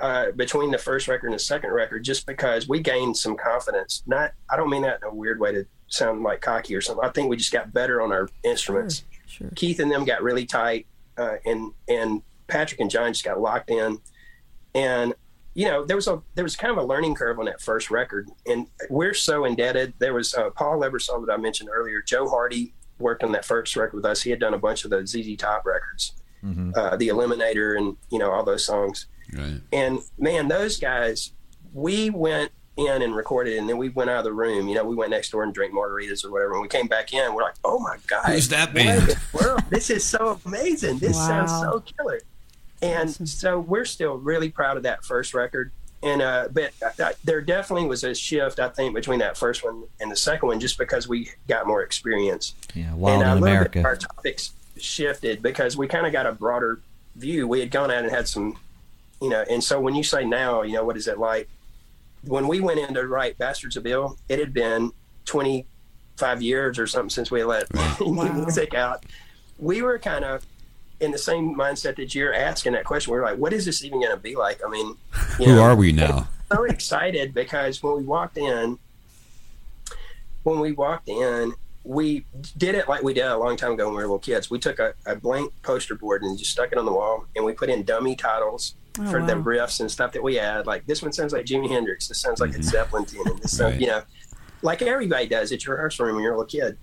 uh, 0.00 0.32
between 0.32 0.70
the 0.70 0.78
first 0.78 1.08
record 1.08 1.28
and 1.28 1.34
the 1.34 1.38
second 1.38 1.70
record 1.70 2.04
just 2.04 2.26
because 2.26 2.68
we 2.68 2.80
gained 2.80 3.16
some 3.16 3.36
confidence. 3.36 4.02
Not, 4.06 4.32
I 4.50 4.56
don't 4.56 4.70
mean 4.70 4.82
that 4.82 4.98
in 5.02 5.08
a 5.08 5.14
weird 5.14 5.38
way 5.38 5.52
to 5.52 5.64
sound 5.86 6.22
like 6.22 6.40
cocky 6.40 6.74
or 6.74 6.80
something. 6.80 7.04
I 7.04 7.10
think 7.10 7.28
we 7.28 7.36
just 7.36 7.52
got 7.52 7.72
better 7.72 8.02
on 8.02 8.12
our 8.12 8.28
instruments. 8.42 9.04
Sure, 9.26 9.46
sure. 9.46 9.50
Keith 9.54 9.78
and 9.78 9.90
them 9.90 10.04
got 10.04 10.22
really 10.22 10.46
tight, 10.46 10.86
uh, 11.16 11.36
and 11.44 11.72
and 11.88 12.22
Patrick 12.48 12.80
and 12.80 12.90
John 12.90 13.12
just 13.12 13.24
got 13.24 13.40
locked 13.40 13.70
in. 13.70 13.98
And 14.74 15.14
you 15.54 15.66
know, 15.66 15.84
there 15.84 15.96
was 15.96 16.08
a 16.08 16.20
there 16.34 16.44
was 16.44 16.56
kind 16.56 16.72
of 16.72 16.78
a 16.78 16.84
learning 16.84 17.14
curve 17.14 17.38
on 17.38 17.44
that 17.44 17.60
first 17.60 17.90
record, 17.90 18.28
and 18.46 18.66
we're 18.90 19.14
so 19.14 19.44
indebted. 19.44 19.94
There 19.98 20.14
was 20.14 20.34
uh, 20.34 20.50
Paul 20.50 20.80
Ebersold 20.80 21.26
that 21.26 21.32
I 21.32 21.36
mentioned 21.36 21.70
earlier. 21.72 22.02
Joe 22.02 22.28
Hardy 22.28 22.74
worked 22.98 23.22
on 23.22 23.32
that 23.32 23.44
first 23.44 23.76
record 23.76 23.96
with 23.96 24.04
us. 24.04 24.22
He 24.22 24.30
had 24.30 24.40
done 24.40 24.54
a 24.54 24.58
bunch 24.58 24.84
of 24.84 24.90
the 24.90 25.06
ZZ 25.06 25.36
Top 25.36 25.66
records 25.66 26.14
mm-hmm. 26.44 26.72
uh, 26.74 26.96
the 26.96 27.08
Eliminator, 27.08 27.76
and 27.76 27.96
you 28.10 28.18
know 28.18 28.30
all 28.30 28.44
those 28.44 28.64
songs. 28.64 29.06
Right. 29.32 29.60
And 29.72 30.00
man, 30.18 30.48
those 30.48 30.78
guys, 30.78 31.32
we 31.72 32.10
went 32.10 32.52
in 32.76 33.02
and 33.02 33.14
recorded, 33.14 33.58
and 33.58 33.68
then 33.68 33.76
we 33.76 33.90
went 33.90 34.10
out 34.10 34.18
of 34.18 34.24
the 34.24 34.32
room. 34.32 34.68
You 34.68 34.74
know, 34.74 34.84
we 34.84 34.94
went 34.94 35.10
next 35.10 35.30
door 35.30 35.42
and 35.42 35.52
drank 35.52 35.72
margaritas 35.72 36.24
or 36.24 36.30
whatever. 36.30 36.52
And 36.52 36.62
we 36.62 36.68
came 36.68 36.86
back 36.86 37.12
in, 37.12 37.34
we're 37.34 37.42
like, 37.42 37.54
"Oh 37.64 37.78
my 37.78 37.96
god, 38.06 38.26
who's 38.26 38.48
that 38.48 38.74
band? 38.74 39.16
this 39.70 39.90
is 39.90 40.04
so 40.04 40.40
amazing. 40.44 40.98
This 40.98 41.16
wow. 41.16 41.46
sounds 41.46 41.50
so 41.52 41.80
killer." 41.80 42.20
And 42.80 43.10
awesome. 43.10 43.26
so 43.26 43.60
we're 43.60 43.84
still 43.84 44.16
really 44.16 44.50
proud 44.50 44.76
of 44.76 44.82
that 44.82 45.04
first 45.04 45.34
record. 45.34 45.70
And 46.02 46.20
uh, 46.20 46.48
but 46.50 46.72
uh, 46.98 47.12
there 47.22 47.40
definitely 47.40 47.86
was 47.86 48.02
a 48.02 48.12
shift, 48.14 48.58
I 48.58 48.68
think, 48.68 48.92
between 48.94 49.20
that 49.20 49.36
first 49.36 49.62
one 49.62 49.84
and 50.00 50.10
the 50.10 50.16
second 50.16 50.48
one, 50.48 50.58
just 50.58 50.76
because 50.76 51.06
we 51.06 51.30
got 51.46 51.66
more 51.66 51.82
experience. 51.82 52.54
Yeah, 52.74 52.92
Wild 52.94 53.22
and, 53.22 53.30
uh, 53.30 53.32
in 53.32 53.38
America. 53.38 53.82
Our 53.84 53.96
topics 53.96 54.52
shifted 54.82 55.42
because 55.42 55.76
we 55.76 55.86
kind 55.86 56.06
of 56.06 56.12
got 56.12 56.26
a 56.26 56.32
broader 56.32 56.80
view. 57.16 57.46
We 57.46 57.60
had 57.60 57.70
gone 57.70 57.90
out 57.90 58.04
and 58.04 58.10
had 58.10 58.28
some, 58.28 58.58
you 59.20 59.28
know, 59.28 59.44
and 59.48 59.62
so 59.62 59.80
when 59.80 59.94
you 59.94 60.02
say 60.02 60.24
now, 60.24 60.62
you 60.62 60.74
know, 60.74 60.84
what 60.84 60.96
is 60.96 61.08
it 61.08 61.18
like? 61.18 61.48
When 62.24 62.46
we 62.48 62.60
went 62.60 62.78
in 62.78 62.94
to 62.94 63.06
write 63.06 63.38
Bastards 63.38 63.76
of 63.76 63.82
Beale, 63.82 64.16
it 64.28 64.38
had 64.38 64.52
been 64.52 64.92
25 65.24 66.42
years 66.42 66.78
or 66.78 66.86
something 66.86 67.10
since 67.10 67.30
we 67.30 67.42
let 67.44 67.72
wow. 67.74 67.96
music 68.34 68.74
out. 68.74 69.04
We 69.58 69.82
were 69.82 69.98
kind 69.98 70.24
of 70.24 70.44
in 71.00 71.10
the 71.10 71.18
same 71.18 71.54
mindset 71.56 71.96
that 71.96 72.14
you're 72.14 72.32
asking 72.32 72.72
that 72.72 72.84
question. 72.84 73.12
We 73.12 73.18
are 73.18 73.24
like, 73.24 73.38
what 73.38 73.52
is 73.52 73.64
this 73.64 73.84
even 73.84 74.00
going 74.00 74.12
to 74.12 74.16
be 74.16 74.36
like? 74.36 74.60
I 74.64 74.70
mean, 74.70 74.96
who 75.10 75.46
know, 75.46 75.62
are 75.62 75.74
we 75.74 75.92
now? 75.92 76.28
So 76.52 76.64
excited 76.64 77.32
because 77.32 77.82
when 77.82 77.96
we 77.96 78.02
walked 78.02 78.36
in, 78.36 78.78
when 80.42 80.60
we 80.60 80.72
walked 80.72 81.08
in, 81.08 81.54
we 81.84 82.24
did 82.56 82.74
it 82.74 82.88
like 82.88 83.02
we 83.02 83.12
did 83.12 83.24
a 83.24 83.36
long 83.36 83.56
time 83.56 83.72
ago 83.72 83.86
when 83.86 83.96
we 83.96 84.02
were 84.02 84.08
little 84.08 84.18
kids. 84.18 84.50
We 84.50 84.58
took 84.58 84.78
a, 84.78 84.94
a 85.06 85.16
blank 85.16 85.52
poster 85.62 85.94
board 85.94 86.22
and 86.22 86.38
just 86.38 86.50
stuck 86.50 86.70
it 86.72 86.78
on 86.78 86.84
the 86.84 86.92
wall, 86.92 87.26
and 87.34 87.44
we 87.44 87.52
put 87.52 87.70
in 87.70 87.82
dummy 87.82 88.14
titles 88.14 88.74
oh, 88.98 89.10
for 89.10 89.20
wow. 89.20 89.26
the 89.26 89.34
riffs 89.34 89.80
and 89.80 89.90
stuff 89.90 90.12
that 90.12 90.22
we 90.22 90.36
had. 90.36 90.66
Like 90.66 90.86
this 90.86 91.02
one 91.02 91.12
sounds 91.12 91.32
like 91.32 91.44
Jimi 91.44 91.68
Hendrix. 91.68 92.08
This 92.08 92.18
sounds 92.18 92.40
like 92.40 92.50
mm-hmm. 92.50 92.60
a 92.60 92.64
Zeppelin 92.64 93.04
tune. 93.04 93.26
And 93.26 93.38
this, 93.38 93.60
right. 93.60 93.80
you 93.80 93.88
know, 93.88 94.02
like 94.62 94.82
everybody 94.82 95.26
does 95.26 95.50
at 95.50 95.64
your 95.64 95.74
rehearsal 95.74 96.06
room 96.06 96.16
when 96.16 96.24
you're 96.24 96.34
a 96.34 96.38
little 96.38 96.48
kid. 96.48 96.78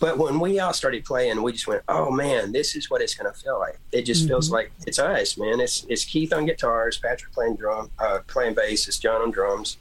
But 0.00 0.18
when 0.18 0.40
we 0.40 0.58
all 0.58 0.72
started 0.72 1.04
playing, 1.04 1.40
we 1.40 1.52
just 1.52 1.68
went, 1.68 1.82
"Oh 1.88 2.10
man, 2.10 2.50
this 2.50 2.74
is 2.74 2.90
what 2.90 3.00
it's 3.00 3.14
going 3.14 3.32
to 3.32 3.38
feel 3.38 3.60
like." 3.60 3.78
It 3.92 4.02
just 4.02 4.22
mm-hmm. 4.22 4.30
feels 4.30 4.50
like 4.50 4.72
it's 4.84 4.98
us, 4.98 5.38
man. 5.38 5.60
It's 5.60 5.86
it's 5.88 6.04
Keith 6.04 6.32
on 6.32 6.46
guitars, 6.46 6.98
Patrick 6.98 7.32
playing 7.32 7.54
drum, 7.54 7.92
uh, 8.00 8.18
playing 8.26 8.54
bass, 8.54 8.88
it's 8.88 8.98
John 8.98 9.22
on 9.22 9.30
drums, 9.30 9.76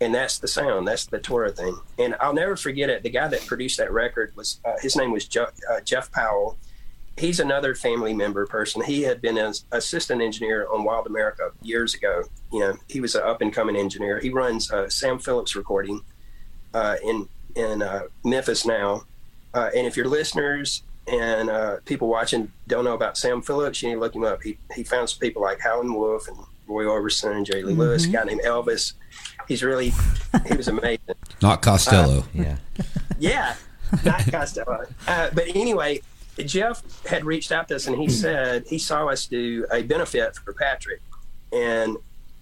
and 0.00 0.14
that's 0.14 0.38
the 0.38 0.48
sound. 0.48 0.86
That's 0.86 1.06
the 1.06 1.18
Tora 1.18 1.50
thing. 1.50 1.76
And 1.98 2.14
I'll 2.20 2.34
never 2.34 2.56
forget 2.56 2.88
it. 2.88 3.02
The 3.02 3.10
guy 3.10 3.28
that 3.28 3.44
produced 3.46 3.78
that 3.78 3.92
record 3.92 4.34
was 4.36 4.60
uh, 4.64 4.74
his 4.80 4.96
name 4.96 5.12
was 5.12 5.26
Jeff, 5.26 5.52
uh, 5.70 5.80
Jeff 5.80 6.12
Powell. 6.12 6.56
He's 7.16 7.40
another 7.40 7.74
family 7.74 8.14
member 8.14 8.46
person. 8.46 8.82
He 8.82 9.02
had 9.02 9.20
been 9.20 9.38
an 9.38 9.52
assistant 9.72 10.22
engineer 10.22 10.68
on 10.72 10.84
Wild 10.84 11.08
America 11.08 11.50
years 11.62 11.94
ago. 11.94 12.22
You 12.52 12.60
know, 12.60 12.74
he 12.88 13.00
was 13.00 13.16
an 13.16 13.22
up 13.24 13.42
and 13.42 13.52
coming 13.52 13.74
engineer. 13.74 14.20
He 14.20 14.30
runs 14.30 14.70
uh, 14.70 14.88
Sam 14.88 15.18
Phillips 15.18 15.56
Recording 15.56 16.02
uh, 16.72 16.96
in 17.04 17.28
in 17.56 17.82
uh, 17.82 18.02
Memphis 18.24 18.64
now. 18.64 19.02
Uh, 19.52 19.70
and 19.74 19.84
if 19.84 19.96
your 19.96 20.06
listeners 20.06 20.84
and 21.08 21.50
people 21.86 22.06
watching 22.06 22.52
don't 22.68 22.84
know 22.84 22.94
about 22.94 23.18
Sam 23.18 23.42
Phillips, 23.42 23.82
you 23.82 23.88
need 23.88 23.94
to 23.96 24.00
look 24.00 24.14
him 24.14 24.22
up. 24.22 24.44
He 24.44 24.58
he 24.76 24.84
found 24.84 25.10
some 25.10 25.18
people 25.18 25.42
like 25.42 25.58
Howlin' 25.58 25.92
Wolf 25.92 26.28
and 26.28 26.36
Roy 26.68 26.84
Orbison 26.84 27.34
and 27.34 27.46
Jerry 27.46 27.64
Lee 27.64 27.72
mm-hmm. 27.72 27.80
Lewis, 27.80 28.04
a 28.04 28.10
guy 28.10 28.24
named 28.24 28.42
Elvis 28.42 28.92
he's 29.48 29.62
really 29.62 29.92
he 30.46 30.56
was 30.56 30.68
amazing. 30.68 31.14
Not 31.42 31.62
Costello. 31.62 32.20
Uh, 32.20 32.22
yeah. 32.34 32.56
Yeah, 33.20 33.56
not 34.04 34.30
Costello. 34.30 34.86
Uh, 35.08 35.30
but 35.34 35.48
anyway, 35.48 36.02
Jeff 36.38 36.84
had 37.04 37.24
reached 37.24 37.50
out 37.50 37.66
to 37.66 37.74
us 37.74 37.88
and 37.88 37.96
he 37.96 38.08
said 38.08 38.64
he 38.68 38.78
saw 38.78 39.08
us 39.08 39.26
do 39.26 39.66
a 39.72 39.82
benefit 39.82 40.36
for 40.36 40.52
Patrick, 40.52 41.00
and 41.52 41.96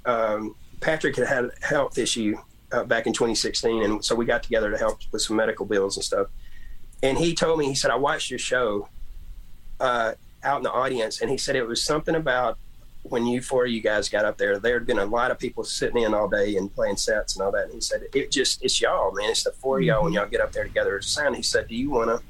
um, 0.05 0.55
Patrick 0.81 1.17
had 1.17 1.29
had 1.29 1.45
a 1.47 1.67
health 1.67 1.97
issue 1.97 2.37
uh, 2.73 2.85
back 2.85 3.07
in 3.07 3.15
2016, 3.15 3.83
and 3.83 4.05
so 4.05 4.15
we 4.15 4.27
got 4.27 4.43
together 4.43 4.71
to 4.71 4.77
help 4.77 5.01
with 5.13 5.23
some 5.23 5.37
medical 5.37 5.65
bills 5.65 5.97
and 5.97 6.05
stuff. 6.05 6.27
And 7.03 7.17
he 7.17 7.35
told 7.35 7.59
me, 7.59 7.67
he 7.67 7.75
said, 7.75 7.91
I 7.91 7.97
watched 7.97 8.31
your 8.31 8.39
show 8.39 8.89
uh, 9.81 10.13
out 10.43 10.59
in 10.59 10.63
the 10.63 10.73
audience, 10.73 11.21
and 11.21 11.31
he 11.31 11.39
said 11.39 11.57
it 11.57 11.67
was 11.67 11.83
something 11.83 12.15
about 12.15 12.59
when 13.11 13.27
you 13.27 13.41
four 13.41 13.65
of 13.65 13.71
you 13.71 13.81
guys 13.81 14.09
got 14.09 14.25
up 14.25 14.39
there, 14.39 14.59
there 14.59 14.75
had 14.75 14.87
been 14.87 14.99
a 14.99 15.05
lot 15.05 15.31
of 15.31 15.39
people 15.39 15.65
sitting 15.65 16.03
in 16.03 16.15
all 16.15 16.29
day 16.29 16.57
and 16.57 16.75
playing 16.75 16.97
sets 16.97 17.37
and 17.37 17.45
all 17.45 17.53
that. 17.53 17.65
And 17.65 17.75
he 17.75 17.81
said, 17.81 18.03
it 18.15 18.31
just, 18.31 18.63
it's 18.65 18.81
y'all, 18.81 19.13
man. 19.13 19.31
It's 19.31 19.45
the 19.45 19.53
4 19.53 19.79
of 19.79 19.85
y'all 19.85 20.03
when 20.03 20.13
mm-hmm. 20.13 20.19
y'all 20.19 20.29
get 20.29 20.41
up 20.41 20.53
there 20.53 20.65
together 20.65 20.99
as 20.99 21.07
a 21.07 21.09
sound. 21.09 21.37
He 21.37 21.43
said, 21.43 21.69
do 21.69 21.75
you 21.75 21.91
want 21.91 22.11
to 22.11 22.23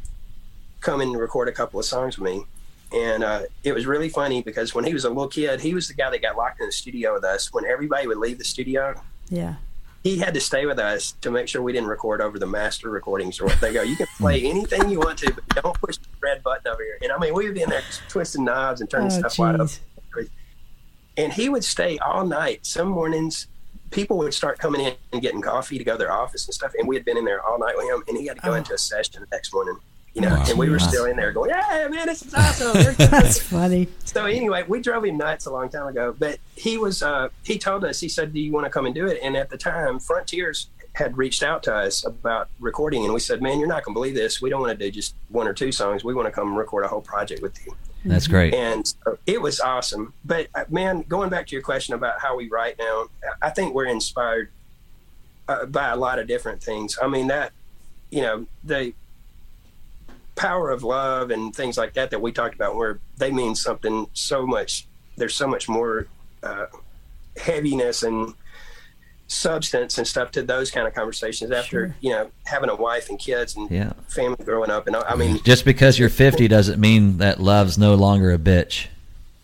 come 0.81 1.01
and 1.01 1.17
record 1.17 1.49
a 1.49 1.53
couple 1.53 1.81
of 1.81 1.87
songs 1.87 2.19
with 2.19 2.31
me? 2.31 2.45
And 2.93 3.25
uh, 3.25 3.43
it 3.65 3.73
was 3.73 3.87
really 3.87 4.09
funny 4.09 4.43
because 4.43 4.75
when 4.75 4.85
he 4.85 4.93
was 4.93 5.05
a 5.05 5.09
little 5.09 5.29
kid, 5.29 5.61
he 5.61 5.75
was 5.75 5.89
the 5.89 5.95
guy 5.95 6.11
that 6.11 6.23
got 6.23 6.37
locked 6.37 6.61
in 6.61 6.67
the 6.67 6.73
studio 6.73 7.15
with 7.15 7.25
us. 7.25 7.53
When 7.53 7.65
everybody 7.65 8.07
would 8.07 8.19
leave 8.19 8.39
the 8.39 8.45
studio, 8.45 9.01
yeah, 9.29 9.57
he 10.05 10.19
had 10.19 10.35
to 10.35 10.41
stay 10.41 10.67
with 10.67 10.79
us 10.79 11.13
to 11.23 11.33
make 11.33 11.49
sure 11.49 11.63
we 11.63 11.73
didn't 11.73 11.89
record 11.89 12.21
over 12.21 12.39
the 12.39 12.47
master 12.47 12.89
recordings 12.89 13.41
or 13.41 13.47
what 13.47 13.61
they 13.61 13.73
go. 13.73 13.83
You 13.83 13.97
can 13.97 14.07
play 14.19 14.43
mm. 14.43 14.51
anything 14.51 14.89
you 14.89 15.01
want 15.01 15.19
to, 15.19 15.33
but 15.33 15.63
don't 15.63 15.81
push 15.81 15.97
the 15.97 16.07
red 16.23 16.45
button 16.45 16.73
over 16.73 16.81
here. 16.81 16.99
And 17.03 17.11
I 17.11 17.19
mean, 17.19 17.35
we 17.35 17.47
would 17.47 17.55
be 17.55 17.63
in 17.63 17.71
there 17.71 17.83
twisting 18.09 18.45
knobs 18.45 18.81
and 18.81 18.89
turning 18.89 19.09
oh, 19.09 19.19
stuff 19.19 19.33
geez. 19.33 19.39
wide 19.41 19.61
up 19.61 19.71
and 21.17 21.33
he 21.33 21.49
would 21.49 21.65
stay 21.65 21.99
all 21.99 22.27
night. 22.27 22.67
Some 22.67 22.89
mornings, 22.89 23.47
people 23.91 24.19
would 24.19 24.35
start 24.35 24.59
coming 24.59 24.81
in 24.81 24.95
and 25.13 25.23
getting 25.23 25.41
coffee 25.41 25.79
to 25.79 25.85
go 25.85 25.93
to 25.93 25.99
their 25.99 26.13
office 26.13 26.47
and 26.47 26.55
stuff, 26.55 26.73
and 26.79 26.87
we 26.87 26.97
had 26.97 27.05
been 27.05 27.17
in 27.17 27.25
there 27.25 27.43
all 27.43 27.59
night 27.59 27.77
with 27.77 27.89
him, 27.89 28.03
and 28.09 28.17
he 28.17 28.27
had 28.27 28.37
to 28.37 28.43
go 28.43 28.53
oh. 28.53 28.55
into 28.55 28.75
a 28.75 28.79
session 28.79 29.21
the 29.21 29.29
next 29.35 29.53
morning. 29.53 29.79
You 30.15 30.23
know, 30.23 30.35
oh, 30.35 30.45
and 30.49 30.59
we 30.59 30.71
were 30.71 30.79
still 30.79 31.05
in 31.05 31.15
there 31.15 31.31
going, 31.31 31.51
"Yeah, 31.51 31.89
man, 31.91 32.07
this 32.07 32.23
is 32.23 32.33
awesome." 32.35 32.95
That's 33.11 33.39
funny. 33.39 33.87
So 34.07 34.25
anyway, 34.25 34.65
we 34.67 34.81
drove 34.81 35.05
him 35.05 35.19
nuts 35.19 35.45
a 35.45 35.51
long 35.51 35.69
time 35.69 35.89
ago, 35.89 36.17
but 36.19 36.39
he 36.55 36.79
was 36.79 37.03
uh, 37.03 37.29
he 37.43 37.59
told 37.59 37.85
us 37.85 38.01
he 38.01 38.09
said, 38.09 38.33
"Do 38.33 38.41
you 38.41 38.51
want 38.51 38.65
to 38.65 38.71
come 38.71 38.87
and 38.87 38.95
do 38.95 39.07
it?" 39.07 39.19
And 39.23 39.37
at 39.37 39.51
the 39.51 39.59
time, 39.59 39.99
Frontiers 39.99 40.69
had 40.95 41.19
reached 41.19 41.43
out 41.43 41.63
to 41.65 41.75
us 41.75 42.07
about 42.07 42.49
recording, 42.61 43.05
and 43.05 43.13
we 43.13 43.21
said, 43.21 43.43
"Man, 43.43 43.59
you're 43.59 43.69
not 43.69 43.85
going 43.85 43.93
to 43.93 43.99
believe 43.99 44.15
this. 44.15 44.41
We 44.41 44.49
don't 44.49 44.63
want 44.63 44.79
to 44.79 44.87
do 44.87 44.91
just 44.91 45.15
one 45.29 45.47
or 45.47 45.53
two 45.53 45.71
songs. 45.71 46.03
We 46.03 46.15
want 46.15 46.29
to 46.29 46.33
come 46.33 46.57
record 46.57 46.87
a 46.87 46.89
whole 46.89 47.03
project 47.03 47.43
with 47.43 47.55
you." 47.67 47.75
That's 48.05 48.29
great. 48.29 48.55
And 48.55 48.93
it 49.27 49.41
was 49.41 49.59
awesome. 49.61 50.13
But 50.25 50.49
uh, 50.55 50.65
man, 50.69 51.03
going 51.03 51.29
back 51.29 51.47
to 51.49 51.57
your 51.57 51.63
question 51.63 51.95
about 51.95 52.21
how 52.21 52.37
we 52.37 52.49
write 52.49 52.79
now, 52.79 53.07
I 53.43 53.51
think 53.51 53.75
we're 53.75 53.87
inspired 53.87 54.51
uh, 55.49 55.67
by 55.67 55.89
a 55.89 55.97
lot 55.97 56.19
of 56.19 56.27
different 56.27 56.63
things. 56.63 56.99
I 57.03 57.09
mean, 57.09 57.27
that, 57.29 57.53
you 58.11 58.23
know, 58.23 58.47
the 58.63 58.93
power 60.37 60.71
of 60.71 60.83
love 60.83 61.31
and 61.31 61.55
things 61.55 61.77
like 61.77 61.95
that 61.95 62.11
that 62.11 62.21
we 62.21 62.31
talked 62.31 62.55
about, 62.55 62.77
where 62.77 63.01
they 63.17 63.33
mean 63.33 63.55
something 63.55 64.07
so 64.13 64.47
much, 64.47 64.87
there's 65.17 65.35
so 65.35 65.49
much 65.49 65.69
more 65.69 66.07
uh, 66.43 66.67
heaviness 67.37 68.03
and 68.03 68.35
substance 69.29 69.99
and 69.99 70.07
stuff 70.07 70.31
to 70.33 70.43
those 70.43 70.71
kind 70.71 70.87
of 70.87 70.95
conversations 70.95 71.51
after 71.51 71.89
Sure. 71.89 71.97
you 72.01 72.11
know 72.11 72.31
having 72.45 72.71
a 72.71 72.75
wife 72.77 73.09
and 73.09 73.19
kids 73.19 73.57
and 73.57 73.71
Yeah. 73.71 73.93
family 74.09 74.37
growing 74.45 74.71
up. 74.71 74.87
And 74.87 74.95
I 74.97 75.01
I 75.01 75.17
mean, 75.17 75.41
Just 75.43 75.65
because 75.65 75.99
you're 75.99 76.09
50 76.09 76.47
doesn't 76.49 76.81
mean 76.81 77.19
that 77.19 77.41
love's 77.41 77.77
no 77.77 77.95
longer 77.95 78.33
a 78.33 78.39
bitch. 78.39 78.87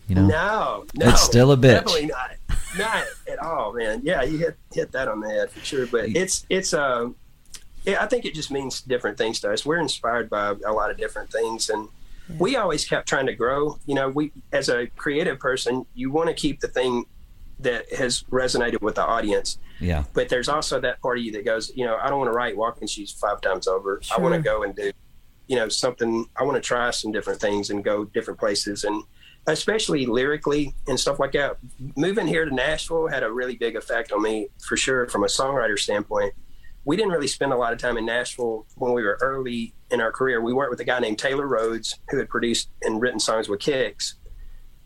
You 0.07 0.15
know? 0.15 0.25
no, 0.27 0.85
no, 0.95 1.09
It's 1.09 1.21
still 1.21 1.51
a 1.51 1.57
bitch. 1.57 1.83
Definitely 1.85 2.05
not, 2.07 2.31
not 2.77 3.03
at 3.29 3.39
all, 3.39 3.73
man. 3.73 4.01
Yeah, 4.03 4.21
you 4.23 4.37
hit 4.37 4.55
hit 4.73 4.91
that 4.93 5.07
on 5.07 5.19
the 5.19 5.29
head 5.29 5.51
for 5.51 5.59
sure. 5.65 5.85
But 5.87 6.09
it's 6.09 6.45
it's 6.49 6.73
um, 6.73 7.15
yeah, 7.85 8.01
I 8.01 8.07
think 8.07 8.23
it 8.25 8.33
just 8.33 8.51
means 8.51 8.81
different 8.81 9.17
things 9.17 9.39
to 9.41 9.51
us. 9.51 9.65
We're 9.65 9.79
inspired 9.79 10.29
by 10.29 10.55
a 10.65 10.71
lot 10.71 10.91
of 10.91 10.97
different 10.97 11.29
things, 11.31 11.69
and 11.69 11.89
we 12.39 12.55
always 12.55 12.85
kept 12.85 13.07
trying 13.09 13.25
to 13.25 13.33
grow. 13.35 13.79
You 13.85 13.95
know, 13.95 14.09
we 14.09 14.31
as 14.53 14.69
a 14.69 14.87
creative 14.95 15.39
person, 15.39 15.85
you 15.93 16.09
want 16.11 16.29
to 16.29 16.33
keep 16.35 16.61
the 16.61 16.67
thing 16.69 17.05
that 17.59 17.91
has 17.93 18.23
resonated 18.23 18.81
with 18.81 18.95
the 18.95 19.05
audience. 19.05 19.57
Yeah. 19.79 20.03
But 20.13 20.29
there's 20.29 20.49
also 20.49 20.79
that 20.81 21.01
part 21.01 21.17
of 21.17 21.23
you 21.23 21.31
that 21.33 21.45
goes, 21.45 21.71
you 21.75 21.85
know, 21.85 21.97
I 22.01 22.09
don't 22.09 22.19
want 22.19 22.29
to 22.29 22.35
write 22.35 22.55
walking 22.55 22.87
shoes 22.87 23.11
five 23.11 23.41
times 23.41 23.67
over. 23.67 24.01
I 24.15 24.19
want 24.19 24.35
to 24.35 24.41
go 24.41 24.63
and 24.63 24.75
do, 24.75 24.91
you 25.47 25.55
know, 25.55 25.69
something. 25.69 26.27
I 26.35 26.43
want 26.43 26.55
to 26.55 26.61
try 26.61 26.91
some 26.91 27.11
different 27.11 27.41
things 27.41 27.69
and 27.69 27.83
go 27.83 28.05
different 28.05 28.39
places, 28.39 28.83
and 28.83 29.03
especially 29.47 30.05
lyrically 30.05 30.73
and 30.87 30.99
stuff 30.99 31.19
like 31.19 31.33
that. 31.33 31.57
Moving 31.95 32.27
here 32.27 32.45
to 32.45 32.53
Nashville 32.53 33.07
had 33.07 33.23
a 33.23 33.31
really 33.31 33.55
big 33.55 33.75
effect 33.75 34.11
on 34.11 34.21
me 34.21 34.47
for 34.65 34.77
sure 34.77 35.07
from 35.07 35.23
a 35.23 35.27
songwriter 35.27 35.77
standpoint. 35.77 36.33
We 36.85 36.97
didn't 36.97 37.11
really 37.11 37.27
spend 37.27 37.53
a 37.53 37.57
lot 37.57 37.71
of 37.71 37.79
time 37.79 37.97
in 37.97 38.05
Nashville 38.05 38.65
when 38.75 38.93
we 38.93 39.03
were 39.03 39.17
early 39.21 39.73
in 39.89 40.01
our 40.01 40.11
career. 40.11 40.41
We 40.41 40.53
worked 40.53 40.71
with 40.71 40.81
a 40.81 40.85
guy 40.85 40.99
named 40.99 41.17
Taylor 41.17 41.47
Rhodes 41.47 41.99
who 42.09 42.17
had 42.17 42.29
produced 42.29 42.69
and 42.81 43.01
written 43.01 43.19
songs 43.19 43.47
with 43.47 43.61
Kix, 43.61 44.15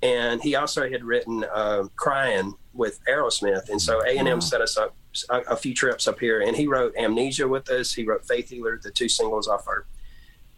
and 0.02 0.42
he 0.42 0.56
also 0.56 0.90
had 0.90 1.04
written 1.04 1.46
uh, 1.54 1.84
"Crying" 1.96 2.56
with 2.74 3.00
Aerosmith. 3.06 3.70
And 3.70 3.82
so 3.82 4.04
A 4.04 4.18
and 4.18 4.28
M 4.28 4.42
set 4.42 4.62
us 4.62 4.78
up 4.78 4.96
a, 5.30 5.40
a 5.42 5.56
few 5.56 5.74
trips 5.74 6.08
up 6.08 6.20
here, 6.20 6.42
and 6.42 6.56
he 6.56 6.68
wrote 6.68 6.94
"Amnesia" 6.98 7.48
with 7.48 7.70
us. 7.70 7.94
He 7.94 8.04
wrote 8.04 8.26
"Faith 8.28 8.50
Healer," 8.50 8.80
the 8.82 8.92
two 8.92 9.10
singles 9.10 9.48
off 9.48 9.68
our 9.68 9.86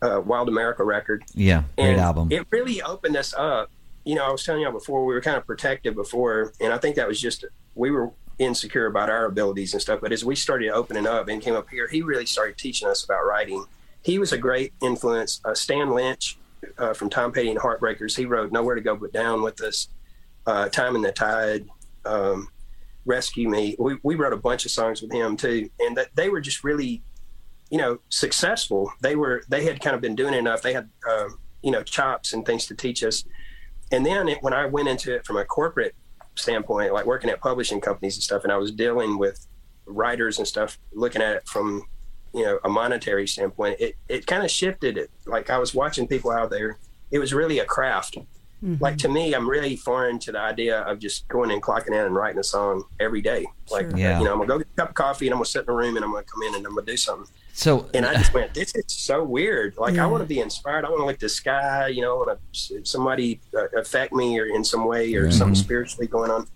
uh, 0.01 0.21
Wild 0.21 0.47
America 0.47 0.83
record. 0.83 1.23
Yeah. 1.33 1.63
Great 1.77 1.89
And 1.89 2.01
album. 2.01 2.31
It 2.31 2.47
really 2.49 2.81
opened 2.81 3.17
us 3.17 3.33
up. 3.33 3.71
You 4.05 4.15
know, 4.15 4.25
I 4.25 4.31
was 4.31 4.43
telling 4.43 4.61
y'all 4.61 4.71
before 4.71 5.05
we 5.05 5.13
were 5.13 5.21
kind 5.21 5.37
of 5.37 5.45
protective 5.45 5.95
before, 5.95 6.53
and 6.59 6.73
I 6.73 6.77
think 6.77 6.95
that 6.95 7.07
was 7.07 7.19
just 7.19 7.45
we 7.75 7.91
were 7.91 8.11
insecure 8.39 8.85
about 8.85 9.09
our 9.09 9.25
abilities 9.25 9.73
and 9.73 9.81
stuff. 9.81 9.99
But 10.01 10.11
as 10.11 10.23
we 10.23 10.35
started 10.35 10.69
opening 10.69 11.05
up 11.05 11.27
and 11.27 11.41
came 11.41 11.55
up 11.55 11.69
here, 11.69 11.87
he 11.87 12.01
really 12.01 12.25
started 12.25 12.57
teaching 12.57 12.87
us 12.87 13.03
about 13.03 13.25
writing. 13.25 13.65
He 14.01 14.17
was 14.17 14.31
a 14.31 14.37
great 14.37 14.73
influence. 14.81 15.41
Uh, 15.43 15.53
Stan 15.53 15.91
Lynch 15.91 16.38
uh, 16.77 16.93
from 16.93 17.09
Tom 17.09 17.31
Petty 17.31 17.49
and 17.49 17.59
Heartbreakers. 17.59 18.15
He 18.15 18.25
wrote 18.25 18.51
"Nowhere 18.51 18.75
to 18.75 18.81
Go 18.81 18.95
But 18.95 19.13
Down" 19.13 19.41
with 19.41 19.61
us. 19.61 19.89
Uh, 20.45 20.69
"Time 20.69 20.95
in 20.95 21.01
the 21.01 21.11
Tide," 21.11 21.67
um, 22.05 22.49
"Rescue 23.05 23.49
Me." 23.49 23.75
We, 23.79 23.97
we 24.03 24.15
wrote 24.15 24.33
a 24.33 24.37
bunch 24.37 24.65
of 24.65 24.71
songs 24.71 25.01
with 25.01 25.11
him 25.11 25.37
too, 25.37 25.69
and 25.79 25.97
that 25.97 26.15
they 26.15 26.29
were 26.29 26.41
just 26.41 26.63
really 26.63 27.03
you 27.69 27.77
know 27.77 27.99
successful 28.09 28.91
they 29.01 29.15
were 29.15 29.43
they 29.47 29.63
had 29.63 29.79
kind 29.79 29.95
of 29.95 30.01
been 30.01 30.15
doing 30.15 30.33
enough 30.33 30.61
they 30.61 30.73
had 30.73 30.89
um, 31.09 31.37
you 31.61 31.71
know 31.71 31.83
chops 31.83 32.33
and 32.33 32.45
things 32.45 32.65
to 32.65 32.75
teach 32.75 33.03
us 33.03 33.23
and 33.91 34.05
then 34.05 34.27
it, 34.27 34.37
when 34.41 34.53
i 34.53 34.65
went 34.65 34.87
into 34.87 35.13
it 35.13 35.25
from 35.25 35.37
a 35.37 35.45
corporate 35.45 35.95
standpoint 36.35 36.93
like 36.93 37.05
working 37.05 37.29
at 37.29 37.39
publishing 37.39 37.79
companies 37.79 38.15
and 38.15 38.23
stuff 38.23 38.43
and 38.43 38.51
i 38.51 38.57
was 38.57 38.71
dealing 38.71 39.17
with 39.17 39.47
writers 39.85 40.37
and 40.37 40.47
stuff 40.47 40.79
looking 40.93 41.21
at 41.21 41.35
it 41.35 41.47
from 41.47 41.83
you 42.33 42.43
know 42.43 42.59
a 42.63 42.69
monetary 42.69 43.27
standpoint 43.27 43.75
it, 43.79 43.95
it 44.07 44.25
kind 44.27 44.43
of 44.43 44.51
shifted 44.51 44.97
it 44.97 45.09
like 45.25 45.49
i 45.49 45.57
was 45.57 45.73
watching 45.73 46.07
people 46.07 46.31
out 46.31 46.49
there 46.49 46.77
it 47.11 47.19
was 47.19 47.33
really 47.33 47.59
a 47.59 47.65
craft 47.65 48.17
like 48.81 48.97
to 48.97 49.07
me 49.07 49.33
i'm 49.33 49.49
really 49.49 49.75
foreign 49.77 50.19
to 50.19 50.31
the 50.33 50.39
idea 50.39 50.81
of 50.81 50.99
just 50.99 51.25
going 51.29 51.49
and 51.49 51.63
clocking 51.63 51.87
in 51.87 51.93
and 52.05 52.13
writing 52.13 52.39
a 52.39 52.43
song 52.43 52.83
every 52.99 53.21
day 53.21 53.45
like 53.71 53.89
Sure. 53.89 53.97
Yeah. 53.97 54.19
you 54.19 54.25
know 54.25 54.33
i'm 54.33 54.37
gonna 54.39 54.47
go 54.49 54.57
get 54.57 54.67
a 54.73 54.75
cup 54.75 54.89
of 54.89 54.95
coffee 54.95 55.27
and 55.27 55.33
i'm 55.33 55.37
gonna 55.37 55.45
sit 55.45 55.63
in 55.63 55.69
a 55.69 55.73
room 55.73 55.95
and 55.95 56.03
i'm 56.03 56.11
gonna 56.11 56.23
come 56.25 56.43
in 56.43 56.55
and 56.55 56.65
i'm 56.67 56.75
gonna 56.75 56.85
do 56.85 56.97
something 56.97 57.27
So, 57.53 57.89
and 57.93 58.05
I 58.05 58.13
just 58.15 58.33
went, 58.33 58.53
this 58.53 58.73
is 58.73 58.85
so 58.87 59.21
weird. 59.23 59.75
Like, 59.77 59.95
Yeah. 59.95 60.05
I 60.05 60.07
want 60.07 60.21
to 60.23 60.27
be 60.27 60.39
inspired. 60.39 60.85
I 60.85 60.89
want 60.89 61.01
to 61.01 61.05
look 61.07 61.15
at 61.15 61.19
the 61.19 61.27
sky, 61.43 61.87
you 61.87 62.01
know, 62.01 62.13
I 62.15 62.17
want 62.25 62.39
to 62.53 62.85
somebody 62.85 63.41
uh, 63.53 63.67
affect 63.77 64.13
me 64.13 64.39
or 64.39 64.45
in 64.45 64.63
some 64.63 64.85
way 64.85 65.13
or 65.15 65.25
Right. 65.25 65.33
something 65.33 65.55
spiritually 65.55 66.07
going 66.07 66.31
on. 66.31 66.47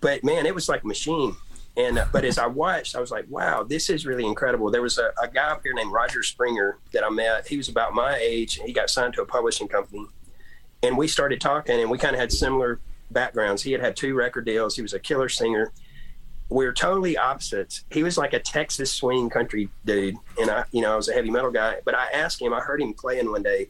But 0.00 0.22
man, 0.22 0.46
it 0.46 0.54
was 0.54 0.68
like 0.68 0.84
a 0.84 0.86
machine. 0.86 1.34
And, 1.76 1.98
uh, 1.98 2.06
but 2.10 2.24
as 2.24 2.38
I 2.38 2.46
watched, 2.46 2.96
I 2.96 3.00
was 3.00 3.10
like, 3.10 3.26
wow, 3.28 3.62
this 3.62 3.90
is 3.90 4.06
really 4.06 4.24
incredible. 4.24 4.70
There 4.70 4.82
was 4.82 4.98
a, 4.98 5.10
a 5.22 5.28
guy 5.28 5.50
up 5.50 5.62
here 5.62 5.74
named 5.74 5.92
Roger 5.92 6.22
Springer 6.22 6.78
that 6.92 7.04
I 7.04 7.10
met. 7.10 7.46
He 7.46 7.56
was 7.56 7.68
about 7.68 7.92
my 7.92 8.16
age 8.16 8.58
and 8.58 8.66
he 8.66 8.72
got 8.72 8.88
signed 8.88 9.14
to 9.14 9.22
a 9.22 9.26
publishing 9.26 9.68
company. 9.68 10.06
And 10.82 10.96
we 10.96 11.06
started 11.06 11.40
talking 11.40 11.80
and 11.80 11.90
we 11.90 11.98
kind 11.98 12.14
of 12.14 12.20
had 12.20 12.32
similar 12.32 12.80
backgrounds. 13.10 13.62
He 13.62 13.72
had 13.72 13.80
had 13.80 13.96
two 13.96 14.14
record 14.14 14.46
deals. 14.46 14.76
He 14.76 14.82
was 14.82 14.94
a 14.94 14.98
killer 14.98 15.28
singer 15.28 15.72
we 16.48 16.64
were 16.64 16.72
totally 16.72 17.16
opposites. 17.16 17.84
He 17.90 18.02
was 18.02 18.16
like 18.16 18.32
a 18.32 18.38
Texas 18.38 18.92
swing 18.92 19.28
country 19.28 19.68
dude, 19.84 20.16
and 20.40 20.50
I, 20.50 20.64
you 20.70 20.80
know, 20.80 20.92
I 20.92 20.96
was 20.96 21.08
a 21.08 21.12
heavy 21.12 21.30
metal 21.30 21.50
guy. 21.50 21.78
But 21.84 21.94
I 21.94 22.06
asked 22.12 22.40
him. 22.40 22.52
I 22.52 22.60
heard 22.60 22.80
him 22.80 22.94
playing 22.94 23.30
one 23.30 23.42
day, 23.42 23.68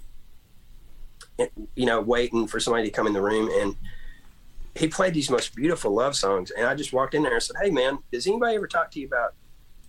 you 1.75 1.87
know, 1.87 2.01
waiting 2.01 2.47
for 2.47 2.61
somebody 2.61 2.85
to 2.85 2.91
come 2.91 3.07
in 3.07 3.13
the 3.13 3.23
room, 3.23 3.51
and 3.61 3.77
he 4.77 4.89
played 4.89 5.15
these 5.15 5.31
most 5.31 5.55
beautiful 5.55 5.93
love 5.93 6.17
songs. 6.17 6.51
And 6.51 6.67
I 6.67 6.75
just 6.75 6.93
walked 6.93 7.15
in 7.15 7.23
there 7.23 7.35
and 7.35 7.43
said, 7.43 7.57
"Hey, 7.63 7.71
man, 7.71 7.99
does 8.13 8.27
anybody 8.27 8.57
ever 8.57 8.67
talk 8.67 8.91
to 8.93 9.01
you 9.01 9.07
about 9.07 9.35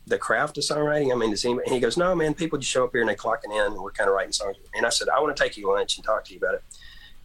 the 0.05 0.17
craft 0.17 0.57
of 0.57 0.63
songwriting? 0.63 1.11
I 1.11 1.15
mean, 1.15 1.31
does 1.31 1.45
anybody?" 1.45 1.65
And 1.67 1.75
he 1.75 1.81
goes, 1.81 1.97
"No, 1.97 2.15
man. 2.15 2.33
People 2.33 2.57
just 2.59 2.71
show 2.71 2.83
up 2.83 2.91
here 2.93 3.01
and 3.01 3.09
they 3.09 3.15
clock 3.15 3.41
it 3.43 3.51
in, 3.51 3.73
and 3.73 3.81
we're 3.81 3.91
kind 3.91 4.09
of 4.09 4.15
writing 4.15 4.31
songs." 4.31 4.57
And 4.73 4.85
I 4.85 4.89
said, 4.89 5.09
"I 5.09 5.19
want 5.19 5.35
to 5.35 5.43
take 5.43 5.57
you 5.57 5.63
to 5.63 5.71
lunch 5.71 5.97
and 5.97 6.05
talk 6.05 6.23
to 6.25 6.33
you 6.33 6.39
about 6.39 6.55
it." 6.55 6.63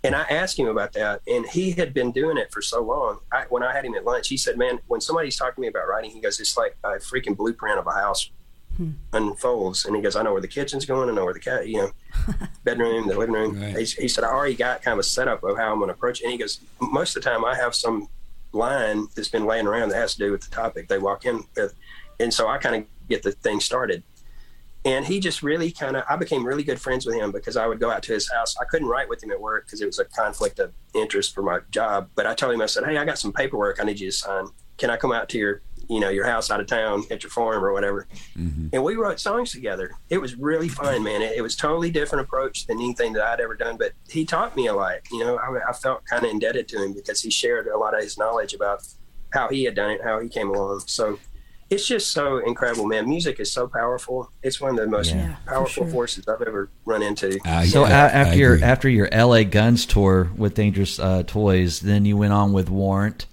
And 0.05 0.17
I 0.17 0.23
asked 0.23 0.59
him 0.59 0.67
about 0.67 0.93
that, 0.95 1.23
and 1.29 1.47
he 1.47 1.71
had 1.73 1.95
been 1.95 2.11
doing 2.11 2.37
it 2.37 2.53
for 2.53 2.61
so 2.61 2.83
long. 2.83 3.21
I, 3.31 3.45
when 3.51 3.63
I 3.63 3.73
had 3.73 3.85
him 3.85 3.95
at 3.95 4.05
lunch, 4.05 4.29
he 4.29 4.37
said, 4.37 4.59
"Man, 4.59 4.81
when 4.89 5.01
somebody's 5.01 5.37
talking 5.37 5.55
to 5.55 5.61
me 5.61 5.69
about 5.69 5.87
writing, 5.87 6.11
he 6.11 6.21
goes, 6.21 6.41
it's 6.41 6.57
like 6.57 6.77
a 6.83 6.95
freaking 6.95 7.37
blueprint 7.37 7.79
of 7.79 7.87
a 7.87 7.93
house 7.93 8.31
Hmm. 8.77 8.91
unfolds." 9.13 9.85
And 9.85 9.97
he 9.97 10.03
goes, 10.03 10.17
"I 10.17 10.23
know 10.23 10.33
where 10.33 10.41
the 10.41 10.49
kitchen's 10.49 10.85
going, 10.85 11.09
I 11.09 11.13
know 11.13 11.25
where 11.25 11.35
the 11.35 11.41
cat, 11.41 11.69
you 11.69 11.79
know, 11.79 11.91
bedroom, 12.65 13.09
the 13.09 13.19
living 13.19 13.35
room." 13.35 13.61
Right. 13.61 13.79
He, 13.79 13.85
he 14.03 14.09
said, 14.09 14.25
"I 14.25 14.29
already 14.29 14.55
got 14.55 14.83
kind 14.83 14.93
of 14.93 14.99
a 14.99 15.05
setup 15.05 15.43
of 15.45 15.57
how 15.57 15.73
I'm 15.73 15.79
going 15.79 15.89
to 15.89 15.95
approach 15.95 16.21
it." 16.21 16.25
And 16.25 16.33
he 16.33 16.39
goes, 16.39 16.61
"Most 16.81 17.17
of 17.17 17.23
the 17.23 17.31
time, 17.31 17.45
I 17.45 17.55
have 17.57 17.75
some 17.75 18.09
line 18.53 19.09
that's 19.15 19.29
been 19.29 19.47
laying 19.47 19.67
around 19.67 19.89
that 19.91 19.97
has 19.97 20.13
to 20.15 20.19
do 20.19 20.33
with 20.33 20.43
the 20.43 20.51
topic 20.51 20.89
they 20.89 20.99
walk 20.99 21.25
in 21.25 21.45
with, 21.57 21.75
and 22.21 22.33
so 22.33 22.49
I 22.49 22.59
kind 22.59 22.77
of 22.77 23.09
get 23.09 23.23
the 23.23 23.33
thing 23.33 23.61
started." 23.61 24.03
and 24.85 25.05
he 25.05 25.21
just 25.21 25.43
really 25.43 25.71
kind 25.71 25.97
of 25.97 26.05
i 26.09 26.17
became 26.17 26.45
really 26.45 26.63
good 26.63 26.81
friends 26.81 27.07
with 27.07 27.15
him 27.15 27.31
because 27.31 27.57
i 27.57 27.67
would 27.67 27.81
go 27.81 27.91
out 27.91 28.03
to 28.03 28.13
his 28.13 28.31
house 28.31 28.57
i 28.61 28.65
couldn't 28.65 28.89
write 28.89 29.09
with 29.09 29.23
him 29.23 29.31
at 29.31 29.41
work 29.41 29.65
because 29.67 29.81
it 29.81 29.87
was 29.87 29.99
a 29.99 30.05
conflict 30.05 30.59
of 30.59 30.73
interest 30.95 31.35
for 31.35 31.43
my 31.43 31.59
job 31.71 32.09
but 32.15 32.27
i 32.27 32.35
told 32.35 32.55
him 32.55 32.61
i 32.61 32.67
said 32.67 32.85
hey 32.85 32.97
i 32.97 33.05
got 33.05 33.19
some 33.19 33.33
paperwork 33.33 33.79
i 33.81 33.85
need 33.85 33.99
you 33.99 34.11
to 34.11 34.17
sign 34.17 34.47
can 34.79 34.91
i 34.91 34.97
come 34.97 35.13
out 35.13 35.29
to 35.29 35.39
your 35.39 35.63
you 35.89 36.01
know 36.01 36.09
your 36.09 36.27
house 36.27 36.51
out 36.51 36.61
of 36.61 36.67
town 36.67 37.03
at 37.11 37.23
your 37.23 37.31
farm 37.31 37.65
or 37.65 37.73
whatever 37.73 38.07
and 38.37 38.83
we 38.83 38.95
wrote 38.97 39.19
songs 39.21 39.53
together 39.53 39.93
it 40.11 40.19
was 40.19 40.35
really 40.37 40.69
fun 40.69 41.03
man 41.03 41.21
it, 41.23 41.33
it 41.37 41.43
was 41.43 41.57
totally 41.57 41.91
different 41.91 42.25
approach 42.25 42.67
than 42.67 42.79
anything 42.79 43.13
that 43.13 43.23
i'd 43.25 43.41
ever 43.41 43.55
done 43.55 43.77
but 43.77 43.93
he 44.09 44.25
taught 44.25 44.55
me 44.57 44.67
a 44.69 44.75
lot 44.75 44.95
you 45.11 45.21
know 45.25 45.37
i, 45.37 45.69
I 45.69 45.73
felt 45.73 46.05
kind 46.07 46.25
of 46.25 46.31
indebted 46.31 46.69
to 46.69 46.83
him 46.83 46.93
because 46.93 47.21
he 47.23 47.31
shared 47.31 47.67
a 47.67 47.77
lot 47.79 47.95
of 47.97 48.03
his 48.03 48.17
knowledge 48.19 48.55
about 48.55 48.83
how 49.33 49.49
he 49.49 49.65
had 49.65 49.75
done 49.75 49.91
it 49.91 50.01
how 50.03 50.21
he 50.21 50.29
came 50.29 50.51
along 50.51 50.81
so 50.87 51.19
it's 51.71 51.87
just 51.89 52.13
so 52.13 52.37
incredible, 52.37 52.85
man. 52.85 53.09
Music 53.09 53.41
is 53.41 53.51
so 53.51 53.67
powerful. 53.67 54.31
It's 54.43 54.61
one 54.61 54.73
of 54.73 54.77
the 54.77 54.87
most 54.87 55.11
Yeah, 55.15 55.37
for 55.37 55.51
powerful 55.53 55.85
sure. 55.85 55.87
forces 55.91 56.29
I've 56.29 56.43
ever 56.47 56.69
run 56.85 57.01
into. 57.01 57.39
I- 57.47 57.65
so 57.65 57.85
I- 57.85 57.89
a- 57.89 57.93
I 57.93 57.97
after 58.09 58.37
your 58.37 58.53
agree. 58.57 58.63
after 58.67 58.89
your 58.91 59.09
L.A. 59.11 59.45
Guns 59.47 59.87
tour 59.87 60.31
with 60.37 60.53
Dangerous 60.53 60.99
uh, 60.99 61.23
Toys, 61.27 61.81
then 61.81 62.05
you 62.05 62.19
went 62.19 62.35
on 62.35 62.53
with 62.53 62.69
Warrant, 62.69 63.25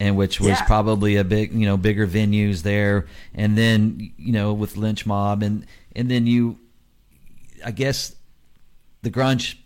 and 0.00 0.16
which 0.16 0.40
was 0.40 0.50
Yeah. 0.50 0.64
probably 0.66 1.16
a 1.16 1.24
big 1.24 1.52
you 1.52 1.66
know 1.66 1.76
bigger 1.76 2.06
venues 2.06 2.62
there, 2.62 3.06
and 3.34 3.56
then 3.56 4.12
you 4.16 4.32
know 4.32 4.52
with 4.52 4.76
Lynch 4.76 5.06
Mob, 5.06 5.42
and 5.42 5.66
and 5.96 6.10
then 6.10 6.26
you, 6.26 6.58
I 7.64 7.70
guess, 7.70 8.14
the 9.02 9.10
grunge. 9.10 9.56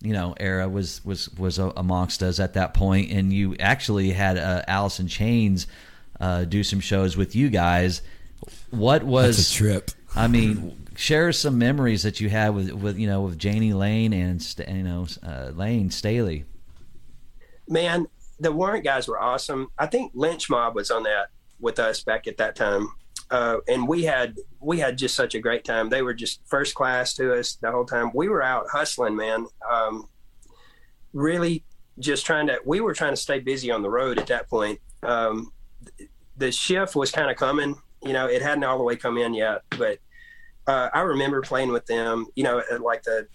You 0.00 0.12
know, 0.12 0.34
era 0.38 0.68
was 0.68 1.02
was 1.02 1.30
was 1.38 1.56
amongst 1.58 2.22
us 2.22 2.38
at 2.38 2.54
that 2.54 2.74
point, 2.74 3.10
and 3.10 3.32
you 3.32 3.56
actually 3.58 4.10
had 4.10 4.36
uh, 4.36 4.62
Alice 4.68 5.00
in 5.00 5.08
Chains 5.08 5.66
uh, 6.20 6.44
do 6.44 6.62
some 6.62 6.80
shows 6.80 7.16
with 7.16 7.34
you 7.34 7.48
guys. 7.48 8.02
What 8.70 9.02
was 9.02 9.38
That's 9.38 9.50
a 9.50 9.54
trip. 9.54 9.90
I 10.14 10.28
mean, 10.28 10.76
share 10.94 11.32
some 11.32 11.56
memories 11.56 12.02
that 12.02 12.20
you 12.20 12.28
had 12.28 12.50
with, 12.54 12.70
with 12.72 12.98
you 12.98 13.06
know 13.06 13.22
with 13.22 13.42
Jani 13.42 13.72
Lane 13.72 14.12
and 14.12 14.46
you 14.68 14.82
know 14.82 15.06
uh, 15.22 15.52
Layne 15.54 15.90
Staley. 15.90 16.44
Man, 17.66 18.06
the 18.44 18.52
Warrant 18.52 18.84
guys 18.84 19.08
were 19.08 19.18
awesome. 19.18 19.68
I 19.78 19.86
think 19.86 20.12
Lynch 20.14 20.50
Mob 20.50 20.74
was 20.74 20.90
on 20.90 21.04
that 21.04 21.28
with 21.60 21.78
us 21.78 22.04
back 22.04 22.26
at 22.26 22.36
that 22.36 22.54
time. 22.54 22.88
Uh, 23.30 23.56
and 23.68 23.88
we 23.88 24.04
had 24.04 24.36
we 24.60 24.78
had 24.78 24.98
just 24.98 25.16
such 25.16 25.34
a 25.34 25.40
great 25.40 25.64
time. 25.64 25.88
They 25.88 26.02
were 26.02 26.12
just 26.12 26.40
first 26.46 26.74
class 26.74 27.14
to 27.14 27.32
us 27.38 27.54
the 27.54 27.72
whole 27.72 27.86
time. 27.86 28.10
We 28.12 28.28
were 28.28 28.42
out 28.42 28.66
hustling, 28.70 29.16
man. 29.16 29.46
Um, 29.68 30.08
really, 31.14 31.64
just 31.98 32.26
trying 32.26 32.48
to. 32.48 32.60
We 32.66 32.80
were 32.80 32.92
trying 32.92 33.14
to 33.14 33.16
stay 33.16 33.38
busy 33.38 33.70
on 33.70 33.80
the 33.80 33.88
road 33.88 34.18
at 34.18 34.26
that 34.26 34.50
point. 34.50 34.78
Um, 35.02 35.50
the 36.36 36.52
shift 36.52 36.94
was 36.94 37.10
kind 37.10 37.30
of 37.30 37.38
coming. 37.38 37.76
You 38.02 38.12
know, 38.12 38.26
it 38.26 38.42
hadn't 38.42 38.64
all 38.64 38.76
the 38.76 38.84
way 38.84 38.96
come 38.96 39.16
in 39.16 39.32
yet, 39.32 39.62
but 39.70 40.00
uh, 40.66 40.90
I 40.92 41.00
remember 41.00 41.40
playing 41.40 41.72
with 41.72 41.86
them. 41.86 42.26
You 42.36 42.44
know, 42.44 42.62
like 42.78 43.04
the 43.04 43.26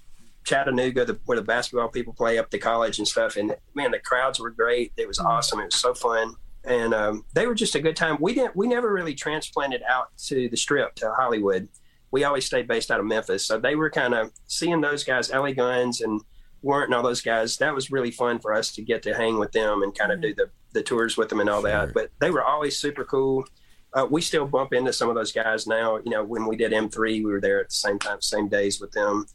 Chattanooga, 0.50 1.06
the, 1.06 1.20
where 1.26 1.38
the 1.38 1.43
basketball 1.43 1.89
people 1.89 2.14
play 2.14 2.38
up 2.39 2.50
to 2.50 2.58
college 2.58 2.97
and 2.97 3.08
stuff. 3.08 3.36
And 3.38 3.56
man, 3.76 3.91
the 3.91 4.00
crowds 4.00 4.39
were 4.39 4.50
great. 4.50 4.91
It 4.97 5.08
was 5.08 5.20
awesome. 5.20 5.60
It 5.60 5.66
was 5.66 5.76
so 5.76 5.93
fun. 5.93 6.34
and 6.66 6.93
um, 6.93 7.24
they 7.34 7.45
were 7.47 7.56
just 7.56 7.76
a 7.76 7.80
good 7.80 7.95
time. 7.95 8.18
We 8.20 8.34
didn't 8.34 8.56
we 8.56 8.68
never 8.68 8.91
really 8.93 9.14
transplanted 9.16 9.82
out 9.88 10.08
to 10.28 10.50
the 10.50 10.58
Strip 10.58 10.95
to 10.95 11.12
Hollywood. 11.18 11.68
We 12.12 12.24
always 12.24 12.45
stayed 12.45 12.68
based 12.68 12.89
out 12.91 13.00
of 13.00 13.06
Memphis, 13.06 13.45
so 13.45 13.60
they 13.60 13.76
were 13.76 13.89
kind 13.91 14.14
of 14.16 14.32
seeing 14.47 14.82
those 14.82 15.04
guys, 15.04 15.32
LA 15.32 15.52
Guns 15.52 16.02
and 16.02 16.20
Warrant 16.64 16.88
and 16.89 16.95
all 16.95 17.04
those 17.04 17.22
guys. 17.22 17.58
That 17.58 17.74
was 17.76 17.91
really 17.91 18.12
fun 18.12 18.39
for 18.39 18.52
us 18.54 18.72
to 18.74 18.82
get 18.82 19.04
to 19.04 19.14
hang 19.14 19.38
with 19.38 19.52
them 19.52 19.84
and 19.84 19.95
kind 19.97 20.12
of 20.12 20.20
do 20.20 20.34
the 20.34 20.50
the 20.74 20.82
tours 20.84 21.16
with 21.18 21.30
them 21.30 21.39
and 21.39 21.50
all 21.50 21.62
Sure. 21.62 21.70
that. 21.72 21.93
But 21.93 22.10
they 22.20 22.32
were 22.32 22.43
always 22.43 22.78
super 22.78 23.06
cool. 23.06 23.45
Uh, 23.93 24.06
we 24.10 24.22
still 24.22 24.45
bump 24.45 24.74
into 24.74 24.91
some 24.93 25.10
of 25.10 25.16
those 25.16 25.32
guys 25.32 25.66
now. 25.68 25.97
You 25.97 26.12
know, 26.12 26.24
when 26.24 26.45
we 26.45 26.56
did 26.56 26.72
M3, 26.74 27.00
we 27.24 27.26
were 27.26 27.41
there 27.41 27.60
at 27.62 27.70
the 27.70 27.76
same 27.76 27.97
time, 28.00 28.22
same 28.22 28.47
days 28.50 28.80
with 28.82 28.91
them, 28.91 29.26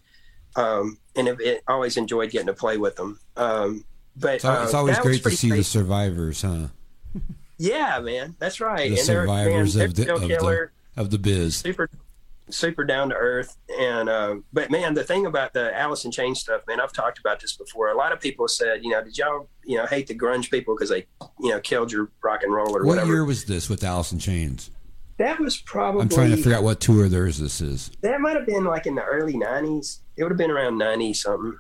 um, 0.57 0.99
and 1.17 1.29
it, 1.29 1.41
it 1.41 1.62
always 1.69 1.97
enjoyed 1.97 2.31
getting 2.31 2.47
to 2.49 2.55
play 2.55 2.77
with 2.77 2.97
them. 2.97 3.19
Um, 3.37 3.85
but 4.17 4.37
It's, 4.37 4.45
it's 4.45 4.75
uh, 4.75 4.79
always 4.79 4.99
great 4.99 5.23
to 5.25 5.31
see 5.31 5.51
the 5.51 5.65
survivors, 5.65 6.43
huh? 6.43 6.69
Yeah, 7.59 8.01
man, 8.01 8.37
that's 8.39 8.61
right. 8.61 8.91
The 8.91 8.99
and 8.99 9.09
they're, 9.09 9.27
man, 9.27 9.45
survivors 9.45 9.77
of 9.77 9.95
the 9.95 10.15
of 10.15 10.21
the 10.23 10.71
of 10.97 11.11
the 11.11 11.19
biz. 11.19 11.57
super, 11.57 11.89
super 12.51 12.85
down 12.85 13.11
to 13.11 13.15
earth. 13.15 13.57
And 13.79 14.09
uh, 14.09 14.37
but 14.53 14.71
man, 14.71 14.95
the 14.95 15.05
thing 15.05 15.27
about 15.27 15.53
the 15.53 15.77
Alice 15.77 16.05
in 16.05 16.11
Chains 16.11 16.41
stuff, 16.41 16.62
man, 16.67 16.81
I've 16.81 16.93
talked 16.93 17.19
about 17.19 17.41
this 17.41 17.57
before. 17.57 17.89
A 17.91 17.97
lot 17.97 18.12
of 18.12 18.21
people 18.21 18.49
said, 18.49 18.83
you 18.85 18.91
know, 18.91 19.03
did 19.03 19.17
y'all, 19.17 19.49
you 19.65 19.77
know, 19.77 19.87
hate 19.87 20.07
the 20.09 20.19
grunge 20.19 20.51
people 20.51 20.75
because 20.75 20.91
they, 20.91 21.07
you 21.41 21.51
know, 21.51 21.61
killed 21.61 21.91
your 21.93 22.11
rock 22.23 22.43
and 22.43 22.53
roll 22.53 22.69
or 22.77 22.81
What 22.81 22.87
whatever? 22.87 23.12
year 23.12 23.25
was 23.25 23.45
this 23.45 23.69
with 23.69 23.83
Alice 23.85 24.12
in 24.12 24.19
Chains? 24.19 24.71
That 25.19 25.39
was 25.39 25.57
probably. 25.59 26.03
I'm 26.03 26.09
trying 26.09 26.31
to 26.31 26.37
figure 26.37 26.55
out 26.55 26.65
what 26.65 26.81
tour 26.81 27.09
theirs 27.09 27.39
this 27.39 27.61
is. 27.61 27.91
That 28.01 28.21
might 28.21 28.37
have 28.37 28.47
been 28.47 28.65
like 28.65 28.87
in 28.87 28.95
the 28.95 29.05
early 29.05 29.35
'90s. 29.35 30.01
It 30.17 30.23
would 30.23 30.33
have 30.33 30.39
been 30.39 30.51
around 30.51 30.79
'90 30.79 31.15
something, 31.15 31.59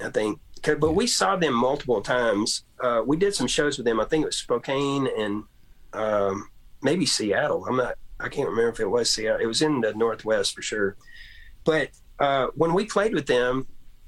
I 0.00 0.10
think. 0.10 0.40
But 0.64 0.94
we 0.94 1.06
saw 1.06 1.36
them 1.36 1.54
multiple 1.54 2.00
times. 2.00 2.64
Uh, 2.80 3.02
we 3.06 3.16
did 3.16 3.34
some 3.34 3.46
shows 3.46 3.78
with 3.78 3.86
them. 3.86 4.00
I 4.00 4.04
think 4.04 4.22
it 4.22 4.26
was 4.26 4.36
Spokane 4.36 5.08
and 5.18 5.44
um, 5.92 6.48
maybe 6.82 7.06
Seattle. 7.06 7.64
I'm 7.66 7.76
not. 7.76 7.94
I 8.20 8.28
can't 8.28 8.48
remember 8.48 8.70
if 8.70 8.80
it 8.80 8.90
was 8.90 9.10
Seattle. 9.10 9.40
It 9.40 9.46
was 9.46 9.62
in 9.62 9.80
the 9.80 9.94
Northwest 9.94 10.54
for 10.54 10.62
sure. 10.62 10.96
But 11.64 11.90
uh, 12.18 12.48
when 12.54 12.74
we 12.74 12.86
played 12.86 13.14
with 13.14 13.26
them, 13.26 13.66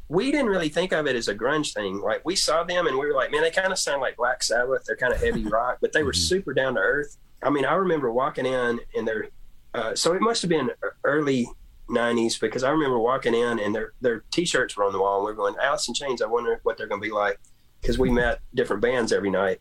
we 0.09 0.33
didn't 0.33 0.49
really 0.49 0.69
think 0.69 0.93
of 0.93 1.07
it 1.07 1.15
as 1.15 1.29
a 1.29 1.35
grunge 1.35 1.73
thing. 1.73 2.01
Like 2.01 2.23
we 2.25 2.35
saw 2.35 2.65
them 2.65 2.89
and 2.89 2.99
we 2.99 3.07
were 3.07 3.15
like, 3.15 3.31
man, 3.31 3.43
they 3.43 3.51
kind 3.51 3.71
of 3.71 3.79
sound 3.79 4.01
like 4.01 4.17
Black 4.17 4.43
Sabbath. 4.43 4.85
They're 4.85 4.97
kind 4.97 5.13
of 5.13 5.21
heavy 5.21 5.45
rock, 5.49 5.79
but 5.81 5.93
they 5.93 6.03
were 6.03 6.13
super 6.13 6.53
down 6.53 6.75
to 6.75 6.81
earth. 6.81 7.17
I 7.43 7.51
mean, 7.51 7.65
I 7.65 7.75
remember 7.75 8.11
walking 8.13 8.47
in 8.47 8.81
and 8.97 9.07
they're 9.09 9.29
uh, 9.73 9.95
so 9.95 10.13
it 10.15 10.21
must 10.21 10.43
have 10.43 10.49
been 10.49 10.71
early 11.05 11.49
90s 11.89 12.41
because 12.41 12.63
I 12.65 12.71
remember 12.71 12.99
walking 12.99 13.35
in 13.35 13.59
and 13.59 13.75
their 13.75 13.93
their 14.01 14.25
t-shirts 14.31 14.77
were 14.77 14.85
on 14.85 14.93
the 14.93 15.01
wall 15.01 15.19
and 15.19 15.27
we 15.27 15.33
are 15.33 15.35
going 15.35 15.55
Alice 15.63 15.89
in 15.89 15.95
Chains 15.95 16.23
I 16.23 16.27
wonder 16.27 16.61
what 16.65 16.77
they're 16.77 16.87
going 16.87 17.01
to 17.01 17.07
be 17.07 17.13
like 17.13 17.39
because 17.81 17.99
we 17.99 18.11
met 18.11 18.41
different 18.55 18.83
bands 18.83 19.13
every 19.13 19.31
night 19.31 19.61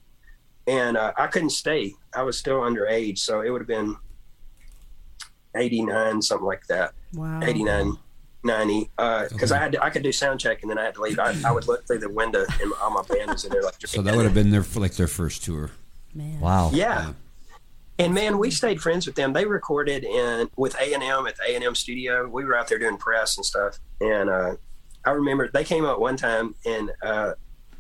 and 0.67 0.97
uh, 0.97 1.13
I 1.17 1.27
couldn't 1.27 1.49
stay 1.51 1.93
I 2.13 2.21
was 2.23 2.38
still 2.38 2.59
underage 2.61 3.17
so 3.19 3.41
it 3.41 3.49
would 3.49 3.61
have 3.61 3.67
been 3.67 3.95
89 5.55 6.21
something 6.21 6.45
like 6.45 6.65
that 6.67 6.93
Wow. 7.13 7.39
89 7.43 7.97
90 8.43 8.89
because 8.95 9.34
Okay. 9.51 9.55
I 9.55 9.57
had 9.57 9.71
to, 9.73 9.84
I 9.84 9.89
could 9.89 10.03
do 10.03 10.11
sound 10.11 10.39
check 10.39 10.61
and 10.61 10.69
then 10.71 10.77
I 10.77 10.84
had 10.86 10.93
to 10.95 11.01
leave 11.01 11.19
I, 11.19 11.36
I 11.45 11.51
would 11.51 11.67
look 11.67 11.86
through 11.88 11.99
the 11.99 12.09
window 12.09 12.45
and 12.61 12.71
all 12.82 12.91
my 12.91 13.01
band 13.03 13.32
was 13.32 13.43
in 13.45 13.51
there 13.51 13.63
like 13.63 13.75
So 13.86 14.01
that 14.01 14.15
would 14.15 14.25
have 14.25 14.34
been 14.34 14.51
their 14.51 14.65
like 14.75 14.93
their 14.93 15.07
first 15.07 15.43
tour. 15.43 15.71
Man. 16.13 16.39
Wow. 16.39 16.71
yeah. 16.73 17.13
And 17.99 18.13
man, 18.13 18.37
we 18.37 18.49
stayed 18.49 18.81
friends 18.81 19.05
with 19.05 19.15
them. 19.15 19.33
They 19.33 19.45
recorded 19.45 20.05
in 20.05 20.49
with 20.55 20.73
A 20.79 20.93
and 20.93 21.03
M 21.03 21.27
at 21.27 21.35
the 21.35 21.51
A 21.51 21.55
and 21.55 21.63
M 21.65 21.75
studio. 21.75 22.29
We 22.29 22.45
were 22.45 22.57
out 22.57 22.69
there 22.69 22.79
doing 22.79 22.97
press 22.97 23.35
and 23.35 23.45
stuff. 23.45 23.77
And 23.99 24.29
uh, 24.29 24.55
I 25.03 25.11
remember 25.11 25.49
they 25.49 25.65
came 25.65 25.83
up 25.83 25.99
one 25.99 26.15
time, 26.15 26.55
and 26.65 26.91
uh, 27.03 27.33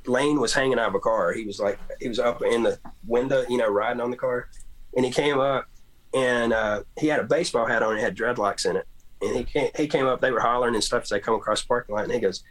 Layne 0.05 0.41
was 0.41 0.53
hanging 0.53 0.77
out 0.77 0.89
of 0.89 0.95
a 0.95 0.99
car. 0.99 1.31
He 1.31 1.45
was 1.45 1.61
like, 1.61 1.79
he 2.01 2.09
was 2.09 2.19
up 2.19 2.41
in 2.41 2.63
the 2.63 2.77
window, 3.07 3.45
you 3.47 3.57
know, 3.57 3.69
riding 3.69 4.01
on 4.01 4.11
the 4.11 4.17
car. 4.17 4.49
And 4.93 5.05
he 5.05 5.11
came 5.11 5.39
up, 5.39 5.69
and 6.13 6.51
uh, 6.51 6.83
he 6.99 7.07
had 7.07 7.21
a 7.21 7.23
baseball 7.23 7.65
hat 7.65 7.81
on. 7.81 7.93
and 7.93 8.01
had 8.01 8.17
dreadlocks 8.17 8.69
in 8.69 8.75
it. 8.75 8.87
And 9.21 9.37
he 9.37 9.43
came, 9.45 9.69
he 9.77 9.87
came 9.87 10.05
up. 10.05 10.19
They 10.19 10.31
were 10.31 10.41
hollering 10.41 10.75
and 10.75 10.83
stuff 10.83 11.03
as 11.03 11.09
they 11.09 11.21
come 11.21 11.35
across 11.35 11.61
the 11.61 11.67
parking 11.69 11.95
lot. 11.95 12.03
And 12.03 12.13
he 12.13 12.19
goes, 12.19 12.43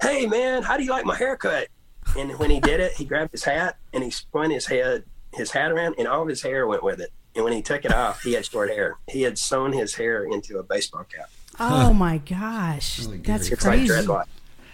"Hey 0.00 0.26
man, 0.26 0.62
how 0.62 0.76
do 0.76 0.84
you 0.84 0.90
like 0.90 1.04
my 1.04 1.16
haircut?" 1.16 1.68
And 2.16 2.38
when 2.38 2.50
he 2.50 2.60
did 2.60 2.78
it, 2.78 2.92
he 2.92 3.04
grabbed 3.04 3.32
his 3.32 3.42
hat 3.44 3.78
and 3.92 4.04
he 4.04 4.10
spun 4.10 4.50
his 4.50 4.66
head, 4.66 5.04
his 5.36 5.50
hat 5.52 5.70
around, 5.70 5.94
and 5.98 6.08
all 6.08 6.22
of 6.22 6.28
his 6.28 6.42
hair 6.42 6.66
went 6.66 6.82
with 6.82 7.00
it. 7.00 7.10
And 7.34 7.44
when 7.44 7.52
he 7.52 7.62
took 7.62 7.84
it 7.84 7.92
off, 7.92 8.22
he 8.22 8.32
had 8.32 8.44
short 8.46 8.70
hair. 8.70 8.96
He 9.08 9.22
had 9.22 9.38
sewn 9.38 9.72
his 9.72 9.94
hair 9.94 10.24
into 10.24 10.58
a 10.58 10.62
baseball 10.62 11.04
cap. 11.04 11.30
Oh 11.60 11.92
my 11.92 12.18
gosh, 12.18 13.04
Holy 13.04 13.18
that's 13.18 13.48
It's 13.50 13.62
crazy. 13.62 13.92
like 13.92 14.04
dreadlock. 14.04 14.24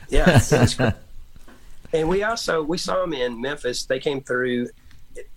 Yeah. 0.09 0.41
it 0.41 0.53
was 0.53 0.79
and 1.93 2.09
we 2.09 2.23
also 2.23 2.63
we 2.63 2.79
saw 2.79 3.03
him 3.05 3.13
in 3.13 3.41
Memphis. 3.41 3.85
They 3.85 3.99
came 3.99 4.21
through. 4.21 4.69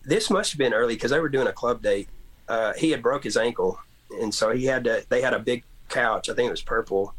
This 0.03 0.29
must 0.29 0.51
have 0.51 0.57
been 0.59 0.73
early 0.73 0.93
because 0.95 1.11
they 1.11 1.19
were 1.19 1.29
doing 1.29 1.47
a 1.47 1.53
club 1.53 1.81
date. 1.81 2.07
Uh, 2.47 2.73
he 2.77 2.91
had 2.91 3.01
broke 3.01 3.23
his 3.23 3.35
ankle, 3.37 3.79
and 4.21 4.33
so 4.33 4.51
he 4.51 4.65
had 4.65 4.83
to. 4.85 5.03
They 5.09 5.21
had 5.21 5.33
a 5.33 5.39
big 5.39 5.63
couch. 5.89 6.29
I 6.29 6.33
think 6.33 6.47
it 6.47 6.51
was 6.51 6.61
purple. 6.61 7.13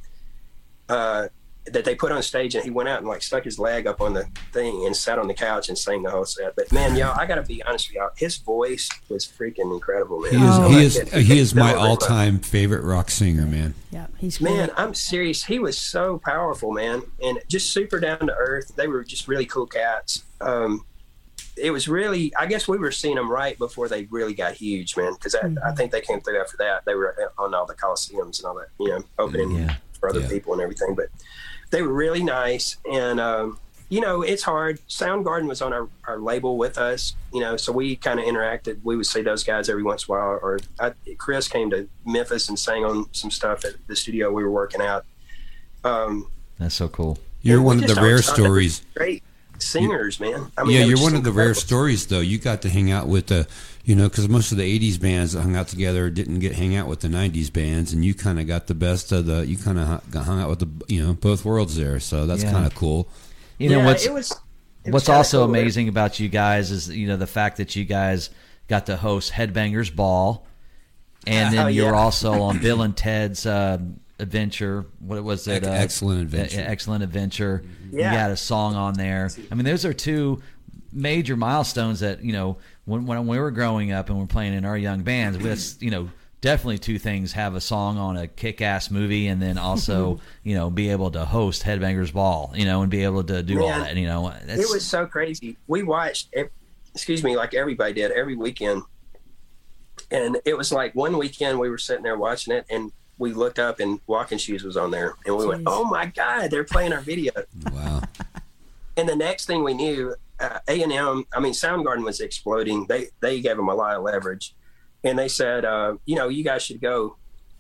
Uh, 0.88 1.28
that 1.72 1.84
they 1.84 1.94
put 1.94 2.12
on 2.12 2.22
stage, 2.22 2.54
and 2.54 2.62
he 2.64 2.70
went 2.70 2.88
out 2.88 2.98
and 3.00 3.08
like 3.08 3.22
stuck 3.22 3.44
his 3.44 3.58
leg 3.58 3.86
up 3.86 4.00
on 4.00 4.12
the 4.14 4.26
thing 4.52 4.86
and 4.86 4.96
sat 4.96 5.18
on 5.18 5.26
the 5.26 5.34
couch 5.34 5.68
and 5.68 5.76
sang 5.76 6.02
the 6.02 6.10
whole 6.10 6.24
set. 6.24 6.54
But 6.56 6.70
man, 6.72 6.96
y'all, 6.96 7.18
I 7.18 7.26
got 7.26 7.36
to 7.36 7.42
be 7.42 7.62
honest 7.64 7.88
with 7.88 7.96
y'all. 7.96 8.10
His 8.16 8.36
voice 8.36 8.88
was 9.08 9.26
freaking 9.26 9.72
incredible, 9.74 10.20
man. 10.20 10.32
He 10.32 10.38
is 10.38 10.58
Oh. 10.58 10.68
he 10.68 10.84
is 10.84 10.96
Like, 10.98 11.24
he 11.24 11.38
is 11.38 11.54
my 11.54 11.74
all 11.74 11.96
time 11.96 12.38
favorite 12.38 12.82
rock 12.84 13.10
singer, 13.10 13.46
man. 13.46 13.74
Yeah, 13.90 14.06
he's 14.18 14.40
Man, 14.40 14.68
great. 14.68 14.78
I'm 14.78 14.94
serious. 14.94 15.44
He 15.44 15.58
was 15.58 15.76
so 15.78 16.18
powerful, 16.24 16.72
man, 16.72 17.02
and 17.22 17.38
just 17.48 17.72
super 17.72 17.98
down 18.00 18.18
to 18.20 18.34
earth. 18.36 18.72
They 18.76 18.88
were 18.88 19.02
just 19.04 19.26
really 19.28 19.46
cool 19.46 19.66
cats. 19.66 20.22
Um, 20.40 20.84
it 21.56 21.70
was 21.70 21.88
really, 21.88 22.34
I 22.36 22.44
guess 22.46 22.68
we 22.68 22.76
were 22.76 22.92
seeing 22.92 23.14
them 23.16 23.30
right 23.30 23.56
before 23.58 23.88
they 23.88 24.04
really 24.10 24.34
got 24.34 24.52
huge, 24.52 24.94
man. 24.96 25.14
Because 25.14 25.34
I 25.34 25.72
think 25.72 25.90
they 25.90 26.02
came 26.02 26.20
through 26.20 26.38
after 26.40 26.58
that. 26.58 26.84
They 26.84 26.94
were 26.94 27.32
on 27.38 27.54
all 27.54 27.64
the 27.64 27.74
coliseums 27.74 28.38
and 28.38 28.44
all 28.44 28.54
that, 28.56 28.68
you 28.78 28.88
know, 28.90 29.02
opening 29.18 29.52
Yeah. 29.52 29.76
for 29.98 30.10
other 30.10 30.20
Yeah. 30.20 30.28
people 30.28 30.52
and 30.52 30.60
everything. 30.60 30.94
But 30.94 31.06
they 31.76 31.82
were 31.82 31.92
really 31.92 32.24
nice, 32.24 32.78
and 32.90 33.20
um, 33.20 33.58
you 33.90 34.00
know, 34.00 34.22
it's 34.22 34.42
hard. 34.42 34.80
Soundgarden 34.88 35.46
was 35.46 35.60
on 35.60 35.74
our, 35.74 35.90
our 36.08 36.18
label 36.18 36.56
with 36.56 36.78
us, 36.78 37.14
you 37.34 37.40
know, 37.40 37.58
so 37.58 37.70
we 37.70 37.96
kind 37.96 38.18
of 38.18 38.24
interacted. 38.24 38.78
We 38.82 38.96
would 38.96 39.04
see 39.04 39.20
those 39.20 39.44
guys 39.44 39.68
every 39.68 39.82
once 39.82 40.08
in 40.08 40.14
a 40.14 40.16
while. 40.16 40.40
Or 40.42 40.58
I, 40.80 40.94
Chris 41.18 41.48
came 41.48 41.68
to 41.70 41.86
Memphis 42.06 42.48
and 42.48 42.58
sang 42.58 42.82
on 42.86 43.12
some 43.12 43.30
stuff 43.30 43.66
at 43.66 43.74
the 43.88 43.94
studio 43.94 44.32
we 44.32 44.42
were 44.42 44.50
working 44.50 44.80
out. 44.80 45.04
Um, 45.84 46.28
That's 46.58 46.74
so 46.74 46.88
cool. 46.88 47.18
You're 47.42 47.60
one 47.60 47.84
of 47.84 47.88
the 47.88 47.94
rare 47.96 48.04
always 48.04 48.24
thought 48.24 48.36
they 48.36 48.42
were 48.42 48.48
stories. 48.48 48.86
Great 48.94 49.22
singers, 49.58 50.18
man. 50.20 50.50
I 50.56 50.64
mean, 50.64 50.72
yeah, 50.76 50.84
you're 50.84 51.00
one 51.00 51.14
of 51.14 51.24
the 51.24 51.32
rare 51.32 51.54
stories, 51.54 52.06
though. 52.06 52.20
You 52.20 52.38
got 52.38 52.62
to 52.62 52.68
hang 52.68 52.90
out 52.90 53.08
with 53.08 53.26
the, 53.28 53.46
you 53.84 53.94
know, 53.94 54.08
because 54.08 54.28
most 54.28 54.52
of 54.52 54.58
the 54.58 54.78
'80s 54.78 55.00
bands 55.00 55.32
that 55.32 55.42
hung 55.42 55.56
out 55.56 55.68
together 55.68 56.10
didn't 56.10 56.38
get 56.40 56.52
hang 56.54 56.74
out 56.76 56.86
with 56.88 57.00
the 57.00 57.08
'90s 57.08 57.52
bands, 57.52 57.92
and 57.92 58.04
you 58.04 58.14
kind 58.14 58.38
of 58.40 58.46
got 58.46 58.66
the 58.66 58.74
best 58.74 59.12
of 59.12 59.26
the. 59.26 59.46
You 59.46 59.56
kind 59.56 59.78
of 59.78 60.02
hung 60.14 60.40
out 60.40 60.48
with 60.50 60.58
the, 60.60 60.68
you 60.92 61.02
know, 61.04 61.14
both 61.14 61.44
worlds 61.44 61.76
there. 61.76 62.00
So 62.00 62.26
that's 62.26 62.42
Yeah. 62.42 62.52
kind 62.52 62.66
of 62.66 62.74
cool. 62.74 63.08
You 63.58 63.70
know 63.70 63.78
yeah, 63.78 63.86
what's 63.86 64.04
it 64.06 64.12
was. 64.12 64.32
it 64.84 64.92
what's 64.92 65.06
kinda 65.06 65.16
also 65.18 65.38
cool, 65.40 65.48
man. 65.48 65.62
amazing 65.62 65.88
about 65.88 66.20
you 66.20 66.28
guys 66.28 66.70
is 66.70 66.88
you 66.88 67.06
know 67.06 67.16
the 67.16 67.26
fact 67.26 67.56
that 67.56 67.74
you 67.76 67.84
guys 67.84 68.30
got 68.68 68.86
to 68.86 68.96
host 68.96 69.32
Headbangers 69.32 69.94
Ball, 69.94 70.44
and 71.26 71.54
then 71.56 71.64
Oh, 71.66 71.68
you're 71.68 71.86
yeah. 71.94 71.98
also 72.00 72.42
on 72.42 72.58
Bill 72.58 72.82
and 72.82 72.96
Ted's 72.96 73.46
uh, 73.46 73.78
Adventure. 74.18 74.86
What 75.00 75.22
was 75.24 75.46
it? 75.46 75.62
Ex- 75.62 75.66
Uh, 75.66 75.70
Excellent 75.70 76.20
Adventure. 76.22 76.60
uh, 76.60 76.64
Excellent 76.64 77.02
Adventure. 77.04 77.62
Yeah. 77.90 78.12
You 78.12 78.16
got 78.18 78.30
a 78.30 78.36
song 78.36 78.74
on 78.74 78.94
there. 78.94 79.30
I 79.50 79.54
mean, 79.54 79.64
those 79.64 79.84
are 79.84 79.92
two 79.92 80.42
major 80.92 81.36
milestones 81.36 82.00
that 82.00 82.24
you 82.24 82.32
know 82.32 82.56
when 82.86 83.04
when 83.06 83.26
we 83.26 83.38
were 83.38 83.50
growing 83.50 83.92
up 83.92 84.08
and 84.08 84.18
we're 84.18 84.26
playing 84.26 84.54
in 84.54 84.64
our 84.64 84.78
young 84.78 85.02
bands. 85.02 85.38
That's 85.38 85.76
you 85.82 85.90
know 85.90 86.08
definitely 86.40 86.78
two 86.78 86.98
things: 86.98 87.32
have 87.32 87.54
a 87.54 87.60
song 87.60 87.98
on 87.98 88.16
a 88.16 88.26
kick-ass 88.26 88.90
movie, 88.90 89.26
and 89.26 89.42
then 89.42 89.58
also 89.58 90.20
you 90.44 90.54
know 90.54 90.70
be 90.70 90.88
able 90.90 91.10
to 91.10 91.24
host 91.26 91.62
Headbangers 91.64 92.12
Ball. 92.12 92.52
You 92.54 92.64
know, 92.64 92.80
and 92.82 92.90
be 92.90 93.04
able 93.04 93.22
to 93.24 93.42
do 93.42 93.60
all 93.62 93.68
that. 93.68 93.96
You 93.96 94.06
know, 94.06 94.32
it 94.46 94.56
was 94.70 94.84
so 94.84 95.04
crazy. 95.04 95.58
We 95.66 95.82
watched, 95.82 96.28
ev- 96.32 96.48
excuse 96.94 97.22
me, 97.22 97.36
like 97.36 97.52
everybody 97.52 97.92
did 97.92 98.12
every 98.12 98.36
weekend, 98.36 98.82
and 100.10 100.38
it 100.44 100.56
was 100.56 100.72
like 100.72 100.94
one 100.94 101.18
weekend 101.18 101.58
we 101.58 101.68
were 101.68 101.78
sitting 101.78 102.02
there 102.04 102.16
watching 102.16 102.54
it, 102.54 102.64
and 102.70 102.92
we 103.18 103.32
looked 103.32 103.58
up 103.58 103.80
and 103.80 104.00
Walking 104.06 104.38
Shoes 104.38 104.62
was 104.64 104.76
on 104.76 104.90
there, 104.90 105.14
and 105.24 105.36
we 105.36 105.46
went, 105.46 105.62
"Oh 105.66 105.84
my 105.84 106.06
god, 106.06 106.50
they're 106.50 106.64
playing 106.64 106.92
our 106.92 107.00
video!" 107.00 107.32
Wow. 107.72 108.02
And 108.98 109.06
the 109.06 109.14
next 109.16 109.44
thing 109.44 109.62
we 109.62 109.74
knew, 109.74 110.14
uh, 110.40 110.58
A 110.68 110.82
and 110.82 110.90
M, 110.90 111.26
I 111.34 111.38
mean, 111.38 111.52
Soundgarden 111.52 112.02
was 112.02 112.20
exploding. 112.20 112.86
They 112.86 113.08
they 113.20 113.42
gave 113.42 113.56
them 113.58 113.68
a 113.68 113.74
lot 113.74 113.94
of 113.94 114.02
leverage, 114.02 114.54
and 115.04 115.18
they 115.18 115.28
said, 115.28 115.66
uh, 115.66 115.96
you 116.06 116.16
know, 116.16 116.28
you 116.28 116.42
guys 116.42 116.62
should 116.62 116.80
go 116.80 117.16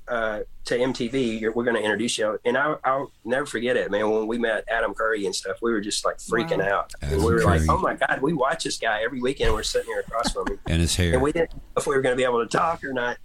uh, 0.08 0.40
to 0.64 0.78
MTV. 0.78 1.38
You're, 1.38 1.52
we're 1.52 1.64
going 1.64 1.76
to 1.76 1.82
introduce 1.82 2.16
you. 2.16 2.38
And 2.46 2.56
I, 2.56 2.76
I'll 2.84 3.12
never 3.24 3.44
forget 3.44 3.76
it, 3.76 3.90
man. 3.90 4.08
When 4.10 4.26
we 4.26 4.38
met 4.38 4.64
Adam 4.68 4.94
Curry 4.94 5.26
and 5.26 5.34
stuff, 5.34 5.58
we 5.60 5.72
were 5.72 5.80
just 5.82 6.06
like 6.06 6.16
freaking 6.18 6.58
Wow. 6.60 6.78
out. 6.78 6.92
and 7.02 7.12
Adam 7.12 7.24
we 7.26 7.32
were 7.34 7.42
like, 7.44 7.62
oh 7.68 7.76
my 7.78 7.96
god, 7.96 8.20
we 8.22 8.32
watch 8.32 8.64
this 8.64 8.78
guy 8.78 9.02
every 9.02 9.20
weekend. 9.20 9.52
We're 9.52 9.62
sitting 9.62 9.88
here 9.88 10.00
across 10.00 10.32
from 10.32 10.46
him, 10.48 10.58
And 10.68 10.80
his 10.80 10.96
hair. 10.96 11.12
and 11.12 11.20
we 11.22 11.32
didn't 11.32 11.52
know 11.52 11.60
if 11.76 11.86
we 11.86 11.94
were 11.94 12.00
going 12.00 12.14
to 12.14 12.16
be 12.16 12.24
able 12.24 12.42
to 12.46 12.48
talk 12.56 12.82
or 12.82 12.94
not. 12.94 13.18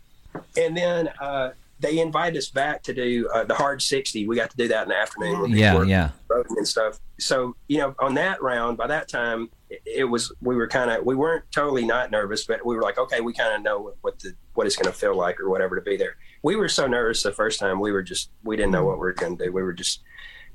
And 0.58 0.76
then 0.76 1.08
uh, 1.22 1.52
they 1.82 2.00
invited 2.00 2.38
us 2.38 2.50
back 2.50 2.84
to 2.84 2.94
do 2.94 3.28
uh, 3.34 3.44
the 3.44 3.56
Hard 3.56 3.82
60. 3.82 4.28
We 4.28 4.36
got 4.36 4.52
to 4.52 4.58
do 4.58 4.68
that 4.68 4.84
in 4.84 4.90
the 4.90 4.98
afternoon. 4.98 5.42
when 5.42 5.52
yeah, 5.52 5.74
were 5.74 5.84
yeah. 5.84 6.12
voting 6.28 6.58
and 6.58 6.68
stuff. 6.68 7.00
So, 7.20 7.56
you 7.68 7.80
know, 7.80 7.96
on 8.00 8.14
that 8.16 8.42
round, 8.42 8.78
by 8.78 8.88
that 8.88 9.08
time, 9.08 9.50
it, 9.70 9.82
it 9.86 10.04
was 10.04 10.32
we 10.42 10.56
were 10.56 10.68
kind 10.68 10.92
of 10.92 11.04
we 11.04 11.16
weren't 11.16 11.44
totally 11.52 11.84
not 11.84 12.12
nervous, 12.12 12.46
but 12.46 12.64
we 12.64 12.76
were 12.76 12.84
like, 12.84 13.00
okay, 13.00 13.20
we 13.20 13.34
kind 13.34 13.56
of 13.56 13.64
know 13.64 13.94
what 14.02 14.20
the 14.20 14.34
what 14.54 14.68
it's 14.68 14.76
going 14.76 14.92
to 14.92 14.98
feel 14.98 15.16
like 15.16 15.40
or 15.40 15.50
whatever 15.50 15.76
to 15.76 15.82
be 15.82 15.98
there. 15.98 16.18
We 16.44 16.56
were 16.56 16.70
so 16.70 16.88
nervous 16.88 17.24
the 17.24 17.32
first 17.32 17.60
time. 17.60 17.80
We 17.80 17.92
were 17.92 18.04
just 18.04 18.30
we 18.44 18.56
didn't 18.56 18.72
know 18.72 18.86
what 18.86 18.98
we 18.98 19.02
were 19.02 19.14
going 19.14 19.38
to 19.38 19.46
do. 19.46 19.52
We 19.52 19.64
were 19.64 19.74
just, 19.74 20.02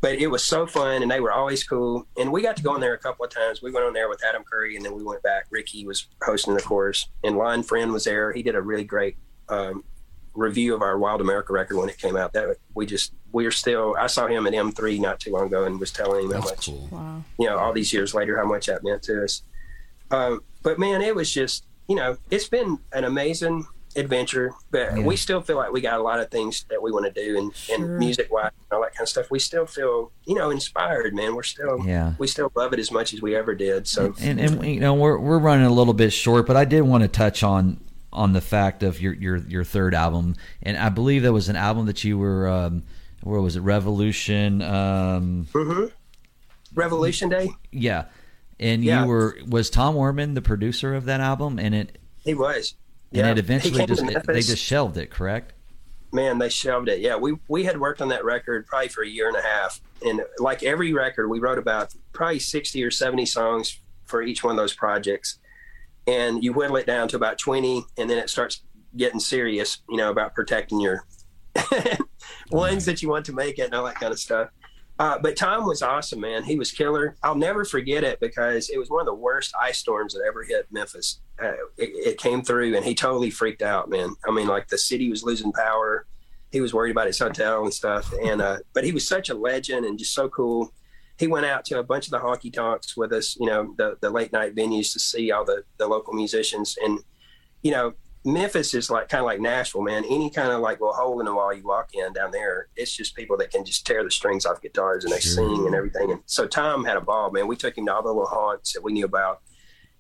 but 0.01 0.15
it 0.15 0.29
was 0.29 0.45
so 0.45 0.65
fun, 0.65 1.03
and 1.03 1.11
they 1.11 1.21
were 1.21 1.33
always 1.33 1.65
cool. 1.65 2.07
And 2.17 2.31
we 2.31 2.41
got 2.41 2.57
to 2.57 2.63
go 2.63 2.77
in 2.77 2.81
there 2.81 2.95
a 2.95 2.99
couple 2.99 3.25
of 3.25 3.33
times. 3.33 3.63
We 3.63 3.73
went 3.73 3.85
on 3.85 3.95
there 3.95 4.09
with 4.09 4.23
Adam 4.25 4.45
Curry, 4.45 4.77
and 4.77 4.85
then 4.85 4.95
we 4.95 5.03
went 5.03 5.25
back. 5.25 5.47
Riki 5.51 5.87
was 5.87 6.07
hosting 6.23 6.55
the 6.55 6.63
course, 6.63 7.09
and 7.25 7.37
Lonn 7.37 7.65
Friend 7.65 7.93
was 7.93 8.05
there. 8.05 8.33
He 8.33 8.45
did 8.45 8.55
a 8.55 8.63
really 8.63 8.85
great 8.85 9.17
um, 9.49 9.83
review 10.37 10.75
of 10.75 10.83
our 10.83 10.99
Wild 10.99 11.21
America 11.21 11.53
record 11.53 11.77
when 11.79 11.89
it 11.89 11.99
came 11.99 12.17
out. 12.17 12.33
That 12.35 12.57
we 12.75 12.87
just 12.87 13.13
we 13.33 13.47
are 13.47 13.51
still. 13.51 13.97
I 13.99 14.07
saw 14.07 14.27
him 14.27 14.47
at 14.47 14.53
M3 14.53 15.01
not 15.01 15.21
too 15.21 15.33
long 15.33 15.47
ago 15.47 15.65
and 15.65 15.81
was 15.81 15.91
telling 15.91 16.27
him 16.27 16.33
how 16.33 16.41
much 16.41 16.67
cool. 16.67 16.89
Wow. 16.91 17.23
you 17.39 17.47
know 17.47 17.59
all 17.59 17.73
these 17.73 17.93
years 17.93 18.15
later 18.15 18.37
how 18.37 18.45
much 18.47 18.67
that 18.67 18.85
meant 18.85 19.03
to 19.05 19.25
us. 19.25 19.43
Um, 20.11 20.43
but 20.63 20.79
man, 20.79 21.03
it 21.03 21.15
was 21.15 21.33
just 21.33 21.65
you 21.89 21.97
know 21.97 22.17
it's 22.31 22.49
been 22.49 22.79
an 22.93 23.05
amazing 23.05 23.67
adventure. 23.97 24.53
But 24.71 24.95
Yeah. 24.99 25.05
we 25.05 25.17
still 25.17 25.41
feel 25.41 25.57
like 25.57 25.73
we 25.73 25.81
got 25.81 25.99
a 25.99 26.03
lot 26.03 26.21
of 26.21 26.31
things 26.31 26.67
that 26.69 26.83
we 26.83 26.93
want 26.93 27.07
to 27.07 27.13
do 27.13 27.39
and, 27.39 27.55
Sure. 27.57 27.77
and 27.77 27.99
music 27.99 28.31
wise 28.31 28.51
and 28.71 28.77
all 28.77 28.83
that 28.83 28.93
kind 28.95 29.05
of 29.05 29.09
stuff. 29.09 29.31
We 29.31 29.39
still 29.39 29.65
feel 29.67 30.13
you 30.27 30.35
know 30.35 30.51
inspired, 30.51 31.15
man. 31.15 31.35
We're 31.35 31.43
still 31.45 31.81
Yeah. 31.85 32.13
we 32.19 32.27
still 32.27 32.53
love 32.55 32.73
it 32.75 32.79
as 32.79 32.91
much 32.91 33.15
as 33.15 33.23
we 33.23 33.35
ever 33.35 33.55
did. 33.55 33.87
So 33.89 34.15
and 34.21 34.39
and 34.41 34.65
you 34.67 34.81
know 34.81 34.93
we're 34.95 35.19
we're 35.19 35.39
running 35.39 35.65
a 35.67 35.73
little 35.73 35.95
bit 35.95 36.13
short, 36.13 36.47
but 36.47 36.57
I 36.57 36.65
did 36.67 36.83
want 36.83 37.03
to 37.03 37.09
touch 37.09 37.43
on 37.43 37.81
on 38.17 38.33
the 38.33 38.41
fact 38.41 38.83
of 38.83 39.01
your 39.01 39.13
your 39.13 39.37
your 39.37 39.63
third 39.63 39.95
album, 39.95 40.35
and 40.63 40.77
I 40.77 40.89
believe 40.89 41.23
that 41.23 41.33
was 41.33 41.49
an 41.49 41.57
album 41.57 41.87
that 41.87 42.03
you 42.03 42.19
were. 42.19 42.49
Um, 42.49 42.83
where 43.23 43.41
was 43.41 43.57
it? 43.57 43.61
Revolution. 43.61 44.63
Um, 44.63 45.47
Mhm. 45.53 45.93
Revolution 46.75 47.29
Day, 47.29 47.51
yeah, 47.71 48.05
and 48.59 48.83
Yeah. 48.85 49.03
you 49.03 49.09
were 49.09 49.39
was 49.49 49.71
Tom 49.71 49.95
Werman 49.95 50.35
the 50.35 50.43
producer 50.43 50.95
of 50.95 51.05
that 51.05 51.21
album, 51.21 51.59
and 51.59 51.75
it 51.75 51.99
he 52.25 52.35
was. 52.35 52.75
and 53.13 53.27
it 53.27 53.39
eventually 53.39 53.87
just 53.87 54.03
it- 54.03 54.27
they 54.27 54.41
just 54.41 54.63
shelved 54.63 54.97
it, 54.97 55.11
correct? 55.11 55.53
man, 56.13 56.39
they 56.39 56.49
shelved 56.49 56.89
it. 56.89 57.01
Yeah, 57.01 57.17
we 57.17 57.37
we 57.49 57.65
had 57.65 57.79
worked 57.79 58.01
on 58.01 58.09
that 58.09 58.25
record 58.25 58.67
probably 58.67 58.89
for 58.89 59.03
a 59.03 59.09
year 59.09 59.29
and 59.29 59.37
a 59.37 59.43
half, 59.43 59.81
and 60.05 60.23
like 60.39 60.63
every 60.63 60.93
record, 60.95 61.29
we 61.29 61.39
wrote 61.39 61.59
about 61.59 61.95
probably 62.13 62.39
sixty 62.39 62.83
or 62.83 62.91
seventy 62.91 63.27
songs 63.27 63.79
for 64.05 64.23
each 64.23 64.43
one 64.45 64.53
of 64.53 64.57
those 64.57 64.73
projects, 64.75 65.39
and 66.07 66.43
you 66.43 66.53
whittle 66.53 66.77
it 66.77 66.87
down 66.87 67.09
to 67.09 67.17
about 67.17 67.39
twenty, 67.39 67.85
and 67.97 68.09
then 68.09 68.19
it 68.19 68.31
starts 68.31 68.63
getting 68.97 69.21
serious, 69.21 69.83
you 69.89 69.97
know, 69.97 70.11
about 70.11 70.35
protecting 70.35 70.81
your 70.81 71.05
ones 72.51 72.85
that 72.87 73.03
you 73.03 73.09
want 73.09 73.27
to 73.27 73.33
make 73.33 73.59
it 73.59 73.63
and 73.63 73.75
all 73.75 73.85
that 73.85 73.97
kind 73.97 74.13
of 74.13 74.19
stuff. 74.19 74.49
Uh, 74.99 75.19
but 75.19 75.37
Tom 75.37 75.67
was 75.67 75.83
awesome, 75.83 76.21
man. 76.21 76.43
He 76.43 76.57
was 76.57 76.73
killer. 76.73 77.17
I'll 77.23 77.35
never 77.35 77.65
forget 77.65 78.03
it 78.03 78.19
because 78.19 78.71
it 78.71 78.79
was 78.79 78.89
one 78.89 79.01
of 79.01 79.07
the 79.07 79.15
worst 79.15 79.55
ice 79.61 79.79
storms 79.79 80.15
that 80.15 80.23
ever 80.27 80.43
hit 80.43 80.67
Memphis. 80.71 81.21
Uh, 81.43 81.53
it, 81.77 81.91
it 81.95 82.19
came 82.19 82.43
through 82.43 82.75
and 82.75 82.85
he 82.85 82.95
totally 82.95 83.31
freaked 83.31 83.61
out, 83.61 83.91
man. 83.91 84.15
I 84.27 84.31
mean, 84.31 84.47
like 84.47 84.69
the 84.69 84.79
city 84.79 85.11
was 85.11 85.23
losing 85.23 85.53
power. 85.53 86.07
He 86.51 86.63
was 86.63 86.73
worried 86.73 86.93
about 86.93 87.09
his 87.09 87.19
hotel 87.19 87.65
and 87.65 87.75
stuff. 87.75 88.11
And, 88.25 88.41
uh, 88.41 88.59
but 88.73 88.85
he 88.85 88.93
was 88.93 89.07
such 89.07 89.29
a 89.29 89.35
legend 89.35 89.85
and 89.85 89.99
just 89.99 90.15
so 90.15 90.31
cool. 90.31 90.73
He 91.19 91.27
went 91.27 91.47
out 91.47 91.65
to 91.67 91.79
a 91.79 91.83
bunch 91.83 92.07
of 92.07 92.11
the 92.11 92.19
honky 92.19 92.53
tonks 92.53 92.97
with 92.97 93.13
us, 93.13 93.37
you 93.41 93.47
know, 93.47 93.75
the, 93.79 93.97
the 94.01 94.11
late 94.11 94.33
night 94.33 94.55
venues 94.55 94.93
to 94.93 94.99
see 94.99 95.31
all 95.31 95.45
the, 95.45 95.65
the 95.79 95.87
local 95.87 96.13
musicians. 96.13 96.77
And, 96.83 96.99
you 97.63 97.71
know, 97.71 97.95
Memphis 98.25 98.75
is 98.75 98.91
like 98.91 99.09
kind 99.09 99.21
of 99.21 99.27
like 99.27 99.41
Nashville, 99.41 99.83
man. 99.83 100.05
Any 100.05 100.31
kind 100.31 100.51
of 100.51 100.61
like 100.61 100.81
little 100.81 100.95
hole 100.95 101.21
in 101.21 101.27
the 101.27 101.35
wall 101.35 101.55
you 101.55 101.63
walk 101.63 101.95
in 101.95 102.13
down 102.13 102.33
there, 102.33 102.69
it's 102.77 102.95
just 102.95 103.15
people 103.15 103.37
that 103.39 103.51
can 103.51 103.65
just 103.65 103.87
tear 103.87 104.03
the 104.03 104.11
strings 104.11 104.45
off 104.45 104.61
guitars 104.61 105.05
and 105.05 105.13
they 105.13 105.21
Sure. 105.21 105.35
sing 105.35 105.65
and 105.67 105.75
everything. 105.75 106.11
And 106.11 106.21
so 106.27 106.47
Tom 106.47 106.85
had 106.85 106.97
a 106.97 107.01
ball, 107.01 107.31
man. 107.31 107.47
We 107.47 107.57
took 107.57 107.79
him 107.79 107.87
to 107.87 107.95
all 107.95 108.03
the 108.03 108.09
little 108.09 108.27
haunts 108.27 108.73
that 108.73 108.83
we 108.83 108.93
knew 108.93 109.05
about 109.05 109.43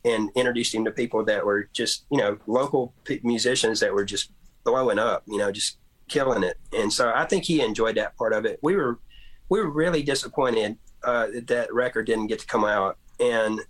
and 0.05 0.31
introduced 0.35 0.75
him 0.75 0.85
to 0.85 0.91
people 0.91 1.25
that 1.25 1.47
were 1.47 1.69
just, 1.73 2.05
you 2.11 2.19
know, 2.19 2.37
local 2.47 2.95
p- 3.05 3.21
musicians 3.23 3.81
that 3.81 3.95
were 3.95 4.05
just 4.05 4.31
blowing 4.64 4.99
up, 4.99 5.23
you 5.27 5.39
know, 5.39 5.51
just 5.53 5.79
killing 6.09 6.43
it. 6.43 6.59
And 6.77 6.93
so 6.93 7.12
I 7.14 7.25
think 7.25 7.45
he 7.45 7.61
enjoyed 7.62 7.97
that 7.97 8.17
part 8.17 8.33
of 8.33 8.45
it. 8.45 8.59
We 8.62 8.75
were, 8.77 8.99
we 9.49 9.61
were 9.61 9.71
really 9.71 10.03
disappointed 10.03 10.79
uh, 11.07 11.28
that 11.46 11.72
record 11.72 12.07
didn't 12.07 12.26
get 12.26 12.40
to 12.40 12.46
come 12.46 12.64
out. 12.64 12.98
And, 13.20 13.61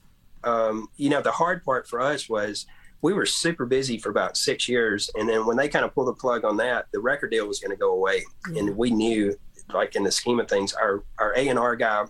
um, 0.42 0.88
you 0.96 1.10
know, 1.10 1.20
the 1.20 1.30
hard 1.30 1.62
part 1.64 1.86
for 1.86 2.00
us 2.00 2.28
was 2.28 2.66
we 3.02 3.12
were 3.12 3.26
super 3.26 3.66
busy 3.66 3.98
for 3.98 4.08
about 4.08 4.36
six 4.36 4.68
years. 4.68 5.10
And 5.14 5.28
then 5.28 5.46
when 5.46 5.56
they 5.56 5.68
kind 5.68 5.84
of 5.84 5.94
pulled 5.94 6.08
the 6.08 6.14
plug 6.14 6.44
on 6.44 6.56
that, 6.56 6.86
the 6.92 6.98
record 6.98 7.30
deal 7.30 7.46
was 7.46 7.60
going 7.60 7.70
to 7.70 7.76
go 7.76 7.92
away. 7.92 8.24
And 8.56 8.76
we 8.76 8.90
knew, 8.90 9.36
like 9.72 9.94
in 9.94 10.02
the 10.02 10.10
scheme 10.10 10.40
of 10.40 10.48
things, 10.48 10.72
our, 10.72 11.04
our 11.18 11.34
A&R 11.36 11.76
guy 11.76 12.06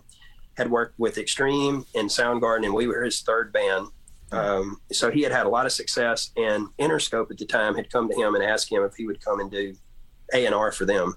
had 0.55 0.71
worked 0.71 0.97
with 0.97 1.17
Extreme 1.17 1.85
and 1.93 2.09
Soundgarden, 2.09 2.65
and 2.65 2.73
we 2.73 2.87
were 2.87 3.03
his 3.03 3.21
third 3.21 3.53
band. 3.53 3.87
Um, 4.31 4.81
so 4.91 5.11
he 5.11 5.21
had 5.21 5.31
had 5.31 5.45
a 5.45 5.49
lot 5.49 5.65
of 5.65 5.71
success, 5.71 6.31
and 6.35 6.67
Interscope 6.79 7.29
at 7.31 7.37
the 7.37 7.45
time 7.45 7.75
had 7.75 7.91
come 7.91 8.09
to 8.09 8.15
him 8.15 8.33
and 8.33 8.43
asked 8.43 8.71
him 8.71 8.83
if 8.83 8.95
he 8.95 9.05
would 9.05 9.23
come 9.23 9.39
and 9.39 9.51
do 9.51 9.75
A&R 10.33 10.71
for 10.71 10.85
them. 10.85 11.15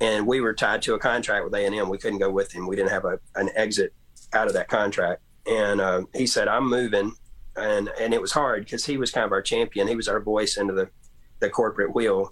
And 0.00 0.26
we 0.26 0.40
were 0.40 0.54
tied 0.54 0.82
to 0.82 0.94
a 0.94 0.98
contract 0.98 1.44
with 1.44 1.54
A&M. 1.54 1.88
We 1.88 1.98
couldn't 1.98 2.18
go 2.18 2.30
with 2.30 2.52
him. 2.52 2.66
We 2.66 2.76
didn't 2.76 2.90
have 2.90 3.04
a, 3.04 3.18
an 3.34 3.50
exit 3.54 3.92
out 4.32 4.46
of 4.46 4.52
that 4.54 4.68
contract. 4.68 5.22
And 5.46 5.80
um, 5.80 6.08
he 6.14 6.26
said, 6.26 6.48
"I'm 6.48 6.68
moving," 6.68 7.12
and 7.56 7.90
and 8.00 8.14
it 8.14 8.20
was 8.20 8.32
hard 8.32 8.64
because 8.64 8.84
he 8.84 8.96
was 8.96 9.10
kind 9.10 9.26
of 9.26 9.32
our 9.32 9.42
champion. 9.42 9.86
He 9.86 9.96
was 9.96 10.08
our 10.08 10.20
voice 10.20 10.56
into 10.56 10.72
the 10.72 10.88
the 11.40 11.50
corporate 11.50 11.94
wheel. 11.94 12.30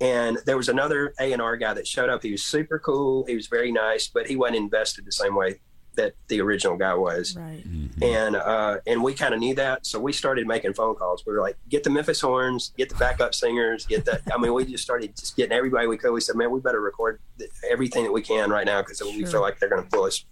And 0.00 0.38
there 0.46 0.56
was 0.56 0.68
another 0.68 1.14
A 1.20 1.32
and 1.32 1.42
R 1.42 1.56
guy 1.56 1.74
that 1.74 1.86
showed 1.86 2.10
up. 2.10 2.22
He 2.22 2.32
was 2.32 2.42
super 2.42 2.78
cool. 2.78 3.24
He 3.26 3.34
was 3.34 3.46
very 3.46 3.72
nice, 3.72 4.08
but 4.08 4.26
he 4.26 4.36
wasn't 4.36 4.58
invested 4.58 5.04
the 5.04 5.12
same 5.12 5.34
way 5.34 5.60
that 5.96 6.14
the 6.28 6.40
original 6.40 6.76
guy 6.76 6.94
was 6.94 7.36
Right. 7.36 7.62
and 8.02 8.36
uh, 8.36 8.78
and 8.86 9.02
we 9.02 9.14
kind 9.14 9.34
of 9.34 9.40
knew 9.40 9.54
that, 9.54 9.86
so 9.86 9.98
we 10.00 10.12
started 10.12 10.46
making 10.46 10.74
phone 10.74 10.94
calls. 10.94 11.24
We 11.26 11.32
were 11.32 11.40
like, 11.40 11.56
get 11.68 11.84
the 11.84 11.90
Memphis 11.90 12.20
horns, 12.20 12.72
get 12.76 12.88
the 12.88 12.94
backup 12.96 13.34
singers, 13.34 13.86
get 13.86 14.04
that. 14.06 14.22
I 14.32 14.38
mean, 14.38 14.52
we 14.54 14.64
just 14.64 14.82
started 14.82 15.16
just 15.16 15.36
getting 15.36 15.56
everybody 15.56 15.86
we 15.86 15.96
could. 15.96 16.12
We 16.12 16.20
said, 16.20 16.36
man, 16.36 16.50
we 16.50 16.60
better 16.60 16.80
record 16.80 17.20
th- 17.38 17.50
everything 17.70 18.04
that 18.04 18.12
we 18.12 18.22
can 18.22 18.50
right 18.50 18.66
now 18.66 18.82
because 18.82 19.00
we 19.02 19.24
feel 19.24 19.40
like 19.40 19.58
they're 19.60 19.68
going 19.68 19.82
to 19.84 19.88
pull 19.88 20.04
us, 20.04 20.24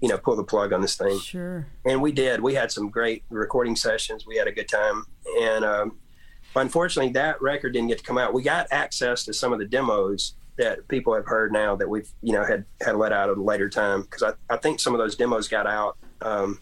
you 0.00 0.08
know, 0.08 0.18
pull 0.18 0.36
the 0.36 0.44
plug 0.44 0.72
on 0.72 0.80
this 0.80 0.96
thing. 0.96 1.18
Sure. 1.18 1.66
And 1.84 2.00
we 2.02 2.12
did. 2.12 2.40
We 2.40 2.54
had 2.54 2.70
some 2.72 2.88
great 2.90 3.24
recording 3.30 3.76
sessions. 3.76 4.26
We 4.26 4.36
had 4.36 4.46
a 4.48 4.52
good 4.52 4.68
time, 4.68 5.04
and 5.40 5.64
um, 5.64 5.98
unfortunately, 6.56 7.12
that 7.12 7.40
record 7.42 7.72
didn't 7.72 7.88
get 7.88 7.98
to 7.98 8.04
come 8.04 8.18
out. 8.18 8.34
We 8.34 8.42
got 8.42 8.66
access 8.70 9.24
to 9.24 9.32
some 9.34 9.52
of 9.52 9.58
the 9.58 9.66
demos 9.66 10.34
that 10.56 10.86
people 10.88 11.14
have 11.14 11.26
heard 11.26 11.52
now 11.52 11.74
that 11.76 11.88
we've 11.88 12.08
you 12.22 12.32
know 12.32 12.44
had 12.44 12.64
had 12.80 12.96
let 12.96 13.12
out 13.12 13.28
at 13.30 13.36
a 13.36 13.42
later 13.42 13.68
time 13.68 14.02
because 14.02 14.22
I, 14.22 14.32
I 14.52 14.56
think 14.56 14.80
some 14.80 14.94
of 14.94 14.98
those 14.98 15.16
demos 15.16 15.48
got 15.48 15.66
out. 15.66 15.96
Um, 16.22 16.60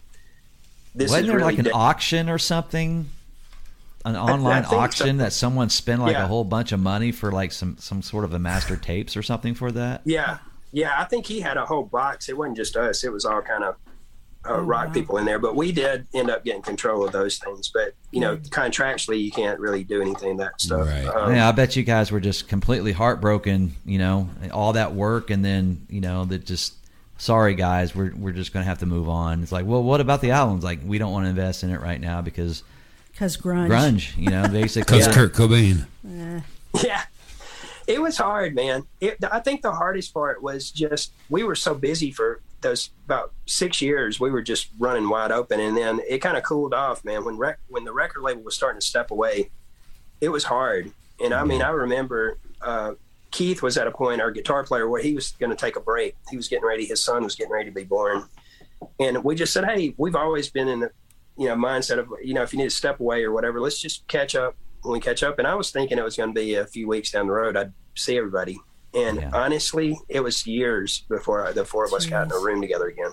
this 0.95 1.09
Wasn't 1.11 1.27
there 1.27 1.37
really 1.37 1.51
like 1.53 1.59
an 1.59 1.65
da- 1.65 1.71
auction 1.77 2.29
or 2.29 2.37
something? 2.37 3.09
An 4.05 4.17
online 4.17 4.63
think 4.63 4.71
so. 4.73 4.79
auction 4.79 5.17
that 5.17 5.31
someone 5.31 5.69
spent 5.69 6.01
like 6.01 6.13
Yeah. 6.13 6.25
a 6.25 6.27
whole 6.27 6.43
bunch 6.43 6.71
of 6.73 6.79
money 6.79 7.11
for 7.11 7.31
like 7.31 7.51
some 7.51 7.77
some 7.79 8.01
sort 8.01 8.25
of 8.25 8.33
a 8.33 8.39
master 8.39 8.75
tapes 8.75 9.15
or 9.15 9.23
something 9.23 9.53
for 9.55 9.71
that. 9.71 10.01
Yeah, 10.03 10.39
yeah. 10.71 10.93
I 10.97 11.05
think 11.05 11.25
he 11.25 11.39
had 11.39 11.55
a 11.55 11.65
whole 11.65 11.83
box. 11.83 12.27
It 12.29 12.37
wasn't 12.37 12.57
just 12.57 12.75
us. 12.75 13.03
It 13.05 13.13
was 13.13 13.23
all 13.25 13.41
kind 13.41 13.63
of 13.63 13.75
uh, 14.45 14.53
Oh, 14.55 14.61
rock 14.61 14.87
wow. 14.87 14.93
people 14.93 15.17
in 15.17 15.25
there. 15.25 15.39
But 15.39 15.55
we 15.55 15.71
did 15.71 16.05
end 16.13 16.29
up 16.29 16.43
getting 16.43 16.61
control 16.61 17.05
of 17.05 17.11
those 17.11 17.37
things. 17.37 17.69
But 17.73 17.93
you 18.11 18.19
know, 18.21 18.37
contractually, 18.37 19.23
you 19.23 19.31
can't 19.31 19.59
really 19.59 19.83
do 19.83 20.01
anything 20.01 20.37
that 20.37 20.59
stuff. 20.61 20.87
Right. 20.87 21.05
Um, 21.05 21.33
yeah, 21.35 21.47
I 21.47 21.51
bet 21.51 21.75
you 21.75 21.83
guys 21.83 22.11
were 22.11 22.19
just 22.19 22.47
completely 22.47 22.91
heartbroken. 22.91 23.73
You 23.85 23.99
know, 23.99 24.29
all 24.51 24.73
that 24.73 24.93
work, 24.93 25.29
and 25.29 25.43
then 25.43 25.85
you 25.89 26.01
know 26.01 26.25
that 26.25 26.45
just 26.45 26.75
sorry 27.17 27.55
guys, 27.55 27.95
we're 27.95 28.13
we're 28.15 28.33
just 28.33 28.51
gonna 28.53 28.65
have 28.65 28.79
to 28.79 28.85
move 28.85 29.07
on. 29.07 29.43
It's 29.43 29.51
like, 29.51 29.65
well, 29.65 29.83
what 29.83 30.01
about 30.01 30.21
the 30.21 30.31
albums? 30.31 30.63
Like, 30.63 30.79
we 30.85 30.97
don't 30.97 31.11
want 31.13 31.25
to 31.25 31.29
invest 31.29 31.63
in 31.63 31.69
it 31.69 31.79
right 31.79 32.01
now 32.01 32.21
because 32.21 32.63
Because 33.11 33.37
grunge. 33.37 33.69
grunge. 33.69 34.17
You 34.17 34.29
know, 34.29 34.47
basically. 34.51 34.97
Because 34.99 35.13
Kurt 35.15 35.33
Cobain. 35.33 35.85
Eh, 36.07 36.41
Yeah. 36.83 37.03
It 37.85 38.01
was 38.01 38.15
hard, 38.17 38.55
man. 38.55 38.85
It, 39.01 39.17
I 39.29 39.41
think 39.41 39.61
the 39.61 39.73
hardest 39.73 40.13
part 40.13 40.41
was 40.41 40.71
just 40.71 41.11
we 41.29 41.43
were 41.43 41.55
so 41.55 41.73
busy 41.75 42.11
for 42.11 42.39
those 42.63 42.89
about 43.05 43.33
six 43.45 43.81
years. 43.81 44.19
We 44.19 44.31
were 44.31 44.41
just 44.41 44.69
running 44.79 45.09
wide 45.09 45.31
open, 45.31 45.59
and 45.59 45.77
then 45.77 45.99
it 46.07 46.19
kind 46.19 46.37
of 46.37 46.43
cooled 46.43 46.73
off, 46.73 47.05
man. 47.05 47.23
When 47.23 47.37
rec- 47.37 47.59
when 47.67 47.83
the 47.83 47.93
record 47.93 48.23
label 48.23 48.41
was 48.41 48.55
starting 48.55 48.79
to 48.79 48.85
step 48.85 49.11
away, 49.11 49.51
it 50.21 50.29
was 50.29 50.45
hard. 50.45 50.91
And 51.23 51.33
I 51.33 51.43
mean, 51.43 51.61
I 51.61 51.69
remember 51.69 52.39
uh, 52.61 52.93
Keith 53.31 53.61
was 53.61 53.77
at 53.77 53.87
a 53.87 53.91
point, 53.91 54.21
our 54.21 54.31
guitar 54.31 54.63
player, 54.63 54.89
where 54.89 55.01
he 55.01 55.13
was 55.13 55.31
going 55.33 55.49
to 55.49 55.55
take 55.55 55.75
a 55.75 55.79
break. 55.79 56.15
He 56.29 56.37
was 56.37 56.47
getting 56.47 56.65
ready. 56.65 56.85
His 56.85 57.03
son 57.03 57.23
was 57.23 57.35
getting 57.35 57.51
ready 57.51 57.69
to 57.69 57.75
be 57.75 57.83
born, 57.83 58.25
and 58.99 59.23
we 59.23 59.35
just 59.35 59.53
said, 59.53 59.65
"Hey, 59.65 59.93
we've 59.97 60.15
always 60.15 60.49
been 60.49 60.67
in 60.67 60.79
the 60.81 60.91
you 61.37 61.47
know 61.47 61.55
mindset 61.55 61.99
of 61.99 62.09
you 62.23 62.33
know 62.33 62.43
if 62.43 62.53
you 62.53 62.57
need 62.57 62.65
to 62.65 62.69
step 62.69 62.99
away 62.99 63.23
or 63.23 63.31
whatever, 63.31 63.59
let's 63.59 63.79
just 63.79 64.07
catch 64.07 64.35
up 64.35 64.55
when 64.81 64.93
we 64.93 64.99
catch 64.99 65.23
up." 65.23 65.39
And 65.39 65.47
I 65.47 65.55
was 65.55 65.71
thinking 65.71 65.97
it 65.97 66.03
was 66.03 66.15
going 66.15 66.29
to 66.29 66.39
be 66.39 66.55
a 66.55 66.65
few 66.65 66.87
weeks 66.87 67.11
down 67.11 67.27
the 67.27 67.33
road. 67.33 67.57
I'd 67.57 67.73
see 67.95 68.17
everybody, 68.17 68.59
and 68.93 69.17
Yeah. 69.21 69.29
honestly, 69.33 69.99
it 70.09 70.21
was 70.21 70.45
years 70.47 71.03
before 71.09 71.51
the 71.53 71.65
four 71.65 71.85
of 71.85 71.93
us 71.93 72.05
got 72.05 72.25
in 72.27 72.31
a 72.31 72.39
room 72.39 72.61
together 72.61 72.87
again. 72.87 73.11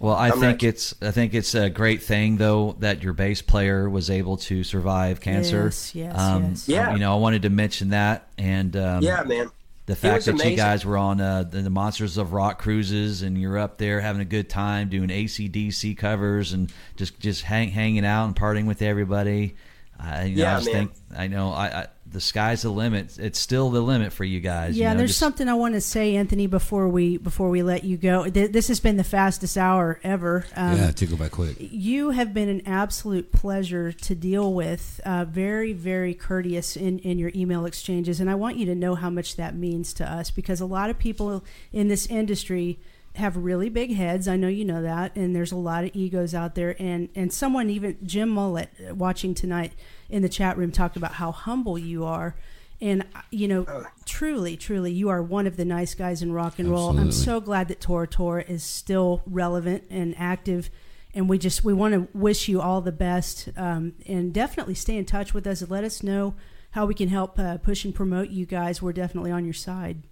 Well, 0.00 0.14
I 0.16 0.26
I'm 0.26 0.40
think 0.40 0.62
not- 0.62 0.68
it's 0.68 0.94
I 1.00 1.10
think 1.12 1.34
it's 1.34 1.54
a 1.54 1.70
great 1.70 2.02
thing 2.02 2.36
though 2.36 2.76
that 2.80 3.02
your 3.02 3.12
bass 3.12 3.40
player 3.42 3.88
was 3.88 4.10
able 4.10 4.36
to 4.38 4.64
survive 4.64 5.20
cancer. 5.20 5.64
Yes, 5.64 5.94
yes, 5.94 6.18
um, 6.18 6.42
yes. 6.50 6.68
Yeah. 6.68 6.92
You 6.92 6.98
know, 6.98 7.12
I 7.14 7.18
wanted 7.18 7.42
to 7.42 7.50
mention 7.50 7.90
that, 7.90 8.26
and 8.36 8.76
um, 8.76 9.02
yeah, 9.02 9.22
man. 9.22 9.50
the 9.86 9.94
fact 9.94 10.26
was 10.26 10.36
that 10.36 10.50
you 10.50 10.56
guys 10.56 10.84
were 10.84 10.98
on 10.98 11.20
uh, 11.20 11.44
the, 11.44 11.62
the 11.62 11.70
Monsters 11.70 12.18
of 12.18 12.32
Rock 12.32 12.58
cruises 12.60 13.22
and 13.22 13.38
you're 13.40 13.56
up 13.56 13.78
there 13.78 14.00
having 14.00 14.20
a 14.20 14.24
good 14.26 14.48
time 14.50 14.88
doing 14.88 15.10
ACDC 15.10 15.96
covers 15.96 16.52
and 16.52 16.72
just 16.96 17.18
just 17.20 17.42
hang, 17.42 17.70
hanging 17.70 18.04
out 18.04 18.24
and 18.26 18.34
partying 18.36 18.66
with 18.66 18.82
everybody. 18.82 19.54
I, 19.98 20.24
you 20.24 20.36
know, 20.36 20.42
Yeah, 20.42 20.56
I 20.56 20.58
just 20.58 20.72
man. 20.72 20.88
think 20.88 20.92
I 21.16 21.26
know 21.28 21.52
I, 21.52 21.66
I 21.82 21.86
the 22.14 22.20
sky's 22.20 22.62
the 22.62 22.70
limit. 22.70 23.18
It's 23.18 23.38
still 23.38 23.68
the 23.68 23.82
limit 23.82 24.12
for 24.14 24.24
you 24.24 24.40
guys. 24.40 24.74
Yeah, 24.78 24.88
you 24.88 24.94
know, 24.94 24.98
there's 24.98 25.10
just- 25.10 25.18
something 25.20 25.48
I 25.48 25.54
want 25.54 25.74
to 25.74 25.80
say, 25.82 26.16
Anthony, 26.16 26.46
before 26.46 26.88
we 26.88 27.18
before 27.18 27.50
we 27.50 27.62
let 27.62 27.84
you 27.84 27.96
go. 27.98 28.26
Th- 28.30 28.50
This 28.50 28.68
has 28.68 28.80
been 28.80 28.96
the 28.96 29.04
fastest 29.04 29.58
hour 29.58 30.00
ever. 30.02 30.46
Um, 30.56 30.76
yeah, 30.78 30.90
to 30.92 31.06
go 31.06 31.16
by 31.16 31.28
quick. 31.28 31.56
You 31.58 32.10
have 32.10 32.32
been 32.32 32.48
an 32.48 32.62
absolute 32.66 33.32
pleasure 33.32 33.92
to 33.92 34.14
deal 34.14 34.54
with. 34.54 35.00
Uh, 35.04 35.24
very, 35.26 35.72
very 35.74 36.14
courteous 36.14 36.76
in, 36.76 36.98
in 37.00 37.18
your 37.18 37.32
email 37.34 37.66
exchanges. 37.66 38.20
And 38.20 38.30
I 38.30 38.34
want 38.36 38.56
you 38.56 38.66
to 38.66 38.74
know 38.74 38.94
how 38.94 39.10
much 39.10 39.36
that 39.36 39.54
means 39.54 39.92
to 39.94 40.10
us 40.10 40.30
because 40.30 40.60
a 40.60 40.66
lot 40.66 40.88
of 40.88 40.98
people 40.98 41.44
in 41.72 41.88
this 41.88 42.06
industry 42.06 42.78
have 43.14 43.36
really 43.36 43.68
big 43.68 43.94
heads. 43.94 44.26
I 44.26 44.36
know 44.36 44.48
you 44.48 44.64
know 44.64 44.82
that. 44.82 45.14
And 45.16 45.34
there's 45.34 45.52
a 45.52 45.56
lot 45.56 45.84
of 45.84 45.90
egos 45.94 46.34
out 46.34 46.54
there. 46.54 46.74
And, 46.80 47.08
and 47.14 47.32
someone, 47.32 47.70
even 47.70 47.96
Jim 48.02 48.28
Mullet, 48.28 48.70
uh, 48.90 48.94
watching 48.94 49.34
tonight 49.34 49.72
in 50.08 50.22
the 50.22 50.28
chat 50.28 50.56
room, 50.56 50.72
talked 50.72 50.96
about 50.96 51.14
how 51.14 51.30
humble 51.30 51.78
you 51.78 52.04
are. 52.04 52.34
And, 52.80 53.02
uh, 53.14 53.20
you 53.30 53.46
know, 53.46 53.86
truly, 54.04 54.56
truly, 54.56 54.92
you 54.92 55.08
are 55.08 55.22
one 55.22 55.46
of 55.46 55.56
the 55.56 55.64
nice 55.64 55.94
guys 55.94 56.22
in 56.22 56.32
rock 56.32 56.58
and 56.58 56.68
roll. 56.68 56.98
I'm 56.98 57.12
so 57.12 57.40
glad 57.40 57.68
that 57.68 57.80
Tora 57.80 58.08
Tora 58.08 58.44
is 58.46 58.64
still 58.64 59.22
relevant 59.26 59.84
and 59.90 60.14
active 60.18 60.70
and 61.14 61.28
we 61.28 61.38
just 61.38 61.64
we 61.64 61.72
want 61.72 61.94
to 61.94 62.08
wish 62.12 62.48
you 62.48 62.60
all 62.60 62.80
the 62.80 62.92
best 62.92 63.48
um, 63.56 63.92
and 64.06 64.34
definitely 64.34 64.74
stay 64.74 64.96
in 64.96 65.04
touch 65.04 65.32
with 65.32 65.46
us 65.46 65.62
and 65.62 65.70
let 65.70 65.84
us 65.84 66.02
know 66.02 66.34
how 66.72 66.84
we 66.84 66.94
can 66.94 67.08
help 67.08 67.38
uh, 67.38 67.56
push 67.58 67.84
and 67.84 67.94
promote 67.94 68.30
you 68.30 68.44
guys 68.44 68.82
we're 68.82 68.92
definitely 68.92 69.30
on 69.30 69.44
your 69.44 69.54
side 69.54 70.02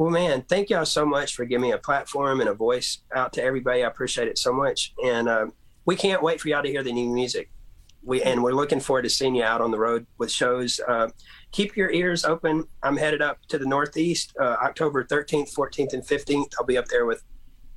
Well, 0.00 0.08
man, 0.08 0.40
thank 0.48 0.70
y'all 0.70 0.86
so 0.86 1.04
much 1.04 1.34
for 1.36 1.44
giving 1.44 1.60
me 1.60 1.72
a 1.72 1.78
platform 1.78 2.40
and 2.40 2.48
a 2.48 2.54
voice 2.54 3.02
out 3.14 3.34
to 3.34 3.44
everybody. 3.44 3.84
I 3.84 3.86
appreciate 3.86 4.28
it 4.28 4.38
so 4.38 4.50
much, 4.50 4.94
and 5.04 5.28
um, 5.28 5.52
we 5.84 5.94
can't 5.94 6.22
wait 6.22 6.40
for 6.40 6.48
y'all 6.48 6.62
to 6.62 6.70
hear 6.70 6.82
the 6.82 6.90
new 6.90 7.10
music. 7.10 7.50
We 8.02 8.22
and 8.22 8.42
we're 8.42 8.54
looking 8.54 8.80
forward 8.80 9.02
to 9.02 9.10
seeing 9.10 9.34
you 9.34 9.42
out 9.42 9.60
on 9.60 9.70
the 9.70 9.78
road 9.78 10.06
with 10.16 10.32
shows. 10.32 10.80
Uh, 10.88 11.08
keep 11.52 11.76
your 11.76 11.90
ears 11.90 12.24
open. 12.24 12.64
I'm 12.82 12.96
headed 12.96 13.20
up 13.20 13.40
to 13.48 13.58
the 13.58 13.66
Northeast, 13.66 14.34
uh, 14.40 14.56
October 14.62 15.04
13th, 15.04 15.54
14th, 15.54 15.92
and 15.92 16.02
15th. 16.02 16.54
I'll 16.58 16.64
be 16.64 16.78
up 16.78 16.86
there 16.86 17.04
with 17.04 17.22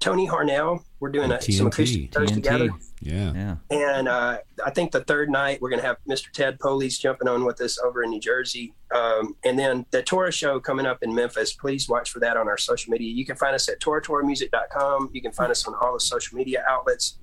Tony 0.04 0.28
Harnell. 0.28 0.84
We're 1.00 1.12
doing 1.12 1.32
a, 1.32 1.42
some 1.42 1.68
acoustic 1.68 2.14
shows 2.14 2.32
together. 2.32 2.70
Yeah. 3.00 3.32
Yeah. 3.34 3.56
And 3.70 4.10
uh, 4.10 4.40
I 4.66 4.70
think 4.72 4.92
the 4.92 5.02
third 5.06 5.30
night 5.30 5.62
we're 5.62 5.70
going 5.70 5.82
to 5.82 5.88
have 5.88 5.96
Mr. 6.08 6.30
Ted 6.30 6.60
Poley 6.60 6.90
jumping 6.90 7.30
on 7.30 7.46
with 7.46 7.62
us 7.62 7.80
over 7.80 8.04
in 8.04 8.10
New 8.10 8.20
Jersey. 8.20 8.74
Um, 8.94 9.38
and 9.46 9.58
then 9.58 9.86
the 9.92 10.04
Tora 10.04 10.32
show 10.34 10.60
coming 10.60 10.86
up 10.86 11.04
in 11.04 11.16
Memphis. 11.16 11.54
Please 11.54 11.88
watch 11.88 12.12
for 12.12 12.20
that 12.20 12.36
on 12.36 12.50
our 12.50 12.58
social 12.58 12.92
media. 12.92 13.14
You 13.14 13.26
can 13.26 13.38
find 13.38 13.56
us 13.56 13.70
at 13.70 13.80
toratoramusic.com. 13.80 15.10
You 15.14 15.22
can 15.22 15.32
find 15.32 15.52
us 15.52 15.66
on 15.68 15.74
all 15.76 15.94
the 15.94 16.02
social 16.02 16.38
media 16.38 16.66
outlets. 16.70 17.18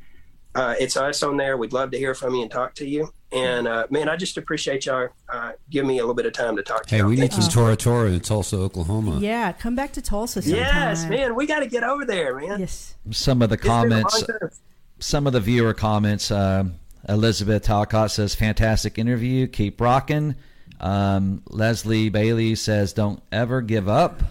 Uh, 0.55 0.75
it's 0.81 0.97
us 0.97 1.23
on 1.23 1.37
there. 1.37 1.57
We'd 1.57 1.73
love 1.73 1.91
to 1.93 1.99
hear 1.99 2.15
from 2.15 2.35
you 2.35 2.43
and 2.43 2.51
talk 2.51 2.75
to 2.77 2.87
you. 2.89 3.13
And 3.33 3.69
uh, 3.69 3.87
man, 3.91 4.09
I 4.09 4.17
just 4.17 4.37
appreciate 4.37 4.87
y'all 4.87 5.09
uh, 5.33 5.53
giving 5.71 5.87
me 5.89 5.99
a 5.99 6.03
little 6.03 6.15
bit 6.15 6.27
of 6.27 6.33
time 6.33 6.57
to 6.57 6.63
talk 6.65 6.87
to 6.87 6.91
Hey, 6.91 6.99
y'all. 6.99 7.09
we 7.09 7.15
need 7.15 7.31
Thank 7.31 7.43
some 7.45 7.53
Tora 7.53 7.77
Tora 7.77 8.11
in 8.11 8.19
Tulsa, 8.21 8.57
Oklahoma. 8.57 9.21
yeah 9.21 9.53
come 9.53 9.77
back 9.77 9.93
to 9.93 10.03
tulsa 10.03 10.43
sometime. 10.43 10.59
Yes, 10.61 11.09
man, 11.09 11.37
we 11.37 11.47
got 11.47 11.61
to 11.61 11.67
get 11.69 11.85
over 11.85 12.05
there, 12.05 12.35
man. 12.37 12.59
yes 12.59 12.97
Some 13.13 13.43
of 13.43 13.49
the 13.51 13.55
It's 13.55 13.63
been 13.63 13.71
a 13.71 13.75
long 13.75 14.03
comments. 14.03 14.61
some 14.99 15.27
of 15.29 15.33
the 15.33 15.41
viewer 15.41 15.73
comments. 15.75 16.31
Um, 16.33 16.75
Elizabeth 17.09 17.63
Talcott 17.63 18.11
says, 18.11 18.35
"Fantastic 18.35 18.99
interview. 18.99 19.47
Keep 19.47 19.81
rocking." 19.81 20.35
Um, 20.81 21.43
Leslie 21.49 22.09
Bailey 22.09 22.55
says, 22.57 22.93
"Don't 22.93 23.23
ever 23.31 23.63
give 23.63 23.89
up." 23.89 24.23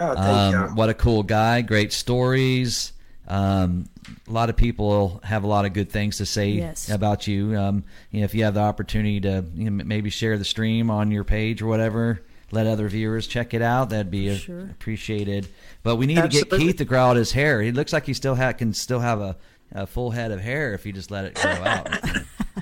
Oh, 0.00 0.14
thank 0.14 0.18
Um, 0.18 0.52
y'all. 0.52 0.68
what 0.76 0.88
a 0.88 0.94
cool 0.94 1.22
guy. 1.24 1.60
Great 1.62 1.92
stories. 1.92 2.92
Um, 3.28 3.86
a 4.28 4.32
lot 4.32 4.50
of 4.50 4.56
people 4.56 5.20
have 5.24 5.44
a 5.44 5.46
lot 5.46 5.64
of 5.64 5.72
good 5.72 5.90
things 5.90 6.18
to 6.18 6.26
say 6.26 6.50
Yes. 6.50 6.88
about 6.90 7.26
you. 7.26 7.56
Um, 7.58 7.84
you 8.10 8.20
know, 8.20 8.24
if 8.24 8.34
you 8.34 8.44
have 8.44 8.54
the 8.54 8.60
opportunity 8.60 9.20
to 9.22 9.44
you 9.54 9.70
know, 9.70 9.84
maybe 9.84 10.10
share 10.10 10.36
the 10.38 10.44
stream 10.44 10.90
on 10.90 11.10
your 11.10 11.24
page 11.24 11.62
or 11.62 11.66
whatever, 11.66 12.22
let 12.50 12.66
other 12.66 12.88
viewers 12.88 13.26
check 13.26 13.54
it 13.54 13.62
out. 13.62 13.90
That'd 13.90 14.10
be 14.10 14.30
uh, 14.30 14.36
Sure. 14.36 14.60
appreciated. 14.70 15.48
But 15.82 15.96
we 15.96 16.06
need 16.06 16.16
to 16.20 16.28
get 16.28 16.50
Keith 16.50 16.76
to 16.76 16.84
grow 16.84 17.00
out 17.06 17.16
his 17.16 17.32
hair. 17.32 17.60
He 17.62 17.72
looks 17.72 17.92
like 17.92 18.06
he 18.06 18.14
still 18.14 18.34
ha- 18.36 18.52
can 18.52 18.72
still 18.74 19.00
have 19.00 19.20
a, 19.20 19.36
a 19.72 19.86
full 19.86 20.10
head 20.10 20.30
of 20.30 20.40
hair 20.40 20.74
if 20.74 20.84
you 20.86 20.92
just 20.92 21.10
let 21.10 21.24
it 21.24 21.34
grow 21.34 21.50
out. 21.50 21.88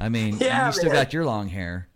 I 0.01 0.09
mean, 0.09 0.37
Yeah, 0.41 0.67
you 0.69 0.73
still 0.73 0.91
man. 0.91 0.95
got 1.05 1.13
your 1.13 1.25
long 1.25 1.49
hair. 1.49 1.89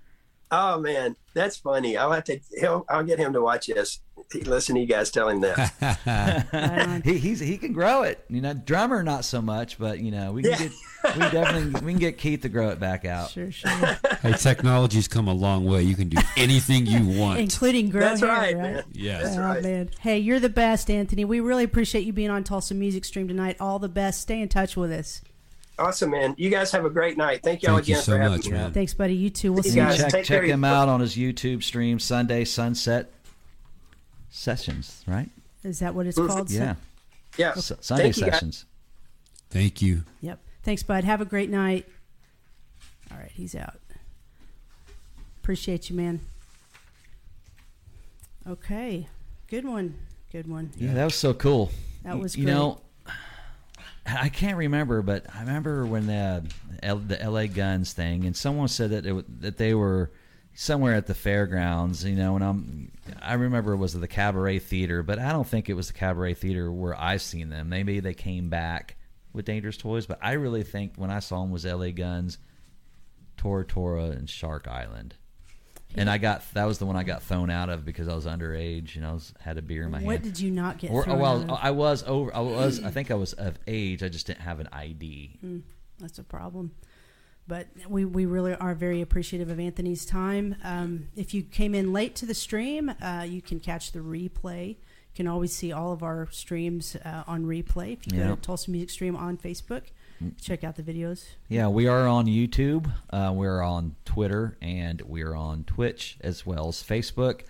Oh 0.51 0.79
man, 0.79 1.17
that's 1.35 1.57
funny. 1.57 1.97
I'll 1.97 2.13
have 2.13 2.25
to. 2.25 2.39
He'll, 2.61 2.85
I'll 2.89 3.03
get 3.03 3.19
him 3.19 3.33
to 3.33 3.41
watch 3.43 3.67
this. 3.67 4.01
He- 4.33 4.41
Listen 4.41 4.75
to 4.75 4.81
you 4.81 4.87
guys 4.87 5.11
tell 5.11 5.29
him 5.29 5.41
that. 5.43 7.03
He 7.05 7.19
he's 7.19 7.41
he 7.41 7.57
can 7.59 7.73
grow 7.73 8.03
it. 8.03 8.25
You 8.29 8.41
know, 8.41 8.55
drummer 8.55 9.03
not 9.03 9.25
so 9.25 9.41
much, 9.43 9.79
but 9.79 10.01
you 10.01 10.11
know 10.11 10.33
we 10.33 10.43
can 10.43 10.51
Yeah. 10.53 10.59
get 10.59 10.73
we 11.15 11.21
definitely 11.31 11.81
we 11.83 11.93
can 11.93 12.01
get 12.01 12.19
Keith 12.19 12.41
to 12.43 12.49
grow 12.49 12.71
it 12.71 12.81
back 12.81 13.05
out. 13.05 13.31
sure 13.31 13.53
sure 13.53 13.71
Hey, 14.23 14.33
technology's 14.33 15.07
come 15.09 15.29
a 15.29 15.33
long 15.35 15.65
way. 15.65 15.83
You 15.83 15.95
can 15.95 16.09
do 16.09 16.19
anything 16.37 16.87
you 16.87 17.07
want. 17.21 17.39
including 17.39 17.91
grow 17.91 18.01
That's 18.01 18.21
hair, 18.21 18.29
right, 18.31 18.57
right, 18.57 18.63
man. 18.75 18.85
yes. 18.93 19.23
That's 19.23 19.37
oh, 19.37 19.41
right. 19.43 19.63
man. 19.63 19.91
Hey, 20.01 20.19
you're 20.19 20.41
the 20.41 20.49
best, 20.49 20.91
Anthony. 20.91 21.25
We 21.25 21.41
really 21.41 21.65
appreciate 21.65 22.05
you 22.05 22.13
being 22.13 22.31
on 22.31 22.43
Tulsa 22.45 22.75
Music 22.75 23.05
Stream 23.05 23.29
tonight. 23.29 23.57
All 23.61 23.79
the 23.79 23.89
best. 23.89 24.21
Stay 24.23 24.41
in 24.41 24.49
touch 24.49 24.77
with 24.77 24.91
us. 24.91 25.23
Awesome, 25.79 26.11
man. 26.11 26.35
You 26.39 26.49
guys 26.49 26.73
have 26.73 26.87
a 26.87 26.91
great 26.91 27.19
night. 27.19 27.43
Thank 27.45 27.63
y'all 27.63 27.77
Thank 27.77 27.89
you 27.89 27.95
again 27.97 28.03
so 28.05 28.13
for 28.13 28.19
having 28.19 28.39
much, 28.39 28.47
me. 28.47 28.53
man. 28.53 28.73
Thanks, 28.73 28.95
buddy. 28.95 29.15
You 29.15 29.29
too. 29.31 29.53
We'll 29.53 29.63
You 29.65 29.71
see 29.73 29.79
you. 29.79 29.85
guys 29.85 29.99
check 29.99 30.05
take 30.11 30.25
check 30.25 30.37
care 30.39 30.43
of 30.43 30.49
him 30.49 30.65
out 30.65 30.89
on 30.89 31.01
his 31.01 31.15
YouTube 31.17 31.63
stream 31.63 31.99
Sunday 31.99 32.45
Sunset 32.47 33.13
Sessions, 34.37 35.03
right? 35.07 35.31
Is 35.65 35.79
that 35.79 35.95
what 35.95 36.07
it's 36.07 36.17
called? 36.19 36.51
Yeah, 36.51 36.75
Yeah. 37.39 37.53
S- 37.57 37.73
Sunday 37.81 38.05
Thank 38.13 38.17
you. 38.19 38.25
Sessions. 38.33 38.65
Thank 39.51 39.81
you. 39.83 40.03
Yep. 40.21 40.39
Thanks, 40.63 40.83
bud. 40.83 41.05
Have 41.05 41.21
a 41.21 41.25
great 41.25 41.49
night. 41.51 41.87
All 43.11 43.17
right, 43.17 43.31
he's 43.33 43.55
out. 43.55 43.81
Appreciate 45.43 45.89
you, 45.89 45.97
man. 45.97 46.21
Okay. 48.47 49.09
Good 49.49 49.65
one. 49.65 49.95
Good 50.33 50.49
one. 50.49 50.71
Yeah, 50.77 50.95
that 50.95 51.05
was 51.05 51.15
so 51.15 51.33
cool. 51.35 51.71
That 52.05 52.19
was 52.19 52.37
you 52.37 52.45
great. 52.45 52.53
know. 52.55 52.81
I 54.07 54.29
can't 54.29 54.57
remember, 54.57 55.03
but 55.03 55.27
I 55.35 55.41
remember 55.41 55.85
when 55.87 56.07
the 56.07 56.45
L, 56.83 56.99
the 56.99 57.21
L.A. 57.21 57.49
Guns 57.49 57.93
thing, 57.93 58.25
and 58.25 58.37
someone 58.37 58.69
said 58.69 58.91
that 58.91 59.07
it, 59.07 59.41
that 59.41 59.57
they 59.57 59.75
were 59.75 60.11
somewhere 60.57 60.95
at 60.95 61.07
the 61.07 61.15
fairgrounds. 61.15 62.05
You 62.05 62.17
know, 62.17 62.35
and 62.35 62.45
I'm 62.45 62.93
I 63.23 63.35
remember 63.35 63.73
it 63.73 63.77
was 63.77 63.95
at 63.95 64.01
the 64.01 64.09
Cabaret 64.09 64.59
Theater, 64.59 65.03
but 65.03 65.19
I 65.21 65.31
don't 65.31 65.47
think 65.47 65.69
it 65.69 65.75
was 65.75 65.89
the 65.89 65.93
Cabaret 65.93 66.35
Theater 66.35 66.73
where 66.73 66.99
I've 66.99 67.23
seen 67.23 67.51
them. 67.51 67.69
Maybe 67.69 68.01
they 68.01 68.15
came 68.15 68.49
back 68.49 68.97
with 69.33 69.45
Dangerous 69.45 69.77
Toys, 69.77 70.07
but 70.07 70.19
I 70.21 70.33
really 70.33 70.65
think 70.65 70.95
when 70.97 71.11
I 71.11 71.21
saw 71.21 71.41
them 71.43 71.51
was 71.51 71.67
L.A. 71.67 71.93
Guns, 71.93 72.39
Tora 73.37 73.65
Tora, 73.65 74.07
and 74.07 74.29
Shark 74.29 74.67
Island. 74.67 75.15
And 75.95 76.11
I 76.11 76.19
got 76.19 76.43
that 76.55 76.65
was 76.65 76.79
the 76.79 76.85
one 76.85 76.97
I 76.97 77.05
got 77.05 77.23
thrown 77.23 77.49
out 77.49 77.71
of 77.71 77.85
because 77.85 78.09
I 78.09 78.15
was 78.15 78.27
underage 78.27 78.97
and 78.97 79.07
I 79.07 79.13
was 79.13 79.33
had 79.41 79.57
a 79.57 79.63
beer 79.63 79.85
in 79.85 79.91
my 79.91 79.99
What 79.99 80.01
hand. 80.01 80.07
What 80.07 80.23
did 80.23 80.41
you 80.41 80.51
not 80.51 80.79
get 80.79 80.91
Or, 80.91 81.05
thrown 81.05 81.17
oh, 81.17 81.23
well, 81.23 81.43
out 81.43 81.51
of? 81.51 81.59
I 81.63 81.71
was 81.71 82.03
over. 82.03 82.35
I 82.35 82.41
was. 82.41 82.83
I 82.83 82.91
think 82.91 83.11
I 83.11 83.15
was 83.15 83.33
of 83.35 83.59
age. 83.67 84.03
I 84.03 84.09
just 84.09 84.27
didn't 84.27 84.41
have 84.41 84.61
an 84.61 84.69
ID. 84.73 85.39
Hmm, 85.41 85.59
that's 85.99 86.19
a 86.19 86.25
problem. 86.25 86.73
But 87.49 87.69
we, 87.89 88.05
we 88.05 88.27
really 88.27 88.55
are 88.55 88.75
very 88.75 89.01
appreciative 89.01 89.51
of 89.51 89.61
Anthony's 89.61 90.05
time. 90.05 90.57
Um, 90.65 91.09
if 91.15 91.33
you 91.33 91.43
came 91.45 91.75
in 91.77 91.93
late 91.93 92.17
to 92.17 92.27
the 92.27 92.35
stream, 92.35 92.91
uh, 93.01 93.25
you 93.29 93.41
can 93.41 93.61
catch 93.61 93.93
the 93.93 94.01
replay. 94.01 94.71
You 94.71 94.77
can 95.15 95.29
always 95.29 95.55
see 95.55 95.71
all 95.73 95.93
of 95.93 96.03
our 96.03 96.27
streams 96.33 96.97
uh, 97.05 97.23
on 97.27 97.45
replay. 97.45 97.93
If 97.93 98.13
you 98.13 98.19
Yeah. 98.19 98.29
go 98.29 98.35
to 98.35 98.41
Tulsa 98.41 98.71
Music 98.71 98.91
Stream 98.91 99.15
on 99.15 99.37
Facebook, 99.39 99.83
check 100.41 100.65
out 100.65 100.75
the 100.77 100.83
videos. 100.83 101.25
Yeah, 101.49 101.69
we 101.69 101.87
are 101.87 102.09
on 102.09 102.27
YouTube. 102.27 102.91
Uh, 103.11 103.33
we're 103.35 103.63
on 103.63 103.95
Twitter, 104.05 104.57
and 104.61 105.01
we're 105.03 105.35
on 105.35 105.63
Twitch 105.65 106.17
as 106.23 106.45
well 106.45 106.69
as 106.69 106.83
Facebook. 106.83 107.43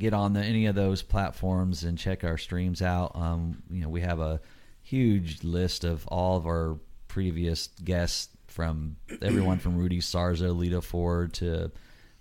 Get 0.00 0.12
on 0.14 0.32
the, 0.32 0.40
any 0.40 0.66
of 0.66 0.74
those 0.74 1.02
platforms 1.02 1.84
and 1.84 1.96
check 1.96 2.24
our 2.24 2.38
streams 2.38 2.82
out. 2.82 3.14
Um, 3.14 3.62
you 3.70 3.82
know, 3.82 3.88
we 3.88 4.00
have 4.00 4.18
a 4.20 4.40
huge 4.82 5.44
list 5.44 5.84
of 5.84 6.06
all 6.08 6.36
of 6.36 6.46
our 6.46 6.76
previous 7.08 7.68
guests 7.84 8.28
from 8.58 8.96
everyone 9.22 9.60
from 9.60 9.76
Rudy 9.76 10.00
Sarzo, 10.00 10.52
Lita 10.52 10.82
Ford 10.82 11.32
to 11.34 11.70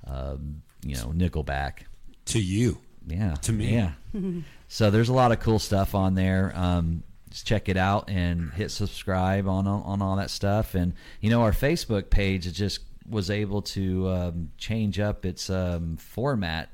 um, 0.05 0.61
you 0.83 0.93
know 0.93 1.07
Nickelback. 1.07 1.79
To 2.25 2.39
you. 2.39 2.77
Yeah. 3.07 3.33
To 3.41 3.51
me. 3.51 3.73
Yeah. 3.73 3.93
so 4.67 4.91
there's 4.91 5.09
a 5.09 5.13
lot 5.13 5.31
of 5.31 5.39
cool 5.39 5.57
stuff 5.57 5.95
on 5.95 6.13
there. 6.13 6.53
Um, 6.55 7.01
just 7.31 7.47
check 7.47 7.69
it 7.69 7.75
out 7.75 8.11
and 8.11 8.51
hit 8.51 8.69
subscribe 8.69 9.47
on 9.47 9.65
on 9.65 10.03
all 10.03 10.17
that 10.17 10.29
stuff. 10.29 10.75
And 10.75 10.93
you 11.21 11.31
know, 11.31 11.41
our 11.41 11.53
Facebook 11.53 12.11
page 12.11 12.53
just 12.53 12.81
was 13.09 13.31
able 13.31 13.63
to 13.63 14.07
um, 14.07 14.51
change 14.59 14.99
up 14.99 15.25
its 15.25 15.49
um, 15.49 15.97
format. 15.97 16.69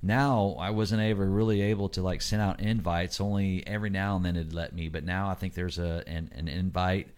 Now 0.00 0.54
I 0.60 0.70
wasn't 0.70 1.02
ever 1.02 1.26
really 1.26 1.60
able 1.62 1.88
to 1.88 2.02
like 2.02 2.22
send 2.22 2.40
out 2.40 2.60
invites. 2.60 3.20
Only 3.20 3.66
every 3.66 3.90
now 3.90 4.14
and 4.14 4.24
then 4.24 4.36
it'd 4.36 4.54
let 4.54 4.72
me. 4.72 4.88
But 4.88 5.02
now 5.02 5.28
I 5.28 5.34
think 5.34 5.54
there's 5.54 5.80
a 5.80 6.04
an, 6.06 6.30
an 6.36 6.46
invite 6.46 7.08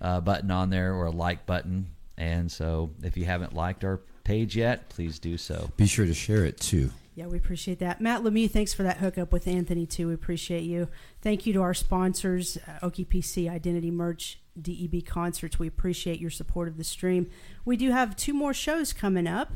uh, 0.00 0.20
button 0.20 0.50
on 0.50 0.70
there 0.70 0.94
or 0.94 1.06
a 1.06 1.10
like 1.10 1.46
button. 1.46 1.88
And 2.16 2.50
so 2.50 2.90
if 3.02 3.16
you 3.16 3.24
haven't 3.24 3.54
liked 3.54 3.84
our 3.84 4.00
page 4.24 4.56
yet, 4.56 4.88
please 4.90 5.18
do 5.18 5.36
so. 5.36 5.70
Be 5.76 5.86
sure 5.86 6.06
to 6.06 6.14
share 6.14 6.44
it 6.44 6.58
too. 6.60 6.90
Yeah, 7.16 7.26
we 7.26 7.36
appreciate 7.36 7.80
that. 7.80 8.00
Matt 8.00 8.22
Lemieux, 8.22 8.50
thanks 8.50 8.72
for 8.72 8.82
that 8.82 8.98
hookup 8.98 9.32
with 9.32 9.46
Anthony, 9.46 9.84
too. 9.84 10.08
We 10.08 10.14
appreciate 10.14 10.62
you. 10.62 10.88
Thank 11.20 11.44
you 11.44 11.52
to 11.52 11.60
our 11.60 11.74
sponsors, 11.74 12.56
uh, 12.56 12.86
Okie 12.86 13.06
PC, 13.06 13.50
Identity 13.50 13.90
Merch, 13.90 14.38
DEB 14.60 15.04
Concerts. 15.04 15.58
We 15.58 15.66
appreciate 15.66 16.20
your 16.20 16.30
support 16.30 16.68
of 16.68 16.76
the 16.76 16.84
stream. 16.84 17.28
We 17.64 17.76
do 17.76 17.90
have 17.90 18.16
two 18.16 18.32
more 18.32 18.54
shows 18.54 18.92
coming 18.92 19.26
up. 19.26 19.52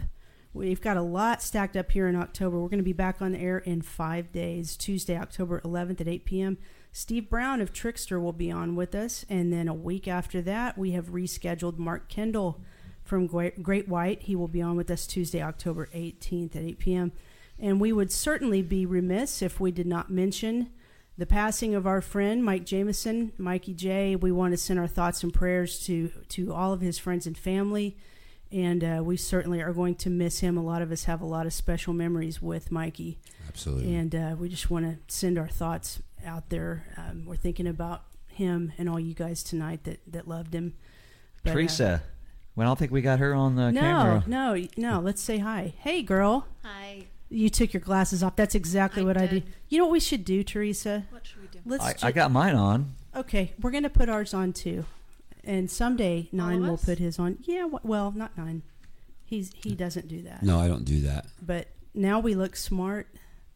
We've 0.52 0.80
got 0.80 0.96
a 0.96 1.02
lot 1.02 1.42
stacked 1.42 1.76
up 1.76 1.90
here 1.92 2.06
in 2.06 2.16
October. 2.16 2.60
We're 2.60 2.68
going 2.68 2.78
to 2.78 2.84
be 2.84 2.92
back 2.92 3.22
on 3.22 3.32
the 3.32 3.40
air 3.40 3.58
in 3.58 3.82
five 3.82 4.30
days. 4.30 4.76
Tuesday, 4.76 5.16
October 5.16 5.60
11th 5.62 6.00
at 6.00 6.08
8 6.08 6.24
p.m. 6.24 6.58
Steve 6.96 7.28
Brown 7.28 7.60
of 7.60 7.72
Trixter 7.72 8.20
will 8.22 8.32
be 8.32 8.52
on 8.52 8.76
with 8.76 8.94
us. 8.94 9.26
And 9.28 9.52
then 9.52 9.66
a 9.66 9.74
week 9.74 10.06
after 10.06 10.40
that, 10.42 10.78
we 10.78 10.92
have 10.92 11.06
rescheduled 11.06 11.76
Mark 11.76 12.08
Kendall 12.08 12.60
from 13.02 13.26
Great 13.26 13.88
White. 13.88 14.22
He 14.22 14.36
will 14.36 14.46
be 14.46 14.62
on 14.62 14.76
with 14.76 14.88
us 14.92 15.04
Tuesday, 15.04 15.42
October 15.42 15.88
18th 15.92 16.54
at 16.54 16.62
8 16.62 16.78
p.m. 16.78 17.12
And 17.58 17.80
we 17.80 17.92
would 17.92 18.12
certainly 18.12 18.62
be 18.62 18.86
remiss 18.86 19.42
if 19.42 19.58
we 19.58 19.72
did 19.72 19.88
not 19.88 20.08
mention 20.08 20.70
the 21.18 21.26
passing 21.26 21.74
of 21.74 21.84
our 21.84 22.00
friend 22.00 22.44
Mike 22.44 22.64
Jameson, 22.64 23.32
Mikey 23.38 23.74
J. 23.74 24.14
We 24.14 24.30
want 24.30 24.52
to 24.52 24.56
send 24.56 24.78
our 24.78 24.86
thoughts 24.86 25.24
and 25.24 25.34
prayers 25.34 25.84
to 25.86 26.12
to 26.28 26.54
all 26.54 26.72
of 26.72 26.80
his 26.80 26.96
friends 26.96 27.26
and 27.26 27.36
family, 27.36 27.96
and 28.52 28.84
uh, 28.84 29.02
we 29.04 29.16
certainly 29.16 29.60
are 29.60 29.72
going 29.72 29.96
to 29.96 30.10
miss 30.10 30.40
him. 30.40 30.56
A 30.56 30.62
lot 30.62 30.80
of 30.80 30.92
us 30.92 31.04
have 31.04 31.20
a 31.20 31.26
lot 31.26 31.46
of 31.46 31.52
special 31.52 31.92
memories 31.92 32.40
with 32.40 32.70
Mikey, 32.70 33.18
Absolutely. 33.48 33.94
and 33.96 34.14
uh, 34.14 34.36
we 34.38 34.48
just 34.48 34.70
want 34.70 34.86
to 34.86 35.14
send 35.14 35.38
our 35.38 35.48
thoughts 35.48 36.00
out 36.24 36.50
there. 36.50 36.86
Um, 36.96 37.24
we're 37.26 37.36
thinking 37.36 37.66
about 37.66 38.02
him 38.28 38.72
and 38.78 38.88
all 38.88 38.98
you 39.00 39.14
guys 39.14 39.42
tonight 39.42 39.84
that 39.84 40.00
that 40.08 40.26
loved 40.28 40.54
him. 40.54 40.74
But, 41.42 41.50
uh, 41.50 41.54
Teresa. 41.54 42.02
Well, 42.56 42.66
I 42.66 42.70
don't 42.70 42.78
think 42.78 42.92
we 42.92 43.02
got 43.02 43.18
her 43.18 43.34
on 43.34 43.56
the 43.56 43.72
no, 43.72 43.80
camera. 43.80 44.24
no, 44.26 44.54
no. 44.54 44.66
no. 44.76 45.00
Let's 45.00 45.20
say 45.22 45.38
hi. 45.38 45.74
Hey, 45.78 46.02
girl. 46.02 46.46
Hi. 46.64 47.06
You 47.28 47.48
took 47.50 47.72
your 47.72 47.80
glasses 47.80 48.22
off. 48.22 48.36
That's 48.36 48.54
exactly 48.54 49.02
I 49.02 49.06
what 49.06 49.16
I 49.16 49.26
did. 49.26 49.44
did. 49.44 49.54
You 49.68 49.78
know 49.78 49.84
what 49.86 49.92
we 49.92 50.00
should 50.00 50.24
do, 50.24 50.44
Teresa? 50.44 51.04
What 51.10 51.26
should 51.26 51.40
we 51.40 51.48
do? 51.48 51.58
Let's. 51.66 51.84
I, 51.84 51.92
ju- 51.92 52.06
I 52.06 52.12
got 52.12 52.30
mine 52.30 52.54
on. 52.54 52.94
Okay, 53.16 53.52
we're 53.60 53.70
gonna 53.72 53.90
put 53.90 54.08
ours 54.08 54.34
on 54.34 54.52
too, 54.52 54.84
and 55.42 55.70
someday 55.70 56.28
Nine 56.32 56.62
will 56.62 56.76
put 56.76 56.98
his 56.98 57.18
on. 57.18 57.38
Yeah, 57.42 57.62
w- 57.62 57.80
well, 57.82 58.12
not 58.12 58.36
Nine. 58.38 58.62
He's 59.24 59.52
he 59.54 59.74
doesn't 59.74 60.06
do 60.06 60.22
that. 60.22 60.42
no, 60.42 60.60
I 60.60 60.68
don't 60.68 60.84
do 60.84 61.00
that. 61.02 61.26
But 61.40 61.68
now 61.94 62.20
we 62.20 62.34
look 62.34 62.54
smart. 62.56 63.08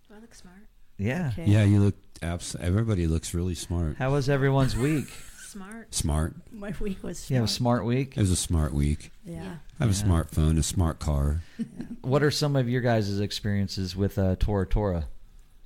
Do 0.08 0.14
I 0.16 0.20
look 0.20 0.34
smart? 0.34 0.56
Yeah. 0.96 1.30
Okay. 1.32 1.44
Yeah, 1.44 1.62
you 1.64 1.78
look. 1.80 1.94
Abs- 2.22 2.56
everybody 2.60 3.06
looks 3.06 3.32
really 3.34 3.54
smart. 3.54 3.96
How 3.98 4.12
was 4.12 4.28
everyone's 4.28 4.76
week? 4.76 5.06
Smart. 5.48 5.94
Smart. 5.94 6.34
My 6.52 6.74
week 6.78 7.02
was. 7.02 7.18
Smart. 7.20 7.30
You 7.30 7.36
have 7.36 7.44
a 7.46 7.48
smart 7.48 7.84
week. 7.86 8.18
It 8.18 8.20
was 8.20 8.30
a 8.30 8.36
smart 8.36 8.74
week. 8.74 9.10
Yeah. 9.24 9.56
I 9.80 9.84
have 9.84 9.90
a 9.90 9.96
Yeah. 9.98 10.04
smartphone, 10.04 10.58
a 10.58 10.62
smart 10.62 10.98
car. 10.98 11.40
What 12.02 12.22
are 12.22 12.30
some 12.30 12.54
of 12.54 12.68
your 12.68 12.82
guys' 12.82 13.18
experiences 13.18 13.96
with 13.96 14.18
uh, 14.18 14.36
Tora 14.38 14.66
Tora? 14.66 15.00
Did 15.00 15.06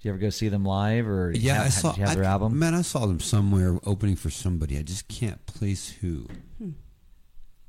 you 0.03 0.11
ever 0.12 0.19
go 0.19 0.31
see 0.31 0.49
them 0.49 0.65
live, 0.65 1.09
or 1.09 1.33
did 1.33 1.43
you 1.43 1.49
Yeah, 1.49 1.55
have, 1.55 1.66
I 1.66 1.69
saw. 1.70 1.91
Did 1.93 1.99
you 1.99 2.03
have 2.05 2.12
I- 2.12 2.15
their 2.15 2.24
album? 2.24 2.59
Man, 2.59 2.74
I 2.74 2.83
saw 2.83 3.07
them 3.07 3.19
somewhere 3.19 3.79
opening 3.85 4.15
for 4.16 4.31
somebody. 4.31 4.79
I 4.79 4.83
just 4.83 5.09
can't 5.09 5.45
place 5.47 5.89
who. 6.01 6.29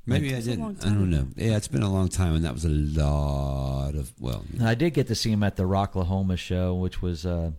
Maybe 0.06 0.34
I 0.34 0.38
It's 0.38 0.46
a 0.46 0.54
long 0.54 0.74
didn't. 0.74 0.86
I 0.86 0.94
don't 0.94 1.10
know. 1.10 1.26
Yeah, 1.34 1.56
it's 1.56 1.68
been 1.68 1.82
a 1.82 1.90
long 1.92 2.08
time, 2.08 2.34
and 2.36 2.44
that 2.44 2.52
was 2.52 2.64
a 2.64 2.68
lot 2.68 3.94
of 3.96 4.12
well. 4.20 4.44
you 4.52 4.64
I 4.64 4.74
did 4.74 4.92
get 4.94 5.06
to 5.08 5.14
see 5.14 5.32
him 5.32 5.42
at 5.42 5.56
the 5.56 5.62
Rocklahoma 5.64 6.36
show, 6.38 6.74
which 6.74 7.00
was, 7.02 7.24
uh, 7.26 7.52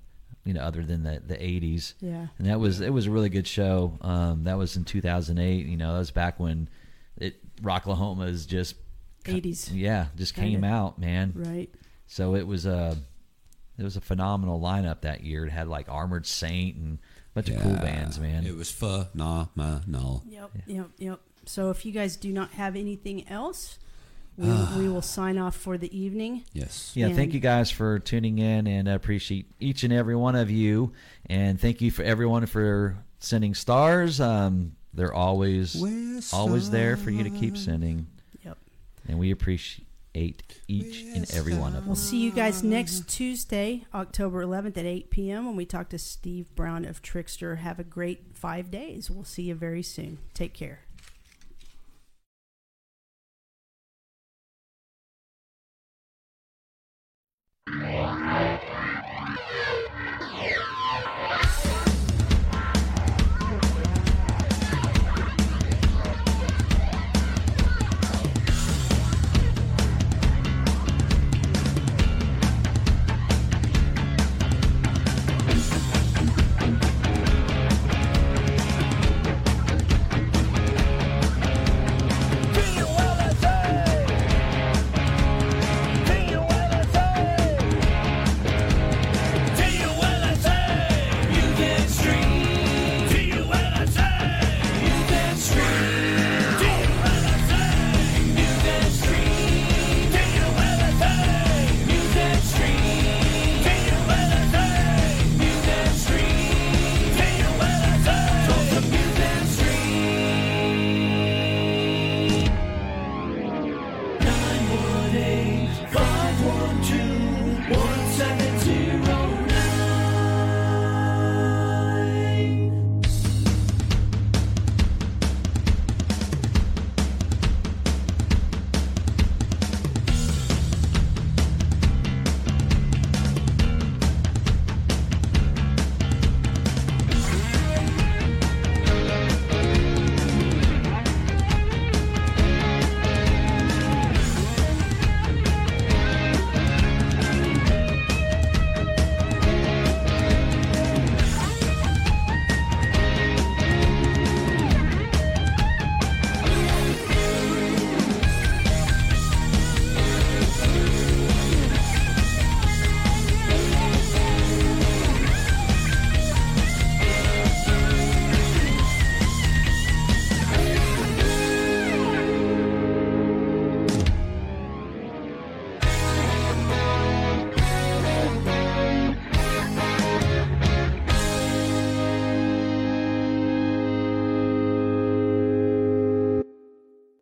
you 0.45 0.53
know, 0.53 0.61
other 0.61 0.83
than 0.83 1.03
the 1.03 1.21
the 1.25 1.35
'80s, 1.35 1.93
Yeah. 1.99 2.27
and 2.37 2.47
that 2.47 2.59
was 2.59 2.79
it 2.81 2.93
was 2.93 3.07
a 3.07 3.11
really 3.11 3.29
good 3.29 3.47
show. 3.47 3.97
Um, 4.01 4.43
that 4.45 4.57
was 4.57 4.77
in 4.77 4.85
2008. 4.85 5.65
You 5.65 5.75
know, 5.77 5.91
that 5.93 5.99
was 5.99 6.11
back 6.11 6.39
when 6.39 6.69
it 7.17 7.35
Rocklahoma 7.61 8.27
is 8.29 8.45
just 8.45 8.75
80s. 9.25 9.69
Yeah, 9.73 10.07
just 10.15 10.33
Kinda. 10.35 10.49
came 10.51 10.63
out, 10.63 10.99
man. 10.99 11.33
Right. 11.35 11.69
So 12.07 12.35
it 12.35 12.45
was 12.45 12.65
a 12.65 12.97
it 13.77 13.83
was 13.83 13.97
a 13.97 14.01
phenomenal 14.01 14.59
lineup 14.61 15.01
that 15.01 15.23
year. 15.23 15.45
It 15.45 15.51
had 15.51 15.67
like 15.67 15.89
Armored 15.89 16.25
Saint 16.25 16.77
and 16.77 16.97
a 16.97 17.41
bunch 17.41 17.49
of 17.49 17.61
cool 17.61 17.75
bands, 17.75 18.19
man. 18.19 18.45
It 18.45 18.55
was 18.55 18.71
pho, 18.71 19.07
nah, 19.13 19.47
ma, 19.55 19.81
no. 19.87 20.21
Yep. 20.29 20.51
Yep. 20.67 20.89
Yep. 20.99 21.19
So 21.47 21.69
if 21.71 21.85
you 21.85 21.91
guys 21.91 22.15
do 22.15 22.31
not 22.31 22.51
have 22.51 22.75
anything 22.75 23.27
else, 23.27 23.77
we, 24.37 24.49
we 24.77 24.89
will 24.89 25.01
sign 25.01 25.37
off 25.37 25.55
for 25.55 25.77
the 25.77 25.97
evening. 25.97 26.43
Yes. 26.53 26.91
Yeah, 26.95 27.07
And- 27.07 27.15
thank 27.15 27.33
you 27.33 27.39
guys 27.39 27.71
for 27.71 27.99
tuning 27.99 28.39
in 28.39 28.67
and 28.67 28.89
I 28.89 28.93
appreciate 28.93 29.47
each 29.59 29.83
and 29.83 29.93
every 29.93 30.15
one 30.15 30.35
of 30.35 30.51
you. 30.51 30.93
And 31.27 31.59
thank 31.59 31.81
you 31.81 31.91
for 31.91 32.03
everyone 32.03 32.45
for 32.45 32.97
sending 33.19 33.53
stars. 33.53 34.19
Um, 34.19 34.75
they're 34.93 35.13
always 35.13 35.75
West 35.75 36.33
always 36.33 36.69
there 36.69 36.95
for 36.97 37.11
you 37.11 37.23
to 37.23 37.29
keep 37.29 37.57
sending. 37.57 38.07
Yep. 38.45 38.57
And 39.07 39.19
we 39.19 39.31
appreciate 39.31 39.85
each 40.67 41.01
and 41.01 41.29
every 41.33 41.53
one 41.55 41.69
of 41.75 41.81
them. 41.81 41.87
We'll 41.87 41.95
see 41.95 42.19
you 42.21 42.31
guys 42.31 42.63
next 42.63 43.09
Tuesday, 43.09 43.85
October 43.93 44.45
11th 44.45 44.77
at 44.77 44.85
8 44.85 45.09
p.m. 45.09 45.45
when 45.45 45.55
we 45.57 45.65
talk 45.65 45.89
to 45.89 45.97
Steve 45.99 46.53
Brown 46.55 46.85
of 46.85 47.01
Trixter. 47.01 47.57
Have 47.57 47.79
a 47.79 47.83
great 47.83 48.33
five 48.33 48.71
days. 48.71 49.09
We'll 49.11 49.25
see 49.25 49.43
you 49.43 49.55
very 49.55 49.83
soon. 49.83 50.19
Take 50.33 50.53
care. 50.53 50.84